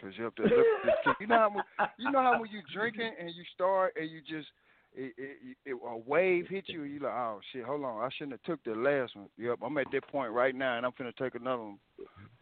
Cause 0.00 0.12
you 0.16 0.24
have 0.24 0.34
to 0.36 0.42
look. 0.42 0.50
this- 0.84 1.14
you 1.20 1.26
know 1.28 1.38
how 1.38 1.50
when, 1.50 1.64
you 1.98 2.10
know 2.10 2.20
how 2.20 2.40
when 2.40 2.50
you 2.50 2.62
drinking 2.72 3.12
and 3.18 3.28
you 3.28 3.44
start 3.54 3.94
and 3.96 4.10
you 4.10 4.20
just 4.20 4.48
it, 4.92 5.12
it, 5.16 5.56
it, 5.64 5.76
a 5.86 5.96
wave 5.96 6.46
hit 6.48 6.64
you 6.68 6.82
and 6.82 6.92
you 6.92 6.98
like 6.98 7.12
oh 7.12 7.40
shit 7.52 7.64
hold 7.64 7.84
on 7.84 8.02
I 8.02 8.08
shouldn't 8.16 8.32
have 8.32 8.42
took 8.42 8.64
the 8.64 8.74
last 8.78 9.14
one. 9.14 9.28
Yep, 9.38 9.58
I'm 9.62 9.78
at 9.78 9.86
that 9.92 10.08
point 10.08 10.32
right 10.32 10.54
now 10.54 10.76
and 10.76 10.84
I'm 10.84 10.92
finna 10.92 11.14
take 11.16 11.36
another 11.36 11.62
one. 11.62 11.78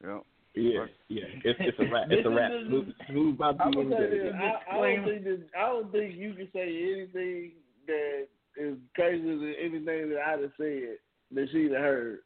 Yep. 0.03 0.23
Yeah, 0.55 0.85
yeah. 1.09 1.25
It's 1.45 1.61
it's 1.61 1.79
a 1.79 1.93
rap. 1.93 2.07
It's 2.11 2.27
a 2.27 2.31
rap. 2.31 2.51
Smooth, 2.67 2.89
smooth 3.11 3.35
about 3.35 3.61
I'm 3.61 3.71
being 3.71 3.91
gonna 3.91 4.03
say 4.03 4.11
good. 4.11 4.27
this. 4.27 4.35
I, 4.35 4.77
I 4.77 4.95
don't 4.95 5.05
think 5.05 5.25
this, 5.25 5.41
I 5.59 5.67
don't 5.69 5.93
think 5.93 6.15
you 6.17 6.35
can 6.35 6.49
say 6.53 6.93
anything 6.93 7.53
that 7.87 8.29
is 8.57 8.77
crazier 8.95 9.37
than 9.39 9.55
anything 9.61 10.11
that 10.11 10.21
I 10.27 10.37
just 10.41 10.57
said 10.57 10.99
that 11.33 11.49
she 11.53 11.69
done 11.69 11.81
heard. 11.81 12.19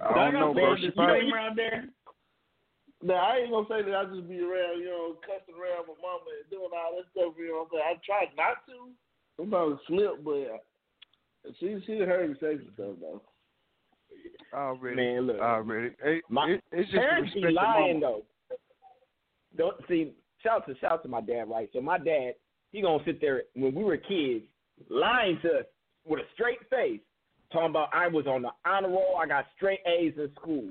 I 0.00 0.14
don't 0.14 0.34
know, 0.34 0.54
bro. 0.54 0.76
She 0.76 0.84
You 0.86 0.92
probably, 0.92 1.30
around 1.30 1.56
there. 1.56 1.84
Now 3.02 3.14
I 3.14 3.38
ain't 3.38 3.50
gonna 3.50 3.66
say 3.68 3.82
that 3.82 3.94
I 3.94 4.04
just 4.06 4.28
be 4.28 4.40
around, 4.40 4.80
you 4.80 4.86
know, 4.86 5.16
cussing 5.20 5.54
around 5.54 5.86
my 5.88 5.94
mama 6.00 6.24
and 6.40 6.50
doing 6.50 6.70
all 6.72 6.96
that 6.96 7.04
stuff. 7.12 7.34
You 7.38 7.48
know 7.48 7.68
what 7.68 7.80
I'm 7.84 7.84
saying? 7.84 7.84
I 7.84 8.06
try 8.06 8.24
not 8.36 8.64
to. 8.66 8.90
Sometimes 9.36 9.80
slip, 9.86 10.24
but 10.24 10.64
she 11.60 11.82
she 11.86 11.98
heard 11.98 12.30
me 12.30 12.36
say 12.40 12.56
some 12.56 12.70
stuff 12.74 12.96
though. 13.00 13.22
already, 14.54 14.96
Man, 14.96 15.26
look. 15.26 15.40
already. 15.40 15.90
It, 16.02 16.24
My 16.28 16.48
it, 16.50 16.62
it's 16.72 16.90
just 16.90 17.00
parents 17.00 17.34
be 17.34 17.50
lying 17.50 18.00
though. 18.00 18.22
Don't 19.56 19.76
see. 19.88 20.12
Shout 20.42 20.62
out 20.62 20.66
to 20.68 20.78
shout 20.78 20.92
out 20.92 21.02
to 21.02 21.08
my 21.08 21.20
dad, 21.20 21.48
right? 21.48 21.68
So 21.72 21.80
my 21.80 21.98
dad, 21.98 22.34
he 22.72 22.80
gonna 22.80 23.04
sit 23.04 23.20
there 23.20 23.42
when 23.54 23.74
we 23.74 23.84
were 23.84 23.96
kids, 23.96 24.44
lying 24.88 25.38
to 25.42 25.48
us 25.48 25.64
with 26.06 26.20
a 26.20 26.24
straight 26.34 26.60
face, 26.70 27.00
talking 27.52 27.70
about 27.70 27.88
I 27.92 28.08
was 28.08 28.26
on 28.26 28.42
the 28.42 28.50
honor 28.66 28.88
roll, 28.88 29.18
I 29.20 29.26
got 29.26 29.46
straight 29.56 29.80
A's 29.86 30.14
in 30.16 30.30
school. 30.34 30.70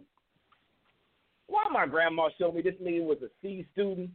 Why 1.47 1.63
my 1.71 1.85
grandma 1.85 2.30
showed 2.39 2.55
me 2.55 2.61
this 2.61 2.75
nigga 2.81 3.03
was 3.03 3.17
a 3.23 3.30
C 3.41 3.65
student? 3.73 4.09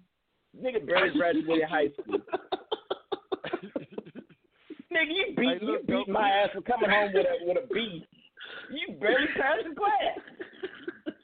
Nigga 0.56 0.86
barely 0.86 1.10
graduated 1.18 1.68
high 1.68 1.88
school. 2.00 2.18
nigga, 4.92 5.08
you 5.08 5.34
beat 5.36 5.60
Hey, 5.60 5.66
you 5.66 5.78
beat 5.86 6.08
my 6.08 6.28
ass 6.28 6.50
for 6.54 6.62
coming 6.62 6.90
home 6.90 7.12
with 7.12 7.26
a 7.26 7.46
with 7.46 7.58
a 7.58 7.66
B. 7.72 8.06
You 8.70 8.94
barely 8.96 9.26
passed 9.36 9.68
the 9.68 9.74
class. 9.74 10.18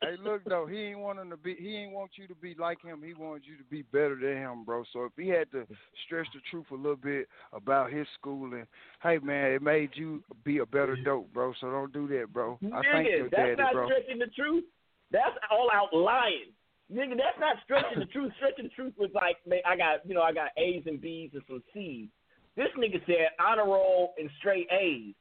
Hey, 0.04 0.16
look 0.22 0.42
though, 0.44 0.66
he 0.66 0.78
ain't 0.78 0.98
want 0.98 1.18
him 1.18 1.30
to 1.30 1.36
be. 1.36 1.56
He 1.58 1.76
ain't 1.76 1.92
want 1.92 2.12
you 2.16 2.26
to 2.28 2.34
be 2.34 2.54
like 2.58 2.82
him. 2.82 3.02
He 3.04 3.14
wants 3.14 3.46
you 3.48 3.56
to 3.56 3.64
be 3.64 3.82
better 3.82 4.16
than 4.16 4.36
him, 4.36 4.64
bro. 4.64 4.84
So 4.92 5.04
if 5.04 5.12
he 5.16 5.28
had 5.28 5.50
to 5.52 5.66
stretch 6.06 6.26
the 6.34 6.40
truth 6.50 6.66
a 6.70 6.74
little 6.74 6.96
bit 6.96 7.28
about 7.52 7.92
his 7.92 8.06
schooling, 8.18 8.66
hey 9.02 9.18
man, 9.18 9.52
it 9.52 9.62
made 9.62 9.90
you 9.94 10.22
be 10.44 10.58
a 10.58 10.66
better 10.66 10.96
dope, 10.96 11.32
bro. 11.32 11.52
So 11.60 11.70
don't 11.70 11.92
do 11.92 12.06
that, 12.08 12.32
bro. 12.32 12.58
I 12.72 12.82
thank 12.92 13.08
your 13.08 13.30
that's 13.30 13.36
daddy, 13.36 13.56
not 13.56 13.72
bro. 13.72 13.86
stretching 13.86 14.18
the 14.18 14.26
truth. 14.36 14.64
That's 15.10 15.36
all 15.50 15.70
out 15.72 15.94
lying. 15.94 16.52
Nigga, 16.92 17.16
that's 17.16 17.38
not 17.40 17.56
stretching 17.64 17.98
the 17.98 18.06
truth. 18.06 18.32
Stretching 18.36 18.64
the 18.64 18.70
truth 18.70 18.92
was 18.98 19.10
like, 19.14 19.36
man, 19.46 19.60
I 19.66 19.76
got, 19.76 20.06
you 20.06 20.14
know, 20.14 20.22
I 20.22 20.32
got 20.32 20.50
A's 20.58 20.82
and 20.86 21.00
B's 21.00 21.30
and 21.32 21.42
some 21.48 21.62
C's. 21.72 22.08
This 22.56 22.68
nigga 22.78 23.04
said 23.06 23.32
honor 23.40 23.64
roll 23.64 24.14
and 24.18 24.28
straight 24.38 24.68
A's. 24.70 25.14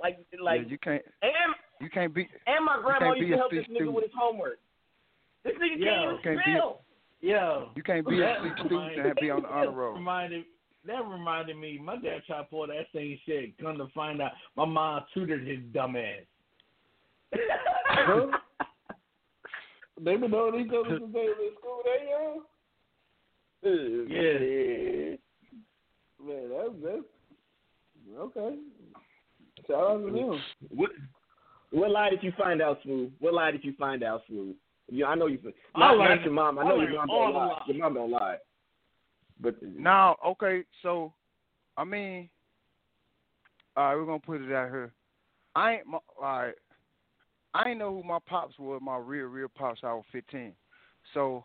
Like, 0.00 0.18
like, 0.42 0.62
yeah, 0.62 0.68
you 0.68 0.78
can't. 0.78 1.02
and 1.22 1.54
You 1.80 1.88
can't 1.90 2.14
be. 2.14 2.28
and 2.46 2.64
my 2.64 2.78
grandma 2.82 3.14
used 3.14 3.30
to 3.32 3.36
help 3.38 3.50
this 3.50 3.60
nigga 3.66 3.74
student. 3.74 3.92
with 3.94 4.04
his 4.04 4.12
homework. 4.18 4.58
This 5.44 5.54
nigga 5.54 5.78
Yeah. 5.78 5.84
can't 5.94 6.04
even 6.12 6.22
Can't 6.22 6.44
be- 6.44 6.52
spell. 6.52 6.82
Yo, 7.22 7.70
You 7.76 7.82
can't 7.82 8.06
be 8.06 8.16
a 8.16 8.20
that 8.20 8.38
student 8.64 8.98
and 8.98 9.14
be 9.20 9.30
on 9.30 9.42
the 9.42 9.48
honor 9.48 9.70
roll. 9.72 9.94
Reminded 9.94 10.44
that 10.86 11.04
reminded 11.04 11.56
me. 11.58 11.78
My 11.78 11.96
dad 11.96 12.22
tried 12.26 12.38
to 12.42 12.44
pull 12.44 12.66
that 12.66 12.86
same 12.94 13.18
shit. 13.26 13.56
Come 13.58 13.76
to 13.78 13.86
find 13.88 14.22
out, 14.22 14.32
my 14.56 14.64
mom 14.64 15.04
tutored 15.12 15.46
his 15.46 15.58
dumb 15.74 15.96
ass. 15.96 16.24
Huh? 17.88 18.26
they 20.00 20.16
been 20.16 20.30
knowing 20.30 20.64
each 20.64 20.72
other 20.72 20.98
since 20.98 21.12
they 21.12 21.20
was 21.20 21.36
in 21.40 21.54
school. 21.58 21.82
They 21.84 22.08
young. 22.08 22.42
Yeah. 24.08 25.16
Man, 26.26 26.50
that's 26.50 26.74
that's 26.82 28.18
okay. 28.18 28.56
Shout 29.66 29.90
out 29.90 29.98
to 30.06 30.10
them. 30.10 30.40
What, 30.70 30.90
what 31.70 31.90
lie 31.90 32.10
did 32.10 32.22
you 32.22 32.32
find 32.36 32.60
out, 32.60 32.78
Smooth? 32.82 33.12
What 33.20 33.34
lie 33.34 33.50
did 33.50 33.64
you 33.64 33.74
find 33.78 34.02
out, 34.02 34.22
Smooth? 34.28 34.56
You, 34.88 35.06
I 35.06 35.14
know 35.14 35.26
you. 35.26 35.38
I 35.74 35.78
Not, 35.78 35.98
not 35.98 36.22
your 36.22 36.32
mom. 36.32 36.58
I 36.58 36.62
I 36.62 36.68
know 36.68 36.76
learned 36.76 36.92
your 36.92 37.06
mom 37.06 37.08
don't 37.08 37.34
lie. 37.34 37.62
Your 37.66 37.76
mom 37.78 37.94
don't 37.94 38.10
lie. 38.10 38.36
But 39.40 39.54
Now, 39.62 40.16
okay, 40.26 40.64
so 40.82 41.12
I 41.76 41.84
mean, 41.84 42.28
all 43.76 43.84
right, 43.84 43.94
we're 43.96 44.06
gonna 44.06 44.18
put 44.18 44.42
it 44.42 44.52
out 44.52 44.70
here. 44.70 44.92
I 45.54 45.76
ain't 45.76 45.86
my, 45.86 45.98
all 46.20 46.42
right. 46.42 46.54
I 47.54 47.70
ain't 47.70 47.78
know 47.78 47.94
who 47.94 48.06
my 48.06 48.18
pops 48.26 48.58
were. 48.58 48.78
My 48.80 48.96
real, 48.96 49.26
real 49.26 49.48
pops. 49.48 49.80
I 49.82 49.92
was 49.92 50.04
15, 50.12 50.52
so 51.14 51.44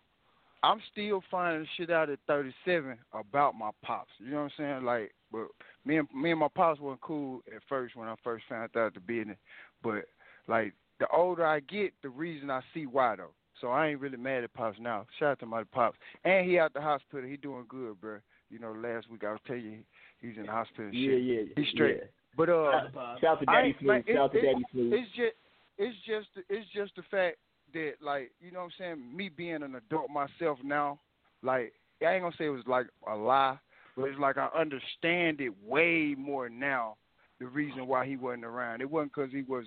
I'm 0.62 0.82
still 0.92 1.24
finding 1.32 1.68
shit 1.78 1.90
out 1.90 2.10
at 2.10 2.20
37 2.28 2.98
about 3.14 3.56
my 3.56 3.72
pops. 3.84 4.12
You 4.20 4.32
know 4.32 4.44
what 4.44 4.44
I'm 4.44 4.52
saying? 4.58 4.86
Like, 4.86 5.14
but 5.32 5.48
me 5.86 5.98
and 5.98 6.08
me 6.14 6.32
and 6.32 6.40
my 6.40 6.48
pops 6.54 6.80
weren't 6.80 7.02
cool 7.02 7.42
at 7.56 7.62
first 7.70 7.96
when 7.96 8.08
I 8.08 8.16
first 8.24 8.46
found 8.50 8.76
out 8.76 8.94
the 8.94 9.00
business. 9.00 9.38
But 9.84 10.06
like, 10.48 10.74
the 11.00 11.08
older 11.14 11.46
I 11.46 11.60
get, 11.62 11.94
the 12.02 12.10
reason 12.10 12.50
I 12.50 12.62
see 12.74 12.86
why 12.86 13.16
though. 13.16 13.32
So 13.62 13.68
I 13.70 13.88
ain't 13.88 14.00
really 14.02 14.18
mad 14.18 14.44
at 14.44 14.54
pops 14.54 14.78
now. 14.80 15.06
Shout 15.18 15.30
out 15.32 15.40
to 15.40 15.46
my 15.46 15.64
pops, 15.64 15.98
and 16.26 16.50
he 16.50 16.60
out 16.60 16.74
the 16.74 16.82
hospital. 16.82 17.28
He 17.30 17.38
doing 17.38 17.66
good, 17.70 18.00
bro. 18.02 18.18
You 18.50 18.60
know, 18.60 18.74
last 18.74 19.10
week 19.10 19.24
I 19.24 19.32
was 19.32 19.40
telling 19.48 19.64
you 19.64 19.78
he's 20.22 20.38
in 20.38 20.46
the 20.46 20.52
hospital. 20.52 20.86
and 20.86 20.94
yeah, 20.94 21.10
shit. 21.12 21.22
yeah, 21.24 21.42
He's 21.64 21.74
straight. 21.74 21.98
yeah. 22.00 22.08
But 22.38 22.50
uh, 22.50 22.82
Shout 23.22 23.24
out 23.26 23.40
to 23.40 23.46
Daddy 23.46 23.68
ain't- 23.70 23.78
Smooth. 23.80 23.88
man, 23.88 24.04
Shout 24.08 24.18
out 24.18 24.32
to 24.34 24.38
it- 24.38 24.44
it- 24.44 24.48
Daddy 24.54 24.66
Smooth. 24.72 24.94
It's 24.94 25.10
just 25.16 25.36
it's 25.78 25.98
just 26.06 26.46
it's 26.50 26.70
just 26.74 26.96
the 26.96 27.04
fact 27.10 27.38
that 27.74 27.94
like 28.02 28.32
you 28.42 28.52
know 28.52 28.60
what 28.60 28.66
I'm 28.66 28.98
saying. 29.00 29.16
Me 29.18 29.30
being 29.30 29.64
an 29.64 29.76
adult 29.76 30.10
myself 30.10 30.60
now, 30.64 31.00
like 31.42 31.74
I 32.06 32.14
ain't 32.14 32.24
gonna 32.24 32.36
say 32.38 32.46
it 32.46 32.50
was 32.50 32.68
like 32.68 32.88
a 33.10 33.16
lie, 33.16 33.58
but 33.96 34.04
it's 34.10 34.20
like 34.20 34.38
I 34.38 34.48
understand 34.56 35.40
it 35.42 35.54
way 35.66 36.14
more 36.18 36.50
now. 36.50 36.98
The 37.40 37.48
reason 37.48 37.88
why 37.88 38.06
he 38.06 38.16
wasn't 38.18 38.46
around, 38.46 38.82
it 38.82 38.90
wasn't 38.90 39.14
because 39.16 39.32
he 39.32 39.42
was 39.44 39.66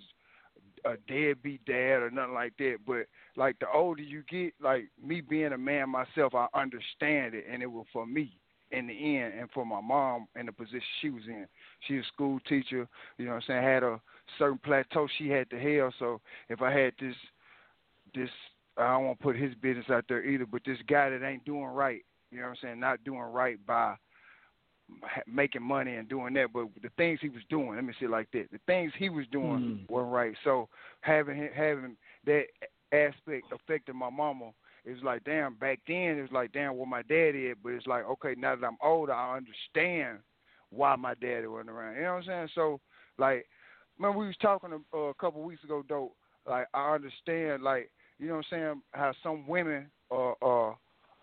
a 0.85 0.97
deadbeat 1.11 1.65
dad 1.65 2.03
or 2.03 2.11
nothing 2.11 2.35
like 2.35 2.55
that. 2.59 2.77
But 2.87 3.07
like 3.37 3.59
the 3.59 3.67
older 3.73 4.03
you 4.03 4.23
get, 4.29 4.55
like 4.63 4.89
me 5.03 5.21
being 5.21 5.53
a 5.53 5.59
man 5.59 5.91
myself, 5.91 6.35
I 6.35 6.47
understand 6.55 7.35
it, 7.35 7.45
and 7.51 7.63
it 7.63 7.71
was 7.71 7.87
for 7.93 8.07
me 8.07 8.33
in 8.71 8.87
the 8.87 9.17
end, 9.17 9.33
and 9.39 9.51
for 9.51 9.65
my 9.65 9.81
mom 9.81 10.29
in 10.39 10.47
the 10.47 10.53
position 10.53 10.83
she 11.01 11.11
was 11.11 11.23
in. 11.27 11.47
She 11.87 11.95
was 11.95 12.05
a 12.05 12.09
school 12.09 12.39
teacher, 12.49 12.87
you 13.17 13.25
know 13.25 13.33
what 13.33 13.37
I'm 13.37 13.43
saying, 13.47 13.63
had 13.63 13.83
a 13.83 14.01
certain 14.39 14.59
plateau 14.59 15.09
she 15.17 15.29
had 15.29 15.49
to 15.51 15.59
hell. 15.59 15.93
So 15.99 16.21
if 16.49 16.61
I 16.61 16.71
had 16.71 16.93
this 17.01 17.15
this 18.15 18.31
I 18.77 18.93
don't 18.93 19.07
want 19.07 19.19
to 19.19 19.23
put 19.25 19.37
his 19.37 19.55
business 19.57 19.87
out 19.91 20.05
there 20.09 20.25
either, 20.25 20.47
but 20.47 20.63
this 20.65 20.79
guy 20.89 21.11
that 21.11 21.27
ain't 21.27 21.45
doing 21.45 21.65
right, 21.65 22.03
you 22.31 22.39
know 22.39 22.45
what 22.45 22.51
I'm 22.51 22.57
saying, 22.63 22.81
not 22.81 23.03
doing 23.05 23.21
right 23.21 23.59
by 23.67 23.97
making 25.27 25.63
money 25.63 25.97
and 25.97 26.09
doing 26.09 26.35
that, 26.35 26.53
but 26.53 26.67
the 26.83 26.91
things 26.97 27.19
he 27.21 27.29
was 27.29 27.43
doing, 27.51 27.75
let 27.75 27.85
me 27.85 27.93
say 28.01 28.07
like 28.07 28.31
that, 28.33 28.51
the 28.51 28.61
things 28.67 28.93
he 28.99 29.09
was 29.09 29.27
doing 29.31 29.81
weren't 29.89 30.13
right. 30.13 30.35
So 30.45 30.69
having 31.01 31.49
having 31.55 31.97
that 32.27 32.45
aspect 32.93 33.53
affecting 33.53 33.97
my 33.97 34.11
mama, 34.11 34.51
it 34.85 34.93
was 34.93 35.03
like 35.03 35.25
damn. 35.25 35.55
Back 35.55 35.81
then, 35.87 36.19
it 36.19 36.23
was 36.23 36.33
like 36.33 36.53
damn, 36.53 36.77
what 36.77 36.89
my 36.89 37.03
dad 37.03 37.33
did, 37.33 37.59
but 37.63 37.73
it's 37.73 37.87
like 37.87 38.05
okay, 38.05 38.35
now 38.37 38.57
that 38.57 38.67
I'm 38.67 38.79
older, 38.83 39.13
I 39.13 39.37
understand 39.37 40.19
why 40.71 40.97
my 40.97 41.15
daddy 41.15 41.47
wasn't 41.47 41.71
around. 41.71 41.97
You 41.97 42.03
know 42.03 42.15
what 42.15 42.19
I'm 42.19 42.27
saying? 42.27 42.49
So 42.55 42.81
like, 43.19 43.47
remember 43.99 44.19
we 44.19 44.27
was 44.27 44.37
talking 44.41 44.71
a, 44.93 44.97
a 44.97 45.15
couple 45.15 45.43
weeks 45.43 45.65
ago, 45.65 45.85
though. 45.89 46.13
Like 46.49 46.67
I 46.73 46.95
understand, 46.95 47.63
like 47.63 47.91
you 48.19 48.29
know 48.29 48.37
what 48.37 48.47
I'm 48.53 48.59
saying, 48.59 48.83
how 48.93 49.13
some 49.23 49.47
women 49.47 49.91
uh 50.11 50.33
uh, 50.43 50.75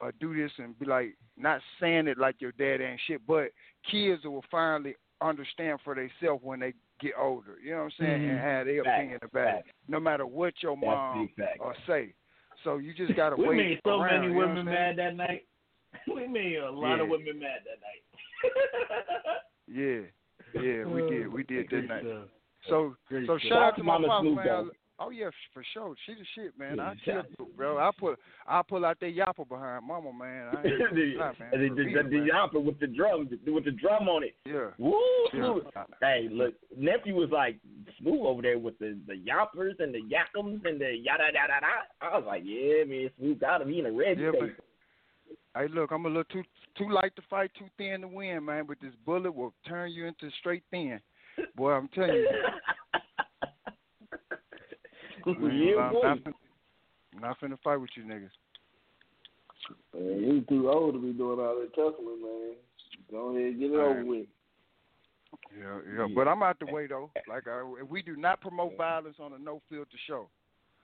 uh 0.02 0.12
do 0.20 0.36
this 0.36 0.52
and 0.58 0.78
be 0.80 0.86
like 0.86 1.16
not 1.38 1.62
saying 1.80 2.08
it 2.08 2.18
like 2.18 2.36
your 2.40 2.52
dad 2.54 2.82
ain't 2.82 3.00
shit, 3.08 3.26
but 3.28 3.50
kids 3.90 4.24
will 4.24 4.44
finally 4.50 4.96
understand 5.22 5.80
for 5.84 5.96
themselves 5.96 6.44
when 6.44 6.60
they 6.60 6.74
get 7.00 7.14
older. 7.20 7.58
You 7.64 7.72
know 7.72 7.78
what 7.78 7.84
I'm 7.84 7.92
saying, 7.98 8.30
and 8.30 8.38
Mhm. 8.38 8.42
have 8.42 8.66
their 8.66 8.84
Facts, 8.84 8.98
opinion 8.98 9.20
about 9.24 9.56
it, 9.60 9.66
no 9.88 10.00
matter 10.00 10.26
what 10.26 10.62
your 10.62 10.76
That's 10.76 10.86
mom 10.86 11.30
or 11.60 11.76
say. 11.88 12.14
So 12.64 12.78
you 12.78 12.94
just 12.94 13.16
gotta 13.16 13.36
we 13.36 13.48
wait 13.48 13.58
We 13.58 13.64
made 13.64 13.82
so 13.86 14.02
around, 14.02 14.22
many 14.22 14.34
you 14.34 14.40
know 14.40 14.48
women 14.48 14.66
mad 14.66 14.96
that 14.98 15.16
night. 15.16 15.46
We 16.14 16.28
made 16.28 16.58
a 16.58 16.70
lot 16.70 17.00
of 17.00 17.08
women 17.08 17.40
mad 17.40 17.62
that 17.66 17.80
night. 17.80 18.04
Yeah, 19.68 20.02
yeah, 20.62 20.86
we 20.86 21.02
did, 21.10 21.28
we 21.28 21.44
did 21.44 21.68
that 21.72 21.88
night. 21.88 22.06
So, 22.70 22.96
so 23.10 23.38
shout 23.40 23.64
out 23.64 23.78
to 23.78 23.84
my 23.84 23.98
Mama 23.98 24.42
pops, 24.98 25.08
Snoop 25.08 25.08
man. 25.08 25.08
Dogg. 25.08 25.08
Oh 25.08 25.10
yeah, 25.10 25.30
for 25.54 25.64
sure. 25.74 25.96
She 26.06 26.14
the 26.14 26.26
shit, 26.36 26.58
man. 26.60 26.78
Yeah, 26.78 26.84
I 26.84 26.96
shout 27.06 27.26
you, 27.40 27.48
bro. 27.56 27.78
I 27.78 27.92
put, 27.98 28.20
I 28.48 28.62
pull 28.68 28.86
out 28.86 29.00
that 29.00 29.16
yapper 29.16 29.48
behind 29.48 29.86
mama, 29.86 30.12
man. 30.14 30.48
I 30.54 30.68
ain't 30.68 30.80
the, 30.96 31.16
lie, 31.18 31.34
man. 31.40 31.52
the, 31.52 31.58
the, 31.70 32.10
the, 32.10 32.18
man. 32.20 32.30
yopper 32.34 32.64
with 32.64 32.80
the 32.80 32.88
drum, 32.88 33.30
with 33.48 33.66
the 33.66 33.72
drum 33.72 34.08
on 34.10 34.24
it. 34.24 34.36
Yeah. 34.46 34.70
Woo! 34.78 34.94
Yeah. 35.34 35.60
Hey, 36.02 36.28
look, 36.32 36.54
nephew 36.78 37.16
was 37.16 37.30
like 37.32 37.60
smooth 38.00 38.22
over 38.26 38.42
there 38.42 38.60
with 38.60 38.78
the 38.80 38.98
the 39.08 39.14
yappers 39.14 39.80
and 39.80 39.94
the 39.94 40.00
yakums 40.00 40.66
and 40.66 40.80
the 40.80 40.96
yada 41.02 41.26
yada 41.34 41.54
yada. 41.54 41.68
I 42.02 42.18
was 42.18 42.24
like, 42.28 42.44
yeah, 42.46 42.84
man, 42.86 43.10
smooth 43.20 43.40
got 43.40 43.62
him. 43.62 43.70
He 43.70 43.80
in 43.80 43.86
a 43.88 43.92
red 43.92 44.20
Yeah, 44.20 44.32
state. 44.32 44.58
but 45.54 45.62
hey, 45.62 45.68
look, 45.74 45.92
I'm 45.92 46.06
a 46.06 46.10
little 46.10 46.24
too 46.26 46.44
too 46.78 46.90
light 46.90 47.16
to 47.16 47.22
fight, 47.30 47.52
too 47.58 47.66
thin 47.78 48.02
to 48.02 48.08
win, 48.08 48.46
man. 48.46 48.66
But 48.68 48.78
this 48.82 48.94
bullet 49.06 49.34
will 49.34 49.54
turn 49.68 49.92
you 49.92 50.06
into 50.06 50.30
straight 50.40 50.64
thin. 50.72 51.00
Boy, 51.56 51.72
I'm 51.74 51.88
telling 51.90 52.12
you. 52.16 52.28
Man, 55.26 55.58
yeah, 55.58 55.76
I'm 55.78 55.94
boy. 55.94 56.02
not, 56.04 56.24
fin- 56.24 56.34
not 57.22 57.40
finna 57.40 57.58
fight 57.64 57.78
with 57.78 57.90
you 57.96 58.04
niggas. 58.04 58.30
Man, 59.94 60.20
you 60.24 60.46
too 60.48 60.70
old 60.70 60.94
to 60.94 61.00
be 61.02 61.12
doing 61.14 61.40
all 61.40 61.60
that 61.60 61.74
tussling, 61.74 62.22
man. 62.22 62.54
Go 63.12 63.30
ahead 63.30 63.44
and 63.52 63.60
get 63.60 63.72
it 63.72 63.76
All 63.76 63.86
over 63.86 63.94
right. 63.96 64.06
with. 64.08 64.26
Yeah, 65.58 65.80
yeah, 65.98 66.08
but 66.16 66.28
I'm 66.28 66.44
out 66.44 66.60
the 66.60 66.72
way 66.72 66.88
though. 66.88 67.10
Like 67.28 67.44
I, 67.48 67.64
we 67.90 68.02
do 68.02 68.16
not 68.16 68.42
promote 68.42 68.78
violence 68.78 69.18
on 69.20 69.34
a 69.34 69.38
no 69.40 69.62
filter 69.70 69.98
show. 70.08 70.30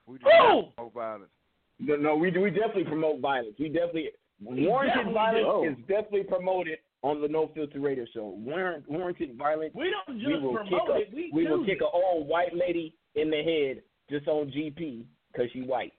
We 0.07 0.17
do 0.17 0.25
Oh! 0.41 0.61
not 0.61 0.75
promote 0.75 0.93
violence. 0.93 1.31
No, 1.79 1.95
no, 1.95 2.15
we 2.15 2.31
we 2.37 2.49
definitely 2.49 2.83
promote 2.85 3.19
violence. 3.21 3.55
We 3.59 3.69
definitely 3.69 4.09
warranted 4.41 4.95
definitely 5.07 5.13
violence 5.13 5.45
do. 5.45 5.69
is 5.69 5.87
definitely 5.87 6.23
promoted 6.23 6.77
on 7.03 7.21
the 7.21 7.27
No 7.27 7.49
Filter 7.55 7.79
Radio 7.79 8.05
Show. 8.13 8.35
Warrant, 8.37 8.87
warranted 8.89 9.35
violence. 9.35 9.73
We 9.73 9.89
don't 9.89 10.17
we 10.17 10.23
just 10.23 10.41
will 10.43 10.53
promote 10.55 10.89
it, 11.01 11.09
we 11.13 11.31
we 11.33 11.47
will 11.47 11.59
choose 11.59 11.67
kick 11.67 11.77
it. 11.81 11.83
an 11.83 11.89
old 11.93 12.27
white 12.27 12.53
lady 12.55 12.93
in 13.15 13.29
the 13.31 13.41
head 13.41 13.81
just 14.11 14.27
on 14.27 14.51
GP 14.51 15.05
because 15.31 15.49
she 15.53 15.61
white 15.61 15.93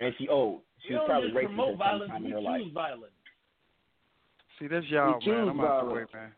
and 0.00 0.14
she 0.16 0.28
old. 0.28 0.62
She 0.86 0.94
was 0.94 1.02
probably 1.06 1.28
just 1.28 1.36
racist 1.36 1.46
promote 1.46 1.68
at 1.68 1.72
some 1.72 1.78
violence, 1.78 2.10
time 2.10 2.24
in 2.26 2.30
her 2.32 2.40
life. 2.40 2.62
violence. 2.72 3.12
See, 4.58 4.66
that's 4.68 4.86
y'all, 4.86 5.20
choose 5.20 5.28
man. 5.28 5.48
I'm 5.48 5.60
out 5.60 5.84
the 5.84 5.94
way, 5.94 6.04
violence. 6.10 6.10
man. 6.14 6.32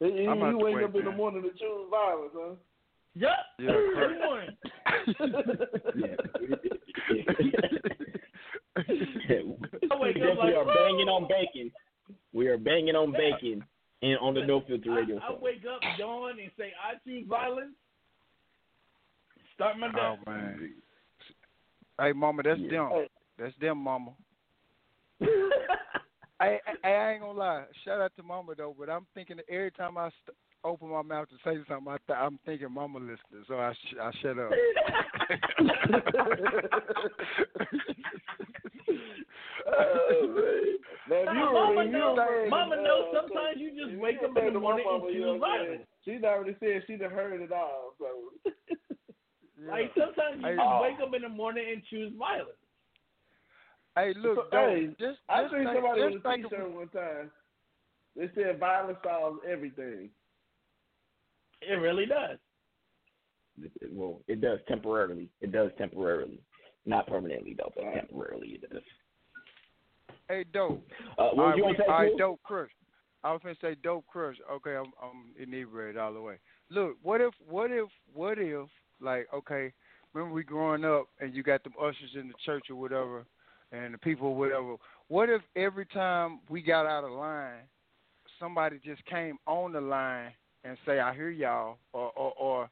You, 0.00 0.22
you 0.22 0.30
I'm 0.30 0.42
out 0.42 0.50
the 0.52 0.58
wake 0.58 0.76
way, 0.76 0.84
up 0.84 0.94
in 0.94 1.04
the 1.04 1.10
man. 1.10 1.16
morning 1.16 1.42
to 1.42 1.50
choose 1.50 1.88
violence, 1.90 2.32
huh? 2.34 2.54
Yep. 3.14 3.30
Yeah, 3.58 3.70
Every 4.02 4.18
morning. 4.18 4.56
I 9.90 9.96
wake 9.98 10.14
we 10.14 10.22
up 10.22 10.28
definitely 10.28 10.54
like, 10.54 10.56
are 10.56 10.66
banging 10.66 11.08
on 11.08 11.26
bacon. 11.28 11.72
We 12.32 12.46
are 12.48 12.58
banging 12.58 12.94
on 12.94 13.12
bacon 13.12 13.64
and 14.02 14.18
on 14.18 14.34
the 14.34 14.44
No 14.46 14.60
Filter 14.66 14.94
Radio 14.94 15.18
I, 15.18 15.32
I 15.32 15.38
wake 15.40 15.64
up, 15.66 15.80
yawn, 15.98 16.38
and 16.40 16.50
say, 16.56 16.72
I 16.78 16.94
choose 17.04 17.26
violence. 17.28 17.74
Start 19.58 19.76
my 19.78 19.88
day. 19.88 19.98
Oh 20.00 20.16
man. 20.24 20.72
Hey, 22.00 22.12
mama, 22.12 22.42
that's 22.44 22.60
them. 22.70 22.90
That's 23.38 23.54
them, 23.60 23.78
mama. 23.78 24.12
I, 26.40 26.60
I 26.84 26.88
I 26.88 27.10
ain't 27.12 27.22
gonna 27.22 27.36
lie. 27.36 27.64
Shout 27.84 28.00
out 28.00 28.12
to 28.16 28.22
mama 28.22 28.54
though, 28.56 28.72
but 28.78 28.88
I'm 28.88 29.04
thinking 29.14 29.38
every 29.50 29.72
time 29.72 29.98
I 29.98 30.10
st- 30.22 30.36
open 30.62 30.90
my 30.90 31.02
mouth 31.02 31.26
to 31.30 31.34
say 31.44 31.56
something, 31.68 31.92
I 31.92 31.96
th- 32.06 32.16
I'm 32.16 32.38
thinking 32.46 32.70
mama 32.72 33.00
listening, 33.00 33.44
so 33.48 33.58
I 33.58 33.72
sh- 33.72 33.96
I 34.00 34.12
shut 34.22 34.38
up. 34.38 34.52
Oh, 39.66 40.28
man. 40.34 40.78
Man, 41.08 41.24
you 41.36 41.40
Nah, 41.40 41.52
were- 41.52 41.74
mama 41.74 41.84
you 41.84 41.90
know, 41.92 42.14
were- 42.14 42.46
mama 42.48 42.76
uh, 42.76 42.82
knows 42.82 43.14
sometimes 43.14 43.58
you 43.58 43.70
just 43.76 43.98
wake 44.00 44.18
up 44.22 44.28
in 44.28 44.34
the 44.34 44.40
to 44.52 44.54
my 44.54 44.60
morning 44.60 44.86
and 44.88 45.00
mama, 45.02 45.12
you 45.12 45.20
know 45.20 45.34
what 45.36 45.50
I'm 45.50 45.56
saying? 45.58 45.66
violence. 45.66 45.88
She's 46.04 46.22
already 46.24 46.56
said 46.60 46.82
she 46.86 46.96
done 46.96 47.10
heard 47.10 47.40
it 47.40 47.52
all. 47.52 47.94
So 47.98 48.06
Like 49.66 49.92
sometimes 49.96 50.40
you 50.40 50.46
Hey, 50.46 50.56
just 50.56 50.62
oh. 50.66 50.82
wake 50.82 51.00
up 51.02 51.14
in 51.14 51.22
the 51.22 51.28
morning 51.28 51.64
and 51.72 51.82
choose 51.90 52.12
violence. 52.18 52.50
Hey, 53.96 54.14
look, 54.16 54.36
So, 54.52 54.58
hey, 54.68 54.94
just 55.00 55.18
I 55.28 55.42
just 55.42 55.54
seen 55.54 55.64
think, 55.64 55.76
somebody 55.76 56.00
just 56.02 56.14
with 56.14 56.24
a 56.24 56.30
think 56.30 56.52
of- 56.52 56.72
one 56.72 56.88
time. 56.88 57.30
They 58.16 58.30
said 58.34 58.58
violence 58.58 58.98
solves 59.02 59.40
everything. 59.48 60.10
It 61.62 61.74
really 61.74 62.06
does. 62.06 62.38
Well, 63.90 64.20
it 64.28 64.40
does 64.40 64.60
temporarily. 64.68 65.28
It 65.40 65.50
does 65.50 65.70
temporarily, 65.78 66.40
not 66.86 67.06
permanently 67.08 67.54
though, 67.54 67.72
but 67.74 67.92
temporarily 67.92 68.60
it 68.62 68.70
does. 68.70 68.82
Hey, 70.28 70.44
dope. 70.52 70.86
Uh, 71.18 71.30
what 71.30 71.38
all 71.38 71.46
right, 71.50 71.56
you 71.56 71.66
we, 71.66 71.76
say, 71.76 71.82
all 71.88 71.98
right, 72.02 72.16
dope 72.16 72.42
crush. 72.44 72.70
I 73.24 73.32
was 73.32 73.40
gonna 73.42 73.56
say 73.60 73.74
dope 73.82 74.06
crush. 74.06 74.36
Okay, 74.50 74.76
I'm 74.76 74.92
I'm 75.02 75.32
inebriated 75.40 75.96
all 75.96 76.12
the 76.14 76.20
way. 76.20 76.36
Look, 76.70 76.96
what 77.02 77.20
if 77.20 77.34
what 77.48 77.72
if 77.72 77.88
what 78.12 78.38
if 78.38 78.68
like 79.00 79.28
okay, 79.34 79.72
remember 80.12 80.34
we 80.34 80.44
growing 80.44 80.84
up 80.84 81.08
and 81.20 81.34
you 81.34 81.42
got 81.42 81.62
them 81.64 81.74
ushers 81.80 82.14
in 82.14 82.28
the 82.28 82.34
church 82.44 82.66
or 82.70 82.76
whatever, 82.76 83.24
and 83.72 83.94
the 83.94 83.98
people 83.98 84.28
or 84.28 84.36
whatever. 84.36 84.76
What 85.08 85.28
if 85.30 85.42
every 85.56 85.86
time 85.86 86.40
we 86.48 86.62
got 86.62 86.86
out 86.86 87.04
of 87.04 87.12
line, 87.12 87.62
somebody 88.38 88.78
just 88.84 89.04
came 89.06 89.38
on 89.46 89.72
the 89.72 89.80
line 89.80 90.32
and 90.64 90.76
say, 90.86 91.00
"I 91.00 91.14
hear 91.14 91.30
y'all," 91.30 91.78
or 91.92 92.12
or 92.16 92.32
or, 92.38 92.70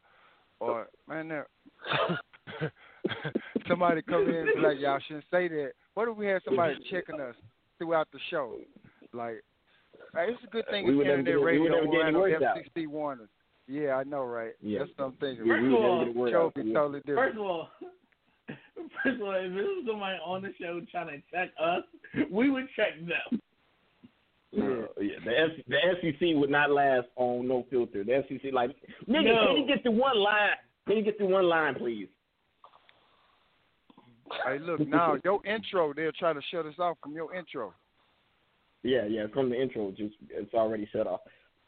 or 0.61 0.87
man, 1.09 1.45
somebody 3.69 4.03
come 4.03 4.29
in 4.29 4.35
and 4.35 4.49
be 4.55 4.61
like, 4.61 4.79
"Y'all 4.79 5.01
shouldn't 5.07 5.25
say 5.31 5.49
that." 5.49 5.73
What 5.95 6.09
if 6.09 6.17
we 6.17 6.27
had 6.27 6.43
somebody 6.45 6.75
checking 6.91 7.21
us 7.21 7.35
throughout 7.79 8.09
the 8.13 8.19
show? 8.31 8.59
Like, 9.13 9.43
it's 10.15 10.43
a 10.45 10.47
good 10.49 10.65
thing 10.71 10.87
We 10.87 11.01
it's 11.01 11.09
internet 11.09 11.43
radio 11.43 11.63
would 11.63 11.73
never 11.73 11.87
get 11.87 11.97
around 12.01 12.17
any 12.17 12.35
on. 12.35 12.63
FCC 12.77 12.87
warners. 12.87 13.29
Yeah, 13.69 13.95
I 13.97 14.05
know, 14.05 14.23
right? 14.25 14.53
Yeah. 14.63 14.81
That's 14.81 14.91
what 14.97 15.05
I'm 15.07 15.13
thinking. 15.15 15.45
We- 15.49 15.69
we 15.69 15.71
First 15.71 15.75
of 15.75 15.85
all, 15.85 16.05
get 16.05 16.15
the 16.15 16.21
word 16.21 16.31
show 16.33 16.47
out. 16.47 16.55
be 16.55 16.73
totally 16.73 17.01
different. 17.01 17.19
First 17.19 17.37
of 17.39 17.43
all, 17.45 17.69
first 19.03 19.17
of 19.17 19.23
all, 19.23 19.35
if 19.35 19.53
this 19.53 19.65
was 19.65 19.85
somebody 19.89 20.19
on 20.25 20.43
the 20.43 20.53
show 20.61 20.81
trying 20.91 21.09
to 21.09 21.23
check 21.33 21.51
us, 21.61 21.83
we 22.31 22.51
would 22.51 22.67
check 22.77 22.93
them. 23.01 23.41
Uh, 24.57 24.87
yeah, 25.03 25.19
the 25.25 25.39
F- 25.39 25.65
the 25.69 25.77
FCC 25.77 26.39
would 26.39 26.49
not 26.51 26.71
last 26.71 27.09
on 27.17 27.47
no 27.49 27.67
filter. 27.69 28.05
The 28.05 28.13
FCC 28.13 28.53
like, 28.53 28.71
nigga, 29.09 29.35
No. 29.35 29.47
can 29.49 29.57
you 29.57 29.67
get 29.67 29.83
through 29.83 29.93
one 29.99 30.17
line? 30.19 30.51
Can 30.87 30.97
you 30.99 31.03
get 31.03 31.19
through 31.19 31.29
one 31.33 31.47
line, 31.49 31.75
please? 31.75 32.09
Hey, 34.47 34.59
look, 34.59 34.81
now 34.89 35.17
your 35.25 35.45
intro, 35.47 35.93
they'll 35.93 36.13
try 36.13 36.33
to 36.33 36.41
shut 36.51 36.67
us 36.67 36.75
off 36.79 36.97
from 37.03 37.13
your 37.13 37.35
intro. 37.35 37.75
Yeah, 38.83 39.05
yeah, 39.07 39.27
from 39.35 39.51
the 39.51 39.61
intro, 39.61 39.91
just 39.91 40.15
it's 40.31 40.55
already 40.55 40.89
shut 40.93 41.07
off. 41.07 41.21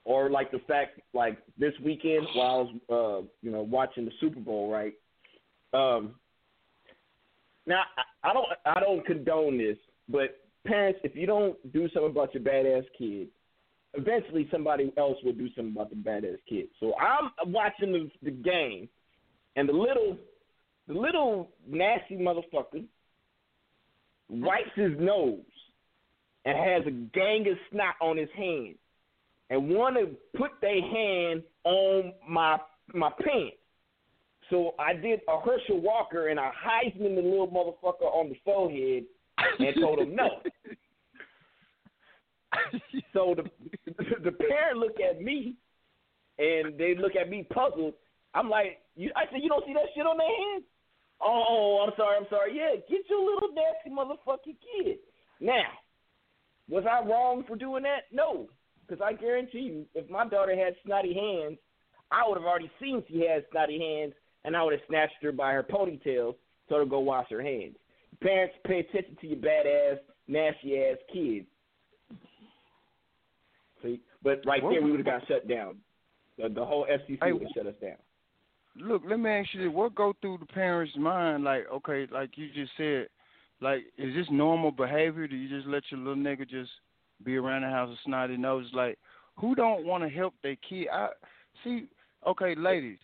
Or 0.09 0.31
like 0.31 0.51
the 0.51 0.61
fact, 0.67 1.01
like 1.13 1.37
this 1.59 1.75
weekend 1.85 2.27
while 2.33 2.51
I 2.51 2.57
was, 2.63 2.75
uh, 2.89 3.29
you 3.43 3.51
know, 3.51 3.61
watching 3.61 4.07
the 4.07 4.11
Super 4.21 4.41
Bowl, 4.41 4.73
right? 4.73 4.95
Um, 5.75 6.15
now 7.67 7.83
I, 7.99 8.31
I 8.31 8.33
don't, 8.33 8.47
I 8.65 8.81
don't 8.81 9.05
condone 9.05 9.59
this, 9.59 9.77
but 10.09 10.41
parents, 10.67 11.01
if 11.05 11.15
you 11.15 11.27
don't 11.27 11.57
do 11.75 11.91
something 11.93 12.11
about 12.11 12.33
your 12.33 12.43
badass 12.43 12.85
kid, 12.97 13.29
eventually 13.93 14.49
somebody 14.51 14.95
else 14.97 15.19
will 15.23 15.35
do 15.35 15.49
something 15.55 15.75
about 15.75 15.91
the 15.91 15.97
badass 15.97 16.39
kid. 16.49 16.69
So 16.81 16.95
I'm 16.97 17.53
watching 17.53 17.93
the, 17.93 18.11
the 18.23 18.31
game, 18.31 18.89
and 19.57 19.69
the 19.69 19.75
little, 19.75 20.17
the 20.87 20.95
little 20.95 21.51
nasty 21.69 22.17
motherfucker 22.17 22.83
wipes 24.31 24.71
his 24.75 24.93
nose 24.99 25.41
and 26.47 26.57
has 26.57 26.87
a 26.87 26.93
gang 26.93 27.47
of 27.51 27.59
snot 27.71 27.97
on 28.01 28.17
his 28.17 28.31
hand 28.35 28.77
and 29.51 29.69
want 29.69 29.97
to 29.97 30.16
put 30.39 30.51
their 30.61 30.81
hand 30.81 31.43
on 31.65 32.12
my 32.29 32.59
my 32.95 33.11
pants. 33.11 33.57
So 34.51 34.75
I 34.79 34.95
did 34.95 35.20
a 35.29 35.41
Herschel 35.41 35.81
Walker 35.81 36.29
and 36.29 36.39
a 36.39 36.51
Heisman 36.51 37.16
the 37.16 37.23
little 37.23 37.49
motherfucker 37.49 38.07
on 38.07 38.31
the 38.31 38.37
forehead 38.45 39.05
and 39.59 39.75
told 39.81 39.99
him 40.01 40.15
no. 40.16 40.41
so 43.12 43.35
the 43.37 43.45
the 44.25 44.33
parent 44.33 44.79
look 44.79 44.97
at 45.01 45.20
me 45.20 45.55
and 46.39 46.79
they 46.79 46.95
look 46.95 47.16
at 47.16 47.29
me 47.29 47.47
puzzled. 47.53 47.95
I'm 48.35 48.49
like, 48.49 48.79
you, 48.95 49.11
I 49.16 49.25
said, 49.31 49.41
you 49.43 49.49
don't 49.49 49.65
see 49.66 49.75
that 49.75 49.91
shit 49.95 50.07
on 50.07 50.19
their 50.19 50.27
hands? 50.27 50.65
Oh, 51.20 51.85
I'm 51.87 51.93
sorry, 51.97 52.16
I'm 52.16 52.27
sorry. 52.31 52.57
Yeah, 52.57 52.77
get 52.89 53.09
your 53.11 53.25
little 53.25 53.49
nasty 53.55 53.91
motherfucking 53.91 54.57
kid. 54.62 54.99
Now, 55.41 55.66
was 56.69 56.85
I 56.89 57.05
wrong 57.07 57.45
for 57.49 57.57
doing 57.57 57.83
that? 57.83 58.05
No, 58.12 58.49
because 58.89 59.02
I 59.02 59.12
guarantee 59.12 59.59
you, 59.59 59.86
if 59.94 60.09
my 60.09 60.27
daughter 60.27 60.56
had 60.56 60.74
snotty 60.85 61.15
hands, 61.15 61.59
I 62.10 62.27
would 62.27 62.39
have 62.39 62.47
already 62.47 62.70
seen 62.81 63.02
she 63.09 63.27
had 63.27 63.44
snotty 63.51 63.78
hands, 63.78 64.15
and 64.44 64.56
I 64.56 64.62
would 64.62 64.73
have 64.73 64.82
snatched 64.89 65.23
her 65.23 65.32
by 65.32 65.52
her 65.52 65.62
ponytails, 65.62 66.35
told 66.69 66.81
her 66.81 66.85
to 66.85 66.90
go 66.90 67.01
wash 67.01 67.28
her 67.31 67.43
hands. 67.43 67.77
Parents, 68.23 68.55
pay 68.66 68.81
attention 68.81 69.16
to 69.20 69.27
your 69.27 69.36
badass, 69.36 69.98
nasty 70.27 70.78
ass 70.78 70.97
kids. 71.12 71.47
See, 73.82 74.01
but 74.23 74.40
right 74.47 74.62
there, 74.62 74.82
we 74.82 74.90
would 74.90 75.06
have 75.06 75.20
got 75.20 75.28
shut 75.28 75.48
down. 75.48 75.77
The, 76.39 76.48
the 76.48 76.65
whole 76.65 76.86
FCC 76.90 77.19
Hey, 77.23 77.32
would 77.32 77.43
have 77.43 77.51
shut 77.55 77.66
us 77.66 77.74
down. 77.81 77.97
Look, 78.77 79.02
let 79.09 79.20
me 79.20 79.31
ask 79.31 79.48
you 79.52 79.65
this: 79.65 79.73
What 79.73 79.94
go 79.94 80.15
through 80.20 80.39
the 80.39 80.47
parents' 80.47 80.94
mind? 80.97 81.44
Like, 81.44 81.66
okay, 81.73 82.06
like 82.10 82.31
you 82.36 82.48
just 82.52 82.73
said, 82.77 83.09
like, 83.60 83.82
is 83.97 84.15
this 84.15 84.27
normal 84.31 84.70
behavior? 84.70 85.28
Do 85.28 85.36
you 85.36 85.48
just 85.48 85.69
let 85.69 85.82
your 85.90 86.01
little 86.01 86.16
nigga 86.16 86.48
just 86.48 86.70
be 87.24 87.36
around 87.36 87.62
the 87.62 87.69
house 87.69 87.89
with 87.89 87.99
snotty 88.05 88.36
nose? 88.36 88.66
Like, 88.73 88.99
who 89.36 89.55
don't 89.55 89.85
want 89.85 90.05
to 90.05 90.11
help 90.11 90.35
their 90.43 90.57
kid? 90.69 90.89
I 90.93 91.09
see. 91.65 91.89
Okay, 92.27 92.57
ladies, 92.57 92.99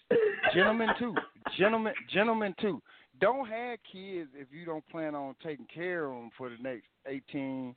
gentlemen 0.54 0.88
too, 0.98 1.14
gentlemen, 1.56 1.94
gentlemen 2.12 2.54
too. 2.60 2.82
Don't 3.20 3.48
have 3.48 3.78
kids 3.90 4.28
if 4.34 4.48
you 4.52 4.64
don't 4.66 4.86
plan 4.88 5.14
on 5.14 5.36
taking 5.40 5.68
care 5.72 6.06
of 6.06 6.14
them 6.14 6.30
for 6.36 6.50
the 6.50 6.56
next 6.60 6.86
eighteen 7.06 7.76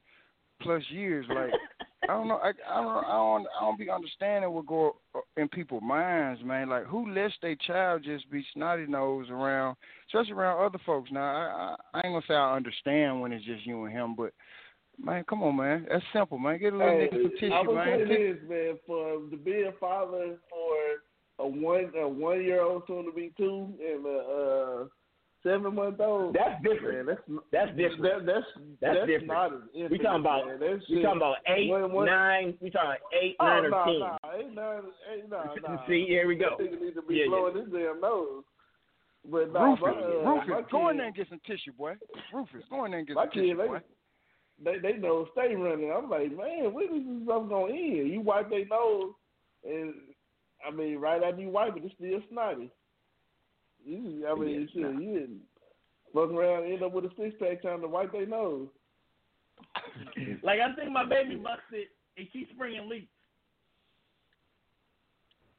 plus 0.64 0.82
years. 0.90 1.28
Like, 1.30 1.52
I 2.04 2.14
don't 2.14 2.28
know. 2.28 2.38
I, 2.38 2.54
I 2.68 2.82
don't. 2.82 3.06
I 3.06 3.12
don't. 3.12 3.48
I 3.56 3.62
don't 3.62 3.80
be 3.80 3.92
understanding 3.92 4.52
what 4.52 4.66
go 4.66 4.96
uh, 5.14 5.20
in 5.38 5.48
people's 5.48 5.84
minds, 5.84 6.42
man. 6.44 6.70
Like, 6.70 6.86
who 6.86 7.14
lets 7.14 7.36
their 7.42 7.56
child 7.68 8.04
just 8.04 8.30
be 8.32 8.44
snotty 8.56 8.88
nose 8.88 9.28
around, 9.30 9.78
especially 10.08 10.34
around 10.34 10.66
other 10.66 10.80
folks? 10.88 11.12
Now, 11.12 11.22
I, 11.22 11.76
I, 11.94 12.00
I 12.00 12.02
ain't 12.04 12.16
gonna 12.16 12.26
say 12.28 12.34
I 12.34 12.56
understand 12.56 13.22
when 13.22 13.32
it's 13.32 13.46
just 13.46 13.66
you 13.66 13.86
and 13.86 13.94
him, 13.94 14.16
but 14.16 14.34
man, 15.04 15.24
come 15.28 15.44
on, 15.44 15.56
man. 15.56 15.86
That's 15.90 16.04
simple, 16.14 16.38
man. 16.38 16.60
Get 16.60 16.74
a 16.74 16.78
little 16.78 16.92
Hey, 16.94 17.10
nigga 17.12 17.22
some 17.24 17.32
tissue, 17.40 17.54
I 17.54 17.62
would 17.62 17.76
man. 17.76 18.00
say 18.08 18.32
this, 18.34 18.38
man, 18.50 18.80
for 18.86 19.14
to 19.30 19.38
be 19.38 19.62
a 19.64 19.72
father 19.80 20.38
for 20.50 21.46
a 21.46 21.48
one 21.48 21.92
a 22.00 22.08
one 22.08 22.44
year 22.44 22.62
old 22.62 22.84
soon 22.88 23.06
to 23.06 23.12
be 23.12 23.32
two 23.38 23.74
and 23.80 24.06
a 24.06 24.18
uh, 24.20 24.86
seven 25.44 25.76
month 25.76 26.00
old. 26.00 26.36
That's 26.36 26.62
different. 26.64 27.06
Man, 27.08 27.16
that's 27.16 27.42
That's 27.52 27.78
different. 27.78 28.02
That, 28.04 28.26
that's 28.26 28.46
That's 28.82 28.96
that's 28.96 29.08
different. 29.08 29.28
not 29.28 29.54
as 29.54 29.92
We 29.92 29.98
talking 30.00 30.20
about 30.22 30.48
man. 30.48 30.60
That 30.60 30.82
we 30.90 31.02
talking 31.04 31.18
about 31.18 31.38
eight, 31.48 31.70
One- 31.70 31.92
one- 31.94 32.06
nine. 32.08 32.58
We 32.60 32.70
talking 32.72 32.90
about 32.90 33.14
eight, 33.22 33.36
Oh, 33.40 33.46
nine, 33.46 33.66
or 33.66 33.70
no, 33.70 33.84
ten. 33.86 34.00
no, 34.00 34.18
eight, 34.34 34.54
nine, 34.56 34.82
eight, 35.14 35.30
no, 35.30 35.56
no. 35.76 35.82
See, 35.88 36.06
here 36.08 36.28
we 36.28 36.36
go. 36.36 36.56
That 36.58 36.72
nigga 36.72 36.82
need 36.82 36.96
to 36.96 37.02
be 37.04 37.16
Yeah, 37.16 37.24
yeah. 37.26 37.30
blowing 37.30 37.56
his 37.58 37.66
damn 37.72 38.02
nose. 38.02 38.44
But 39.30 39.52
nah, 39.52 39.64
Rufus, 39.72 39.82
my, 39.84 39.90
uh, 39.92 40.32
Rufus, 40.32 40.50
my 40.50 40.62
go 40.72 40.90
in 40.90 40.98
there 40.98 41.08
and 41.08 41.16
get 41.16 41.28
some 41.30 41.42
tissue, 41.46 41.74
boy. 41.78 41.96
Rufus, 42.34 42.64
go 42.70 42.86
in 42.86 42.92
there 42.92 43.00
and 43.00 43.08
get 43.08 43.16
My 43.16 43.24
some 43.26 43.32
tissue, 43.32 43.48
kid, 43.50 43.60
they, 43.60 43.68
boy. 43.68 43.78
they 43.80 43.84
they 44.64 44.80
they 44.80 44.98
know 44.98 45.28
stay 45.34 45.56
running. 45.56 45.92
I'm 45.96 46.10
like, 46.10 46.36
man, 46.36 46.74
when 46.74 46.86
is 46.86 47.06
this 47.06 47.24
stuff 47.26 47.50
gonna 47.50 47.74
end? 47.74 48.10
You 48.12 48.22
wipe 48.22 48.50
their 48.50 48.66
nose, 48.66 49.14
and 49.64 49.94
I 50.66 50.72
mean, 50.72 50.98
right 50.98 51.24
after 51.24 51.42
you 51.42 51.50
wipe 51.50 51.78
it, 51.78 51.84
it's 51.86 51.96
still 51.96 52.22
snotty. 52.32 52.72
You, 53.86 54.28
I 54.28 54.36
mean, 54.36 54.68
shit, 54.74 54.82
you 54.82 55.14
didn't 55.14 55.42
fuck 56.14 56.32
around 56.32 56.64
and 56.64 56.74
end 56.74 56.84
up 56.84 56.94
with 56.94 57.06
a 57.06 57.10
six 57.18 57.36
pack 57.40 57.62
trying 57.62 57.82
to 57.82 57.88
wipe 57.88 58.12
their 58.12 58.26
nose. 58.26 58.68
Like 60.44 60.60
I 60.60 60.74
think 60.76 60.92
my 60.92 61.04
baby 61.04 61.36
busted 61.36 61.88
and 62.18 62.28
she's 62.32 62.48
springing 62.54 62.88
leaks. 62.88 63.08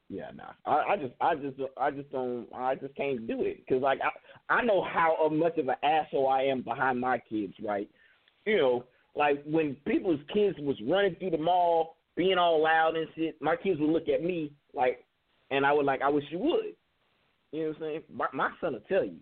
Yeah, 0.08 0.30
nah. 0.34 0.52
I, 0.64 0.92
I 0.92 0.96
just, 0.96 1.12
I 1.20 1.34
just, 1.34 1.56
I 1.76 1.90
just 1.90 2.10
don't, 2.10 2.46
I 2.54 2.74
just 2.76 2.94
can't 2.94 3.26
do 3.26 3.42
it 3.42 3.58
because 3.58 3.82
like 3.82 3.98
I, 4.00 4.54
I 4.54 4.62
know 4.62 4.82
how 4.82 5.28
much 5.30 5.58
of 5.58 5.68
an 5.68 5.74
asshole 5.82 6.28
I 6.28 6.44
am 6.44 6.62
behind 6.62 7.00
my 7.00 7.18
kids, 7.18 7.54
right? 7.62 7.88
You 8.48 8.56
know, 8.56 8.84
like 9.14 9.42
when 9.44 9.76
people's 9.86 10.20
kids 10.32 10.56
was 10.60 10.76
running 10.88 11.16
through 11.16 11.32
the 11.32 11.38
mall, 11.38 11.96
being 12.16 12.38
all 12.38 12.62
loud 12.62 12.96
and 12.96 13.06
shit, 13.14 13.36
my 13.42 13.56
kids 13.56 13.78
would 13.78 13.90
look 13.90 14.08
at 14.08 14.24
me 14.24 14.52
like, 14.72 15.04
and 15.50 15.66
I 15.66 15.72
would 15.74 15.84
like, 15.84 16.00
I 16.00 16.08
wish 16.08 16.24
you 16.30 16.38
would. 16.38 16.74
You 17.52 17.60
know 17.60 17.68
what 17.68 17.76
I'm 17.76 17.82
saying? 17.82 18.02
My, 18.10 18.26
my 18.32 18.50
son 18.58 18.72
will 18.72 18.80
tell 18.88 19.04
you. 19.04 19.16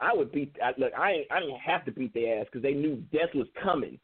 I 0.00 0.14
would 0.14 0.32
beat. 0.32 0.56
I, 0.62 0.72
look, 0.78 0.92
I 0.98 1.10
ain't, 1.12 1.26
I 1.30 1.40
didn't 1.40 1.58
have 1.58 1.84
to 1.84 1.92
beat 1.92 2.14
their 2.14 2.40
ass 2.40 2.46
because 2.50 2.62
they 2.62 2.72
knew 2.72 2.96
death 3.12 3.28
was 3.34 3.46
coming. 3.62 3.98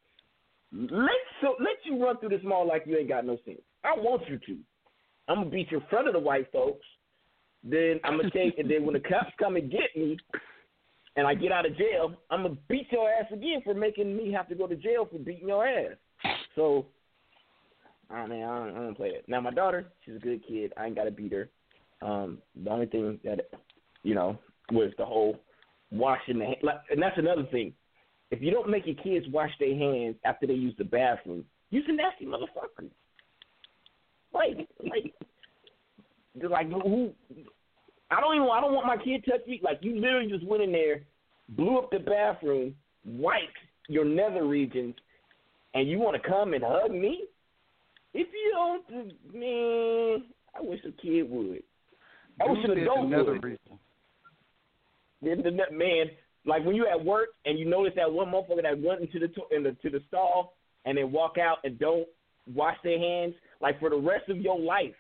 Let 0.71 1.11
so 1.41 1.57
let 1.59 1.77
you 1.85 2.03
run 2.03 2.19
through 2.19 2.29
this 2.29 2.45
mall 2.45 2.69
like 2.69 2.85
you 2.87 2.99
ain't 2.99 3.09
got 3.09 3.25
no 3.25 3.39
sense. 3.47 3.63
I 3.85 3.95
want 3.97 4.29
you 4.29 4.39
to. 4.39 4.59
I'm 5.29 5.39
gonna 5.39 5.51
beat 5.51 5.71
you 5.71 5.79
in 5.79 5.85
front 5.89 6.09
of 6.09 6.13
the 6.13 6.21
white 6.21 6.53
folks. 6.53 6.87
Then 7.65 8.01
I'm 8.05 8.19
gonna 8.19 8.31
take, 8.31 8.59
and 8.59 8.71
then 8.71 8.85
when 8.85 8.93
the 8.93 9.01
cops 9.01 9.33
come 9.39 9.57
and 9.57 9.71
get 9.71 9.97
me, 9.97 10.19
and 11.21 11.29
I 11.29 11.35
get 11.35 11.53
out 11.53 11.67
of 11.67 11.77
jail, 11.77 12.15
I'm 12.31 12.45
gonna 12.45 12.57
beat 12.67 12.91
your 12.91 13.11
ass 13.11 13.27
again 13.31 13.61
for 13.63 13.75
making 13.75 14.17
me 14.17 14.33
have 14.33 14.49
to 14.49 14.55
go 14.55 14.67
to 14.67 14.75
jail 14.75 15.07
for 15.11 15.19
beating 15.19 15.49
your 15.49 15.67
ass. 15.67 15.97
So, 16.57 16.87
I 18.11 18.27
mean, 18.27 18.43
I 18.43 18.59
don't, 18.59 18.71
I 18.71 18.79
don't 18.81 18.97
play 18.97 19.09
it. 19.09 19.25
Now 19.29 19.43
my 19.43 19.51
daughter, 19.51 19.93
she's 20.03 20.17
a 20.17 20.19
good 20.19 20.41
kid. 20.49 20.73
I 20.79 20.87
ain't 20.87 20.97
gotta 20.97 21.11
beat 21.11 21.33
her. 21.33 21.51
Um, 22.01 22.39
the 22.65 22.71
only 22.71 22.87
thing 22.87 23.21
that, 23.23 23.51
you 24.03 24.15
know, 24.15 24.39
was 24.73 24.93
the 24.97 25.05
whole 25.05 25.39
washing 25.91 26.39
the. 26.39 26.55
Like, 26.63 26.81
and 26.91 27.03
that's 27.03 27.19
another 27.19 27.45
thing. 27.53 27.75
If 28.31 28.41
you 28.41 28.51
don't 28.51 28.71
make 28.71 28.87
your 28.87 28.97
kids 28.97 29.27
wash 29.29 29.51
their 29.61 29.77
hands 29.77 30.17
after 30.25 30.47
they 30.47 30.55
use 30.55 30.75
the 30.79 30.85
bathroom, 30.85 31.45
you're 31.69 31.83
a 31.87 31.93
nasty 31.93 32.25
motherfucker. 32.25 32.89
Like, 34.33 34.67
like, 34.83 35.13
like 36.49 36.71
who? 36.71 37.11
I 38.11 38.23
don't 38.23 38.37
even. 38.37 38.49
I 38.51 38.63
don't 38.63 38.73
want 38.73 38.87
my 38.87 38.97
kid 38.97 39.23
touching. 39.29 39.59
Like 39.63 39.81
you 39.83 40.01
literally 40.01 40.31
just 40.31 40.47
went 40.47 40.63
in 40.63 40.73
there, 40.73 41.03
blew 41.51 41.79
up 41.79 41.91
the 41.91 41.99
bathroom, 41.99 42.75
wiped 43.05 43.59
your 43.89 44.05
nether 44.05 44.47
regions, 44.47 44.95
and 45.75 45.89
you 45.89 45.99
want 45.99 46.21
to 46.21 46.29
come 46.29 46.55
and 46.55 46.65
hug 46.67 46.91
me? 46.91 47.25
If 48.13 48.27
you 48.33 48.53
don't, 48.53 49.07
man, 49.33 50.25
I 50.55 50.61
wish 50.61 50.81
a 50.85 51.03
kid 51.03 51.31
would. 51.31 51.63
I 52.41 52.51
wish 52.51 52.65
an 52.65 52.79
adult 52.79 53.07
another 53.07 53.33
would. 53.33 53.45
reason. 53.45 53.79
Then 55.23 55.43
the 55.43 55.51
man, 55.51 56.07
like 56.47 56.65
when 56.65 56.75
you 56.75 56.87
at 56.87 57.05
work 57.05 57.29
and 57.45 57.59
you 57.59 57.67
notice 57.67 57.93
that 57.97 58.11
one 58.11 58.29
motherfucker 58.29 58.63
that 58.63 58.81
went 58.81 59.03
into 59.03 59.19
the 59.19 59.29
to- 59.29 59.55
in 59.55 59.63
the 59.63 59.73
to 59.83 59.91
the 59.91 60.03
stall 60.09 60.55
and 60.87 60.97
then 60.97 61.13
walk 61.13 61.37
out 61.39 61.59
and 61.63 61.79
don't 61.79 62.09
wash 62.53 62.77
their 62.83 62.99
hands, 62.99 63.35
like 63.61 63.79
for 63.79 63.91
the 63.91 63.97
rest 63.97 64.29
of 64.29 64.39
your 64.39 64.59
life, 64.59 64.95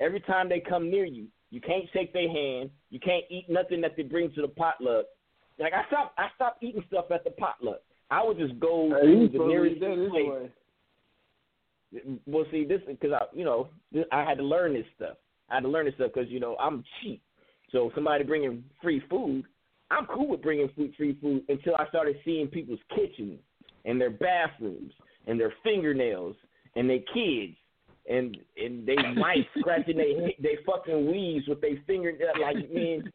every 0.00 0.20
time 0.20 0.48
they 0.48 0.60
come 0.60 0.90
near 0.90 1.04
you, 1.04 1.28
you 1.50 1.60
can't 1.60 1.84
shake 1.92 2.12
their 2.12 2.28
hand, 2.28 2.70
you 2.90 2.98
can't 2.98 3.24
eat 3.30 3.48
nothing 3.48 3.80
that 3.80 3.96
they 3.96 4.02
bring 4.02 4.32
to 4.32 4.42
the 4.42 4.48
potluck. 4.48 5.06
Like 5.60 5.74
I 5.74 5.86
stopped, 5.88 6.18
I 6.18 6.28
stopped 6.34 6.62
eating 6.62 6.82
stuff 6.88 7.06
at 7.12 7.22
the 7.22 7.30
potluck. 7.30 7.82
I 8.10 8.24
would 8.24 8.38
just 8.38 8.58
go 8.58 8.88
to 8.88 9.28
the 9.30 9.44
nearest 9.44 9.80
place. 9.80 10.50
Well, 12.26 12.44
see, 12.50 12.64
this 12.64 12.80
because 12.86 13.12
I, 13.12 13.24
you 13.36 13.44
know, 13.44 13.68
this, 13.92 14.04
I 14.10 14.24
had 14.24 14.38
to 14.38 14.44
learn 14.44 14.74
this 14.74 14.86
stuff. 14.96 15.16
I 15.50 15.56
had 15.56 15.64
to 15.64 15.68
learn 15.68 15.86
this 15.86 15.94
stuff 15.96 16.12
because 16.14 16.30
you 16.30 16.40
know 16.40 16.56
I'm 16.58 16.82
cheap. 17.02 17.22
So 17.72 17.90
somebody 17.94 18.24
bringing 18.24 18.64
free 18.82 19.02
food, 19.10 19.44
I'm 19.90 20.06
cool 20.06 20.28
with 20.28 20.42
bringing 20.42 20.70
food, 20.76 20.94
free 20.96 21.16
food 21.20 21.42
until 21.48 21.76
I 21.76 21.86
started 21.88 22.16
seeing 22.24 22.48
people's 22.48 22.80
kitchens 22.94 23.38
and 23.84 24.00
their 24.00 24.10
bathrooms 24.10 24.92
and 25.26 25.38
their 25.38 25.52
fingernails 25.62 26.36
and 26.74 26.88
their 26.88 27.00
kids 27.12 27.54
and 28.08 28.36
and 28.56 28.86
they 28.86 28.96
wife 29.16 29.46
scratching 29.58 29.96
they 29.96 30.36
they 30.40 30.58
fucking 30.64 31.10
weaves 31.10 31.46
with 31.46 31.60
their 31.60 31.76
finger 31.86 32.12
like 32.40 32.56
man. 32.72 33.12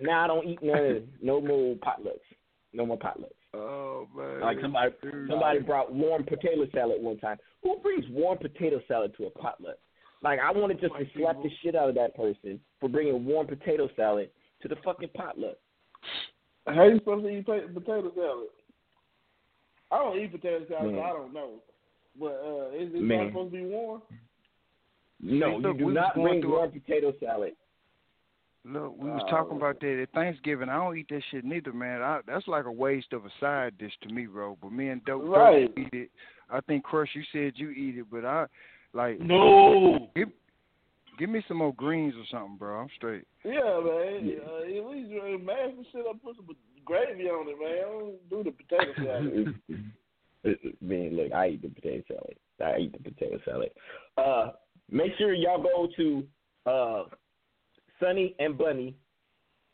Now 0.00 0.24
I 0.24 0.26
don't 0.26 0.46
eat 0.46 0.62
none 0.62 0.84
of 0.84 1.02
no 1.20 1.40
more 1.40 1.76
potlucks. 1.76 2.20
No 2.72 2.86
more 2.86 2.98
potlucks. 2.98 3.30
Oh 3.54 4.08
man. 4.16 4.40
Like 4.40 4.58
somebody 4.60 4.92
Dude. 5.02 5.28
somebody 5.28 5.60
brought 5.60 5.92
warm 5.92 6.24
potato 6.24 6.66
salad 6.74 7.02
one 7.02 7.18
time. 7.18 7.38
Who 7.62 7.78
brings 7.80 8.04
warm 8.10 8.38
potato 8.38 8.80
salad 8.88 9.14
to 9.18 9.26
a 9.26 9.30
potluck? 9.30 9.76
Like 10.22 10.38
I 10.40 10.50
wanted 10.52 10.80
just 10.80 10.94
to 10.94 11.04
slap 11.16 11.42
the 11.42 11.50
shit 11.62 11.74
out 11.74 11.88
of 11.88 11.94
that 11.96 12.16
person 12.16 12.60
for 12.80 12.88
bringing 12.88 13.24
warm 13.24 13.46
potato 13.46 13.88
salad 13.96 14.30
to 14.62 14.68
the 14.68 14.76
fucking 14.84 15.10
potluck. 15.14 15.56
How 16.66 16.84
you 16.84 16.98
supposed 16.98 17.24
to 17.24 17.30
eat 17.30 17.44
potato 17.44 18.12
salad? 18.14 18.48
I 19.90 19.98
don't 19.98 20.18
eat 20.18 20.32
potato 20.32 20.64
salad, 20.68 20.94
so 20.94 21.02
I 21.02 21.08
don't 21.08 21.34
know. 21.34 21.50
But 22.18 22.40
uh, 22.44 22.68
is 22.76 22.94
it 22.94 23.02
not 23.02 23.28
supposed 23.28 23.52
to 23.52 23.58
be 23.58 23.64
warm? 23.64 24.02
No, 25.20 25.58
you 25.58 25.74
do 25.78 25.90
not 25.92 26.14
bring 26.14 26.48
warm 26.48 26.70
potato 26.70 27.12
salad. 27.20 27.52
Look, 28.64 28.96
we 28.96 29.10
was 29.10 29.22
Oh. 29.26 29.30
talking 29.30 29.56
about 29.56 29.80
that 29.80 30.00
at 30.02 30.10
Thanksgiving. 30.12 30.68
I 30.68 30.76
don't 30.76 30.96
eat 30.96 31.08
that 31.08 31.22
shit 31.30 31.44
neither, 31.44 31.72
man. 31.72 32.00
I, 32.00 32.20
that's 32.26 32.46
like 32.46 32.64
a 32.66 32.70
waste 32.72 33.12
of 33.12 33.24
a 33.26 33.30
side 33.40 33.76
dish 33.78 33.92
to 34.02 34.08
me, 34.08 34.26
bro. 34.26 34.56
But 34.62 34.70
me 34.72 34.88
and 34.88 35.04
Dope, 35.04 35.22
Right. 35.24 35.66
Dope 35.74 35.78
eat 35.78 35.94
it. 35.94 36.10
I 36.48 36.60
think 36.60 36.84
Crush, 36.84 37.08
you 37.14 37.22
said 37.32 37.54
you 37.56 37.70
eat 37.70 37.98
it, 37.98 38.06
but 38.10 38.24
I 38.24 38.46
like 38.92 39.18
No. 39.20 40.10
Give, 40.14 40.28
give 41.18 41.28
me 41.30 41.42
some 41.48 41.56
more 41.56 41.74
greens 41.74 42.14
or 42.16 42.24
something, 42.30 42.56
bro. 42.56 42.78
I'm 42.80 42.88
straight. 42.96 43.26
Yeah, 43.44 43.52
man. 43.54 44.40
Uh, 44.46 44.62
at 44.62 44.90
least 44.90 45.10
uh, 45.12 45.38
mash 45.38 45.72
the 45.76 45.84
shit 45.90 46.06
up, 46.06 46.22
put 46.22 46.36
some 46.36 46.46
gravy 46.84 47.24
on 47.24 47.48
it, 47.48 47.58
man. 47.58 47.78
I 47.78 47.80
don't 47.80 48.30
do 48.30 48.44
the 48.44 48.52
potato 48.52 48.92
salad. 49.04 49.54
Man, 50.80 51.16
look, 51.16 51.32
I 51.32 51.50
eat 51.50 51.62
the 51.62 51.68
potato 51.68 52.02
salad. 52.08 52.36
I 52.60 52.78
eat 52.80 52.92
the 52.92 52.98
potato 53.10 53.38
salad. 53.44 53.70
Uh, 54.16 54.48
make 54.90 55.12
sure 55.16 55.32
y'all 55.34 55.62
go 55.62 55.86
to 55.96 56.24
uh, 56.66 57.04
Sunny 58.02 58.34
and 58.38 58.56
Bunny 58.58 58.94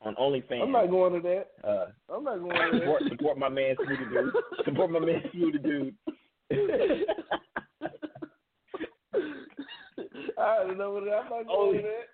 on 0.03 0.15
OnlyFans. 0.17 0.63
I'm 0.63 0.73
not 0.73 0.91
going 0.91 1.15
to 1.15 1.29
that. 1.29 1.69
Uh, 1.69 1.87
I'm 2.15 2.25
not 2.25 2.39
going 2.39 2.51
to 2.51 2.79
support, 2.79 3.03
that. 3.03 3.11
support 3.11 3.39
my 3.39 3.49
man 3.49 3.75
Smoothie 3.77 4.11
Dude. 4.13 4.33
Support 4.65 4.91
my 4.91 4.99
man 5.01 5.23
Smoothie 5.35 5.63
Dude. 5.63 5.95
I 10.39 10.65
don't 10.67 10.79
know 10.79 10.93
what 10.93 11.03
I'm 11.03 11.09
not 11.09 11.47
Oh, 11.51 11.73
going 11.73 11.83
to 11.83 11.89
that. 11.89 12.07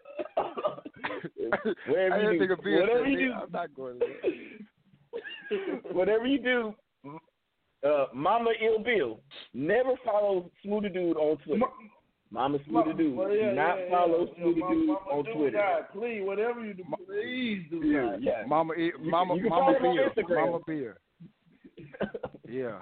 Whatever 1.89 2.15
I 2.15 2.23
you 2.23 2.33
do, 2.33 2.39
think 2.39 2.51
of 2.53 2.59
whatever 2.65 3.07
you 3.07 3.19
do. 3.19 3.33
I'm 3.33 3.51
not 3.53 3.75
going 3.75 3.99
to 4.01 4.07
that. 5.51 5.95
whatever 5.95 6.27
you 6.27 6.39
do, 6.39 6.75
uh, 7.87 8.07
Mama 8.15 8.51
Ill 8.63 8.79
Bill, 8.83 9.21
never 9.53 9.91
follow 10.05 10.51
Smooth 10.65 10.85
the 10.85 10.89
Dude 10.89 11.17
on 11.17 11.37
Twitter. 11.39 11.65
Mama 12.35 12.59
Smooth 12.67 12.87
the 12.89 12.93
Dude, 12.95 13.17
Well, 13.17 13.33
yeah, 13.33 13.51
do 13.51 13.55
not 13.57 13.77
yeah, 13.79 13.91
follow 13.91 14.27
yeah. 14.37 14.45
Smoothie 14.45 14.59
Mama, 14.59 14.75
Dude 14.75 14.91
on 14.91 15.25
do 15.25 15.33
Twitter. 15.35 15.57
not, 15.57 15.93
please, 15.93 16.21
whatever 16.25 16.65
you 16.67 16.75
do, 16.75 16.83
please 17.07 17.63
do 17.71 17.77
Yeah, 17.87 18.01
not. 18.03 18.23
yeah. 18.23 18.43
Mama, 18.49 18.75
E- 18.75 18.87
You- 18.87 19.11
Mama, 19.11 19.35
you 19.37 19.41
can 19.43 19.51
Mama 19.51 19.79
follow 19.79 19.93
me 19.95 20.01
on 20.01 20.11
Beer, 20.17 20.41
Mama 20.47 20.59
Beer. 20.67 20.97
Yeah. 22.49 22.81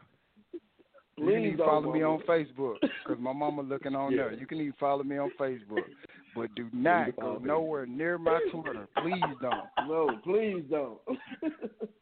You 1.19 1.27
can 1.29 1.45
even 1.45 1.57
don't, 1.59 1.67
follow 1.69 1.93
me 1.93 2.03
on 2.03 2.21
Facebook 2.23 2.77
because 2.81 3.21
my 3.21 3.33
mama 3.35 3.61
looking 3.63 3.95
on 3.95 4.13
Yeah. 4.13 4.29
there. 4.29 4.33
You 4.33 4.47
can 4.47 4.59
even 4.59 4.73
follow 4.81 5.05
me 5.05 5.19
on 5.19 5.31
Facebook, 5.39 5.85
but 6.35 6.53
do 6.57 6.69
not 6.73 7.15
go 7.17 7.39
nowhere 7.43 7.85
near 7.85 8.17
my 8.19 8.41
Twitter. 8.51 8.89
Please 9.03 9.21
don't. 9.43 9.69
No, 9.87 10.19
please 10.25 10.65
don't. 10.71 10.99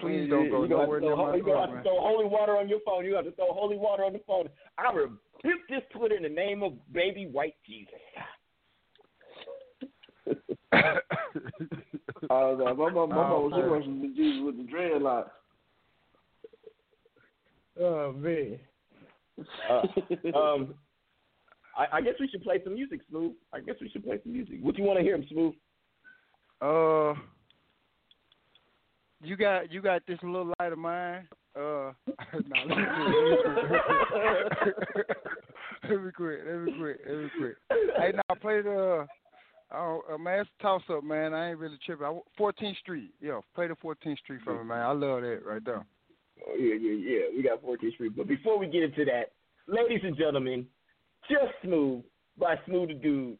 Please 0.00 0.28
don't 0.30 0.50
go 0.50 0.62
you 0.62 0.68
gonna 0.68 0.84
nowhere 0.84 1.00
near 1.00 1.14
throw, 1.14 1.26
my 1.30 1.36
You 1.36 1.42
gonna 1.44 1.66
have 1.66 1.76
to 1.76 1.82
throw 1.82 2.00
holy 2.00 2.26
water 2.26 2.56
on 2.56 2.68
your 2.68 2.80
phone. 2.84 3.04
You 3.04 3.14
have 3.14 3.24
to 3.24 3.32
throw 3.32 3.52
holy 3.52 3.76
water 3.76 4.04
on 4.04 4.12
the 4.12 4.20
phone. 4.26 4.48
I 4.76 4.92
rebuke 4.92 5.66
this 5.68 5.82
Twitter 5.94 6.16
in 6.16 6.22
the 6.22 6.28
name 6.28 6.62
of 6.62 6.72
baby 6.92 7.26
white 7.26 7.54
Jesus. 7.66 7.94
Oh 12.30 12.56
no, 12.58 12.74
my 12.74 12.90
mom, 12.90 13.10
my 13.10 13.16
Oh, 13.16 13.48
mom, 13.48 13.52
she 13.52 13.60
man. 13.60 13.70
worshiped 13.70 14.02
the 14.02 14.08
Jesus 14.08 14.42
with 14.44 14.56
the 14.58 14.64
dreadlocks. 14.72 15.30
Oh 17.80 18.12
man. 18.12 18.58
Uh, 19.70 20.36
um, 20.36 20.74
I, 21.76 21.98
I 21.98 22.00
guess 22.00 22.14
we 22.18 22.26
should 22.28 22.42
play 22.42 22.60
some 22.64 22.74
music, 22.74 23.00
Smooth. 23.08 23.32
I 23.54 23.60
guess 23.60 23.76
we 23.80 23.88
should 23.88 24.04
play 24.04 24.18
some 24.22 24.32
music. 24.32 24.56
What 24.60 24.74
do 24.74 24.82
you 24.82 24.88
want 24.88 24.98
to 24.98 25.04
hear, 25.04 25.16
Smooth? 25.30 25.54
Uh, 26.60 27.14
you 29.22 29.36
got 29.36 29.72
you 29.72 29.82
got 29.82 30.02
this 30.06 30.18
little 30.22 30.52
light 30.58 30.72
of 30.72 30.78
mine. 30.78 31.28
Uh, 31.56 31.92
nah, 32.46 32.64
let 32.66 32.78
me 32.78 32.84
quit. 34.64 34.76
Let 35.88 36.04
me 36.04 36.10
quit. 36.10 36.40
Let 36.46 36.60
me 36.60 36.72
quit. 36.78 37.00
Let 37.06 37.18
me 37.18 37.30
quit. 37.38 37.56
Hey, 37.98 38.12
now 38.12 38.34
play 38.40 38.60
the 38.62 39.06
Oh, 39.70 40.00
uh, 40.10 40.16
man, 40.16 40.40
it's 40.40 40.50
a 40.58 40.62
toss 40.62 40.82
up, 40.90 41.04
man. 41.04 41.34
I 41.34 41.50
ain't 41.50 41.58
really 41.58 41.78
tripping. 41.84 42.06
I, 42.06 42.18
14th 42.40 42.78
Street, 42.78 43.12
yeah, 43.20 43.40
play 43.54 43.68
the 43.68 43.74
14th 43.74 44.18
Street 44.18 44.40
for 44.42 44.62
me, 44.62 44.68
man. 44.68 44.80
I 44.80 44.92
love 44.92 45.20
that 45.20 45.40
right 45.44 45.62
there. 45.62 45.84
Oh 46.46 46.54
yeah, 46.56 46.74
yeah, 46.74 46.92
yeah. 46.92 47.36
We 47.36 47.42
got 47.42 47.62
14th 47.62 47.92
Street. 47.94 48.16
But 48.16 48.28
before 48.28 48.58
we 48.58 48.66
get 48.66 48.82
into 48.82 49.04
that, 49.04 49.32
ladies 49.66 50.00
and 50.04 50.16
gentlemen, 50.16 50.66
just 51.30 51.52
smooth 51.62 52.02
by 52.38 52.56
Smooth 52.64 52.88
the 52.88 52.94
Dude. 52.94 53.38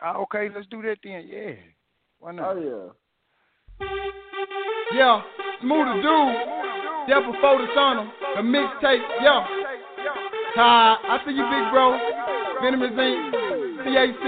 Ah, 0.00 0.16
okay, 0.16 0.48
let's 0.52 0.66
do 0.66 0.82
that 0.82 0.96
then. 1.04 1.28
Yeah, 1.28 1.52
why 2.18 2.32
not? 2.32 2.56
Oh 2.56 2.92
yeah. 3.78 3.86
Yeah, 4.94 5.22
smooth 5.60 5.86
the 5.88 5.94
dude. 5.98 6.36
Yeah, 7.08 7.20
before 7.26 7.58
the 7.58 7.66
sun, 7.74 8.10
the 8.36 8.42
mixtape. 8.42 9.02
Yeah. 9.22 9.42
Ty, 10.54 10.96
I 11.02 11.20
see 11.26 11.32
you, 11.34 11.42
big 11.42 11.70
bro. 11.70 11.98
Venomous 12.62 12.92
Inc. 12.94 13.56
CAC, 13.86 14.24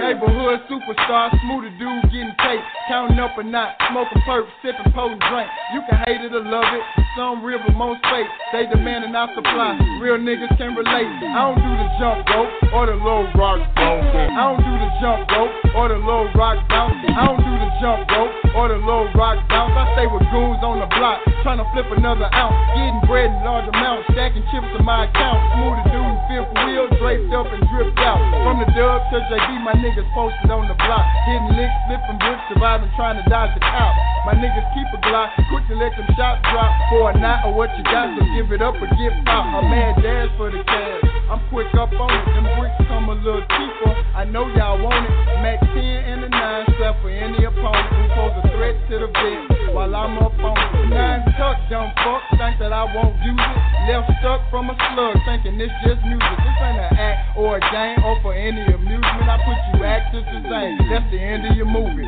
neighborhood 0.00 0.60
superstar, 0.70 1.28
smooth 1.44 1.64
the 1.64 1.72
dude 1.76 2.04
getting 2.12 2.32
cake, 2.40 2.60
counting 2.88 3.18
up 3.18 3.36
a 3.36 3.42
knot, 3.42 3.76
smoking 3.90 4.22
perp, 4.28 4.46
sipping 4.62 4.92
potent 4.92 5.20
drink. 5.28 5.48
You 5.72 5.80
can 5.88 5.98
hate 6.06 6.24
it 6.24 6.32
or 6.32 6.44
love 6.44 6.64
it, 6.72 7.03
some 7.16 7.44
real 7.46 7.58
but 7.62 7.74
most 7.74 8.02
fake. 8.10 8.26
They 8.52 8.66
demanding 8.66 9.14
our 9.14 9.30
supply, 9.34 9.78
real 10.02 10.18
niggas 10.18 10.50
can 10.58 10.74
relate. 10.74 11.06
I 11.06 11.46
don't 11.46 11.58
do 11.58 11.70
the 11.70 11.88
jump 11.98 12.26
rope 12.26 12.50
or 12.74 12.86
the 12.86 12.98
low 12.98 13.26
rock 13.38 13.62
bounce. 13.74 14.06
I 14.14 14.50
don't 14.50 14.62
do 14.62 14.74
the 14.74 14.90
jump 14.98 15.30
rope 15.30 15.54
or 15.78 15.88
the 15.88 15.98
low 16.02 16.26
rock 16.34 16.58
bounce. 16.68 16.98
I 17.14 17.26
don't 17.26 17.38
do 17.38 17.54
the 17.54 17.70
jump 17.78 18.10
rope 18.10 18.34
or 18.58 18.66
the 18.68 18.78
low 18.82 19.06
rock 19.14 19.38
bounce. 19.46 19.74
I 19.78 19.94
stay 19.94 20.06
with 20.10 20.26
goons 20.34 20.62
on 20.66 20.82
the 20.82 20.90
block, 20.98 21.22
trying 21.46 21.62
to 21.62 21.66
flip 21.70 21.86
another 21.94 22.26
ounce, 22.34 22.58
getting 22.74 23.00
bread 23.06 23.30
in 23.30 23.38
large 23.46 23.70
amounts, 23.70 24.10
stacking 24.10 24.44
chips 24.50 24.70
in 24.74 24.82
my 24.82 25.06
account. 25.06 25.38
Smooth 25.54 25.76
the 25.82 25.84
dude, 25.94 26.18
fifth 26.30 26.50
wheel, 26.66 26.86
draped 26.98 27.30
up 27.30 27.46
and 27.46 27.62
dripped 27.70 27.98
out 28.02 28.18
from 28.42 28.58
the 28.58 28.68
dub 28.74 29.02
to 29.14 29.18
JB, 29.30 29.62
my 29.62 29.74
niggas 29.78 30.06
posted 30.14 30.50
on 30.50 30.66
the 30.66 30.78
block. 30.82 31.04
Hitting 31.26 31.54
licks, 31.54 31.78
flipping 31.86 32.18
bricks, 32.18 32.42
surviving, 32.50 32.90
trying 32.98 33.18
to 33.22 33.24
dodge 33.30 33.54
the 33.54 33.62
cop. 33.62 33.94
My 34.24 34.32
niggas 34.32 34.64
keep 34.72 34.88
a 34.88 35.04
Glock, 35.04 35.36
quick 35.52 35.68
to 35.68 35.76
let 35.76 35.92
them 36.00 36.08
shots 36.16 36.40
drop. 36.48 36.72
For 36.88 37.03
a 37.08 37.12
night 37.18 37.44
or 37.44 37.52
what 37.52 37.68
you 37.76 37.84
got, 37.84 38.16
so 38.16 38.24
give 38.32 38.48
it 38.52 38.62
up 38.62 38.74
or 38.80 38.88
get 38.96 39.12
pop. 39.28 39.44
A 39.44 39.60
mad 39.68 40.00
dash 40.00 40.32
for 40.36 40.48
the 40.48 40.62
cash. 40.64 41.04
I'm 41.28 41.40
quick 41.48 41.68
up 41.76 41.92
on 41.92 42.08
it, 42.12 42.24
them 42.32 42.46
bricks 42.56 42.80
come 42.88 43.08
a 43.08 43.16
little 43.16 43.44
cheaper. 43.44 43.92
I 44.14 44.24
know 44.24 44.48
y'all 44.56 44.80
want 44.80 45.04
it. 45.04 45.12
Mac 45.40 45.60
10 45.60 45.76
and 45.76 46.22
the 46.24 46.28
9 46.28 46.74
strap 46.76 47.00
for 47.02 47.10
any 47.10 47.44
opponent 47.44 47.88
who 47.92 48.02
pose 48.14 48.36
a 48.40 48.42
threat 48.56 48.76
to 48.88 48.94
the 49.04 49.08
vet 49.08 49.74
while 49.74 49.90
I'm 49.90 50.16
up 50.22 50.36
on 50.38 50.56
it. 50.56 50.92
Nine 50.92 51.24
tuck, 51.36 51.58
dumb 51.68 51.90
fuck, 52.00 52.22
think 52.38 52.60
that 52.60 52.72
I 52.72 52.84
won't 52.88 53.16
use 53.20 53.36
it. 53.36 53.56
Left 53.90 54.08
stuck 54.20 54.40
from 54.48 54.70
a 54.70 54.76
slug, 54.94 55.16
thinking 55.26 55.58
this 55.58 55.72
just 55.84 56.00
music. 56.08 56.36
This 56.40 56.56
ain't 56.62 56.78
an 56.78 56.92
act 56.94 57.36
or 57.36 57.58
a 57.58 57.62
game 57.72 58.00
or 58.04 58.16
for 58.22 58.32
any 58.32 58.64
amusement. 58.64 59.28
I 59.28 59.36
put 59.44 59.58
you 59.74 59.84
actors 59.84 60.24
to 60.24 60.38
sing. 60.40 60.72
That's 60.88 61.08
the 61.10 61.20
end 61.20 61.44
of 61.48 61.56
your 61.56 61.68
movie. 61.68 62.06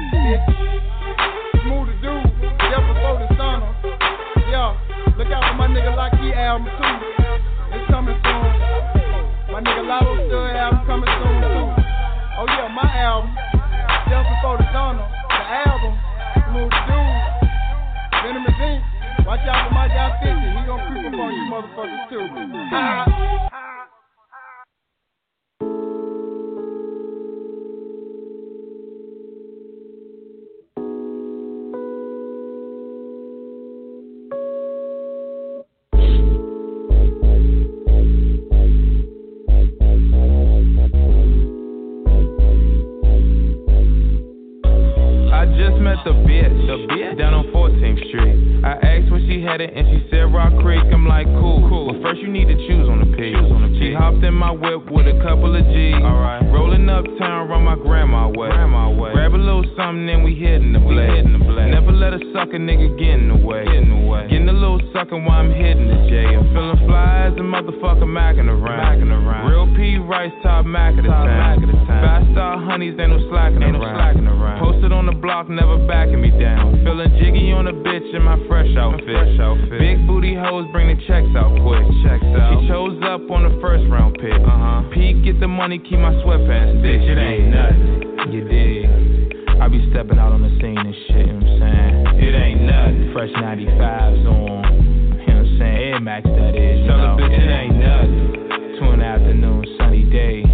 Smooth 1.67 1.91
the 1.91 1.97
dude, 2.01 2.29
just 2.71 2.85
before 2.87 3.17
the 3.21 3.29
sun. 3.37 4.16
Yeah, 4.57 4.73
look 5.21 5.29
out 5.29 5.45
for 5.53 5.57
my 5.61 5.69
nigga 5.69 5.93
Lockheed 5.93 6.33
album 6.33 6.65
too. 6.65 6.97
It's 7.77 7.85
coming 7.93 8.17
soon. 8.25 8.49
My 9.53 9.61
nigga 9.61 9.85
Lotto 9.85 10.17
Stud 10.17 10.57
album 10.57 10.81
coming 10.89 11.13
soon 11.13 11.45
too. 11.45 11.77
Oh 12.41 12.49
yeah, 12.49 12.73
my 12.73 12.89
album, 13.05 13.37
just 14.09 14.25
before 14.33 14.57
the 14.57 14.65
sun. 14.73 14.97
The 14.97 15.45
album, 15.61 15.93
Smooth 16.49 16.73
dude. 16.89 17.21
Venomous 18.25 18.57
Inc. 18.57 18.81
Watch 19.29 19.45
out 19.45 19.69
for 19.69 19.75
my 19.77 19.89
guy 19.93 20.25
50. 20.25 20.33
He 20.33 20.65
gonna 20.65 20.89
creep 20.89 21.05
up 21.05 21.21
on 21.21 21.37
you 21.37 21.45
motherfuckers 21.53 22.09
too. 22.09 22.25
The 46.05 46.13
bitch, 46.27 46.57
the 46.67 46.77
bitch 46.91 47.19
down 47.19 47.35
on 47.35 47.47
14th 47.55 48.09
Street. 48.09 48.65
I 48.65 48.73
asked 48.83 49.11
where 49.11 49.21
she 49.21 49.43
headed 49.43 49.71
and 49.71 49.87
she 49.89 50.09
said 50.11 50.33
Rock 50.33 50.53
Creek. 50.63 50.83
I'm 50.93 51.07
like, 51.07 51.27
cool, 51.39 51.63
cool. 51.69 51.93
But 51.93 52.03
first 52.03 52.21
you 52.21 52.29
need 52.29 52.49
to 52.49 52.57
choose 52.67 52.89
on 52.89 53.01
the 53.01 53.11
P. 53.17 53.33
She 53.79 53.95
hopped 53.95 54.25
in 54.25 54.35
my 54.35 54.51
whip 54.51 54.91
with 54.91 55.07
a 55.07 55.17
couple 55.23 55.55
of 55.55 55.63
G's. 55.71 55.95
Alright. 55.95 56.43
Rolling 56.53 56.89
uptown, 56.89 57.49
run 57.49 57.63
my 57.63 57.77
grandma 57.77 58.29
way. 58.29 58.49
Grandma 58.49 58.91
way. 58.91 59.13
Grab 59.13 59.35
a 59.35 59.37
little 59.37 59.65
something 59.77 60.09
and 60.09 60.25
we 60.25 60.35
hitting 60.35 60.73
the 60.73 60.81
blade. 60.81 61.27
Never 61.27 61.93
let 61.93 62.15
a 62.15 62.21
sucker 62.33 62.59
nigga 62.59 62.99
get 62.99 63.21
in 63.21 63.29
the 63.29 63.37
way. 63.37 63.65
Getting 63.65 64.05
away. 64.05 64.29
Getting 64.29 64.49
a 64.49 64.53
little 64.53 64.81
sucker 64.93 65.17
while 65.19 65.41
I'm 65.41 65.53
hitting 65.53 65.89
the 65.89 66.09
J. 66.09 66.35
I'm 66.35 66.49
feeling 66.55 66.81
fly 66.87 67.29
as 67.29 67.35
a 67.35 67.45
motherfucker 67.45 68.09
macking 68.09 68.49
around. 68.49 68.81
Macking 68.81 69.13
around. 69.13 69.51
Real 69.51 69.67
P 69.77 69.99
Rice 69.99 70.33
top 70.43 70.65
Mac 70.67 70.97
of 70.99 71.05
the 71.05 71.11
town. 71.11 71.87
Five 71.87 72.25
star 72.33 72.59
honeys 72.59 72.99
ain't 72.99 73.11
no 73.11 73.19
slacking 73.31 73.63
around. 73.63 73.97
slacking 73.97 74.27
around. 74.27 74.59
Posted 74.59 74.93
on 74.93 75.07
the 75.07 75.13
block, 75.13 75.49
never 75.49 75.86
backing 75.87 76.21
me 76.21 76.31
down. 76.35 76.83
Feeling 76.85 77.11
jiggy 77.19 77.53
on 77.53 77.67
a 77.67 77.73
bitch 77.73 78.15
in 78.15 78.23
my 78.23 78.37
fresh 78.47 78.69
outfit. 78.77 79.07
Fresh 79.07 79.41
outfit. 79.41 79.79
Big 79.79 80.07
booty 80.07 80.35
hoes 80.35 80.67
bring 80.73 80.91
the 80.91 80.99
checks 81.07 81.31
out 81.39 81.55
quick. 81.63 81.87
Checks 82.03 82.27
out. 82.37 82.61
She 82.61 82.69
chose 82.69 82.99
up 83.07 83.23
on 83.31 83.47
the 83.47 83.55
first 83.63 83.87
round 83.91 84.19
pick. 84.19 84.35
Uh 84.35 84.51
huh. 84.51 84.83
Pete 84.93 85.23
get 85.25 85.41
the 85.41 85.49
money, 85.49 85.79
keep 85.79 85.99
my 85.99 86.13
sweatpants 86.27 86.83
thick. 86.83 87.01
It 87.03 87.19
ain't 87.19 87.49
nothing. 87.55 88.35
You 88.35 88.43
dig? 88.43 89.07
I 89.61 89.69
be 89.69 89.81
stepping 89.91 90.19
out 90.19 90.33
on 90.33 90.43
the 90.43 90.53
scene 90.61 90.77
and 90.77 90.95
shit, 91.09 91.27
you 91.27 91.33
know 91.33 91.47
what 91.47 91.63
I'm 91.63 92.13
saying? 92.13 92.23
It 92.23 92.35
ain't 92.35 92.63
nothing. 92.63 93.13
Fresh 93.15 93.31
95s 93.31 94.27
on. 94.27 94.67
You 95.17 95.27
know 95.27 95.43
what 95.43 95.47
I'm 95.47 95.59
saying? 95.59 95.79
Air 95.95 96.01
Max, 96.01 96.25
that 96.27 96.55
is. 96.55 96.81
You 96.81 96.93
know? 96.93 97.17
It 97.19 97.49
ain't 97.49 97.77
nothing. 97.81 98.79
Two 98.79 98.91
in 98.93 98.99
the 99.01 99.07
afternoon, 99.07 99.65
sunny 99.79 100.05
day. 100.05 100.45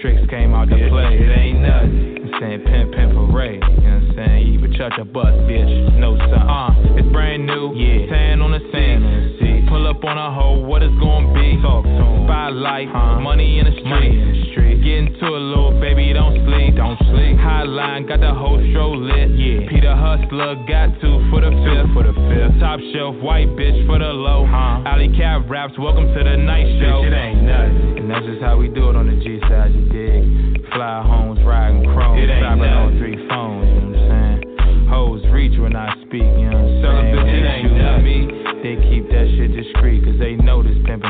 Tricks 0.00 0.22
came 0.30 0.54
out 0.54 0.68
to 0.68 0.76
play. 0.76 1.18
It 1.18 1.32
ain't 1.34 1.60
nothing. 1.60 2.21
Saying 2.42 2.64
pimp, 2.66 2.90
pimp, 2.92 3.14
parade. 3.14 3.62
You 3.62 3.86
know 3.86 4.02
what 4.02 4.02
I'm 4.02 4.12
saying? 4.16 4.46
You 4.48 4.54
even 4.54 4.72
touch 4.72 4.94
a 4.98 5.04
bus, 5.04 5.30
bitch. 5.46 5.94
No 6.00 6.18
sign. 6.18 6.42
Uh, 6.42 6.74
it's 6.98 7.06
brand 7.12 7.46
new. 7.46 7.72
Yeah. 7.76 8.10
Tan 8.10 8.42
on 8.42 8.50
the 8.50 8.58
sand. 8.72 9.31
On 9.72 9.82
the 9.82 9.92
seat. 9.92 10.00
Pull 10.00 10.04
up 10.04 10.04
on 10.04 10.18
a 10.18 10.28
hoe, 10.32 10.60
what 10.60 10.82
it's 10.82 10.94
gonna 11.00 11.32
be? 11.32 11.56
Talk 11.62 11.84
to. 11.84 12.24
Spotlight, 12.28 12.88
uh, 12.88 13.20
money 13.20 13.58
in 13.58 13.64
the 13.64 13.76
street. 13.80 14.12
In 14.12 14.32
the 14.32 14.52
street. 14.52 14.78
Get 14.82 14.98
into 14.98 15.26
a 15.26 15.40
little 15.40 15.72
baby, 15.80 16.12
don't 16.12 16.36
sleep. 16.44 16.76
Don't 16.76 16.98
sleep. 17.08 17.38
Hotline, 17.38 18.06
got 18.08 18.20
the 18.20 18.34
whole 18.34 18.60
show 18.72 18.90
lit. 18.92 19.30
Yeah. 19.38 19.68
Peter 19.68 19.94
Hustler, 19.94 20.56
got 20.68 20.92
two 21.00 21.16
for 21.30 21.40
the 21.40 21.50
fifth. 21.64 21.88
For 21.94 22.02
the 22.04 22.14
fifth. 22.28 22.60
Top 22.60 22.80
shelf, 22.92 23.16
white 23.22 23.48
bitch 23.56 23.86
for 23.86 23.98
the 23.98 24.12
low. 24.12 24.46
Huh. 24.46 24.82
Alley 24.86 25.10
Cat 25.16 25.48
raps, 25.48 25.74
welcome 25.78 26.12
to 26.12 26.20
the 26.24 26.36
night 26.36 26.66
show. 26.82 27.02
Bitch, 27.02 27.10
it 27.10 27.14
ain't 27.14 27.42
nothing. 27.42 27.98
And 28.02 28.10
that's 28.10 28.26
just 28.26 28.42
how 28.42 28.58
we 28.58 28.68
do 28.68 28.90
it 28.90 28.96
on 28.96 29.06
the 29.06 29.16
G 29.22 29.38
side, 29.46 29.72
you 29.72 29.86
dig? 29.88 30.66
Fly 30.74 31.02
homes, 31.06 31.38
riding 31.46 31.84
chrome. 31.94 32.18
It 32.18 32.30
ain't 32.30 32.42
nothing. 32.42 32.62
on 32.64 32.98
three 32.98 33.16
phones, 33.28 33.68
you 33.70 33.80
know 33.86 34.02
what 34.02 34.10
I'm 34.10 34.42
saying? 34.42 34.88
Hoes 34.88 35.22
reach 35.30 35.58
when 35.60 35.76
I 35.76 35.94
speak, 36.02 36.26
you 36.26 36.50
know 36.50 36.58
what 36.58 36.90
I'm 36.90 37.14
saying? 37.14 37.44
They 37.44 37.62
shoot 37.62 38.02
me, 38.02 38.18
they 38.62 38.74
keep 38.90 39.08
that 39.10 39.21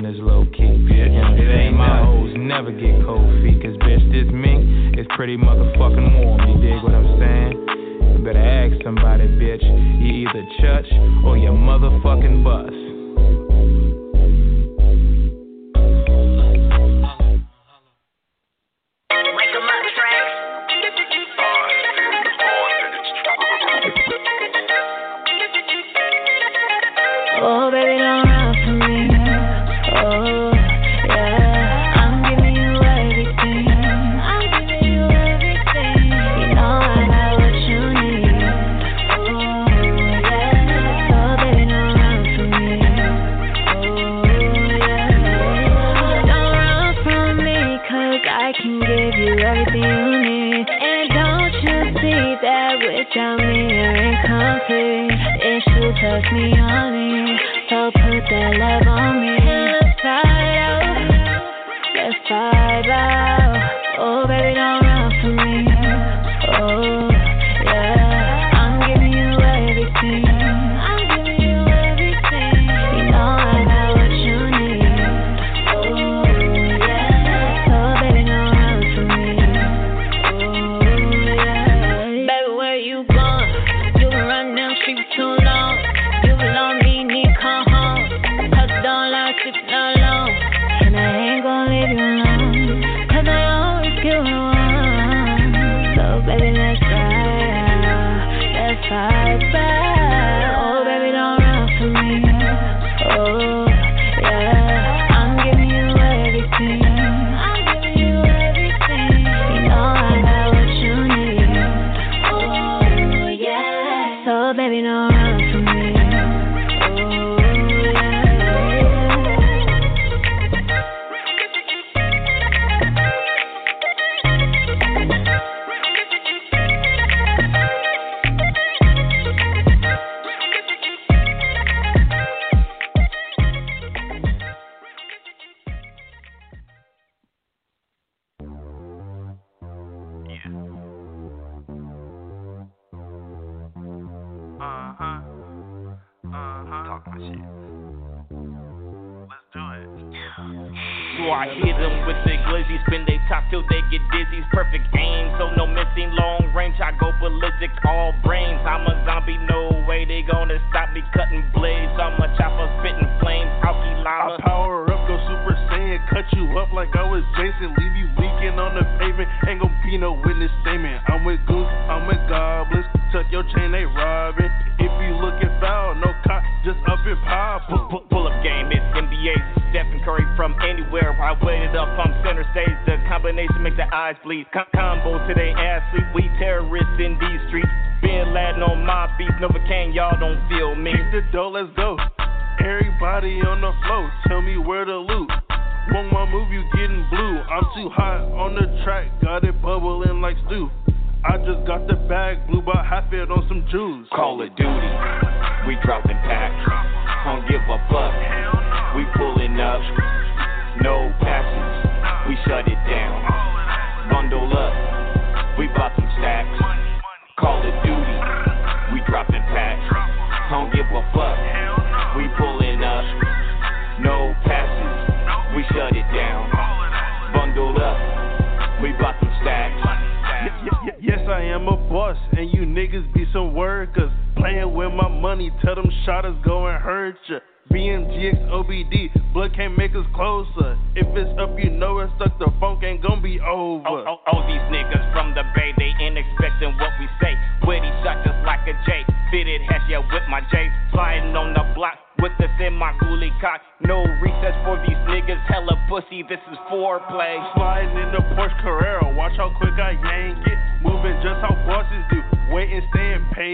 this 0.00 0.14
is 0.14 0.20
low 0.20 0.46
key. 0.56 0.64
You 0.64 1.08
know 1.10 1.36
what 1.36 1.40
I'm? 1.40 1.76
My 1.76 2.04
hoes 2.04 2.32
never 2.36 2.72
get 2.72 3.04
cold 3.04 3.28
feet, 3.42 3.60
cause 3.60 3.76
bitch, 3.84 4.00
this 4.10 4.32
mink 4.32 4.98
is 4.98 5.06
pretty 5.14 5.36
motherfucking 5.36 6.24
warm, 6.24 6.40
you 6.48 6.56
dig 6.64 6.82
what 6.82 6.94
I'm 6.94 7.18
saying? 7.20 8.16
You 8.16 8.24
better 8.24 8.40
ask 8.40 8.82
somebody, 8.82 9.26
bitch. 9.28 9.62
You 10.00 10.28
either 10.28 10.44
church 10.60 10.86
or 11.24 11.36
your 11.36 11.52
motherfucking 11.52 12.42
bus. 12.42 13.91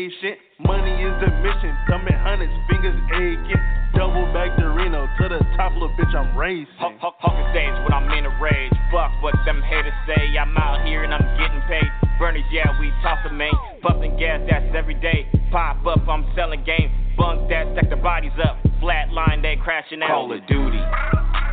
Patient. 0.09 0.39
Money 0.61 0.93
is 1.03 1.15
the 1.21 1.31
mission, 1.45 1.77
thumbing 1.89 2.17
hundreds, 2.17 2.53
fingers 2.69 2.97
aching. 3.13 3.63
Double 3.95 4.27
back 4.33 4.57
the 4.57 4.69
Reno 4.69 5.09
to 5.19 5.29
the 5.29 5.39
top, 5.57 5.73
little 5.73 5.93
bitch, 5.97 6.15
I'm 6.15 6.37
racing. 6.37 6.67
Huck, 6.79 6.97
huck, 7.01 7.17
hucking 7.21 7.51
stage 7.53 7.73
when 7.85 7.93
I'm 7.93 8.11
in 8.17 8.27
a 8.27 8.41
rage. 8.41 8.73
Fuck 8.93 9.13
what 9.23 9.35
them 9.45 9.63
haters 9.63 9.93
say. 10.07 10.37
I'm 10.39 10.57
out 10.57 10.87
here 10.87 11.05
and 11.05 11.13
I'm 11.13 11.25
getting 11.37 11.63
paid. 11.69 11.89
Burners, 12.19 12.45
yeah, 12.51 12.69
we 12.81 12.91
tossing 13.03 13.37
man. 13.37 13.53
Puffing 13.83 14.17
gas, 14.19 14.41
that's 14.49 14.75
every 14.77 14.95
day. 14.95 15.29
Pop 15.51 15.85
up, 15.87 16.07
I'm 16.09 16.27
selling 16.35 16.65
game. 16.65 16.91
Bunk 17.17 17.49
that, 17.49 17.67
stack 17.73 17.91
the 17.91 17.97
bodies 17.97 18.37
up. 18.45 18.59
Flat 18.81 19.11
line, 19.11 19.43
they 19.43 19.57
crashing 19.57 20.03
out. 20.03 20.09
Call 20.09 20.33
of 20.33 20.47
Duty, 20.47 20.81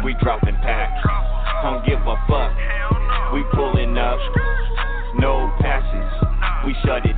we 0.03 0.15
dropping 0.22 0.56
packs. 0.61 1.02
Don't 1.64 1.86
give 1.86 1.99
a 1.99 2.15
fuck. 2.27 2.53
We 3.34 3.44
pulling 3.53 3.98
up, 3.98 4.19
no 5.18 5.52
passes. 5.60 6.36
We 6.65 6.76
shut 6.84 7.06
it 7.06 7.14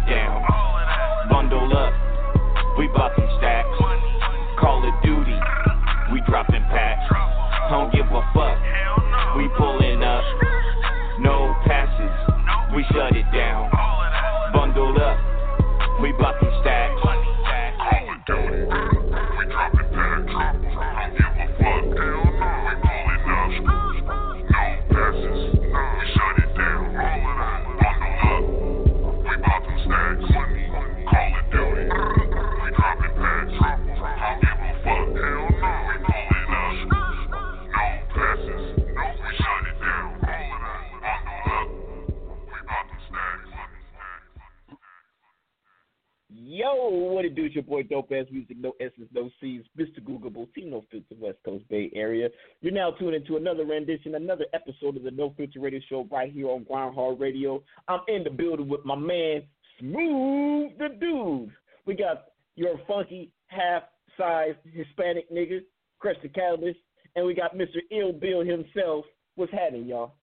what 46.98 47.26
it 47.26 47.36
do? 47.36 47.45
It's 47.45 47.56
your 47.56 47.64
boy 47.64 47.84
Dope 47.84 48.11
Ass 48.11 48.26
Music, 48.32 48.57
no 48.60 48.74
S's, 48.80 49.07
no 49.14 49.30
C's, 49.40 49.64
Mr. 49.78 50.02
Googleable, 50.02 50.53
Team 50.53 50.69
No 50.72 50.84
Filter, 50.91 51.15
West 51.19 51.38
Coast 51.44 51.68
Bay 51.69 51.91
Area. 51.95 52.30
You're 52.61 52.74
now 52.74 52.91
tuned 52.91 53.15
into 53.15 53.38
another 53.38 53.65
rendition, 53.65 54.15
another 54.15 54.45
episode 54.53 54.98
of 54.98 55.03
the 55.03 55.11
No 55.11 55.34
Filter 55.36 55.60
Radio 55.60 55.80
Show 55.90 56.07
right 56.11 56.32
here 56.32 56.49
on 56.49 56.64
Groundhog 56.64 57.19
Radio. 57.19 57.64
I'm 57.88 58.02
in 58.07 58.24
the 58.24 58.30
building 58.30 58.68
with 58.69 58.86
my 58.86 58.95
man, 58.95 59.44
Smooth 59.80 60.78
the 60.78 60.90
Dude. 60.99 61.52
We 61.86 61.95
got 61.95 62.26
your 62.56 62.80
funky, 62.88 63.32
half-sized 63.48 64.57
Hispanic 64.72 65.32
nigga, 65.32 65.60
Crush 65.99 66.18
the 66.22 66.30
Catalyst, 66.30 66.80
and 67.15 67.26
we 67.26 67.34
got 67.34 67.56
Mr. 67.56 67.80
Ill 67.91 68.14
Bill 68.14 68.44
himself. 68.45 69.06
What's 69.36 69.52
happening, 69.52 69.86
y'all? 69.86 70.15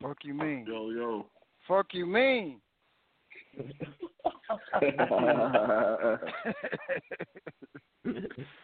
Fuck 0.00 0.18
you 0.24 0.34
mean? 0.34 0.64
Yo, 0.66 0.90
yo. 0.90 1.26
Fuck 1.66 1.86
you 1.92 2.06
mean? 2.06 2.60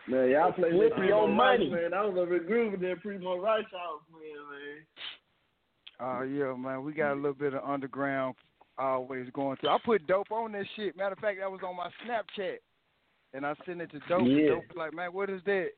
man, 0.08 0.30
y'all 0.30 0.52
play 0.52 0.70
Flip 0.70 0.90
that 0.96 1.04
your 1.04 1.26
Primo 1.26 1.26
money. 1.26 1.70
Rice, 1.70 1.82
man. 1.82 1.94
I 1.94 2.04
was 2.04 2.16
over 2.18 2.30
there 2.30 2.40
grooving 2.40 2.80
that 2.80 3.00
Primo 3.02 3.38
Rice 3.38 3.64
house, 3.72 4.02
man, 4.12 4.84
Oh 6.00 6.22
yeah, 6.22 6.54
man. 6.56 6.82
We 6.82 6.92
got 6.92 7.12
a 7.12 7.14
little 7.14 7.34
bit 7.34 7.54
of 7.54 7.62
underground 7.64 8.34
always 8.78 9.26
going 9.32 9.56
through. 9.58 9.70
I 9.70 9.78
put 9.84 10.06
dope 10.06 10.32
on 10.32 10.52
this 10.52 10.66
shit. 10.76 10.96
Matter 10.96 11.12
of 11.12 11.18
fact, 11.18 11.38
that 11.40 11.50
was 11.50 11.60
on 11.66 11.76
my 11.76 11.90
Snapchat. 12.06 12.56
And 13.32 13.46
I 13.46 13.54
sent 13.64 13.80
it 13.80 13.90
to 13.92 14.00
Dope. 14.08 14.22
Yeah. 14.26 14.48
Dope 14.48 14.64
like, 14.76 14.92
man, 14.92 15.12
what 15.12 15.30
is 15.30 15.40
that? 15.44 15.68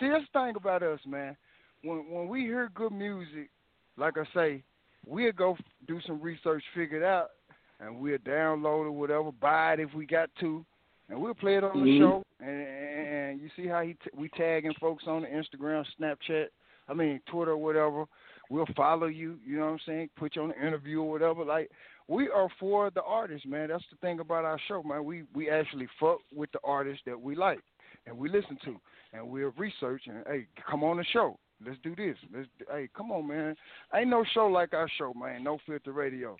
See, 0.00 0.08
that's 0.08 0.24
the 0.32 0.40
thing 0.40 0.54
about 0.56 0.82
us, 0.82 1.00
man. 1.06 1.36
When 1.82 2.10
when 2.10 2.28
we 2.28 2.42
hear 2.42 2.70
good 2.74 2.92
music, 2.92 3.50
like 3.98 4.14
I 4.16 4.24
say, 4.34 4.62
we'll 5.06 5.32
go 5.32 5.56
do 5.86 6.00
some 6.06 6.20
research, 6.22 6.64
figure 6.74 7.02
it 7.02 7.04
out, 7.04 7.30
and 7.80 7.98
we'll 8.00 8.18
download 8.18 8.86
it, 8.86 8.90
whatever, 8.90 9.30
buy 9.32 9.74
it 9.74 9.80
if 9.80 9.92
we 9.94 10.06
got 10.06 10.30
to, 10.40 10.64
and 11.08 11.20
we'll 11.20 11.34
play 11.34 11.56
it 11.56 11.64
on 11.64 11.84
the 11.84 11.90
Mhm. 11.90 11.98
show. 11.98 12.22
And, 12.40 12.50
and, 12.50 13.08
and 13.08 13.40
you 13.40 13.48
see 13.56 13.66
how 13.66 13.82
he 13.82 13.94
t- 13.94 14.10
we 14.14 14.28
tagging 14.30 14.74
folks 14.74 15.04
on 15.06 15.22
the 15.22 15.28
Instagram, 15.28 15.84
Snapchat, 15.98 16.48
I 16.88 16.94
mean 16.94 17.20
Twitter, 17.26 17.56
whatever. 17.56 18.04
We'll 18.50 18.66
follow 18.76 19.06
you. 19.06 19.38
You 19.44 19.56
know 19.58 19.66
what 19.66 19.72
I'm 19.72 19.78
saying? 19.86 20.10
Put 20.16 20.36
you 20.36 20.42
on 20.42 20.48
the 20.50 20.66
interview 20.66 21.00
or 21.00 21.10
whatever. 21.10 21.44
Like 21.44 21.70
we 22.08 22.28
are 22.28 22.48
for 22.60 22.90
the 22.90 23.02
artists, 23.02 23.46
man. 23.46 23.68
That's 23.68 23.84
the 23.90 23.96
thing 23.96 24.20
about 24.20 24.44
our 24.44 24.58
show, 24.68 24.82
man. 24.82 25.04
We 25.04 25.24
we 25.34 25.48
actually 25.48 25.88
fuck 25.98 26.18
with 26.34 26.52
the 26.52 26.60
artists 26.62 27.02
that 27.06 27.18
we 27.18 27.34
like 27.34 27.60
and 28.06 28.16
we 28.18 28.28
listen 28.28 28.58
to, 28.66 28.78
and 29.14 29.26
we'll 29.26 29.52
research 29.56 30.02
and 30.06 30.22
hey, 30.26 30.46
come 30.70 30.84
on 30.84 30.98
the 30.98 31.04
show. 31.04 31.38
Let's 31.64 31.78
do 31.82 31.96
this. 31.96 32.18
Let's 32.34 32.48
hey, 32.70 32.88
come 32.94 33.10
on, 33.12 33.26
man. 33.28 33.56
Ain't 33.94 34.10
no 34.10 34.22
show 34.34 34.46
like 34.48 34.74
our 34.74 34.88
show, 34.98 35.14
man. 35.14 35.42
No 35.42 35.58
filter 35.66 35.92
radio. 35.92 36.36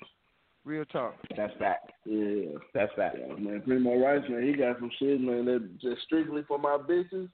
Real 0.64 0.84
talk. 0.86 1.14
That's 1.36 1.52
fact. 1.58 1.92
Yeah. 2.06 2.52
That's 2.72 2.92
fact. 2.94 3.16
Yeah, 3.20 3.34
man, 3.36 3.60
Primo 3.66 3.98
Rice, 3.98 4.22
man, 4.30 4.42
he 4.46 4.54
got 4.54 4.78
some 4.78 4.90
shit, 4.98 5.20
man, 5.20 5.44
that 5.44 5.78
just 5.80 6.00
strictly 6.02 6.42
for 6.48 6.58
my 6.58 6.78
bitches. 6.78 7.28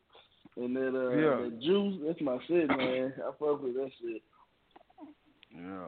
And 0.56 0.74
that, 0.76 0.94
uh, 0.96 1.10
Yeah. 1.10 1.42
that 1.44 1.60
juice, 1.60 2.00
that's 2.04 2.20
my 2.20 2.38
shit, 2.48 2.66
man. 2.68 3.14
I 3.18 3.30
fuck 3.38 3.62
with 3.62 3.74
that 3.74 3.90
shit. 4.00 4.22
Yeah. 5.56 5.86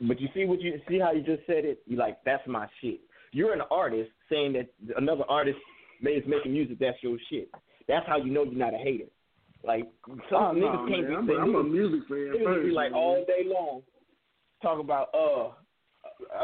But 0.00 0.20
you 0.20 0.28
see 0.32 0.44
what 0.46 0.60
you 0.62 0.80
see 0.88 0.98
how 0.98 1.12
you 1.12 1.22
just 1.22 1.44
said 1.46 1.64
it. 1.64 1.82
You 1.86 1.96
like 1.96 2.22
that's 2.24 2.46
my 2.46 2.68
shit. 2.80 3.00
You're 3.32 3.52
an 3.52 3.62
artist 3.70 4.10
saying 4.30 4.52
that 4.54 4.68
another 4.96 5.24
artist 5.28 5.58
is 6.02 6.22
making 6.26 6.52
music. 6.52 6.78
That's 6.78 6.96
your 7.02 7.18
shit. 7.28 7.50
That's 7.88 8.06
how 8.06 8.16
you 8.16 8.30
know 8.32 8.44
you're 8.44 8.54
not 8.54 8.74
a 8.74 8.78
hater. 8.78 9.06
Like 9.64 9.86
some 10.06 10.20
Oh, 10.32 10.52
no, 10.52 10.66
niggas 10.68 10.88
can't 10.88 11.02
man. 11.02 11.08
be 11.10 11.16
I'm 11.16 11.24
a- 11.24 11.26
saying 11.26 11.40
I'm 11.40 11.54
a 11.56 11.62
music 11.64 12.08
fan 12.08 12.16
niggas 12.18 12.44
first, 12.44 12.64
be 12.66 12.70
like 12.70 12.92
man. 12.92 13.00
all 13.00 13.24
day 13.26 13.42
long 13.44 13.82
talk 14.62 14.78
about 14.80 15.08
uh, 15.14 15.50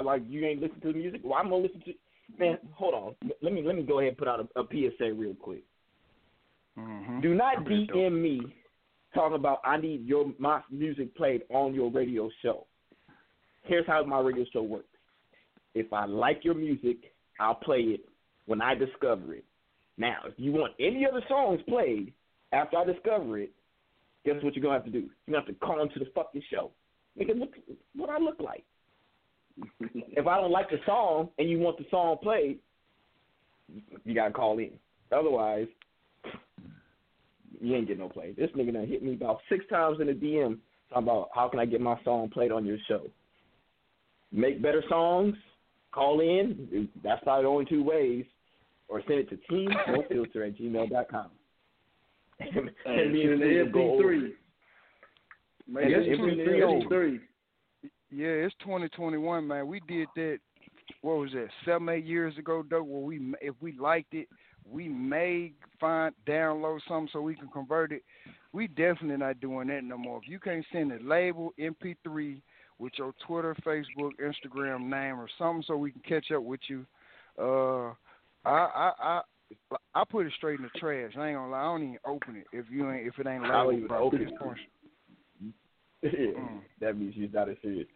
like 0.02 0.22
you 0.28 0.44
ain't 0.44 0.60
listen 0.60 0.80
to 0.80 0.92
the 0.92 0.98
music. 0.98 1.20
Well, 1.24 1.34
I'm 1.34 1.50
gonna 1.50 1.62
listen 1.62 1.82
to. 1.86 1.92
Man, 2.38 2.58
hold 2.72 2.94
on. 2.94 3.30
Let 3.42 3.52
me 3.52 3.62
let 3.62 3.76
me 3.76 3.82
go 3.82 4.00
ahead 4.00 4.10
and 4.10 4.18
put 4.18 4.28
out 4.28 4.40
a, 4.40 4.60
a 4.60 4.64
PSA 4.64 5.12
real 5.14 5.34
quick. 5.34 5.62
Mm-hmm. 6.78 7.20
Do 7.20 7.34
not 7.34 7.64
DM 7.64 8.20
me 8.20 8.40
talking 9.14 9.36
about 9.36 9.60
I 9.64 9.76
need 9.76 10.06
your 10.06 10.32
my 10.38 10.60
music 10.70 11.16
played 11.16 11.42
on 11.50 11.74
your 11.74 11.90
radio 11.90 12.30
show. 12.42 12.66
Here's 13.64 13.86
how 13.86 14.04
my 14.04 14.20
radio 14.20 14.44
show 14.52 14.62
works. 14.62 14.86
If 15.74 15.92
I 15.92 16.04
like 16.06 16.40
your 16.44 16.54
music, 16.54 16.96
I'll 17.40 17.54
play 17.54 17.80
it 17.80 18.00
when 18.46 18.60
I 18.60 18.74
discover 18.74 19.34
it. 19.34 19.44
Now, 19.96 20.18
if 20.26 20.34
you 20.36 20.52
want 20.52 20.72
any 20.80 21.06
other 21.06 21.22
songs 21.28 21.60
played 21.68 22.12
after 22.52 22.76
I 22.78 22.84
discover 22.84 23.38
it, 23.38 23.52
guess 24.24 24.36
what 24.42 24.54
you're 24.54 24.62
gonna 24.62 24.74
have 24.74 24.84
to 24.84 24.90
do? 24.90 25.08
You're 25.26 25.36
gonna 25.38 25.46
have 25.46 25.46
to 25.46 25.66
call 25.66 25.82
into 25.82 25.98
the 25.98 26.06
fucking 26.14 26.42
show. 26.50 26.70
Nigga, 27.18 27.38
look 27.38 27.54
what 27.94 28.10
I 28.10 28.18
look 28.18 28.40
like. 28.40 28.64
if 29.80 30.26
I 30.26 30.36
don't 30.40 30.50
like 30.50 30.70
the 30.70 30.78
song 30.86 31.30
and 31.38 31.48
you 31.48 31.58
want 31.58 31.78
the 31.78 31.86
song 31.90 32.16
played, 32.22 32.58
you 34.04 34.14
gotta 34.14 34.32
call 34.32 34.58
in. 34.58 34.70
Otherwise, 35.12 35.66
you 37.60 37.74
ain't 37.74 37.88
get 37.88 37.98
no 37.98 38.08
play. 38.08 38.32
This 38.36 38.50
nigga 38.56 38.72
done 38.72 38.86
hit 38.86 39.02
me 39.02 39.14
about 39.14 39.38
six 39.48 39.64
times 39.68 39.98
in 40.00 40.08
the 40.08 40.12
DM 40.12 40.58
talking 40.90 41.04
about 41.08 41.28
how 41.34 41.48
can 41.48 41.60
I 41.60 41.64
get 41.66 41.80
my 41.80 41.98
song 42.04 42.28
played 42.30 42.52
on 42.52 42.66
your 42.66 42.78
show. 42.88 43.02
Make 44.32 44.60
better 44.62 44.82
songs, 44.88 45.34
call 45.92 46.20
in. 46.20 46.88
That's 47.02 47.22
probably 47.22 47.44
the 47.44 47.48
only 47.48 47.64
two 47.66 47.82
ways. 47.84 48.24
Or 48.88 49.00
send 49.08 49.20
it 49.20 49.30
to 49.30 49.38
teamnofilter 49.50 50.46
at 50.46 50.58
gmail.com. 50.58 51.30
and 52.40 52.70
Hey, 52.84 53.08
me 53.12 53.22
and 53.24 53.40
send 53.40 53.42
the 53.42 53.62
Steve 53.62 53.64
will 53.66 53.72
go 53.72 53.92
over 53.94 54.02
MP3. 54.14 54.26
it. 54.26 54.32
Man, 55.66 55.90
Yeah, 55.90 55.96
it's 55.98 56.06
it's 56.10 56.18
twenty 56.18 56.44
pretty 56.44 56.62
old. 56.62 56.84
three. 56.88 57.20
Yeah, 58.14 58.28
it's 58.28 58.54
2021, 58.60 59.46
man. 59.46 59.66
We 59.66 59.80
did 59.88 60.08
that. 60.14 60.38
What 61.00 61.18
was 61.18 61.32
that? 61.32 61.48
Seven, 61.64 61.88
eight 61.88 62.04
years 62.04 62.38
ago, 62.38 62.64
though. 62.68 62.84
Where 62.84 63.00
we, 63.00 63.34
if 63.40 63.54
we 63.60 63.72
liked 63.72 64.14
it, 64.14 64.28
we 64.70 64.88
may 64.88 65.52
find 65.80 66.14
download 66.26 66.78
something 66.86 67.08
so 67.12 67.20
we 67.20 67.34
can 67.34 67.48
convert 67.48 67.90
it. 67.90 68.02
We 68.52 68.68
definitely 68.68 69.16
not 69.16 69.40
doing 69.40 69.66
that 69.68 69.82
no 69.82 69.98
more. 69.98 70.20
If 70.22 70.28
you 70.28 70.38
can't 70.38 70.64
send 70.72 70.92
a 70.92 71.02
label 71.02 71.52
MP3 71.58 72.40
with 72.78 72.92
your 72.98 73.12
Twitter, 73.26 73.56
Facebook, 73.66 74.12
Instagram 74.22 74.82
name 74.82 75.18
or 75.18 75.28
something, 75.36 75.64
so 75.66 75.76
we 75.76 75.90
can 75.90 76.02
catch 76.02 76.30
up 76.30 76.42
with 76.42 76.60
you, 76.68 76.86
uh, 77.38 77.88
I, 78.44 78.48
I, 78.48 78.92
I. 79.00 79.20
I 79.94 80.02
put 80.10 80.26
it 80.26 80.32
straight 80.36 80.58
in 80.58 80.64
the 80.64 80.78
trash. 80.80 81.12
I 81.16 81.28
ain't 81.28 81.36
gonna 81.36 81.50
lie. 81.50 81.60
I 81.60 81.64
don't 81.64 81.82
even 81.82 81.98
open 82.06 82.36
it 82.36 82.46
if 82.52 82.64
you 82.70 82.90
ain't 82.90 83.06
if 83.06 83.18
it 83.18 83.26
ain't 83.26 83.44
I 83.44 83.48
don't 83.48 83.68
labeled 83.68 83.74
even 83.76 83.88
by 83.88 83.98
open 83.98 84.24
this 84.24 84.30
it. 84.32 84.38
Point. 86.10 86.36
Mm. 86.36 86.60
That 86.80 86.98
means 86.98 87.14
she's 87.14 87.30
not 87.32 87.48
as 87.48 87.56
serious. 87.62 87.86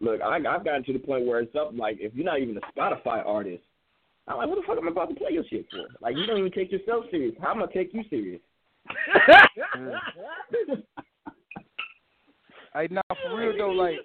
Look, 0.00 0.20
I, 0.22 0.36
I've 0.36 0.64
gotten 0.64 0.84
to 0.84 0.92
the 0.92 0.98
point 0.98 1.26
where 1.26 1.40
it's 1.40 1.54
up 1.54 1.72
like 1.76 1.98
if 2.00 2.14
you're 2.14 2.24
not 2.24 2.40
even 2.40 2.56
a 2.56 2.60
Spotify 2.78 3.24
artist, 3.26 3.62
I'm 4.26 4.38
like, 4.38 4.48
what 4.48 4.56
the 4.56 4.62
fuck 4.66 4.78
am 4.78 4.88
I 4.88 4.90
about 4.90 5.10
to 5.10 5.14
play 5.14 5.32
your 5.32 5.44
shit 5.50 5.66
for? 5.70 5.86
Like 6.00 6.16
you 6.16 6.26
don't 6.26 6.38
even 6.38 6.52
take 6.52 6.72
yourself 6.72 7.04
serious. 7.10 7.34
How 7.40 7.50
am 7.52 7.62
I 7.62 7.66
take 7.66 7.92
you 7.92 8.02
serious? 8.08 8.40
Hey, 12.72 12.86
now 12.88 13.02
for 13.08 13.36
real 13.36 13.56
though, 13.58 13.70
like 13.70 13.96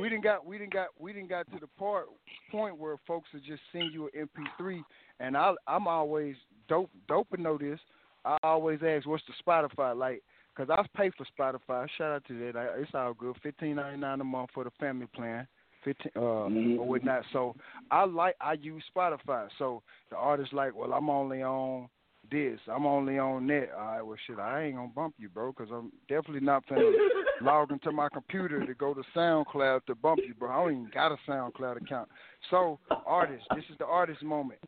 we 0.00 0.08
didn't 0.08 0.22
got 0.22 0.46
we 0.46 0.56
didn't 0.56 0.72
got 0.72 0.88
we 0.98 1.12
didn't 1.12 1.28
got 1.28 1.50
to 1.50 1.58
the 1.58 1.66
part 1.78 2.06
point 2.50 2.78
where 2.78 2.96
folks 3.08 3.28
would 3.34 3.44
just 3.44 3.60
send 3.72 3.92
you 3.92 4.08
an 4.14 4.28
MP3, 4.60 4.82
and 5.18 5.36
I 5.36 5.54
I'm 5.66 5.88
always 5.88 6.36
dope 6.68 6.90
dope 7.08 7.26
and 7.32 7.42
know 7.42 7.58
this. 7.58 7.80
I 8.24 8.36
always 8.44 8.78
ask 8.86 9.06
what's 9.06 9.24
the 9.26 9.34
Spotify 9.44 9.96
like, 9.96 10.22
cause 10.56 10.68
I 10.70 10.84
pay 10.96 11.10
for 11.16 11.26
Spotify. 11.38 11.86
Shout 11.96 12.12
out 12.12 12.24
to 12.28 12.38
that. 12.40 12.56
I, 12.56 12.80
it's 12.80 12.90
all 12.94 13.14
good. 13.14 13.36
Fifteen 13.42 13.76
ninety 13.76 14.00
nine 14.00 14.20
a 14.20 14.24
month 14.24 14.50
for 14.54 14.64
the 14.64 14.70
family 14.80 15.06
plan. 15.14 15.46
Fifteen 15.84 16.12
uh 16.16 16.20
or 16.20 16.86
whatnot. 16.86 17.22
So 17.32 17.54
I 17.90 18.04
like 18.04 18.36
I 18.40 18.54
use 18.54 18.82
Spotify. 18.94 19.48
So 19.58 19.82
the 20.10 20.16
artist 20.16 20.52
like, 20.52 20.74
well 20.74 20.92
I'm 20.92 21.10
only 21.10 21.42
on 21.42 21.88
this. 22.30 22.58
I'm 22.70 22.86
only 22.86 23.18
on 23.18 23.46
that. 23.48 23.68
All 23.76 23.84
right, 23.84 24.02
well, 24.02 24.16
shit, 24.26 24.38
I 24.38 24.64
ain't 24.64 24.76
gonna 24.76 24.88
bump 24.88 25.14
you, 25.18 25.28
bro, 25.28 25.52
because 25.52 25.72
I'm 25.72 25.92
definitely 26.08 26.40
not 26.40 26.66
gonna 26.68 26.90
log 27.42 27.70
into 27.70 27.92
my 27.92 28.08
computer 28.08 28.64
to 28.64 28.74
go 28.74 28.94
to 28.94 29.02
SoundCloud 29.14 29.84
to 29.86 29.94
bump 29.94 30.20
you, 30.26 30.34
bro. 30.34 30.50
I 30.50 30.64
don't 30.64 30.72
even 30.72 30.90
got 30.92 31.12
a 31.12 31.16
SoundCloud 31.28 31.82
account. 31.82 32.08
So, 32.50 32.78
artists, 33.06 33.46
this 33.54 33.64
is 33.70 33.78
the 33.78 33.86
artist 33.86 34.22
moment. 34.22 34.60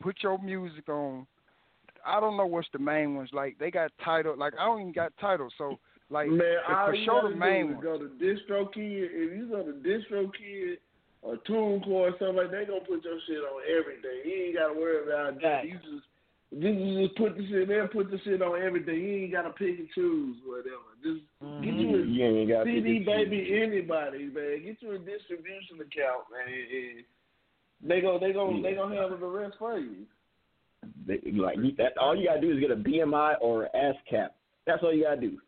Put 0.00 0.16
your 0.22 0.38
music 0.38 0.88
on. 0.88 1.26
I 2.06 2.20
don't 2.20 2.36
know 2.36 2.46
what's 2.46 2.68
the 2.72 2.78
main 2.78 3.14
ones. 3.14 3.30
Like 3.32 3.58
they 3.58 3.70
got 3.70 3.90
Tidal. 4.04 4.36
Like 4.36 4.54
I 4.58 4.64
don't 4.66 4.80
even 4.80 4.92
got 4.92 5.12
Tidal. 5.20 5.50
So 5.58 5.78
like 6.10 6.28
Man, 6.28 6.40
if 6.40 6.58
all 6.68 6.86
for 6.86 6.96
sure 7.04 7.30
the 7.30 7.36
main 7.36 7.68
do 7.68 7.74
ones. 7.74 7.78
is 7.78 7.84
go 7.84 7.98
to 7.98 8.74
DistroKid. 8.74 9.08
If 9.10 9.36
you 9.38 9.48
go 9.50 9.62
to 9.62 9.72
DistroKid 9.72 10.76
or 11.22 11.36
TuneCore 11.48 11.86
or 11.86 12.10
something 12.18 12.36
like 12.36 12.50
they 12.50 12.64
gonna 12.64 12.80
put 12.80 13.04
your 13.04 13.18
shit 13.26 13.38
on 13.38 13.62
everything. 13.68 14.24
You 14.24 14.44
ain't 14.46 14.56
gotta 14.56 14.74
worry 14.74 15.02
about 15.04 15.40
that. 15.42 15.64
You 15.66 15.74
just 15.78 16.06
you 16.50 16.68
you 16.70 17.06
just 17.06 17.16
put 17.18 17.36
the 17.36 17.46
shit 17.48 17.68
there, 17.68 17.86
put 17.88 18.10
the 18.10 18.18
shit 18.24 18.42
on 18.42 18.60
everything. 18.60 18.96
You 18.96 19.16
ain't 19.24 19.32
gotta 19.32 19.50
pick 19.50 19.78
and 19.78 19.88
choose 19.94 20.36
whatever. 20.44 20.90
Just 21.04 21.20
get 21.62 21.74
you 21.74 21.88
a 21.94 21.98
Mm-hmm. 22.00 22.10
You 22.12 22.24
ain't 22.24 22.48
gotta 22.50 22.64
pick 22.64 22.74
CD 22.82 22.96
and 22.96 23.06
baby 23.06 23.46
choose. 23.46 23.62
anybody, 23.70 24.18
man. 24.34 24.62
Get 24.64 24.82
you 24.82 24.92
a 24.92 24.98
distribution 24.98 25.76
account, 25.78 26.26
man. 26.32 26.48
and 26.48 27.04
they 27.82 28.00
go 28.00 28.18
they 28.18 28.32
go 28.32 28.50
they 28.62 28.74
gonna 28.74 28.96
handle 28.96 29.18
the 29.18 29.26
rest 29.26 29.54
for 29.58 29.78
you. 29.78 30.06
They, 31.06 31.20
like 31.32 31.56
you- 31.58 31.74
that, 31.76 31.96
all 31.98 32.16
you 32.16 32.26
gotta 32.28 32.40
do 32.40 32.52
is 32.52 32.60
get 32.60 32.70
a 32.70 32.76
BMI 32.76 33.34
or 33.40 33.64
an 33.64 33.70
ASCAP. 33.74 34.28
That's 34.66 34.82
all 34.82 34.92
you 34.94 35.04
gotta 35.04 35.20
do. 35.20 35.38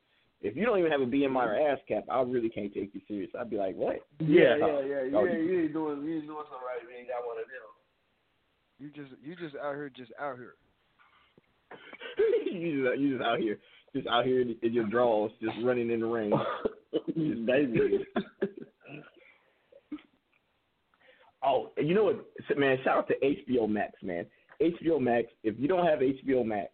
If 0.42 0.56
you 0.56 0.64
don't 0.64 0.78
even 0.78 0.90
have 0.90 1.00
a 1.00 1.06
BMI 1.06 1.46
or 1.46 1.54
ASCAP, 1.54 2.02
I 2.10 2.20
really 2.22 2.48
can't 2.48 2.72
take 2.74 2.92
you 2.94 3.00
serious. 3.06 3.30
I'd 3.38 3.48
be 3.48 3.56
like, 3.56 3.76
what? 3.76 4.00
Yeah, 4.18 4.56
Oh, 4.60 4.80
yeah, 4.84 5.02
yeah. 5.04 5.16
oh, 5.16 5.24
yeah, 5.24 5.38
you 5.38 5.60
ain't 5.62 5.72
doing 5.72 6.02
you 6.02 6.16
ain't 6.16 6.26
doing 6.26 6.44
something 6.50 6.66
right 6.66 6.82
if 6.82 6.88
you 6.90 6.96
ain't 6.98 7.08
got 7.08 7.24
one 7.26 7.38
of 7.38 7.46
them. 7.46 7.70
You 8.78 8.90
just 8.90 9.14
you 9.22 9.36
just 9.36 9.54
out 9.56 9.74
here 9.76 9.88
just 9.88 10.12
out 10.20 10.36
here. 10.36 10.54
you 12.52 12.84
just 12.84 13.00
you 13.00 13.16
just 13.16 13.24
out 13.24 13.38
here, 13.38 13.58
just 13.94 14.08
out 14.08 14.24
here 14.26 14.40
in, 14.42 14.56
in 14.62 14.72
your 14.72 14.86
drawers, 14.88 15.30
just 15.40 15.54
running 15.62 15.90
in 15.90 16.00
the 16.00 16.06
rain. 16.06 16.32
just 16.92 17.46
baby. 17.46 18.04
oh, 21.44 21.70
you 21.78 21.94
know 21.94 22.04
what, 22.04 22.58
man? 22.58 22.78
Shout 22.84 22.98
out 22.98 23.08
to 23.08 23.14
HBO 23.22 23.68
Max, 23.68 23.92
man. 24.02 24.26
HBO 24.62 25.00
Max. 25.00 25.28
If 25.42 25.58
you 25.58 25.68
don't 25.68 25.86
have 25.86 26.00
HBO 26.00 26.44
Max, 26.44 26.70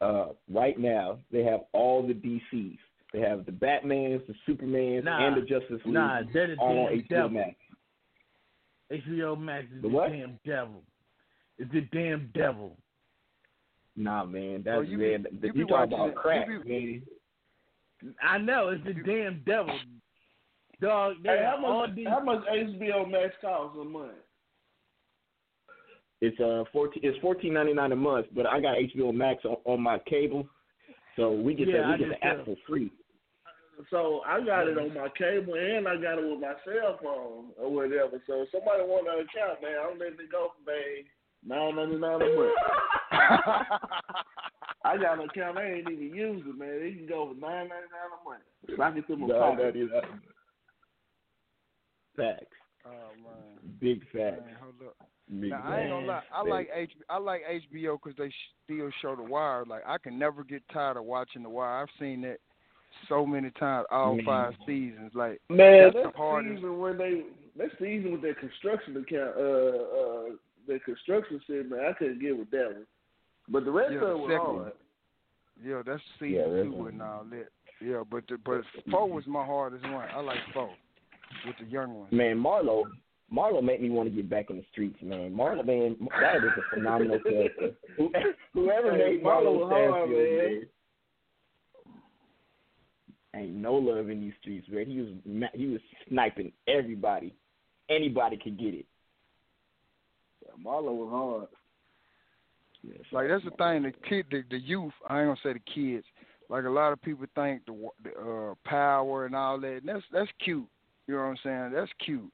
uh, 0.00 0.28
right 0.50 0.78
now 0.78 1.18
they 1.30 1.42
have 1.44 1.60
all 1.72 2.06
the 2.06 2.14
DCs. 2.14 2.78
They 3.12 3.20
have 3.20 3.44
the 3.44 3.52
Batmans, 3.52 4.22
the 4.26 4.34
Supermans, 4.48 5.04
Nah, 5.04 5.26
and 5.26 5.36
the 5.36 5.40
Justice 5.46 5.80
League 5.84 5.94
nah, 5.94 6.20
they're 6.32 6.54
the 6.54 6.60
all 6.60 6.86
on 6.86 6.92
damn 6.92 6.98
HBO 7.02 7.08
devil. 7.08 7.30
Max. 7.30 7.56
HBO 8.92 9.38
Max 9.40 9.66
is 9.66 9.82
The 9.82 9.88
the, 9.88 9.88
what? 9.88 10.08
damn 10.12 10.38
devil. 10.46 10.82
It's 11.58 11.72
the 11.72 11.80
damn 11.92 12.30
devil. 12.34 12.76
Nah, 13.96 14.24
man, 14.24 14.62
that's 14.64 14.78
Oh, 14.78 14.80
you 14.82 14.96
be- 14.98 15.10
man. 15.18 15.26
you 15.32 15.38
You, 15.48 15.52
be 15.52 15.64
talk 15.66 15.88
about 15.88 16.10
it- 16.10 16.14
crack, 16.14 16.48
you 16.48 16.62
man. 16.64 17.02
I 18.22 18.38
know 18.38 18.68
it's 18.70 18.82
the 18.84 18.94
damn 18.94 19.42
devil. 19.44 19.78
Dog, 20.80 21.16
Hey, 21.22 21.42
how 21.44 21.56
have 21.56 21.64
all 21.64 21.86
much 21.86 21.94
these. 21.96 22.06
how 22.08 22.20
much 22.20 22.42
HBO 22.46 23.04
Max 23.10 23.34
costs 23.42 23.76
a 23.78 23.84
month? 23.84 24.12
It's 26.20 26.38
uh 26.40 26.64
fourteen. 26.72 27.02
It's 27.04 27.18
fourteen 27.20 27.54
ninety 27.54 27.72
nine 27.72 27.92
a 27.92 27.96
month, 27.96 28.26
but 28.34 28.46
I 28.46 28.60
got 28.60 28.76
HBO 28.76 29.14
Max 29.14 29.44
on, 29.44 29.56
on 29.64 29.80
my 29.80 29.98
cable, 30.06 30.46
so 31.16 31.32
we 31.32 31.54
get 31.54 31.68
Yeah, 31.68 31.78
the 31.78 31.84
I 31.84 31.92
we 31.92 31.98
get 31.98 32.08
just, 32.08 32.20
the 32.20 32.26
app 32.26 32.44
for 32.44 32.56
free. 32.68 32.90
So 33.88 34.20
I 34.26 34.44
got 34.44 34.68
it 34.68 34.76
on 34.76 34.92
my 34.92 35.08
cable 35.16 35.54
and 35.54 35.88
I 35.88 35.96
got 35.96 36.18
it 36.18 36.28
with 36.28 36.40
my 36.40 36.52
cell 36.64 36.98
phone 37.02 37.46
or 37.58 37.72
whatever. 37.72 38.20
So 38.26 38.42
if 38.42 38.50
somebody 38.52 38.82
want 38.82 39.08
an 39.08 39.24
account, 39.24 39.62
man, 39.62 39.78
I'm 39.80 39.98
letting 39.98 40.20
it 40.20 40.30
go 40.30 40.52
for 40.52 40.70
man 40.70 41.04
nine 41.42 41.76
ninety 41.76 41.96
nine 41.96 42.20
a 42.20 42.36
month. 42.36 42.52
I 44.84 44.96
got 44.96 45.20
an 45.20 45.28
account 45.28 45.58
I 45.58 45.72
ain't 45.72 45.88
even 45.88 46.14
used 46.14 46.46
it, 46.46 46.58
man. 46.58 46.68
It 46.68 46.96
can 46.98 47.06
go 47.08 47.28
for 47.28 47.40
nine 47.40 47.68
ninety 47.68 47.88
nine 47.88 48.12
a 48.12 48.28
month. 48.28 48.78
Lock 48.78 48.96
it 48.96 49.06
to 49.06 49.16
my 49.16 49.26
No, 49.26 49.38
pocket. 49.38 49.74
that 49.74 49.80
is 49.80 49.88
that. 49.92 50.04
Facts. 52.16 52.56
Oh 52.84 53.12
man. 53.22 53.76
Big 53.80 54.00
facts. 54.12 54.44
Man, 54.44 54.56
hold 54.60 54.74
up. 54.88 54.96
Big 55.38 55.50
Now, 55.50 55.62
I 55.64 55.80
ain't 55.80 55.90
gonna 55.90 56.06
lie. 56.06 56.22
I 56.32 56.42
like 56.42 56.68
H. 56.74 56.92
I 57.08 57.18
like 57.18 57.42
HBO 57.72 57.98
because 58.02 58.16
they 58.18 58.32
still 58.64 58.90
show 59.00 59.14
The 59.14 59.22
Wire. 59.22 59.64
Like 59.66 59.82
I 59.86 59.98
can 59.98 60.18
never 60.18 60.42
get 60.42 60.62
tired 60.72 60.96
of 60.96 61.04
watching 61.04 61.42
The 61.42 61.48
Wire. 61.48 61.82
I've 61.82 61.88
seen 62.00 62.22
that 62.22 62.38
so 63.08 63.24
many 63.24 63.50
times, 63.52 63.86
all 63.90 64.16
Man. 64.16 64.24
five 64.24 64.54
seasons. 64.66 65.12
Like 65.14 65.40
Man, 65.48 65.90
that's 65.92 65.94
the 65.94 66.02
that 66.02 66.16
hardest. 66.16 66.56
season 66.56 66.78
when 66.80 66.98
they 66.98 67.22
that 67.58 67.70
season 67.78 68.12
with 68.12 68.22
their 68.22 68.34
construction 68.34 68.96
account, 68.96 69.36
uh, 69.36 69.40
uh, 69.40 70.24
their 70.66 70.80
construction 70.80 71.40
man, 71.68 71.80
I 71.88 71.92
couldn't 71.92 72.20
get 72.20 72.36
with 72.36 72.50
that 72.50 72.66
one. 72.66 72.86
But 73.48 73.64
the 73.64 73.70
rest 73.70 73.92
Yeah, 73.92 74.00
of 74.02 74.08
the 74.08 74.14
it 74.14 74.18
was 74.18 74.40
hard. 74.40 74.72
Yeah, 75.62 75.82
that's 75.86 76.02
Yeah, 76.20 76.44
season 76.44 76.56
that's 76.56 76.68
two 76.68 76.86
and 76.86 77.02
all 77.02 77.24
that. 77.30 77.48
Yeah, 77.80 78.02
but 78.10 78.24
the, 78.28 78.36
but 78.44 78.62
four 78.90 79.08
was 79.08 79.26
my 79.26 79.44
hardest 79.44 79.84
one. 79.84 80.06
I 80.14 80.20
like 80.20 80.40
four 80.52 80.70
with 81.46 81.56
the 81.58 81.64
young 81.66 81.94
ones. 81.94 82.12
Man, 82.12 82.38
Marlo, 82.38 82.84
Marlo 83.32 83.62
made 83.62 83.80
me 83.80 83.90
want 83.90 84.08
to 84.08 84.14
get 84.14 84.28
back 84.28 84.50
in 84.50 84.56
the 84.56 84.64
streets, 84.72 84.98
man. 85.02 85.32
Marlo, 85.32 85.64
man, 85.64 85.96
that 86.20 86.36
is 86.36 86.50
a 86.56 86.74
phenomenal 86.74 87.20
character. 87.28 87.70
Whoever 88.54 88.92
made 88.92 89.22
Marlo 89.22 89.24
Marlo 89.24 89.58
was 89.58 89.70
Stanfield, 89.70 90.10
man. 90.10 90.48
man. 90.48 90.66
Ain't 93.32 93.54
no 93.54 93.74
love 93.74 94.10
in 94.10 94.20
these 94.20 94.32
streets, 94.40 94.66
man. 94.68 94.86
He 94.86 94.98
was 95.00 95.50
he 95.54 95.66
was 95.66 95.80
sniping 96.08 96.52
everybody. 96.66 97.32
Anybody 97.88 98.36
could 98.36 98.58
get 98.58 98.74
it. 98.74 98.86
Yeah, 100.44 100.52
Marlo 100.64 100.92
was 100.92 101.10
hard. 101.10 101.48
Like 103.12 103.28
that's 103.28 103.44
the 103.44 103.50
thing. 103.50 103.82
The 103.82 103.92
kid, 104.08 104.26
the, 104.30 104.42
the 104.50 104.58
youth. 104.58 104.92
I 105.08 105.20
ain't 105.20 105.28
gonna 105.28 105.40
say 105.44 105.52
the 105.52 105.72
kids. 105.72 106.04
Like 106.48 106.64
a 106.64 106.70
lot 106.70 106.92
of 106.92 107.00
people 107.02 107.26
think 107.36 107.64
the, 107.66 107.88
the 108.02 108.10
uh, 108.10 108.54
power 108.68 109.26
and 109.26 109.36
all 109.36 109.60
that. 109.60 109.76
And 109.76 109.88
that's 109.88 110.02
that's 110.12 110.30
cute. 110.42 110.66
You 111.06 111.14
know 111.14 111.20
what 111.20 111.28
I'm 111.28 111.36
saying? 111.44 111.72
That's 111.72 111.90
cute. 112.04 112.32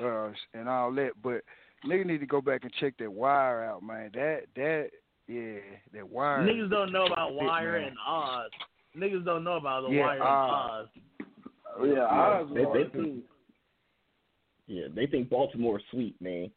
Uh, 0.00 0.30
and 0.54 0.68
all 0.68 0.92
that. 0.92 1.12
But 1.22 1.42
nigga 1.86 2.06
need 2.06 2.20
to 2.20 2.26
go 2.26 2.40
back 2.40 2.62
and 2.62 2.72
check 2.80 2.94
that 2.98 3.12
wire 3.12 3.64
out, 3.64 3.82
man. 3.82 4.10
That 4.14 4.42
that 4.56 4.90
yeah, 5.28 5.58
that 5.94 6.08
wire. 6.08 6.42
Niggas 6.42 6.70
don't 6.70 6.92
know 6.92 7.06
about 7.06 7.34
Wire 7.34 7.80
man. 7.80 7.88
and 7.88 7.96
Oz. 8.06 8.50
Niggas 8.96 9.24
don't 9.24 9.44
know 9.44 9.56
about 9.56 9.88
the 9.88 9.94
Yeah, 9.94 10.06
Wire 10.06 10.22
Oz. 10.22 10.88
and 10.94 11.84
Oz. 11.84 11.94
Yeah, 11.94 12.04
Oz 12.04 12.48
they, 12.54 12.64
they 12.64 12.90
think, 12.90 13.24
yeah, 14.66 14.86
they 14.94 15.06
think 15.06 15.30
Baltimore's 15.30 15.82
sweet, 15.90 16.14
man. 16.20 16.50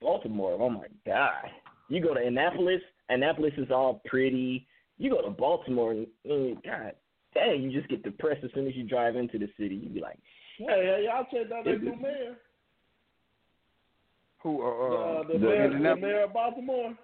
Baltimore, 0.00 0.56
oh 0.60 0.70
my 0.70 0.86
god. 1.06 1.50
You 1.88 2.00
go 2.02 2.14
to 2.14 2.20
Annapolis, 2.26 2.80
Annapolis 3.08 3.52
is 3.58 3.70
all 3.70 4.02
pretty. 4.06 4.66
You 4.98 5.10
go 5.10 5.22
to 5.22 5.30
Baltimore, 5.30 5.92
and, 5.92 6.06
and 6.24 6.62
God 6.62 6.92
dang, 7.34 7.62
you 7.62 7.72
just 7.72 7.88
get 7.88 8.02
depressed 8.02 8.44
as 8.44 8.50
soon 8.54 8.66
as 8.66 8.76
you 8.76 8.84
drive 8.84 9.16
into 9.16 9.38
the 9.38 9.48
city. 9.58 9.74
You 9.76 9.88
be 9.88 10.00
like, 10.00 10.18
Hey, 10.58 10.66
hey, 10.66 11.06
y'all 11.06 11.24
checked 11.32 11.52
out 11.52 11.64
that 11.64 11.82
new 11.82 11.96
mayor? 11.96 12.36
Who? 14.42 14.62
Uh, 14.62 14.66
Uh, 14.66 15.20
uh, 15.20 15.22
the, 15.28 15.38
mayor, 15.38 15.70
the 15.70 15.96
mayor 15.96 16.24
of 16.24 16.32
Baltimore? 16.32 16.94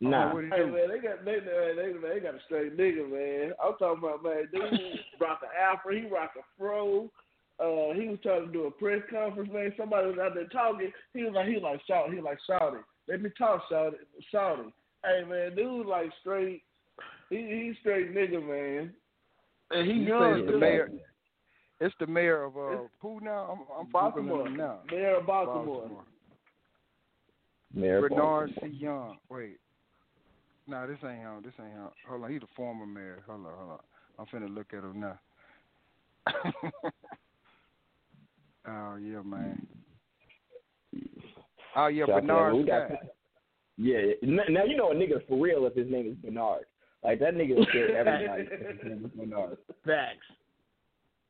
nah. 0.00 0.32
what 0.34 0.44
he 0.44 0.50
Hey 0.50 0.58
do? 0.64 0.72
man, 0.72 0.88
they 0.88 0.98
got 0.98 1.24
they 1.24 1.38
they 1.40 1.72
they, 1.76 2.14
they 2.14 2.20
got 2.20 2.34
a 2.34 2.40
straight 2.46 2.76
nigga, 2.76 3.08
man. 3.10 3.52
I'm 3.62 3.74
talking 3.78 3.98
about 4.02 4.22
man, 4.24 4.48
dude 4.52 4.80
rock 5.20 5.40
a 5.44 5.60
afro, 5.60 5.92
he 5.94 6.06
rock 6.08 6.32
a 6.38 6.42
fro. 6.58 7.10
Uh, 7.60 7.92
he 7.94 8.08
was 8.08 8.18
trying 8.22 8.46
to 8.46 8.52
do 8.52 8.64
a 8.64 8.70
press 8.70 9.02
conference, 9.10 9.50
man. 9.52 9.72
Somebody 9.76 10.08
was 10.08 10.18
out 10.18 10.34
there 10.34 10.46
talking. 10.48 10.90
He 11.12 11.24
was 11.24 11.34
like, 11.34 11.46
he 11.46 11.54
was 11.54 11.62
like 11.62 11.80
shout, 11.86 12.08
he 12.08 12.16
was 12.16 12.24
like 12.24 12.38
shouting. 12.46 12.80
Let 13.06 13.20
me 13.20 13.30
talk, 13.36 13.62
shouting, 13.70 13.98
shouting. 14.32 14.72
Hey 15.04 15.24
man, 15.28 15.54
dude 15.54 15.86
like 15.86 16.10
straight. 16.20 16.62
He 17.28 17.36
he 17.36 17.74
straight 17.80 18.14
nigga, 18.14 18.40
man. 18.42 18.92
And 19.70 19.86
he 19.86 19.98
You 19.98 20.04
say 20.04 20.08
young 20.08 20.46
the 20.46 20.52
too. 20.52 20.58
mayor. 20.58 20.90
It's 21.80 21.94
the 21.98 22.06
mayor 22.06 22.44
of 22.44 22.56
uh, 22.56 22.82
who 23.00 23.20
now? 23.20 23.48
I'm, 23.52 23.60
I'm 23.78 23.90
Baltimore. 23.90 24.48
Now. 24.50 24.80
Mayor 24.90 25.16
of 25.16 25.26
Baltimore. 25.26 26.04
Mayor 27.74 28.02
Bernard 28.02 28.54
Baltimore. 28.54 28.70
C. 28.70 28.76
Young. 28.76 29.18
Wait. 29.30 29.58
No, 30.66 30.86
this 30.86 30.98
ain't 31.02 31.20
him. 31.20 31.40
This 31.42 31.54
ain't 31.58 31.72
him. 31.72 31.88
Hold 32.08 32.24
on. 32.24 32.30
He's 32.30 32.40
the 32.40 32.46
former 32.54 32.84
mayor. 32.86 33.22
Hold 33.26 33.46
on, 33.46 33.52
hold 33.56 33.70
on. 33.72 33.78
I'm 34.18 34.26
finna 34.26 34.54
look 34.54 34.74
at 34.74 34.84
him 34.84 35.00
now. 35.00 35.18
oh 38.68 38.96
yeah, 38.96 39.22
man. 39.24 39.66
Oh 41.76 41.86
yeah, 41.86 42.04
Shout 42.06 42.20
Bernard 42.20 42.52
that. 42.52 42.56
We 42.58 42.64
got- 42.64 42.88
Scott. 42.88 43.00
Yeah, 43.78 44.00
now 44.22 44.64
you 44.64 44.76
know 44.76 44.90
a 44.90 44.94
nigga 44.94 45.26
for 45.26 45.42
real 45.42 45.64
if 45.64 45.74
his 45.74 45.90
name 45.90 46.06
is 46.08 46.16
Bernard. 46.16 46.64
Like 47.02 47.18
that 47.20 47.34
nigga 47.34 47.56
will 47.56 47.66
kill 47.72 47.96
everybody 47.96 48.46
if 48.50 48.76
his 48.76 48.84
name 48.84 49.06
is 49.06 49.10
Bernard. 49.18 49.56
Facts. 49.86 50.18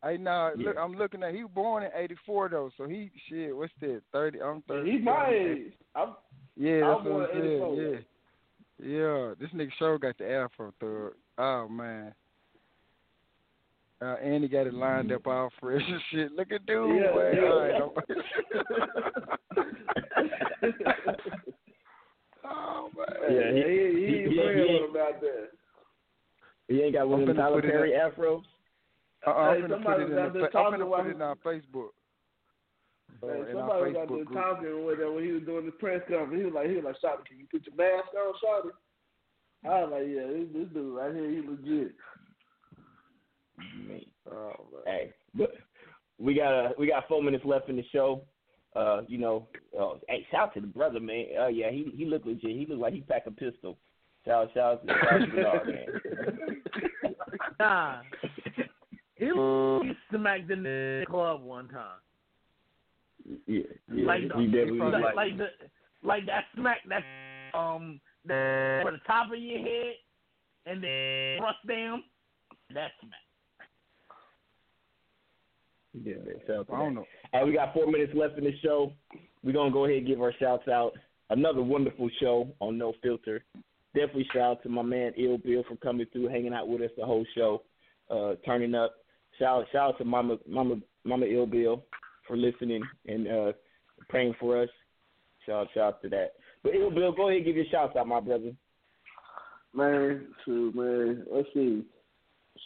Hey, 0.03 0.17
nah, 0.17 0.53
Yeah. 0.57 0.69
look, 0.69 0.77
I'm 0.79 0.95
looking 0.95 1.23
at. 1.23 1.35
He 1.35 1.43
was 1.43 1.53
born 1.55 1.83
in 1.83 1.91
'84 1.95 2.49
though, 2.49 2.71
so 2.77 2.87
he 2.87 3.11
shit. 3.29 3.55
What's 3.57 3.73
that? 3.81 4.01
Thirty. 4.13 4.41
I'm 4.41 4.63
thirty. 4.63 4.93
He's 4.93 5.05
my 5.05 5.29
age. 5.29 5.73
I'm 5.95 6.15
Yeah, 6.57 6.77
I 6.77 6.81
that's 6.95 7.05
was 7.05 7.07
what 7.13 7.31
I'm 7.35 7.59
born 7.59 7.77
saying. 7.77 7.93
Yeah. 7.93 7.99
Yeah, 8.83 9.35
this 9.39 9.51
nigga 9.51 9.71
sure 9.79 9.99
got 9.99 10.17
the 10.17 10.27
afro 10.33 10.73
thug. 10.81 11.13
Oh 11.37 11.69
man. 11.69 12.15
Uh, 14.03 14.17
and 14.23 14.43
he 14.43 14.49
got 14.49 14.67
it 14.67 14.73
lined 14.73 15.13
up 15.13 15.27
all 15.27 15.51
fresh 15.61 15.83
and 15.87 16.01
shit. 16.11 16.33
Look 16.33 16.51
at 16.53 16.65
dude, 16.65 16.97
Yeah, 16.97 17.15
man. 17.15 17.37
yeah. 17.37 17.51
All 17.51 17.61
right, 17.61 17.75
oh 22.45 22.91
man. 22.97 23.07
Yeah, 23.31 23.53
he- 23.53 23.61
he, 23.61 23.61
he, 23.61 23.63
he- 23.67 24.19
ain't 24.19 24.29
he- 24.31 24.35
he 24.35 24.41
ain't- 24.41 24.91
him 24.91 24.97
out 24.97 25.21
there. 25.21 25.49
You 26.69 26.83
ain't 26.85 26.95
got 26.95 27.09
one 27.09 27.21
of 27.23 27.27
them 27.27 27.37
finna 27.37 27.41
Tyler 27.41 27.63
Perry 27.63 27.97
up. 27.97 28.15
afros? 28.17 28.45
Uh, 29.27 29.31
I'm 29.31 29.57
Hey, 29.57 29.63
finna 29.63 29.71
somebody 29.71 30.05
put 30.05 30.13
it 30.13 30.19
in 30.27 30.33
the 30.33 30.45
I'm 30.45 30.51
talking 30.51 30.81
finna 30.81 30.89
while 30.89 31.03
put 31.03 31.11
it 31.11 31.15
in 31.17 31.23
our 31.23 31.37
Facebook. 31.37 31.89
Uh, 33.23 33.27
Hey, 33.27 33.53
somebody 33.53 33.93
was 33.93 33.97
out 33.97 34.09
Facebook 34.09 34.17
there 34.17 34.25
group. 34.25 34.33
talking 34.33 34.67
or 34.69 34.85
whatever 34.85 35.13
when 35.13 35.25
he 35.25 35.33
was 35.33 35.43
doing 35.43 35.67
the 35.67 35.73
press 35.73 36.01
conference. 36.09 36.39
He 36.39 36.45
was 36.45 36.55
like, 36.55 36.69
he 36.71 36.77
was 36.77 36.85
like, 36.85 36.97
Shotty, 37.03 37.25
can 37.27 37.39
you 37.39 37.47
put 37.51 37.67
your 37.67 37.77
mask 37.77 38.09
on, 38.15 38.35
Shotty? 38.41 38.71
I 39.63 39.85
was 39.85 39.91
like, 39.93 40.07
yeah, 40.09 40.27
this, 40.27 40.49
this 40.55 40.73
dude 40.73 40.97
right 40.97 41.15
here, 41.15 41.29
he 41.31 41.43
legit. 41.47 41.95
Oh. 44.31 44.53
Hey, 44.87 45.13
but 45.35 45.53
we 46.19 46.35
got 46.35 46.53
uh, 46.67 46.69
we 46.79 46.87
got 46.87 47.07
four 47.09 47.23
minutes 47.23 47.45
left 47.45 47.69
in 47.69 47.77
the 47.77 47.85
show. 47.93 48.23
Uh, 48.75 49.03
you 49.09 49.19
know, 49.19 49.49
uh, 49.79 49.95
hey, 50.09 50.27
shout 50.31 50.49
out 50.49 50.55
to 50.55 50.61
the 50.61 50.67
brother, 50.67 51.01
man. 51.01 51.27
Oh 51.39 51.49
yeah, 51.49 51.71
he 51.71 51.93
he 51.95 52.05
looked 52.07 52.27
legit. 52.27 52.43
He 52.51 52.65
looked 52.67 52.81
like 52.81 52.95
he 52.95 53.01
packed 53.03 53.27
a 53.27 53.33
pistol. 53.33 53.77
Shout 54.25 54.49
shout 54.55 54.81
out 54.81 54.87
to 54.87 54.93
shout 54.95 55.13
out 55.13 55.19
to 55.21 55.27
Bernard, 55.27 55.67
man. 55.67 57.17
Nah. 57.59 58.01
He, 59.21 59.27
he 59.27 59.93
smacked 60.11 60.51
in 60.51 60.63
the 60.63 61.05
club 61.07 61.43
one 61.43 61.69
time. 61.69 62.01
Yeah, 63.47 63.61
yeah. 63.93 64.07
like, 64.07 64.23
he 64.23 64.29
the, 64.29 64.47
definitely 64.47 64.79
like, 64.79 65.03
like, 65.03 65.15
like 65.15 65.37
the 65.37 65.47
like 66.03 66.27
that 66.27 66.45
smack 66.57 66.79
that 66.89 67.03
um 67.57 68.01
the 68.25 68.81
for 68.83 68.93
the 68.93 69.01
top 69.07 69.31
of 69.31 69.39
your 69.39 69.59
head 69.59 69.95
and 70.65 70.83
then 70.83 71.39
thrust 71.39 71.59
down. 71.69 72.03
That 72.73 72.93
smack. 73.01 73.21
yeah. 76.03 76.15
Shout 76.47 76.67
I 76.73 76.79
don't 76.79 76.95
know. 76.95 77.05
Hey, 77.33 77.45
we 77.45 77.53
got 77.53 77.75
four 77.75 77.91
minutes 77.91 78.13
left 78.15 78.39
in 78.39 78.45
the 78.45 78.57
show. 78.63 78.93
We're 79.45 79.53
gonna 79.53 79.71
go 79.71 79.85
ahead 79.85 79.99
and 79.99 80.07
give 80.07 80.23
our 80.23 80.33
shouts 80.41 80.67
out. 80.69 80.93
Another 81.29 81.63
wonderful 81.63 82.09
show 82.21 82.49
on 82.61 82.79
No 82.79 82.95
Filter. 83.03 83.45
Definitely 83.95 84.29
shout 84.33 84.43
out 84.43 84.63
to 84.63 84.71
my 84.71 84.83
man 84.83 85.13
Ill 85.19 85.37
Bill 85.37 85.63
for 85.69 85.77
coming 85.77 86.07
through, 86.11 86.29
hanging 86.29 86.55
out 86.55 86.69
with 86.69 86.81
us 86.81 86.91
the 86.97 87.05
whole 87.05 87.27
show, 87.37 87.63
uh, 88.11 88.35
turning 88.47 88.75
up. 88.75 88.95
Shout 89.41 89.65
shout 89.73 89.95
out 89.95 89.99
to 89.99 90.05
Mama 90.05 90.37
Mama 90.47 90.77
Mama 91.05 91.25
Ill 91.25 91.47
Bill 91.47 91.83
for 92.29 92.37
listening 92.37 92.83
and 93.07 93.27
uh, 93.27 93.53
praying 94.11 94.35
for 94.39 94.63
us. 94.63 94.69
Shout 95.47 95.69
shout 95.75 95.85
out 95.85 96.03
to 96.03 96.11
that. 96.11 96.33
But 96.63 96.75
Ill 96.75 96.91
Bill, 96.91 97.11
go 97.11 97.29
ahead 97.29 97.39
and 97.39 97.47
give 97.47 97.57
your 97.57 97.65
shout 97.71 97.97
out, 97.97 98.07
my 98.07 98.21
brother. 98.21 98.53
Man, 99.75 100.27
shoot, 100.45 100.75
man. 100.75 101.25
Let's 101.33 101.49
see. 101.55 101.85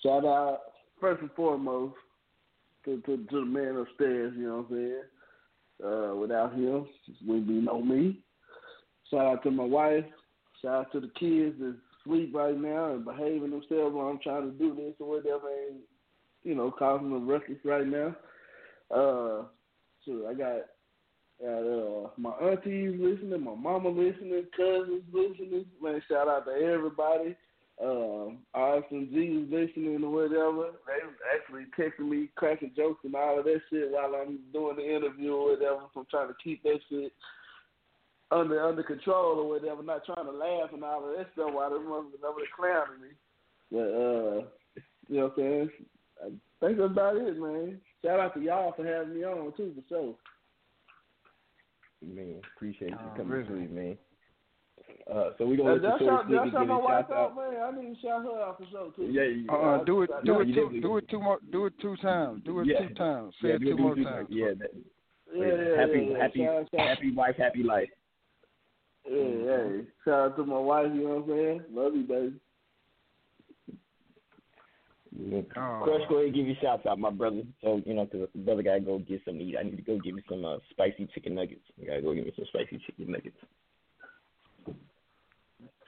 Shout 0.03 0.25
out 0.25 0.59
first 1.01 1.23
and 1.23 1.31
foremost 1.37 1.95
to 2.85 3.01
to, 3.03 3.19
to 3.19 3.41
the 3.41 3.45
man 3.45 3.77
upstairs. 3.77 4.35
You 4.37 4.49
know 4.49 4.67
what 4.69 4.77
I'm 4.77 4.77
saying? 4.77 5.03
Uh, 5.85 6.17
without 6.17 6.55
him, 6.55 6.87
wouldn't 7.25 7.47
be 7.47 7.55
no 7.55 7.81
me. 7.83 8.19
Shout 9.11 9.27
out 9.27 9.43
to 9.45 9.51
my 9.53 9.65
wife. 9.65 10.05
Shout 10.61 10.75
out 10.75 10.93
to 10.93 11.01
the 11.01 11.11
kids 11.21 11.57
that 11.61 11.77
sleep 12.03 12.35
right 12.35 12.59
now 12.59 12.95
and 12.95 13.05
behaving 13.05 13.51
themselves 13.51 13.95
while 13.95 14.09
I'm 14.09 14.19
trying 14.21 14.51
to 14.51 14.59
do 14.59 14.75
this 14.75 14.95
or 14.99 15.09
whatever. 15.09 15.49
And, 15.69 15.81
you 16.45 16.55
know, 16.55 16.71
causing 16.71 17.13
a 17.13 17.19
ruckus 17.19 17.57
right 17.65 17.87
now. 17.87 18.15
Uh, 18.91 19.45
so 20.05 20.29
I 20.29 20.35
got 20.35 20.61
uh, 21.43 22.11
my 22.17 22.31
aunties 22.31 22.95
listening, 23.01 23.43
my 23.43 23.55
mama 23.55 23.89
listening, 23.89 24.45
cousins 24.57 25.03
listening. 25.13 25.65
Man, 25.83 26.03
shout 26.09 26.29
out 26.29 26.45
to 26.47 26.53
everybody. 26.53 27.37
Um, 27.83 28.39
G 28.55 29.35
was 29.35 29.49
listening 29.51 30.05
or 30.05 30.11
whatever. 30.11 30.71
They 30.87 31.03
was 31.03 31.19
actually 31.35 31.65
texting 31.77 32.09
me, 32.09 32.29
cracking 32.37 32.71
jokes 32.77 33.01
and 33.05 33.17
all 33.17 33.41
of 33.41 33.45
that 33.47 33.61
shit 33.69 33.91
while 33.91 34.15
I'm 34.15 34.39
doing 34.53 34.77
the 34.77 34.85
interview 34.85 35.33
or 35.33 35.51
whatever. 35.53 35.81
So 35.93 36.01
I'm 36.01 36.07
trying 36.09 36.29
to 36.29 36.35
keep 36.43 36.63
that 36.63 36.79
shit 36.89 37.13
under 38.31 38.65
under 38.65 38.83
control 38.83 39.41
or 39.41 39.49
whatever, 39.49 39.83
not 39.83 40.05
trying 40.07 40.27
to 40.27 40.33
laugh 40.33 40.71
and 40.73 40.85
all 40.85 41.09
of 41.09 41.17
that 41.17 41.27
stuff 41.33 41.53
while 41.53 41.71
them 41.71 41.87
motherfuckers 41.87 42.29
over 42.29 42.39
there 42.39 42.85
clowning 42.87 43.03
me. 43.03 43.09
But 43.73 43.79
uh, 43.79 44.45
you 45.09 45.17
know 45.19 45.25
what 45.25 45.33
I'm 45.33 45.37
saying? 45.37 45.71
I 46.27 46.67
think 46.67 46.79
that's 46.79 46.91
about 46.91 47.17
it, 47.17 47.39
man. 47.39 47.81
Shout 48.05 48.21
out 48.21 48.35
to 48.35 48.41
y'all 48.41 48.73
for 48.73 48.85
having 48.87 49.15
me 49.15 49.25
on 49.25 49.53
too, 49.57 49.73
for 49.75 49.83
sure. 49.89 50.15
Man, 52.03 52.41
appreciate 52.57 52.91
you 52.91 52.97
Oh, 52.99 53.17
coming 53.17 53.33
really? 53.33 53.47
through, 53.47 53.69
man. 53.69 53.99
Uh, 55.11 55.31
so 55.39 55.47
we 55.47 55.57
gonna 55.57 55.71
Uh, 55.71 55.73
let 55.75 55.83
the 55.83 55.91
how 55.91 55.99
short 55.99 56.29
that's 56.29 56.51
sneaky 56.51 56.67
my 56.67 56.77
wife 56.77 57.07
shout 57.09 57.17
out, 57.17 57.31
out. 57.31 57.37
man. 57.37 57.63
I 57.63 57.81
need 57.83 57.95
to 57.95 58.01
shout 58.01 58.23
her 58.25 58.41
out 58.43 58.59
for 58.59 58.67
sure 58.67 58.93
too. 58.97 59.05
Yeah, 59.05 59.23
you- 59.25 59.47
Uh, 59.49 59.53
uh 59.81 59.85
do 59.85 60.03
it, 60.03 60.11
do 60.25 60.33
No, 60.33 60.41
it 60.41 60.55
two, 60.55 60.81
do 60.81 60.97
it 60.99 61.09
two 61.09 61.21
more, 61.21 61.39
do 61.51 61.67
it 61.67 61.79
two 61.79 61.97
times, 61.97 62.43
do 62.45 62.61
it 62.61 62.67
Yeah. 62.67 62.87
two 62.89 62.95
times. 62.95 63.35
Say 63.41 63.49
Yeah, 63.49 63.55
it 63.55 63.59
two 63.61 63.69
it 63.71 63.79
more 63.79 63.95
times. 63.97 64.29
Yeah, 64.31 64.55
that, 64.55 64.71
Yeah, 65.33 65.47
yeah, 65.47 65.77
happy, 65.77 65.93
yeah, 65.93 66.11
yeah. 66.11 66.19
happy, 66.19 66.45
Shout, 66.45 66.71
shout, 66.71 66.81
happy 66.89 67.11
wife, 67.13 67.37
happy 67.37 67.63
life. 67.63 67.91
Yeah, 69.07 69.17
hey, 69.17 69.87
shout 70.05 70.15
out 70.33 70.37
to 70.37 70.45
my 70.45 70.59
wife. 70.59 70.93
You 70.95 71.03
know 71.05 71.15
what 71.21 71.23
I'm 71.25 71.29
saying? 71.29 71.65
Love 71.73 71.95
you, 71.97 72.03
baby. 72.03 72.41
Crush, 75.85 76.09
go 76.09 76.17
ahead 76.17 76.27
and 76.27 76.35
give 76.35 76.47
you 76.47 76.55
shouts 76.61 76.85
out, 76.87 76.99
my 76.99 77.11
brother. 77.11 77.43
So, 77.63 77.81
you 77.87 77.95
know, 77.95 78.07
'cause 78.07 78.29
the 78.35 78.39
brother 78.41 78.63
got 78.63 78.75
to 78.75 78.81
go 78.81 78.99
get 78.99 79.23
some 79.25 79.39
to 79.39 79.45
eat. 79.45 79.57
I 79.59 79.63
need 79.63 79.77
to 79.77 79.83
go 79.83 79.99
get 79.99 80.15
me 80.15 80.23
some 80.29 80.45
uh, 80.45 80.59
spicy 80.71 81.07
chicken 81.15 81.35
nuggets. 81.35 81.65
I 81.81 81.85
got 81.87 81.95
to 81.97 82.03
go 82.03 82.13
get 82.15 82.25
me 82.27 82.33
some 82.37 82.47
spicy 82.47 82.79
chicken 82.85 83.13
nuggets. 83.13 83.37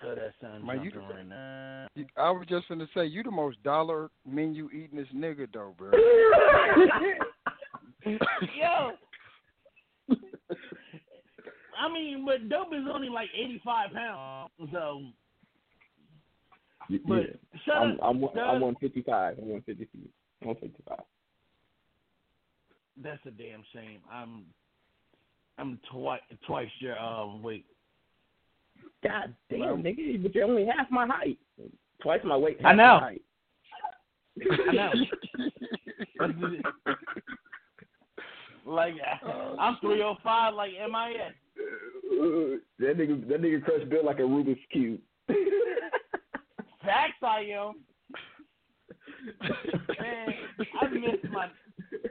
So 0.02 0.14
that 0.14 0.32
sounds 0.40 0.64
Man, 0.64 0.82
you- 0.84 0.90
jumping 0.92 1.16
right 1.16 1.26
now. 1.26 1.86
I 2.16 2.30
was 2.30 2.46
just 2.48 2.68
gonna 2.68 2.86
say 2.94 3.06
you 3.06 3.22
the 3.22 3.30
most 3.30 3.62
dollar 3.62 4.10
menu 4.26 4.68
eating 4.70 4.96
this 4.98 5.08
nigga 5.14 5.48
though, 5.52 5.74
bro. 5.76 5.90
Yo. 8.04 8.92
I 11.78 11.92
mean, 11.92 12.24
but 12.24 12.48
dope 12.48 12.72
is 12.74 12.86
only 12.92 13.08
like 13.08 13.28
85 13.34 13.92
pounds, 13.92 14.50
so. 14.72 15.02
But 16.88 17.22
yeah. 17.66 17.74
I'm. 17.74 17.98
I'm, 18.02 18.20
shut 18.20 18.38
I'm 18.38 18.56
up. 18.56 18.62
155. 18.62 19.38
I'm 19.38 19.48
155. 19.48 20.00
I'm 20.42 20.48
155. 20.48 20.98
That's 23.02 23.20
a 23.26 23.30
damn 23.30 23.62
shame. 23.72 24.00
I'm, 24.10 24.44
I'm 25.58 25.78
twice 25.90 26.20
twice 26.46 26.70
your 26.78 26.98
um 26.98 27.42
weight. 27.42 27.66
God 29.02 29.34
damn, 29.50 29.82
nigga, 29.82 30.22
but 30.22 30.34
you're 30.34 30.44
only 30.44 30.66
half 30.66 30.90
my 30.90 31.06
height. 31.06 31.38
Twice 32.02 32.20
my 32.24 32.36
weight. 32.36 32.58
I 32.64 32.72
know. 32.72 33.00
My 33.00 33.00
height. 33.00 33.22
I 34.68 34.72
know. 34.72 34.92
like 38.66 38.94
I'm 39.58 39.76
305, 39.80 40.54
like 40.54 40.70
MIS. 40.72 41.34
that 42.78 42.98
nigga, 42.98 43.28
that 43.28 43.42
nigga 43.42 43.62
crush 43.64 43.84
built 43.88 44.04
like 44.04 44.18
a 44.18 44.22
Rubik's 44.22 44.60
cube. 44.72 45.00
Facts, 46.86 47.22
I 47.22 47.40
am. 47.52 47.74
man, 50.00 50.28
I 50.80 50.88
missed 50.88 51.24
my 51.32 51.48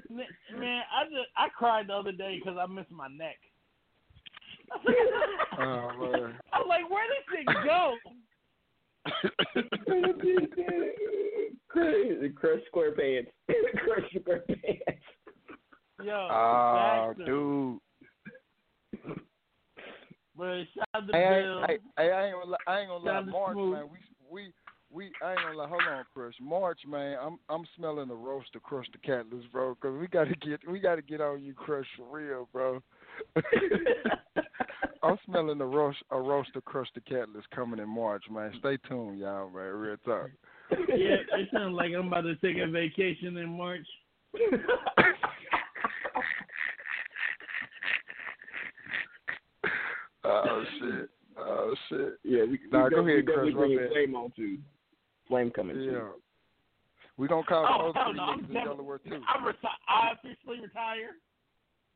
man. 0.10 0.82
I 0.94 1.04
just 1.06 1.30
I 1.38 1.48
cried 1.58 1.88
the 1.88 1.94
other 1.94 2.12
day 2.12 2.40
because 2.44 2.58
I 2.62 2.66
missed 2.72 2.92
my 2.92 3.08
neck. 3.08 3.38
Oh 5.58 5.90
man. 6.12 6.34
I'm 6.54 6.68
like, 6.68 6.90
where 6.90 7.06
did 7.08 7.46
this 7.46 7.56
go? 7.66 7.96
Crush, 11.68 12.32
crush 12.36 12.60
square 12.68 12.92
pants. 12.94 13.32
crush 13.84 14.12
square 14.22 14.44
pants. 14.48 15.02
Yo, 16.04 16.28
Oh, 16.32 17.14
facts, 17.16 17.26
dude. 17.26 17.80
But 20.38 20.64
shout 20.76 20.88
out 20.94 21.08
to 21.08 21.16
I, 21.18 21.42
Bill. 21.42 21.60
ain't- 21.62 21.70
hey, 21.70 21.78
hey, 21.98 22.12
I 22.12 22.26
ain't 22.26 22.36
gonna 22.36 22.52
lie, 22.52 22.58
I 22.68 22.80
ain't 22.80 22.90
gonna 22.90 23.04
lie, 23.06 23.12
Shout 23.14 23.26
to 23.26 23.32
March, 23.32 23.54
Smooth. 23.54 23.74
man. 23.74 23.86
We 23.90 23.98
we 24.30 24.52
we 24.96 25.12
I 25.24 25.32
ain't 25.32 25.40
gonna 25.42 25.58
lie. 25.58 25.68
Hold 25.68 25.82
on, 25.92 26.06
Chris. 26.14 26.34
March, 26.42 26.80
man. 26.88 27.18
I'm 27.22 27.38
I'm 27.50 27.66
smelling 27.78 28.08
the 28.08 28.16
roast 28.16 28.56
of 28.56 28.64
Crush 28.64 28.86
the 28.92 28.98
Catalyst, 29.00 29.52
bro. 29.52 29.76
Cause 29.82 29.94
we 30.00 30.08
gotta 30.08 30.34
get 30.42 30.60
we 30.70 30.80
gotta 30.80 31.02
get 31.02 31.22
on 31.22 31.44
you, 31.44 31.54
Crush, 31.54 31.86
for 31.98 32.18
real, 32.18 32.48
bro. 32.54 32.82
I'm 35.04 35.18
smelling 35.26 35.58
the 35.60 35.66
roast 35.66 36.00
a 36.12 36.20
roast 36.20 36.56
of 36.56 36.66
Crush 36.66 36.88
the 36.96 37.02
Catalyst 37.02 37.50
coming 37.52 37.80
in 37.80 37.90
March, 37.90 38.24
man. 38.32 38.54
Stay 38.60 38.78
tuned, 38.88 39.20
y'all, 39.20 39.50
man. 39.50 39.74
Real 39.74 39.98
talk. 40.06 40.30
yeah, 40.72 41.18
it 41.38 41.50
sounds 41.54 41.76
like 41.76 41.92
I'm 41.98 42.08
about 42.08 42.22
to 42.22 42.36
take 42.38 42.58
a 42.58 42.68
vacation 42.68 43.38
in 43.38 43.50
March. 43.50 43.86
Oh 50.24 50.64
shit. 50.80 51.10
Oh 51.38 51.76
shit. 51.90 52.14
Yeah, 52.24 52.44
we, 52.46 52.60
Nah, 52.72 52.86
we 52.86 52.90
go 52.90 52.90
definitely- 52.90 53.14
ahead, 53.14 53.26
we 53.28 53.34
Crush. 53.34 53.36
definitely 53.36 53.52
My 53.54 53.60
bringing 53.60 53.78
bad. 53.78 53.90
Flame 53.92 54.16
on 54.16 54.32
too. 54.36 54.58
Flame 55.28 55.52
coming 55.52 55.80
Yeah. 55.82 55.92
too. 55.92 56.22
We 57.18 57.28
gonna 57.28 57.46
call 57.46 57.66
Oh, 57.66 57.92
the 57.94 58.00
other 58.00 58.10
three 58.12 58.18
no, 58.18 58.24
I'm 58.24 58.40
niggas 58.40 58.48
in 58.48 58.54
never- 58.54 58.66
Delaware 58.70 58.98
too. 59.00 59.24
I'm 59.28 59.44
reti- 59.46 59.80
I 59.88 60.12
officially 60.12 60.60
retire 60.62 61.16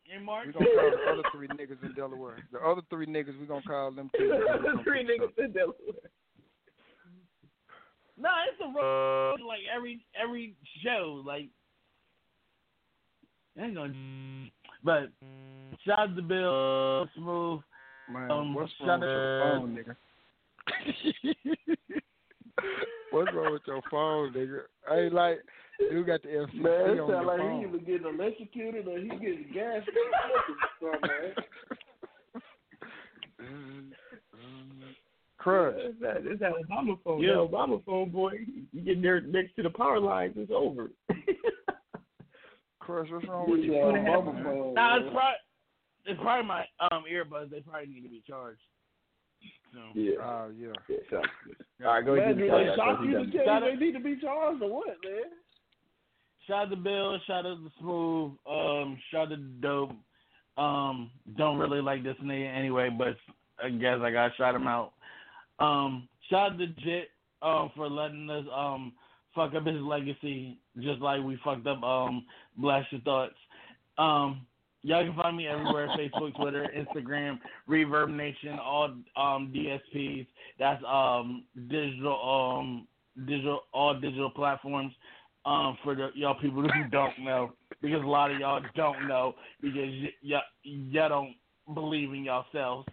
in 0.06 0.24
March. 0.24 0.48
We 0.48 0.54
gonna 0.54 0.66
call 0.66 0.92
the 0.92 1.12
other 1.12 1.24
three 1.34 1.48
niggas 1.50 1.84
in 1.84 1.94
Delaware. 1.94 2.44
The 2.52 2.60
other 2.60 2.82
three 2.90 3.06
niggas, 3.06 3.38
we 3.40 3.46
gonna 3.46 3.62
call 3.64 3.92
them 3.92 4.10
too. 4.18 4.28
the 4.30 4.82
three 4.84 5.04
niggas 5.04 5.38
in 5.44 5.52
Delaware. 5.52 5.76
No, 8.18 8.30
it's 8.52 8.60
a 8.62 8.68
road 8.78 9.40
like 9.42 9.62
every 9.74 10.06
every 10.22 10.56
show. 10.84 11.22
Like 11.26 11.50
I 13.60 13.64
ain't 13.66 13.76
gonna. 13.76 14.50
But 14.84 15.10
shout 15.86 16.00
out 16.00 16.16
to 16.16 16.22
Bill 16.22 17.08
Smooth. 17.16 17.62
Man, 18.12 18.32
Um, 18.32 18.54
what's 18.54 18.72
shout 18.80 18.88
wrong 18.88 19.00
with 19.02 19.10
your 19.10 19.42
phone, 19.44 19.76
nigga? 19.78 19.96
what's 23.12 23.34
wrong 23.34 23.54
with 23.54 23.62
your 23.68 23.82
phone, 23.90 24.34
nigga? 24.34 24.62
I 24.90 25.00
ain't 25.02 25.14
like 25.14 25.40
you 25.80 26.04
got 26.04 26.22
the 26.24 26.30
FCC 26.30 26.54
Man, 26.56 26.72
it 26.72 26.90
on 26.90 26.96
your 26.98 27.10
sound 27.12 27.28
like 27.28 27.40
phone. 27.40 27.60
he 27.62 27.68
either 27.68 27.78
getting 27.80 28.08
electrocuted 28.20 28.88
or 28.88 29.00
he 29.00 29.10
getting 29.10 29.46
gas. 29.54 29.84
something, 30.82 31.02
man. 31.10 31.34
Crush. 35.38 35.76
It's 35.78 36.00
that, 36.02 36.18
it's 36.26 36.40
that 36.42 36.52
Obama 36.52 36.98
phone. 37.04 37.22
Yeah. 37.22 37.30
That 37.30 37.38
Obama 37.52 37.84
phone, 37.86 38.10
boy. 38.10 38.32
You 38.74 38.82
get 38.82 39.02
there 39.02 39.22
next 39.22 39.56
to 39.56 39.64
the 39.64 39.70
power 39.70 40.00
lines, 40.00 40.34
it's 40.36 40.52
over. 40.54 40.90
Crush, 42.80 43.08
what's 43.10 43.26
wrong 43.28 43.50
with 43.50 43.62
Yeah, 43.62 43.72
your 43.72 43.94
phone? 43.94 44.06
Obama 44.06 44.44
phone. 44.44 44.74
Nah, 44.74 44.98
it's 44.98 45.04
probably 45.12 45.36
it's 46.06 46.20
probably 46.22 46.48
my 46.48 46.66
um 46.92 47.04
earbuds. 47.10 47.52
They 47.52 47.62
probably 47.62 47.88
need 47.88 48.02
to 48.04 48.10
be 48.10 48.22
charged. 48.28 48.60
So. 49.74 49.80
yeah. 49.94 50.12
Oh 50.22 50.52
yeah. 50.58 50.68
yeah 50.88 50.98
so. 51.10 51.22
All 51.86 51.94
right, 51.94 52.06
go 52.06 52.16
ahead. 52.16 52.38
Man, 52.38 52.38
do 52.38 52.44
do 52.46 52.52
they 52.52 52.66
shout 52.66 52.76
shock 52.76 53.00
you 53.04 53.12
to 53.12 53.46
tell 53.46 53.64
you 53.64 53.80
they 53.80 53.86
need 53.86 53.92
to 53.94 54.00
be 54.00 54.18
charged 54.22 54.62
or 54.62 54.72
what, 54.72 54.88
man? 55.04 55.24
Shout 56.48 56.66
out 56.66 56.70
to 56.72 56.76
Bill. 56.76 57.20
Shout 57.28 57.46
out 57.46 57.58
to 57.58 57.72
Smooth. 57.80 58.32
Um, 58.50 58.98
shout 59.12 59.28
out 59.28 59.30
to 59.30 59.38
Dope. 59.38 59.92
Um, 60.58 61.12
don't 61.38 61.58
really 61.58 61.82
like 61.82 62.04
this 62.04 62.18
nigga 62.24 62.58
anyway, 62.58 62.90
but 62.96 63.16
I 63.64 63.70
guess 63.70 64.00
I 64.02 64.12
gotta 64.12 64.34
shout 64.38 64.56
him 64.56 64.68
out. 64.68 64.94
Um, 65.60 66.10
shout 66.30 66.54
out 66.54 66.58
to 66.58 66.68
Jit 66.68 67.10
um 67.42 67.72
for 67.76 67.90
letting 67.90 68.30
us 68.30 68.46
um 68.54 68.94
fuck 69.36 69.54
up 69.54 69.66
his 69.66 69.82
legacy, 69.82 70.58
just 70.80 71.00
like 71.02 71.24
we 71.24 71.40
fucked 71.44 71.68
up 71.68 71.82
um 71.84 72.26
Blast 72.58 72.92
Your 72.92 73.02
Thoughts. 73.02 73.36
Um, 73.98 74.46
y'all 74.84 75.06
can 75.06 75.16
find 75.16 75.38
me 75.38 75.48
everywhere: 75.48 75.90
Facebook, 75.98 76.36
Twitter, 76.36 76.68
Instagram, 76.76 77.40
Reverb 77.70 78.16
Nation, 78.16 78.60
all 78.60 78.86
um 79.16 79.54
DSPs. 79.56 80.28
That's 80.58 80.84
um 80.88 81.44
digital 81.70 82.60
um 82.60 82.88
digital 83.26 83.62
all 83.74 84.00
digital 84.00 84.30
platforms 84.30 84.94
um, 85.46 85.78
for 85.84 85.96
the 85.96 86.10
y'all 86.16 86.40
people 86.40 86.62
who 86.62 86.90
don't 86.92 87.20
know, 87.24 87.54
because 87.82 88.04
a 88.04 88.08
lot 88.08 88.32
of 88.32 88.40
y'all 88.40 88.62
don't 88.76 89.08
know 89.08 89.36
because 89.62 89.90
y'all 90.22 90.42
y'all 90.64 91.10
don't 91.10 91.36
believe 91.74 92.14
in 92.14 92.24
yourselves. 92.24 92.88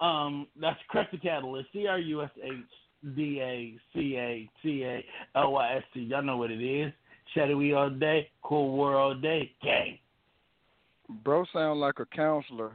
Um, 0.00 0.46
that's 0.60 0.78
Crush 0.88 1.08
the 1.10 1.18
Catalyst, 1.18 1.68
C 1.72 1.86
R 1.86 1.98
U 1.98 2.22
S 2.22 2.30
H 2.42 2.52
D 3.16 3.40
A 3.40 3.74
C 3.94 4.16
A 4.16 4.50
T 4.62 4.84
A 4.84 5.04
L 5.34 5.52
Y 5.52 5.76
S 5.76 5.82
T. 5.94 6.00
Y'all 6.00 6.22
know 6.22 6.36
what 6.36 6.50
it 6.50 6.62
is. 6.62 6.92
Shadowy 7.34 7.72
all 7.72 7.90
day, 7.90 8.30
cool 8.42 8.76
world 8.76 9.16
all 9.16 9.20
day, 9.20 9.52
gang. 9.62 9.98
Bro 11.08 11.44
sound 11.52 11.80
like 11.80 11.98
a 11.98 12.06
counselor 12.06 12.72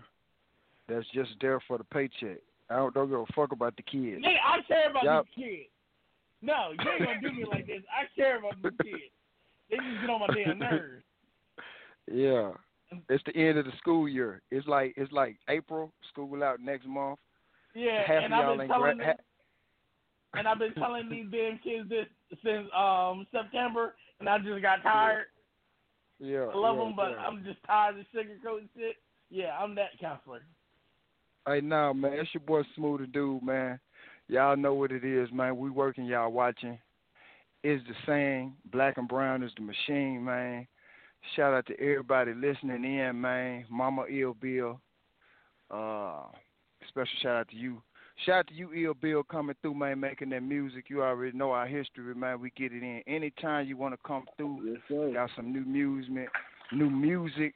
that's 0.88 1.06
just 1.14 1.32
there 1.42 1.60
for 1.68 1.78
the 1.78 1.84
paycheck. 1.86 2.38
I 2.70 2.78
don't, 2.78 2.94
don't 2.94 3.10
give 3.10 3.20
a 3.20 3.26
fuck 3.36 3.52
about 3.52 3.76
the 3.76 3.84
kids. 3.84 4.24
Nigga, 4.24 4.38
I 4.46 4.62
care 4.68 4.90
about 4.90 5.04
Y'all- 5.04 5.24
these 5.36 5.46
kids. 5.46 5.70
No, 6.42 6.72
you 6.72 6.90
ain't 6.90 7.06
gonna 7.06 7.22
do 7.22 7.32
me 7.34 7.46
like 7.50 7.68
this. 7.68 7.84
I 7.92 8.06
care 8.16 8.40
about 8.40 8.56
these 8.64 8.72
kids. 8.82 9.04
They 9.70 9.78
just 9.78 10.02
get 10.02 10.10
on 10.10 10.22
my 10.22 10.28
damn 10.34 10.58
nerves. 10.60 11.04
Yeah. 12.12 12.52
It's 13.10 13.24
the 13.26 13.36
end 13.36 13.58
of 13.60 13.66
the 13.66 13.72
school 13.78 14.10
year. 14.10 14.42
It's 14.52 14.68
like 14.68 14.94
it's 14.98 15.12
like 15.12 15.38
April, 15.50 15.94
school 16.12 16.44
out 16.44 16.60
next 16.60 16.88
month. 16.88 17.20
Yeah, 17.76 18.02
Half 18.06 18.24
and 18.24 18.34
I've 18.34 18.58
been 18.58 18.68
telling 18.68 18.98
gra- 18.98 19.06
them, 19.06 19.16
and 20.34 20.48
I've 20.48 20.60
been 20.60 20.74
telling 20.74 21.10
these 21.10 21.28
damn 21.32 21.58
kids 21.60 21.88
this 21.88 22.08
since 22.44 22.68
um 22.76 23.28
September, 23.32 23.94
and 24.20 24.28
I 24.28 24.40
just 24.40 24.62
got 24.62 24.82
tired. 24.84 25.26
Yeah. 25.28 25.41
I 26.22 26.58
love 26.58 26.78
yeah, 26.78 26.84
them, 26.84 26.94
but 26.96 27.12
yeah. 27.12 27.26
I'm 27.26 27.44
just 27.44 27.58
tired 27.66 27.98
of 27.98 28.06
sugarcoating 28.14 28.70
shit. 28.78 28.96
Yeah, 29.30 29.58
I'm 29.60 29.76
that 29.76 30.00
counselor. 30.00 30.42
Hey, 31.48 31.62
nah, 31.62 31.94
man, 31.94 32.14
it's 32.14 32.30
your 32.34 32.42
boy 32.42 32.62
Smooth 32.76 33.12
Dude, 33.12 33.42
man. 33.42 33.80
Y'all 34.28 34.56
know 34.56 34.74
what 34.74 34.92
it 34.92 35.04
is, 35.04 35.30
man. 35.32 35.58
We 35.58 35.70
working, 35.70 36.06
y'all 36.06 36.32
watching. 36.32 36.78
It's 37.64 37.84
the 37.88 37.96
same. 38.06 38.54
black 38.72 38.98
and 38.98 39.08
brown 39.08 39.44
is 39.44 39.52
the 39.56 39.64
machine, 39.64 40.24
man. 40.24 40.68
Shout 41.36 41.54
out 41.54 41.66
to 41.68 41.80
everybody 41.80 42.34
listening 42.34 42.84
in, 42.84 43.20
man. 43.20 43.66
Mama 43.70 44.06
Ill 44.10 44.36
Bill. 44.36 44.80
Uh, 45.70 46.24
special 46.88 47.12
shout 47.22 47.36
out 47.36 47.50
to 47.50 47.56
you. 47.56 47.82
Shout 48.26 48.40
out 48.40 48.48
to 48.48 48.54
you, 48.54 48.72
Ill 48.74 48.94
Bill, 48.94 49.24
coming 49.24 49.56
through, 49.62 49.74
man, 49.74 50.00
making 50.00 50.30
that 50.30 50.44
music. 50.44 50.86
You 50.90 51.02
already 51.02 51.36
know 51.36 51.52
our 51.52 51.66
history, 51.66 52.14
man. 52.14 52.40
We 52.40 52.52
get 52.52 52.72
it 52.72 52.84
in. 52.84 53.02
Anytime 53.08 53.68
you 53.68 53.78
want 53.78 53.94
to 53.94 54.00
come 54.06 54.26
through, 54.38 54.78
got 55.14 55.30
some 55.36 55.52
new 55.52 55.66
music, 55.66 56.30
new 56.72 56.90
music, 56.90 57.56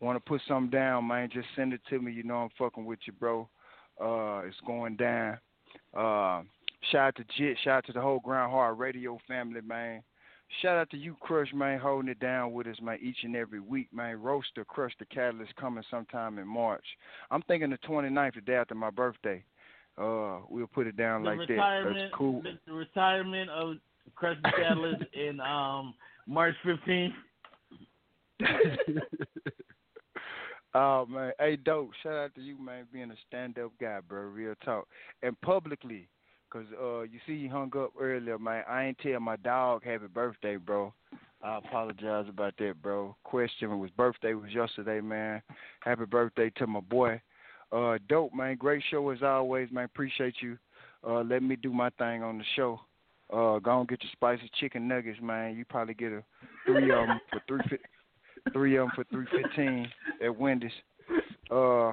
want 0.00 0.16
to 0.16 0.28
put 0.28 0.40
something 0.46 0.70
down, 0.70 1.06
man, 1.06 1.30
just 1.32 1.48
send 1.56 1.72
it 1.72 1.80
to 1.90 2.00
me. 2.00 2.12
You 2.12 2.22
know 2.22 2.36
I'm 2.36 2.48
fucking 2.58 2.84
with 2.84 3.00
you, 3.06 3.12
bro. 3.12 3.48
Uh, 4.00 4.42
it's 4.46 4.56
going 4.66 4.96
down. 4.96 5.38
Uh, 5.94 6.42
shout 6.90 7.08
out 7.08 7.16
to 7.16 7.24
Jit. 7.36 7.56
Shout 7.64 7.78
out 7.78 7.86
to 7.86 7.92
the 7.92 8.00
whole 8.00 8.20
Ground 8.20 8.52
Hard 8.52 8.78
Radio 8.78 9.18
family, 9.26 9.60
man. 9.60 10.02
shout 10.62 10.76
out 10.76 10.90
to 10.90 10.96
you, 10.96 11.16
Crush, 11.20 11.52
man, 11.54 11.78
holding 11.78 12.10
it 12.10 12.20
down 12.20 12.52
with 12.52 12.66
us, 12.66 12.76
man, 12.82 12.98
each 13.02 13.18
and 13.24 13.36
every 13.36 13.60
week, 13.60 13.88
man. 13.92 14.20
Roaster, 14.20 14.64
Crush 14.64 14.92
the 14.98 15.06
Catalyst 15.06 15.56
coming 15.56 15.84
sometime 15.90 16.38
in 16.38 16.46
March. 16.46 16.84
I'm 17.30 17.42
thinking 17.42 17.70
the 17.70 17.78
29th, 17.78 18.34
the 18.34 18.40
day 18.42 18.54
after 18.54 18.74
my 18.74 18.90
birthday. 18.90 19.44
Uh, 19.98 20.38
we'll 20.50 20.66
put 20.66 20.86
it 20.86 20.96
down 20.96 21.22
the 21.22 21.30
like 21.30 21.48
that. 21.48 21.82
That's 21.94 22.14
cool. 22.14 22.42
The, 22.42 22.72
retirement 22.72 23.48
of 23.50 23.76
Crest 24.14 24.40
Catalyst 24.56 25.04
in 25.14 25.40
um 25.40 25.94
March 26.26 26.54
15th. 26.64 27.12
oh 30.74 31.06
man, 31.06 31.32
hey 31.38 31.56
dope! 31.56 31.90
Shout 32.02 32.12
out 32.12 32.34
to 32.34 32.42
you, 32.42 32.62
man, 32.62 32.86
being 32.92 33.10
a 33.10 33.16
stand-up 33.26 33.72
guy, 33.80 34.00
bro. 34.06 34.20
Real 34.22 34.54
talk, 34.62 34.86
and 35.22 35.40
publicly, 35.40 36.08
cause 36.50 36.66
uh, 36.78 37.02
you 37.02 37.18
see, 37.26 37.32
you 37.32 37.48
hung 37.48 37.72
up 37.78 37.92
earlier, 37.98 38.38
man. 38.38 38.64
I 38.68 38.84
ain't 38.84 38.98
tell 38.98 39.20
my 39.20 39.36
dog 39.36 39.84
happy 39.84 40.08
birthday, 40.08 40.56
bro. 40.56 40.92
I 41.42 41.58
apologize 41.58 42.26
about 42.28 42.54
that, 42.58 42.82
bro. 42.82 43.16
Question 43.24 43.78
was 43.78 43.90
birthday 43.90 44.34
was 44.34 44.50
yesterday, 44.52 45.00
man. 45.00 45.40
Happy 45.80 46.04
birthday 46.04 46.50
to 46.56 46.66
my 46.66 46.80
boy. 46.80 47.20
Uh, 47.76 47.98
dope, 48.08 48.32
man. 48.34 48.56
Great 48.56 48.82
show 48.90 49.10
as 49.10 49.22
always, 49.22 49.70
man. 49.70 49.84
Appreciate 49.84 50.36
you. 50.40 50.56
Uh, 51.06 51.20
let 51.20 51.42
me 51.42 51.56
do 51.56 51.72
my 51.72 51.90
thing 51.90 52.22
on 52.22 52.38
the 52.38 52.44
show. 52.54 52.80
Uh, 53.30 53.58
go 53.58 53.80
and 53.80 53.88
get 53.88 54.02
your 54.02 54.10
spicy 54.12 54.50
chicken 54.58 54.88
nuggets, 54.88 55.18
man. 55.20 55.56
You 55.56 55.66
probably 55.66 55.92
get 55.92 56.12
a 56.12 56.22
three 56.64 56.90
of 56.90 57.06
them 57.06 57.20
for 57.30 57.42
three 57.46 57.60
fi- 57.68 58.50
three 58.52 58.76
of 58.76 58.86
them 58.86 58.92
for 58.94 59.04
three 59.04 59.26
fifteen 59.30 59.88
at 60.24 60.34
Wendy's. 60.34 60.70
Uh, 61.50 61.92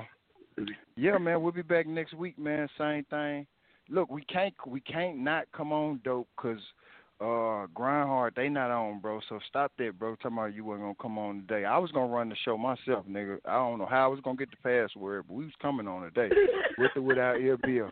yeah, 0.96 1.18
man. 1.18 1.42
We'll 1.42 1.52
be 1.52 1.64
back 1.64 1.86
next 1.86 2.14
week, 2.14 2.40
man. 2.40 2.70
Same 2.78 3.04
thing. 3.10 3.46
Look, 3.90 4.10
we 4.10 4.24
can't 4.24 4.54
we 4.66 4.80
can't 4.80 5.18
not 5.18 5.46
come 5.54 5.74
on 5.74 6.00
dope 6.06 6.30
because 6.38 6.62
uh 7.24 7.68
Grindhard 7.74 8.34
they 8.36 8.50
not 8.50 8.70
on, 8.72 9.00
bro. 9.00 9.20
So 9.30 9.40
stop 9.48 9.72
that, 9.78 9.98
bro. 9.98 10.16
Talking 10.16 10.38
about 10.38 10.54
you 10.54 10.66
wasn't 10.66 10.84
gonna 10.84 10.96
come 11.02 11.18
on 11.18 11.46
today. 11.48 11.66
I 11.66 11.78
was 11.78 11.92
gonna 11.92 12.12
run 12.14 12.30
the 12.30 12.36
show 12.44 12.58
myself, 12.58 13.06
nigga. 13.10 13.38
I 13.46 13.54
don't 13.54 13.80
know 13.80 13.86
how 13.86 14.04
I 14.06 14.08
was 14.08 14.20
gonna 14.24 14.38
get 14.38 14.50
the 14.52 14.58
password, 14.58 15.26
but 15.28 15.34
we 15.34 15.46
was 15.46 15.54
coming 15.62 15.88
on 15.88 16.02
today 16.04 16.30
with 16.78 16.92
or 16.96 17.02
without 17.02 17.40
Ill 17.42 17.58
Bill. 17.64 17.90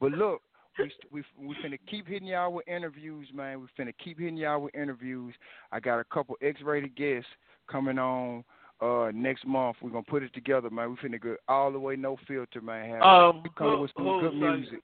But 0.00 0.12
look, 0.12 0.42
we 0.78 0.90
we 1.12 1.22
we 1.38 1.54
finna 1.64 1.78
keep 1.88 2.08
hitting 2.08 2.28
y'all 2.28 2.52
with 2.52 2.66
interviews, 2.66 3.28
man. 3.32 3.60
We 3.60 3.66
finna 3.78 3.94
keep 4.02 4.18
hitting 4.18 4.36
y'all 4.36 4.60
with 4.62 4.74
interviews. 4.74 5.34
I 5.70 5.78
got 5.80 6.00
a 6.00 6.04
couple 6.04 6.36
X-rated 6.42 6.96
guests 6.96 7.28
coming 7.70 7.98
on 7.98 8.42
uh 8.80 9.12
next 9.14 9.46
month. 9.46 9.76
We're 9.82 9.90
gonna 9.90 10.02
put 10.02 10.24
it 10.24 10.34
together, 10.34 10.68
man. 10.70 10.90
We 10.90 11.08
finna 11.08 11.20
go 11.20 11.36
all 11.48 11.70
the 11.70 11.78
way 11.78 11.94
no 11.94 12.16
filter, 12.26 12.60
man. 12.60 12.90
Have 12.90 13.02
Um, 13.02 13.42
come 13.56 13.68
hold- 13.68 13.80
with 13.82 13.92
some 13.96 14.04
hold 14.04 14.22
good 14.22 14.32
on. 14.42 14.60
music. 14.60 14.80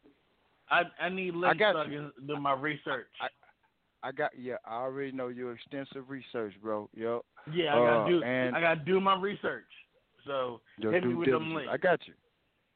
I 0.70 0.82
I 1.00 1.08
need 1.08 1.34
I 1.34 1.38
links 1.38 1.58
got 1.58 1.72
so 1.74 1.78
I 1.80 1.84
can 1.86 2.12
do 2.28 2.36
my 2.36 2.52
research. 2.52 3.08
I 3.20 3.26
got 4.12 4.30
yeah. 4.38 4.56
I 4.64 4.76
already 4.76 5.12
know 5.12 5.28
your 5.28 5.52
extensive 5.52 6.08
research, 6.08 6.54
bro. 6.62 6.88
Yep. 6.94 7.20
yeah, 7.52 7.74
I 7.74 7.78
gotta 7.78 8.00
Uh, 8.00 8.08
do 8.08 8.24
I 8.24 8.60
gotta 8.60 8.80
do 8.84 9.00
my 9.00 9.14
research. 9.20 9.66
So 10.26 10.60
hit 10.80 11.04
me 11.04 11.14
with 11.14 11.28
them 11.28 11.54
links. 11.54 11.70
I 11.72 11.76
got 11.76 12.06
you. 12.06 12.14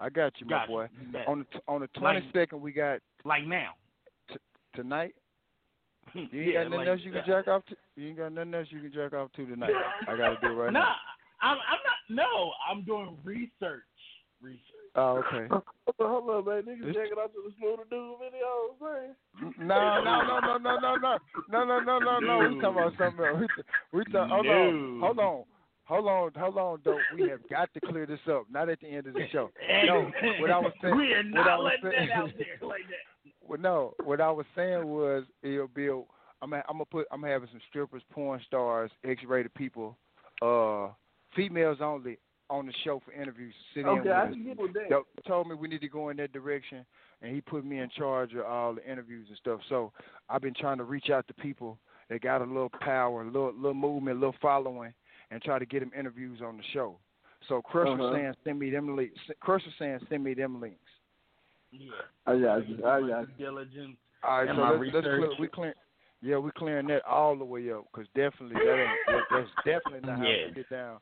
I 0.01 0.09
got 0.11 0.33
you, 0.41 0.47
my 0.47 0.51
Got 0.59 0.69
you. 0.69 0.75
boy. 0.75 0.89
You. 1.13 1.19
On 1.27 1.39
the 1.41 1.45
t- 1.45 1.61
on 1.69 1.81
the 1.81 1.87
Like- 1.87 1.93
twenty 2.21 2.31
second, 2.33 2.61
we 2.61 2.73
got 2.73 3.01
like 3.25 3.45
now. 3.47 3.71
t- 4.29 4.37
tonight. 4.75 5.15
You 6.15 6.21
ain't 6.23 6.33
yeah, 6.33 6.53
got 6.53 6.65
nothing 6.71 6.79
like, 6.79 6.89
else 6.89 7.01
you 7.03 7.13
can 7.13 7.23
jack 7.27 7.49
off 7.49 7.65
to. 7.67 7.77
You 7.97 8.09
ain't 8.09 8.19
got 8.19 8.33
nothing 8.33 8.55
else 8.55 8.67
you 8.71 8.81
can 8.81 8.93
jack 8.93 9.15
off 9.15 9.33
to 9.33 9.47
tonight. 9.47 9.73
I 10.07 10.17
gotta 10.17 10.37
do 10.43 10.49
it 10.53 10.55
right 10.55 10.73
nah, 10.73 10.81
now. 10.81 10.95
I'm 11.41 11.57
I'm 11.57 11.79
not. 11.85 12.25
No, 12.27 12.53
I'm 12.71 12.83
doing 12.83 13.17
research. 13.25 13.83
Research. 14.45 14.61
Oh, 14.97 15.23
okay. 15.27 15.49
Hold 15.99 16.31
on, 16.31 16.45
man. 16.45 16.63
Niggas 16.63 16.87
This- 16.87 16.95
checking 16.97 17.19
out 17.19 17.33
to 17.35 17.41
the 17.45 17.53
Smoother 17.59 17.83
Dude 17.91 18.19
video, 18.21 18.77
man. 18.81 19.17
No, 19.59 20.03
no, 20.05 20.23
no, 20.23 20.39
no, 20.41 20.59
no, 20.59 20.79
no, 20.79 20.97
no, 20.97 21.19
no, 21.51 21.65
no, 21.65 21.81
no, 21.81 21.99
no, 21.99 22.19
no. 22.21 22.39
We 22.39 22.61
talking 22.61 22.79
about 22.79 22.93
something 22.99 23.25
else. 23.25 23.41
We, 23.93 23.99
we 23.99 24.05
talk, 24.13 24.29
hold 24.31 24.47
on, 24.47 25.01
hold 25.01 25.19
on, 25.19 25.45
hold 25.85 26.07
on, 26.07 26.31
hold 26.37 26.59
on, 26.59 26.81
dope. 26.85 26.99
We 27.17 27.29
have 27.29 27.41
got 27.51 27.73
to 27.75 27.81
clear 27.81 28.07
this 28.07 28.21
up. 28.31 28.45
Not 28.51 28.69
at 28.69 28.81
the 28.81 28.87
end 28.89 29.07
of 29.09 29.15
the 29.15 29.27
show. 29.33 29.51
No, 29.87 30.11
what 30.41 30.51
I 30.51 30.59
was 30.59 30.73
saying. 30.81 30.97
we 30.97 31.13
are 31.13 31.23
not 31.25 31.63
letting 31.63 31.91
saying, 31.91 32.09
that 32.11 32.17
out 32.19 32.31
there 32.39 32.69
like 32.69 32.83
that. 32.89 33.31
Well, 33.49 33.61
no, 33.61 33.93
what 34.05 34.21
I 34.23 34.31
was 34.31 34.47
saying 34.57 34.87
was, 34.87 35.25
Ill 35.43 35.69
Bill. 35.75 36.07
I'm 36.41 36.53
I'm 36.55 36.63
gonna 36.69 36.85
put. 36.87 37.07
I'm 37.11 37.23
having 37.23 37.49
some 37.51 37.61
strippers, 37.69 38.03
porn 38.11 38.41
stars, 38.47 38.91
X-rated 39.05 39.53
people, 39.55 39.97
uh, 40.41 40.89
females 41.37 41.79
only 41.81 42.19
on 42.51 42.67
the 42.67 42.73
show 42.85 43.01
for 43.05 43.13
interviews. 43.13 43.55
Sit 43.73 43.81
in 43.81 43.87
Okay, 43.87 44.09
with 44.09 44.17
I 44.17 44.27
can 44.27 44.45
get 44.45 44.59
with 44.59 44.75
that. 44.75 44.91
Dope 44.91 45.07
told 45.27 45.49
me 45.49 45.55
we 45.55 45.69
need 45.69 45.81
to 45.81 45.89
go 45.89 46.11
in 46.11 46.17
that 46.19 46.33
direction, 46.33 46.85
and 47.23 47.35
he 47.35 47.41
put 47.41 47.65
me 47.65 47.79
in 47.79 47.89
charge 47.91 48.35
of 48.35 48.45
all 48.45 48.75
the 48.75 48.91
interviews 48.91 49.27
and 49.29 49.39
stuff. 49.39 49.61
So 49.69 49.93
I've 50.29 50.43
been 50.43 50.55
trying 50.55 50.79
to 50.79 50.85
reach 50.85 51.11
out 51.11 51.27
to 51.29 51.35
people 51.35 51.79
that 52.11 52.21
got 52.21 52.43
a 52.43 52.45
little 52.45 52.71
power, 52.81 53.23
a 53.23 53.27
little 53.27 53.53
little 53.55 53.75
movement, 53.75 54.17
a 54.17 54.21
little 54.21 54.37
following, 54.43 54.93
and 55.31 55.43
try 55.43 55.59
to 55.59 55.67
get 55.67 55.81
them 55.81 55.93
interviews 55.99 56.41
on 56.45 56.57
the 56.57 56.63
show. 56.73 56.97
So 57.49 57.61
Crush 57.63 57.89
was 57.89 58.01
Uh-huh. 58.01 58.13
saying, 58.15 58.35
send 58.45 58.59
me 58.59 58.71
them 58.71 58.97
links. 58.97 59.19
Crush 59.41 59.65
was 59.65 59.75
saying, 59.79 60.01
send 60.09 60.25
me 60.25 60.35
them 60.35 60.61
links. 60.61 60.79
Yeah. 61.73 61.91
I 62.27 62.39
got 62.39 62.69
you. 62.69 62.87
I 62.87 63.01
got 63.01 63.21
you. 63.29 63.35
Diligence. 63.39 63.97
All 64.23 64.39
right, 64.39 64.49
and 64.49 64.57
so 64.57 64.63
let's, 64.63 64.95
let's 64.95 65.07
clear, 65.07 65.31
we 65.39 65.49
clear. 65.49 65.75
Yeah, 66.23 66.39
we 66.39 66.51
clearing 66.53 66.87
that 66.87 67.05
all 67.05 67.37
the 67.37 67.45
way 67.45 67.71
up 67.71 67.85
because 67.93 68.09
definitely 68.15 68.57
that 68.65 68.81
ain't 68.81 68.99
that, 69.09 69.23
that's 69.31 69.51
definitely 69.67 70.09
not 70.09 70.19
how 70.19 70.25
Yeah. 70.25 70.47
we 70.47 70.53
get 70.55 70.71
down 70.71 70.99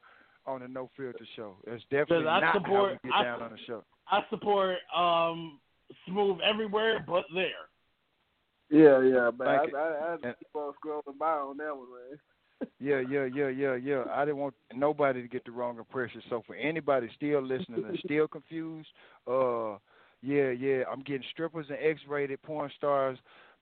on 0.46 0.60
the 0.60 0.68
no 0.68 0.90
filter 0.96 1.26
show. 1.36 1.56
That's 1.66 1.82
definitely 1.90 2.26
I 2.28 2.40
not 2.40 2.54
support- 2.54 2.92
how 2.94 2.98
we 3.04 3.10
get 3.10 3.16
I- 3.16 3.24
down 3.24 3.42
on 3.42 3.50
the 3.52 3.58
show. 3.66 3.84
I 4.10 4.20
support 4.30 4.76
um 4.94 5.60
smooth 6.06 6.38
everywhere 6.44 7.04
but 7.06 7.24
there. 7.34 7.48
Yeah, 8.70 9.00
yeah, 9.02 9.30
man. 9.38 9.48
I, 9.48 9.58
Thank 9.58 9.72
you. 9.72 9.76
I, 9.78 9.82
I 10.06 10.10
had 10.12 10.22
to 10.22 10.28
And- 10.28 10.38
keep 10.38 10.54
on 10.54 10.72
scrolling 10.84 11.18
by 11.18 11.32
on 11.32 11.56
that 11.58 11.76
one, 11.76 11.86
man. 11.90 12.18
Yeah, 12.78 13.00
yeah, 13.00 13.24
yeah, 13.24 13.48
yeah, 13.48 13.74
yeah. 13.74 14.04
I 14.12 14.24
didn't 14.24 14.36
want 14.36 14.54
nobody 14.72 15.20
to 15.20 15.26
get 15.26 15.44
the 15.44 15.50
wrong 15.50 15.78
impression. 15.78 16.22
So 16.30 16.44
for 16.46 16.54
anybody 16.54 17.08
still 17.16 17.42
listening 17.42 17.84
and 17.84 17.98
still 18.04 18.28
confused, 18.28 18.86
uh, 19.26 19.78
yeah, 20.22 20.50
yeah, 20.50 20.84
I'm 20.90 21.02
getting 21.02 21.24
strippers 21.32 21.66
and 21.70 21.78
X-rated 21.82 22.40
porn 22.42 22.70
stars, 22.76 23.18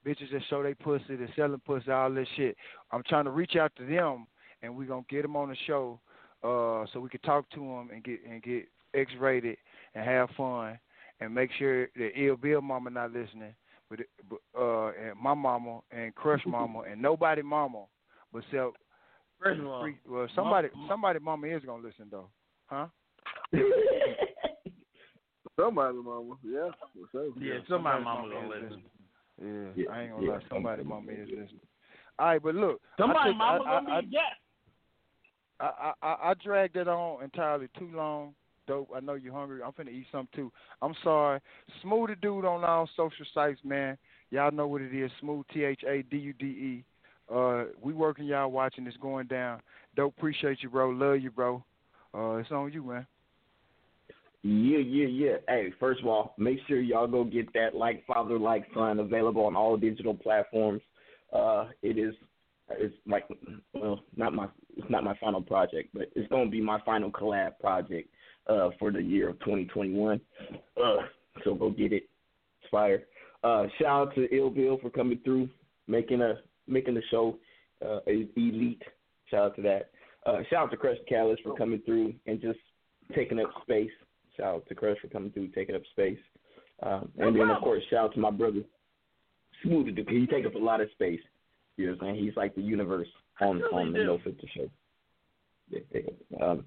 bitches 0.06 0.30
that 0.32 0.42
show 0.50 0.62
they 0.62 0.74
pussy, 0.74 1.16
that 1.16 1.30
selling 1.34 1.62
pussy, 1.66 1.90
all 1.90 2.12
this 2.12 2.28
shit. 2.36 2.54
I'm 2.92 3.02
trying 3.08 3.24
to 3.24 3.30
reach 3.30 3.56
out 3.56 3.72
to 3.76 3.86
them, 3.86 4.26
and 4.62 4.76
we 4.76 4.84
gonna 4.84 5.00
get 5.08 5.22
them 5.22 5.34
on 5.34 5.48
the 5.48 5.56
show, 5.66 5.98
uh, 6.42 6.86
so 6.92 7.00
we 7.00 7.08
can 7.08 7.20
talk 7.20 7.48
to 7.50 7.60
them 7.60 7.90
and 7.92 8.02
get 8.04 8.20
and 8.28 8.42
get 8.42 8.68
X-rated 8.94 9.56
and 9.94 10.04
have 10.04 10.28
fun 10.36 10.78
and 11.20 11.34
make 11.34 11.50
sure 11.58 11.86
that 11.96 12.10
Ill 12.16 12.36
Bill 12.36 12.60
Mama 12.60 12.90
not 12.90 13.12
listening, 13.12 13.54
but, 13.88 14.00
but 14.28 14.38
uh, 14.58 14.88
and 14.88 15.18
my 15.20 15.34
mama 15.34 15.80
and 15.90 16.14
Crush 16.14 16.42
Mama 16.46 16.80
and 16.90 17.00
nobody 17.00 17.42
Mama, 17.42 17.84
but 18.32 18.42
self. 18.50 18.74
First 19.42 19.60
of 19.60 19.66
all, 19.66 19.82
Free, 19.82 19.96
well, 20.06 20.28
somebody, 20.34 20.68
somebody, 20.86 21.18
mama 21.18 21.46
is 21.46 21.62
gonna 21.64 21.82
listen 21.82 22.08
though, 22.10 22.28
huh? 22.66 22.86
Somebody, 25.58 25.96
mama. 25.96 26.36
Yeah, 26.42 26.70
for 26.94 27.08
sure. 27.12 27.26
Yeah, 27.38 27.58
somebody 27.68 28.04
mama 28.04 28.28
gonna 28.32 28.48
listen. 28.48 28.82
Yeah, 29.42 29.70
Yeah, 29.74 29.90
I 29.92 30.02
ain't 30.02 30.12
gonna 30.12 30.26
yeah, 30.26 30.32
lie. 30.32 30.40
Somebody, 30.48 30.82
somebody. 30.82 30.84
mama 30.84 31.12
is 31.12 31.28
listening. 31.28 31.60
All 32.18 32.26
right, 32.26 32.42
but 32.42 32.54
look, 32.54 32.80
Somebody 32.98 33.20
I 33.20 33.26
took, 33.28 33.36
mama 33.36 33.64
I, 33.64 33.80
gonna 33.80 33.92
I, 33.92 34.00
be 34.00 34.06
a 34.06 34.10
guest. 34.10 34.40
I, 35.60 35.92
I, 36.02 36.16
I, 36.30 36.34
dragged 36.42 36.76
it 36.76 36.88
on 36.88 37.22
entirely 37.22 37.68
too 37.78 37.90
long. 37.94 38.34
Dope. 38.66 38.90
I 38.94 39.00
know 39.00 39.14
you're 39.14 39.34
hungry. 39.34 39.60
I'm 39.62 39.72
finna 39.72 39.92
eat 39.92 40.06
something 40.10 40.28
too. 40.34 40.52
I'm 40.80 40.94
sorry. 41.02 41.40
Smooth 41.82 42.10
the 42.10 42.16
dude 42.16 42.44
on 42.44 42.64
all 42.64 42.88
social 42.96 43.26
sites, 43.34 43.60
man. 43.64 43.98
Y'all 44.30 44.52
know 44.52 44.66
what 44.66 44.80
it 44.80 44.94
is. 44.94 45.10
Smooth 45.20 45.44
T 45.52 45.64
H 45.64 45.82
A 45.86 46.02
D 46.02 46.16
U 46.16 46.32
D 46.32 46.46
E. 46.46 46.84
Uh, 47.32 47.64
we 47.82 47.92
working. 47.92 48.26
Y'all 48.26 48.50
watching. 48.50 48.86
It's 48.86 48.96
going 48.96 49.26
down. 49.26 49.60
Dope. 49.96 50.14
Appreciate 50.16 50.62
you, 50.62 50.70
bro. 50.70 50.90
Love 50.90 51.20
you, 51.20 51.30
bro. 51.30 51.62
Uh, 52.14 52.36
it's 52.36 52.50
on 52.50 52.72
you, 52.72 52.84
man. 52.84 53.06
Yeah, 54.42 54.78
yeah, 54.78 55.06
yeah. 55.06 55.36
Hey, 55.48 55.72
first 55.78 56.00
of 56.00 56.06
all, 56.06 56.34
make 56.38 56.58
sure 56.66 56.80
y'all 56.80 57.06
go 57.06 57.24
get 57.24 57.52
that 57.52 57.74
like 57.74 58.06
father, 58.06 58.38
like 58.38 58.64
son 58.74 58.98
available 58.98 59.44
on 59.44 59.54
all 59.54 59.76
digital 59.76 60.14
platforms. 60.14 60.80
Uh, 61.32 61.66
it 61.82 61.98
is, 61.98 62.14
it's 62.70 62.94
like, 63.06 63.24
well, 63.74 64.00
not 64.16 64.32
my, 64.32 64.48
it's 64.80 64.90
not 64.90 65.04
my 65.04 65.16
final 65.20 65.42
project, 65.42 65.90
but 65.92 66.10
it's 66.14 66.28
gonna 66.28 66.50
be 66.50 66.60
my 66.60 66.80
final 66.84 67.10
collab 67.10 67.58
project 67.60 68.08
uh, 68.48 68.70
for 68.78 68.90
the 68.90 69.02
year 69.02 69.30
of 69.30 69.38
2021. 69.40 70.20
Uh, 70.76 70.96
so 71.44 71.54
go 71.54 71.70
get 71.70 71.92
it. 71.92 72.08
It's 72.60 72.70
fire. 72.70 73.04
Uh, 73.42 73.64
shout 73.78 74.08
out 74.08 74.14
to 74.14 74.34
Ill 74.34 74.50
Bill 74.50 74.78
for 74.80 74.90
coming 74.90 75.20
through, 75.24 75.48
making 75.86 76.20
a 76.20 76.34
making 76.66 76.94
the 76.94 77.02
show 77.10 77.38
uh, 77.84 78.00
elite. 78.06 78.82
Shout 79.30 79.46
out 79.46 79.56
to 79.56 79.62
that. 79.62 79.90
Uh, 80.26 80.38
shout 80.50 80.64
out 80.64 80.70
to 80.70 80.76
Crush 80.76 80.98
Callis 81.08 81.38
for 81.42 81.56
coming 81.56 81.80
through 81.84 82.14
and 82.26 82.40
just 82.40 82.58
taking 83.14 83.40
up 83.40 83.50
space. 83.62 83.90
Shout 84.36 84.54
out 84.54 84.68
to 84.68 84.74
Crush 84.74 84.98
for 85.00 85.08
coming 85.08 85.30
through, 85.32 85.48
taking 85.48 85.74
up 85.74 85.82
space. 85.92 86.18
Um, 86.82 87.10
and 87.18 87.36
then 87.36 87.50
of 87.50 87.62
course, 87.62 87.82
shout 87.90 88.06
out 88.06 88.14
to 88.14 88.20
my 88.20 88.30
brother 88.30 88.62
Smooth 89.62 89.94
Dude. 89.94 90.08
He 90.08 90.26
take 90.26 90.46
up 90.46 90.54
a 90.54 90.58
lot 90.58 90.80
of 90.80 90.90
space. 90.92 91.20
You 91.76 91.86
know 91.86 91.92
what 91.92 92.08
I'm 92.08 92.14
saying? 92.14 92.24
He's 92.24 92.36
like 92.36 92.54
the 92.54 92.62
universe 92.62 93.08
on 93.40 93.58
really 93.60 93.74
on 93.74 93.92
the. 93.92 94.04
No 94.04 94.18
Filter 94.22 94.46
show. 94.54 94.70
Yeah, 95.70 95.80
yeah. 95.94 96.44
Um, 96.44 96.64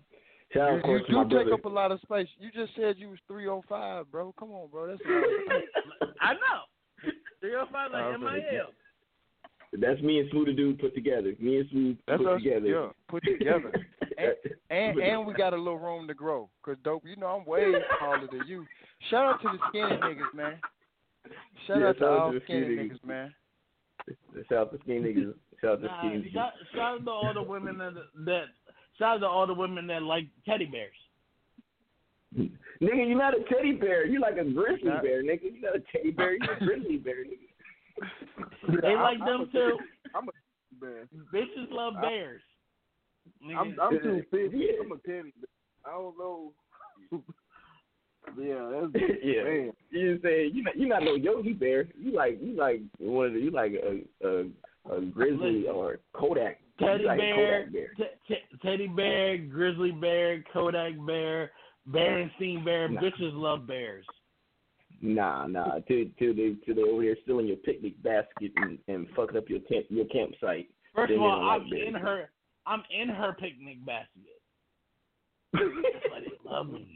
shout 0.53 0.69
out 0.69 0.71
You, 0.71 0.77
of 0.77 0.83
course 0.83 1.01
you 1.07 1.07
to 1.07 1.13
my 1.13 1.23
do 1.23 1.29
brother. 1.29 1.43
take 1.45 1.53
up 1.53 1.65
a 1.65 1.69
lot 1.69 1.91
of 1.91 1.99
space. 2.01 2.27
You 2.39 2.49
just 2.51 2.75
said 2.75 2.95
you 2.97 3.09
was 3.09 3.19
305, 3.27 4.11
bro. 4.11 4.33
Come 4.39 4.51
on, 4.51 4.69
bro. 4.69 4.87
That's 4.87 5.01
a 5.05 5.09
lot 5.11 5.23
of 5.23 5.29
space. 5.45 6.09
I 6.21 6.33
know. 6.33 7.11
Three 7.41 7.55
oh 7.55 7.65
five 7.71 7.91
like 7.91 8.03
Oh, 8.03 8.13
okay. 8.25 8.47
MIL. 8.51 8.65
That's 9.81 9.99
me 10.01 10.19
and 10.19 10.29
Smooth 10.29 10.55
Dude 10.55 10.79
put 10.79 10.93
together. 10.93 11.33
Me 11.39 11.57
and 11.57 11.69
Smooth 11.71 11.97
That's 12.07 12.21
put 12.21 12.33
us, 12.35 12.41
together. 12.43 12.67
yeah, 12.67 12.87
put 13.09 13.23
together. 13.23 13.73
and, 14.17 14.35
and 14.69 14.99
and 14.99 15.25
we 15.27 15.33
got 15.33 15.53
a 15.53 15.57
little 15.57 15.79
room 15.79 16.07
to 16.07 16.13
grow. 16.13 16.47
Cause 16.63 16.77
dope, 16.83 17.03
you 17.05 17.15
know 17.17 17.27
I'm 17.27 17.45
way 17.45 17.73
taller 17.99 18.27
than 18.31 18.47
you. 18.47 18.65
Shout 19.09 19.25
out 19.25 19.41
to 19.41 19.49
the 19.49 19.57
skinny 19.69 19.97
niggas, 19.97 20.33
man. 20.35 20.53
Shout 21.67 21.79
Yeah, 21.79 21.87
out 21.89 21.97
to 21.97 22.07
all 22.07 22.31
the 22.31 22.39
skinny 22.45 22.61
skinny 22.75 22.89
niggas, 22.89 23.03
man. 23.05 23.33
Shout 24.49 24.57
out 24.57 24.71
to 24.73 24.79
skinny 24.83 24.99
niggas. 25.13 25.33
Shout 25.61 25.71
out 25.73 25.81
to 25.81 25.85
Nah, 25.87 25.99
skinny 25.99 26.15
niggas. 26.23 26.33
shout, 26.33 26.53
shout 26.73 26.81
out 26.99 27.05
to 27.05 27.11
all 27.11 27.33
the 27.33 27.41
women 27.43 27.77
that 27.77 27.93
that 28.25 28.43
shout 28.97 29.15
out 29.15 29.19
to 29.19 29.27
all 29.27 29.47
the 29.47 29.53
women 29.53 29.87
that 29.87 30.03
like 30.03 30.27
teddy 30.45 30.65
bears. 30.65 30.95
Nigga, 32.35 33.07
you're 33.07 33.17
not 33.17 33.33
a 33.37 33.43
teddy 33.53 33.73
bear. 33.73 34.05
You're 34.05 34.19
like 34.21 34.37
a 34.37 34.43
grizzly 34.43 34.89
Not- 34.89 35.03
bear, 35.03 35.23
nigga. 35.23 35.43
You're 35.53 35.71
not 35.71 35.75
a 35.75 35.83
teddy 35.95 36.11
bear. 36.11 36.33
You're 36.35 36.53
a 36.53 36.59
grizzly 36.59 36.97
bear, 36.97 37.23
nigga. 37.25 38.81
They 38.81 38.95
like 38.95 39.19
them 39.19 39.49
too. 39.51 39.77
I'm 40.15 40.27
a 40.27 40.31
bear. 40.81 41.07
Bitches 41.33 41.69
love 41.71 41.93
bears. 42.01 42.41
I'm, 43.57 43.77
I'm 43.81 43.99
too 43.99 44.23
fit. 44.31 44.51
I'm 44.81 44.91
a 44.91 44.97
teddy 44.97 45.33
bear. 45.39 45.85
I 45.85 45.91
don't 45.91 46.17
know. 46.17 46.53
yeah, 48.39 48.69
that's 48.71 49.05
yeah. 49.23 49.43
man. 49.43 49.71
You 49.91 50.19
say 50.23 50.47
you 50.53 50.63
not 50.63 50.77
you 50.77 50.87
not 50.87 51.03
no 51.03 51.15
Yogi 51.15 51.53
Bear. 51.53 51.85
You 51.97 52.13
like 52.13 52.39
you 52.41 52.55
like 52.55 52.81
one 52.99 53.27
of 53.27 53.33
the, 53.33 53.39
you 53.39 53.51
like 53.51 53.73
a 53.73 54.27
a, 54.27 54.95
a 54.95 55.01
grizzly 55.05 55.67
or 55.67 55.99
Kodak. 56.13 56.59
Teddy 56.79 57.03
like 57.03 57.19
bear, 57.19 57.65
Kodak 57.65 57.73
bear. 57.73 57.87
te- 57.97 58.33
te- 58.35 58.57
teddy 58.63 58.87
bear, 58.87 59.37
grizzly 59.37 59.91
bear, 59.91 60.43
Kodak 60.51 60.93
bear, 61.05 61.51
Berenstein 61.91 62.65
bear. 62.65 62.89
Nah. 62.89 63.01
Bitches 63.01 63.33
love 63.33 63.67
bears. 63.67 64.05
Nah, 65.01 65.47
nah. 65.47 65.79
Till 65.87 66.05
till 66.17 66.33
they 66.33 66.55
till 66.65 66.75
they 66.75 66.81
over 66.81 67.03
there 67.03 67.15
stealing 67.23 67.47
your 67.47 67.57
picnic 67.57 68.01
basket 68.03 68.51
and, 68.57 68.79
and 68.87 69.07
fucking 69.15 69.37
up 69.37 69.49
your 69.49 69.59
camp 69.61 69.85
your 69.89 70.05
campsite. 70.05 70.69
First 70.95 71.09
Then 71.09 71.17
of 71.17 71.23
all, 71.23 71.45
like 71.45 71.61
I'm 71.61 71.69
bears. 71.69 71.87
in 71.87 71.93
her. 71.95 72.29
I'm 72.65 72.83
in 72.97 73.09
her 73.09 73.33
picnic 73.33 73.85
basket. 73.85 74.07
That's 75.53 75.63
why 76.09 76.19
they 76.21 76.49
love 76.49 76.69
me. 76.69 76.95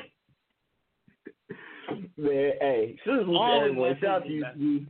Man, 2.18 2.51
hey, 2.59 2.97
salute 3.03 3.26
to 3.26 3.31
Always 3.38 3.69
everyone. 3.69 3.89
like 3.89 3.99
Shout 3.99 4.09
out 4.09 4.23
to 4.26 4.30
you. 4.30 4.41
basket. 4.41 4.59
you. 4.61 4.85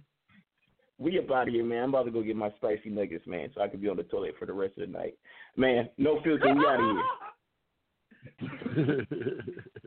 We 1.00 1.20
up 1.20 1.30
out 1.30 1.48
of 1.48 1.54
here, 1.54 1.64
man. 1.64 1.84
I'm 1.84 1.90
about 1.90 2.06
to 2.06 2.12
go 2.12 2.24
get 2.24 2.36
my 2.36 2.50
spicy 2.58 2.90
nuggets, 2.90 3.28
man, 3.28 3.50
so 3.54 3.62
I 3.62 3.68
can 3.68 3.80
be 3.80 3.88
on 3.88 3.98
the 3.98 4.04
toilet 4.04 4.34
for 4.40 4.46
the 4.48 4.54
rest 4.54 4.78
of 4.80 4.88
the 4.90 4.98
night. 4.98 5.16
Man, 5.56 5.90
no 5.98 6.20
filter. 6.24 6.54
We 6.56 6.66
out 6.66 6.80
of 6.80 6.98
here. 8.40 9.06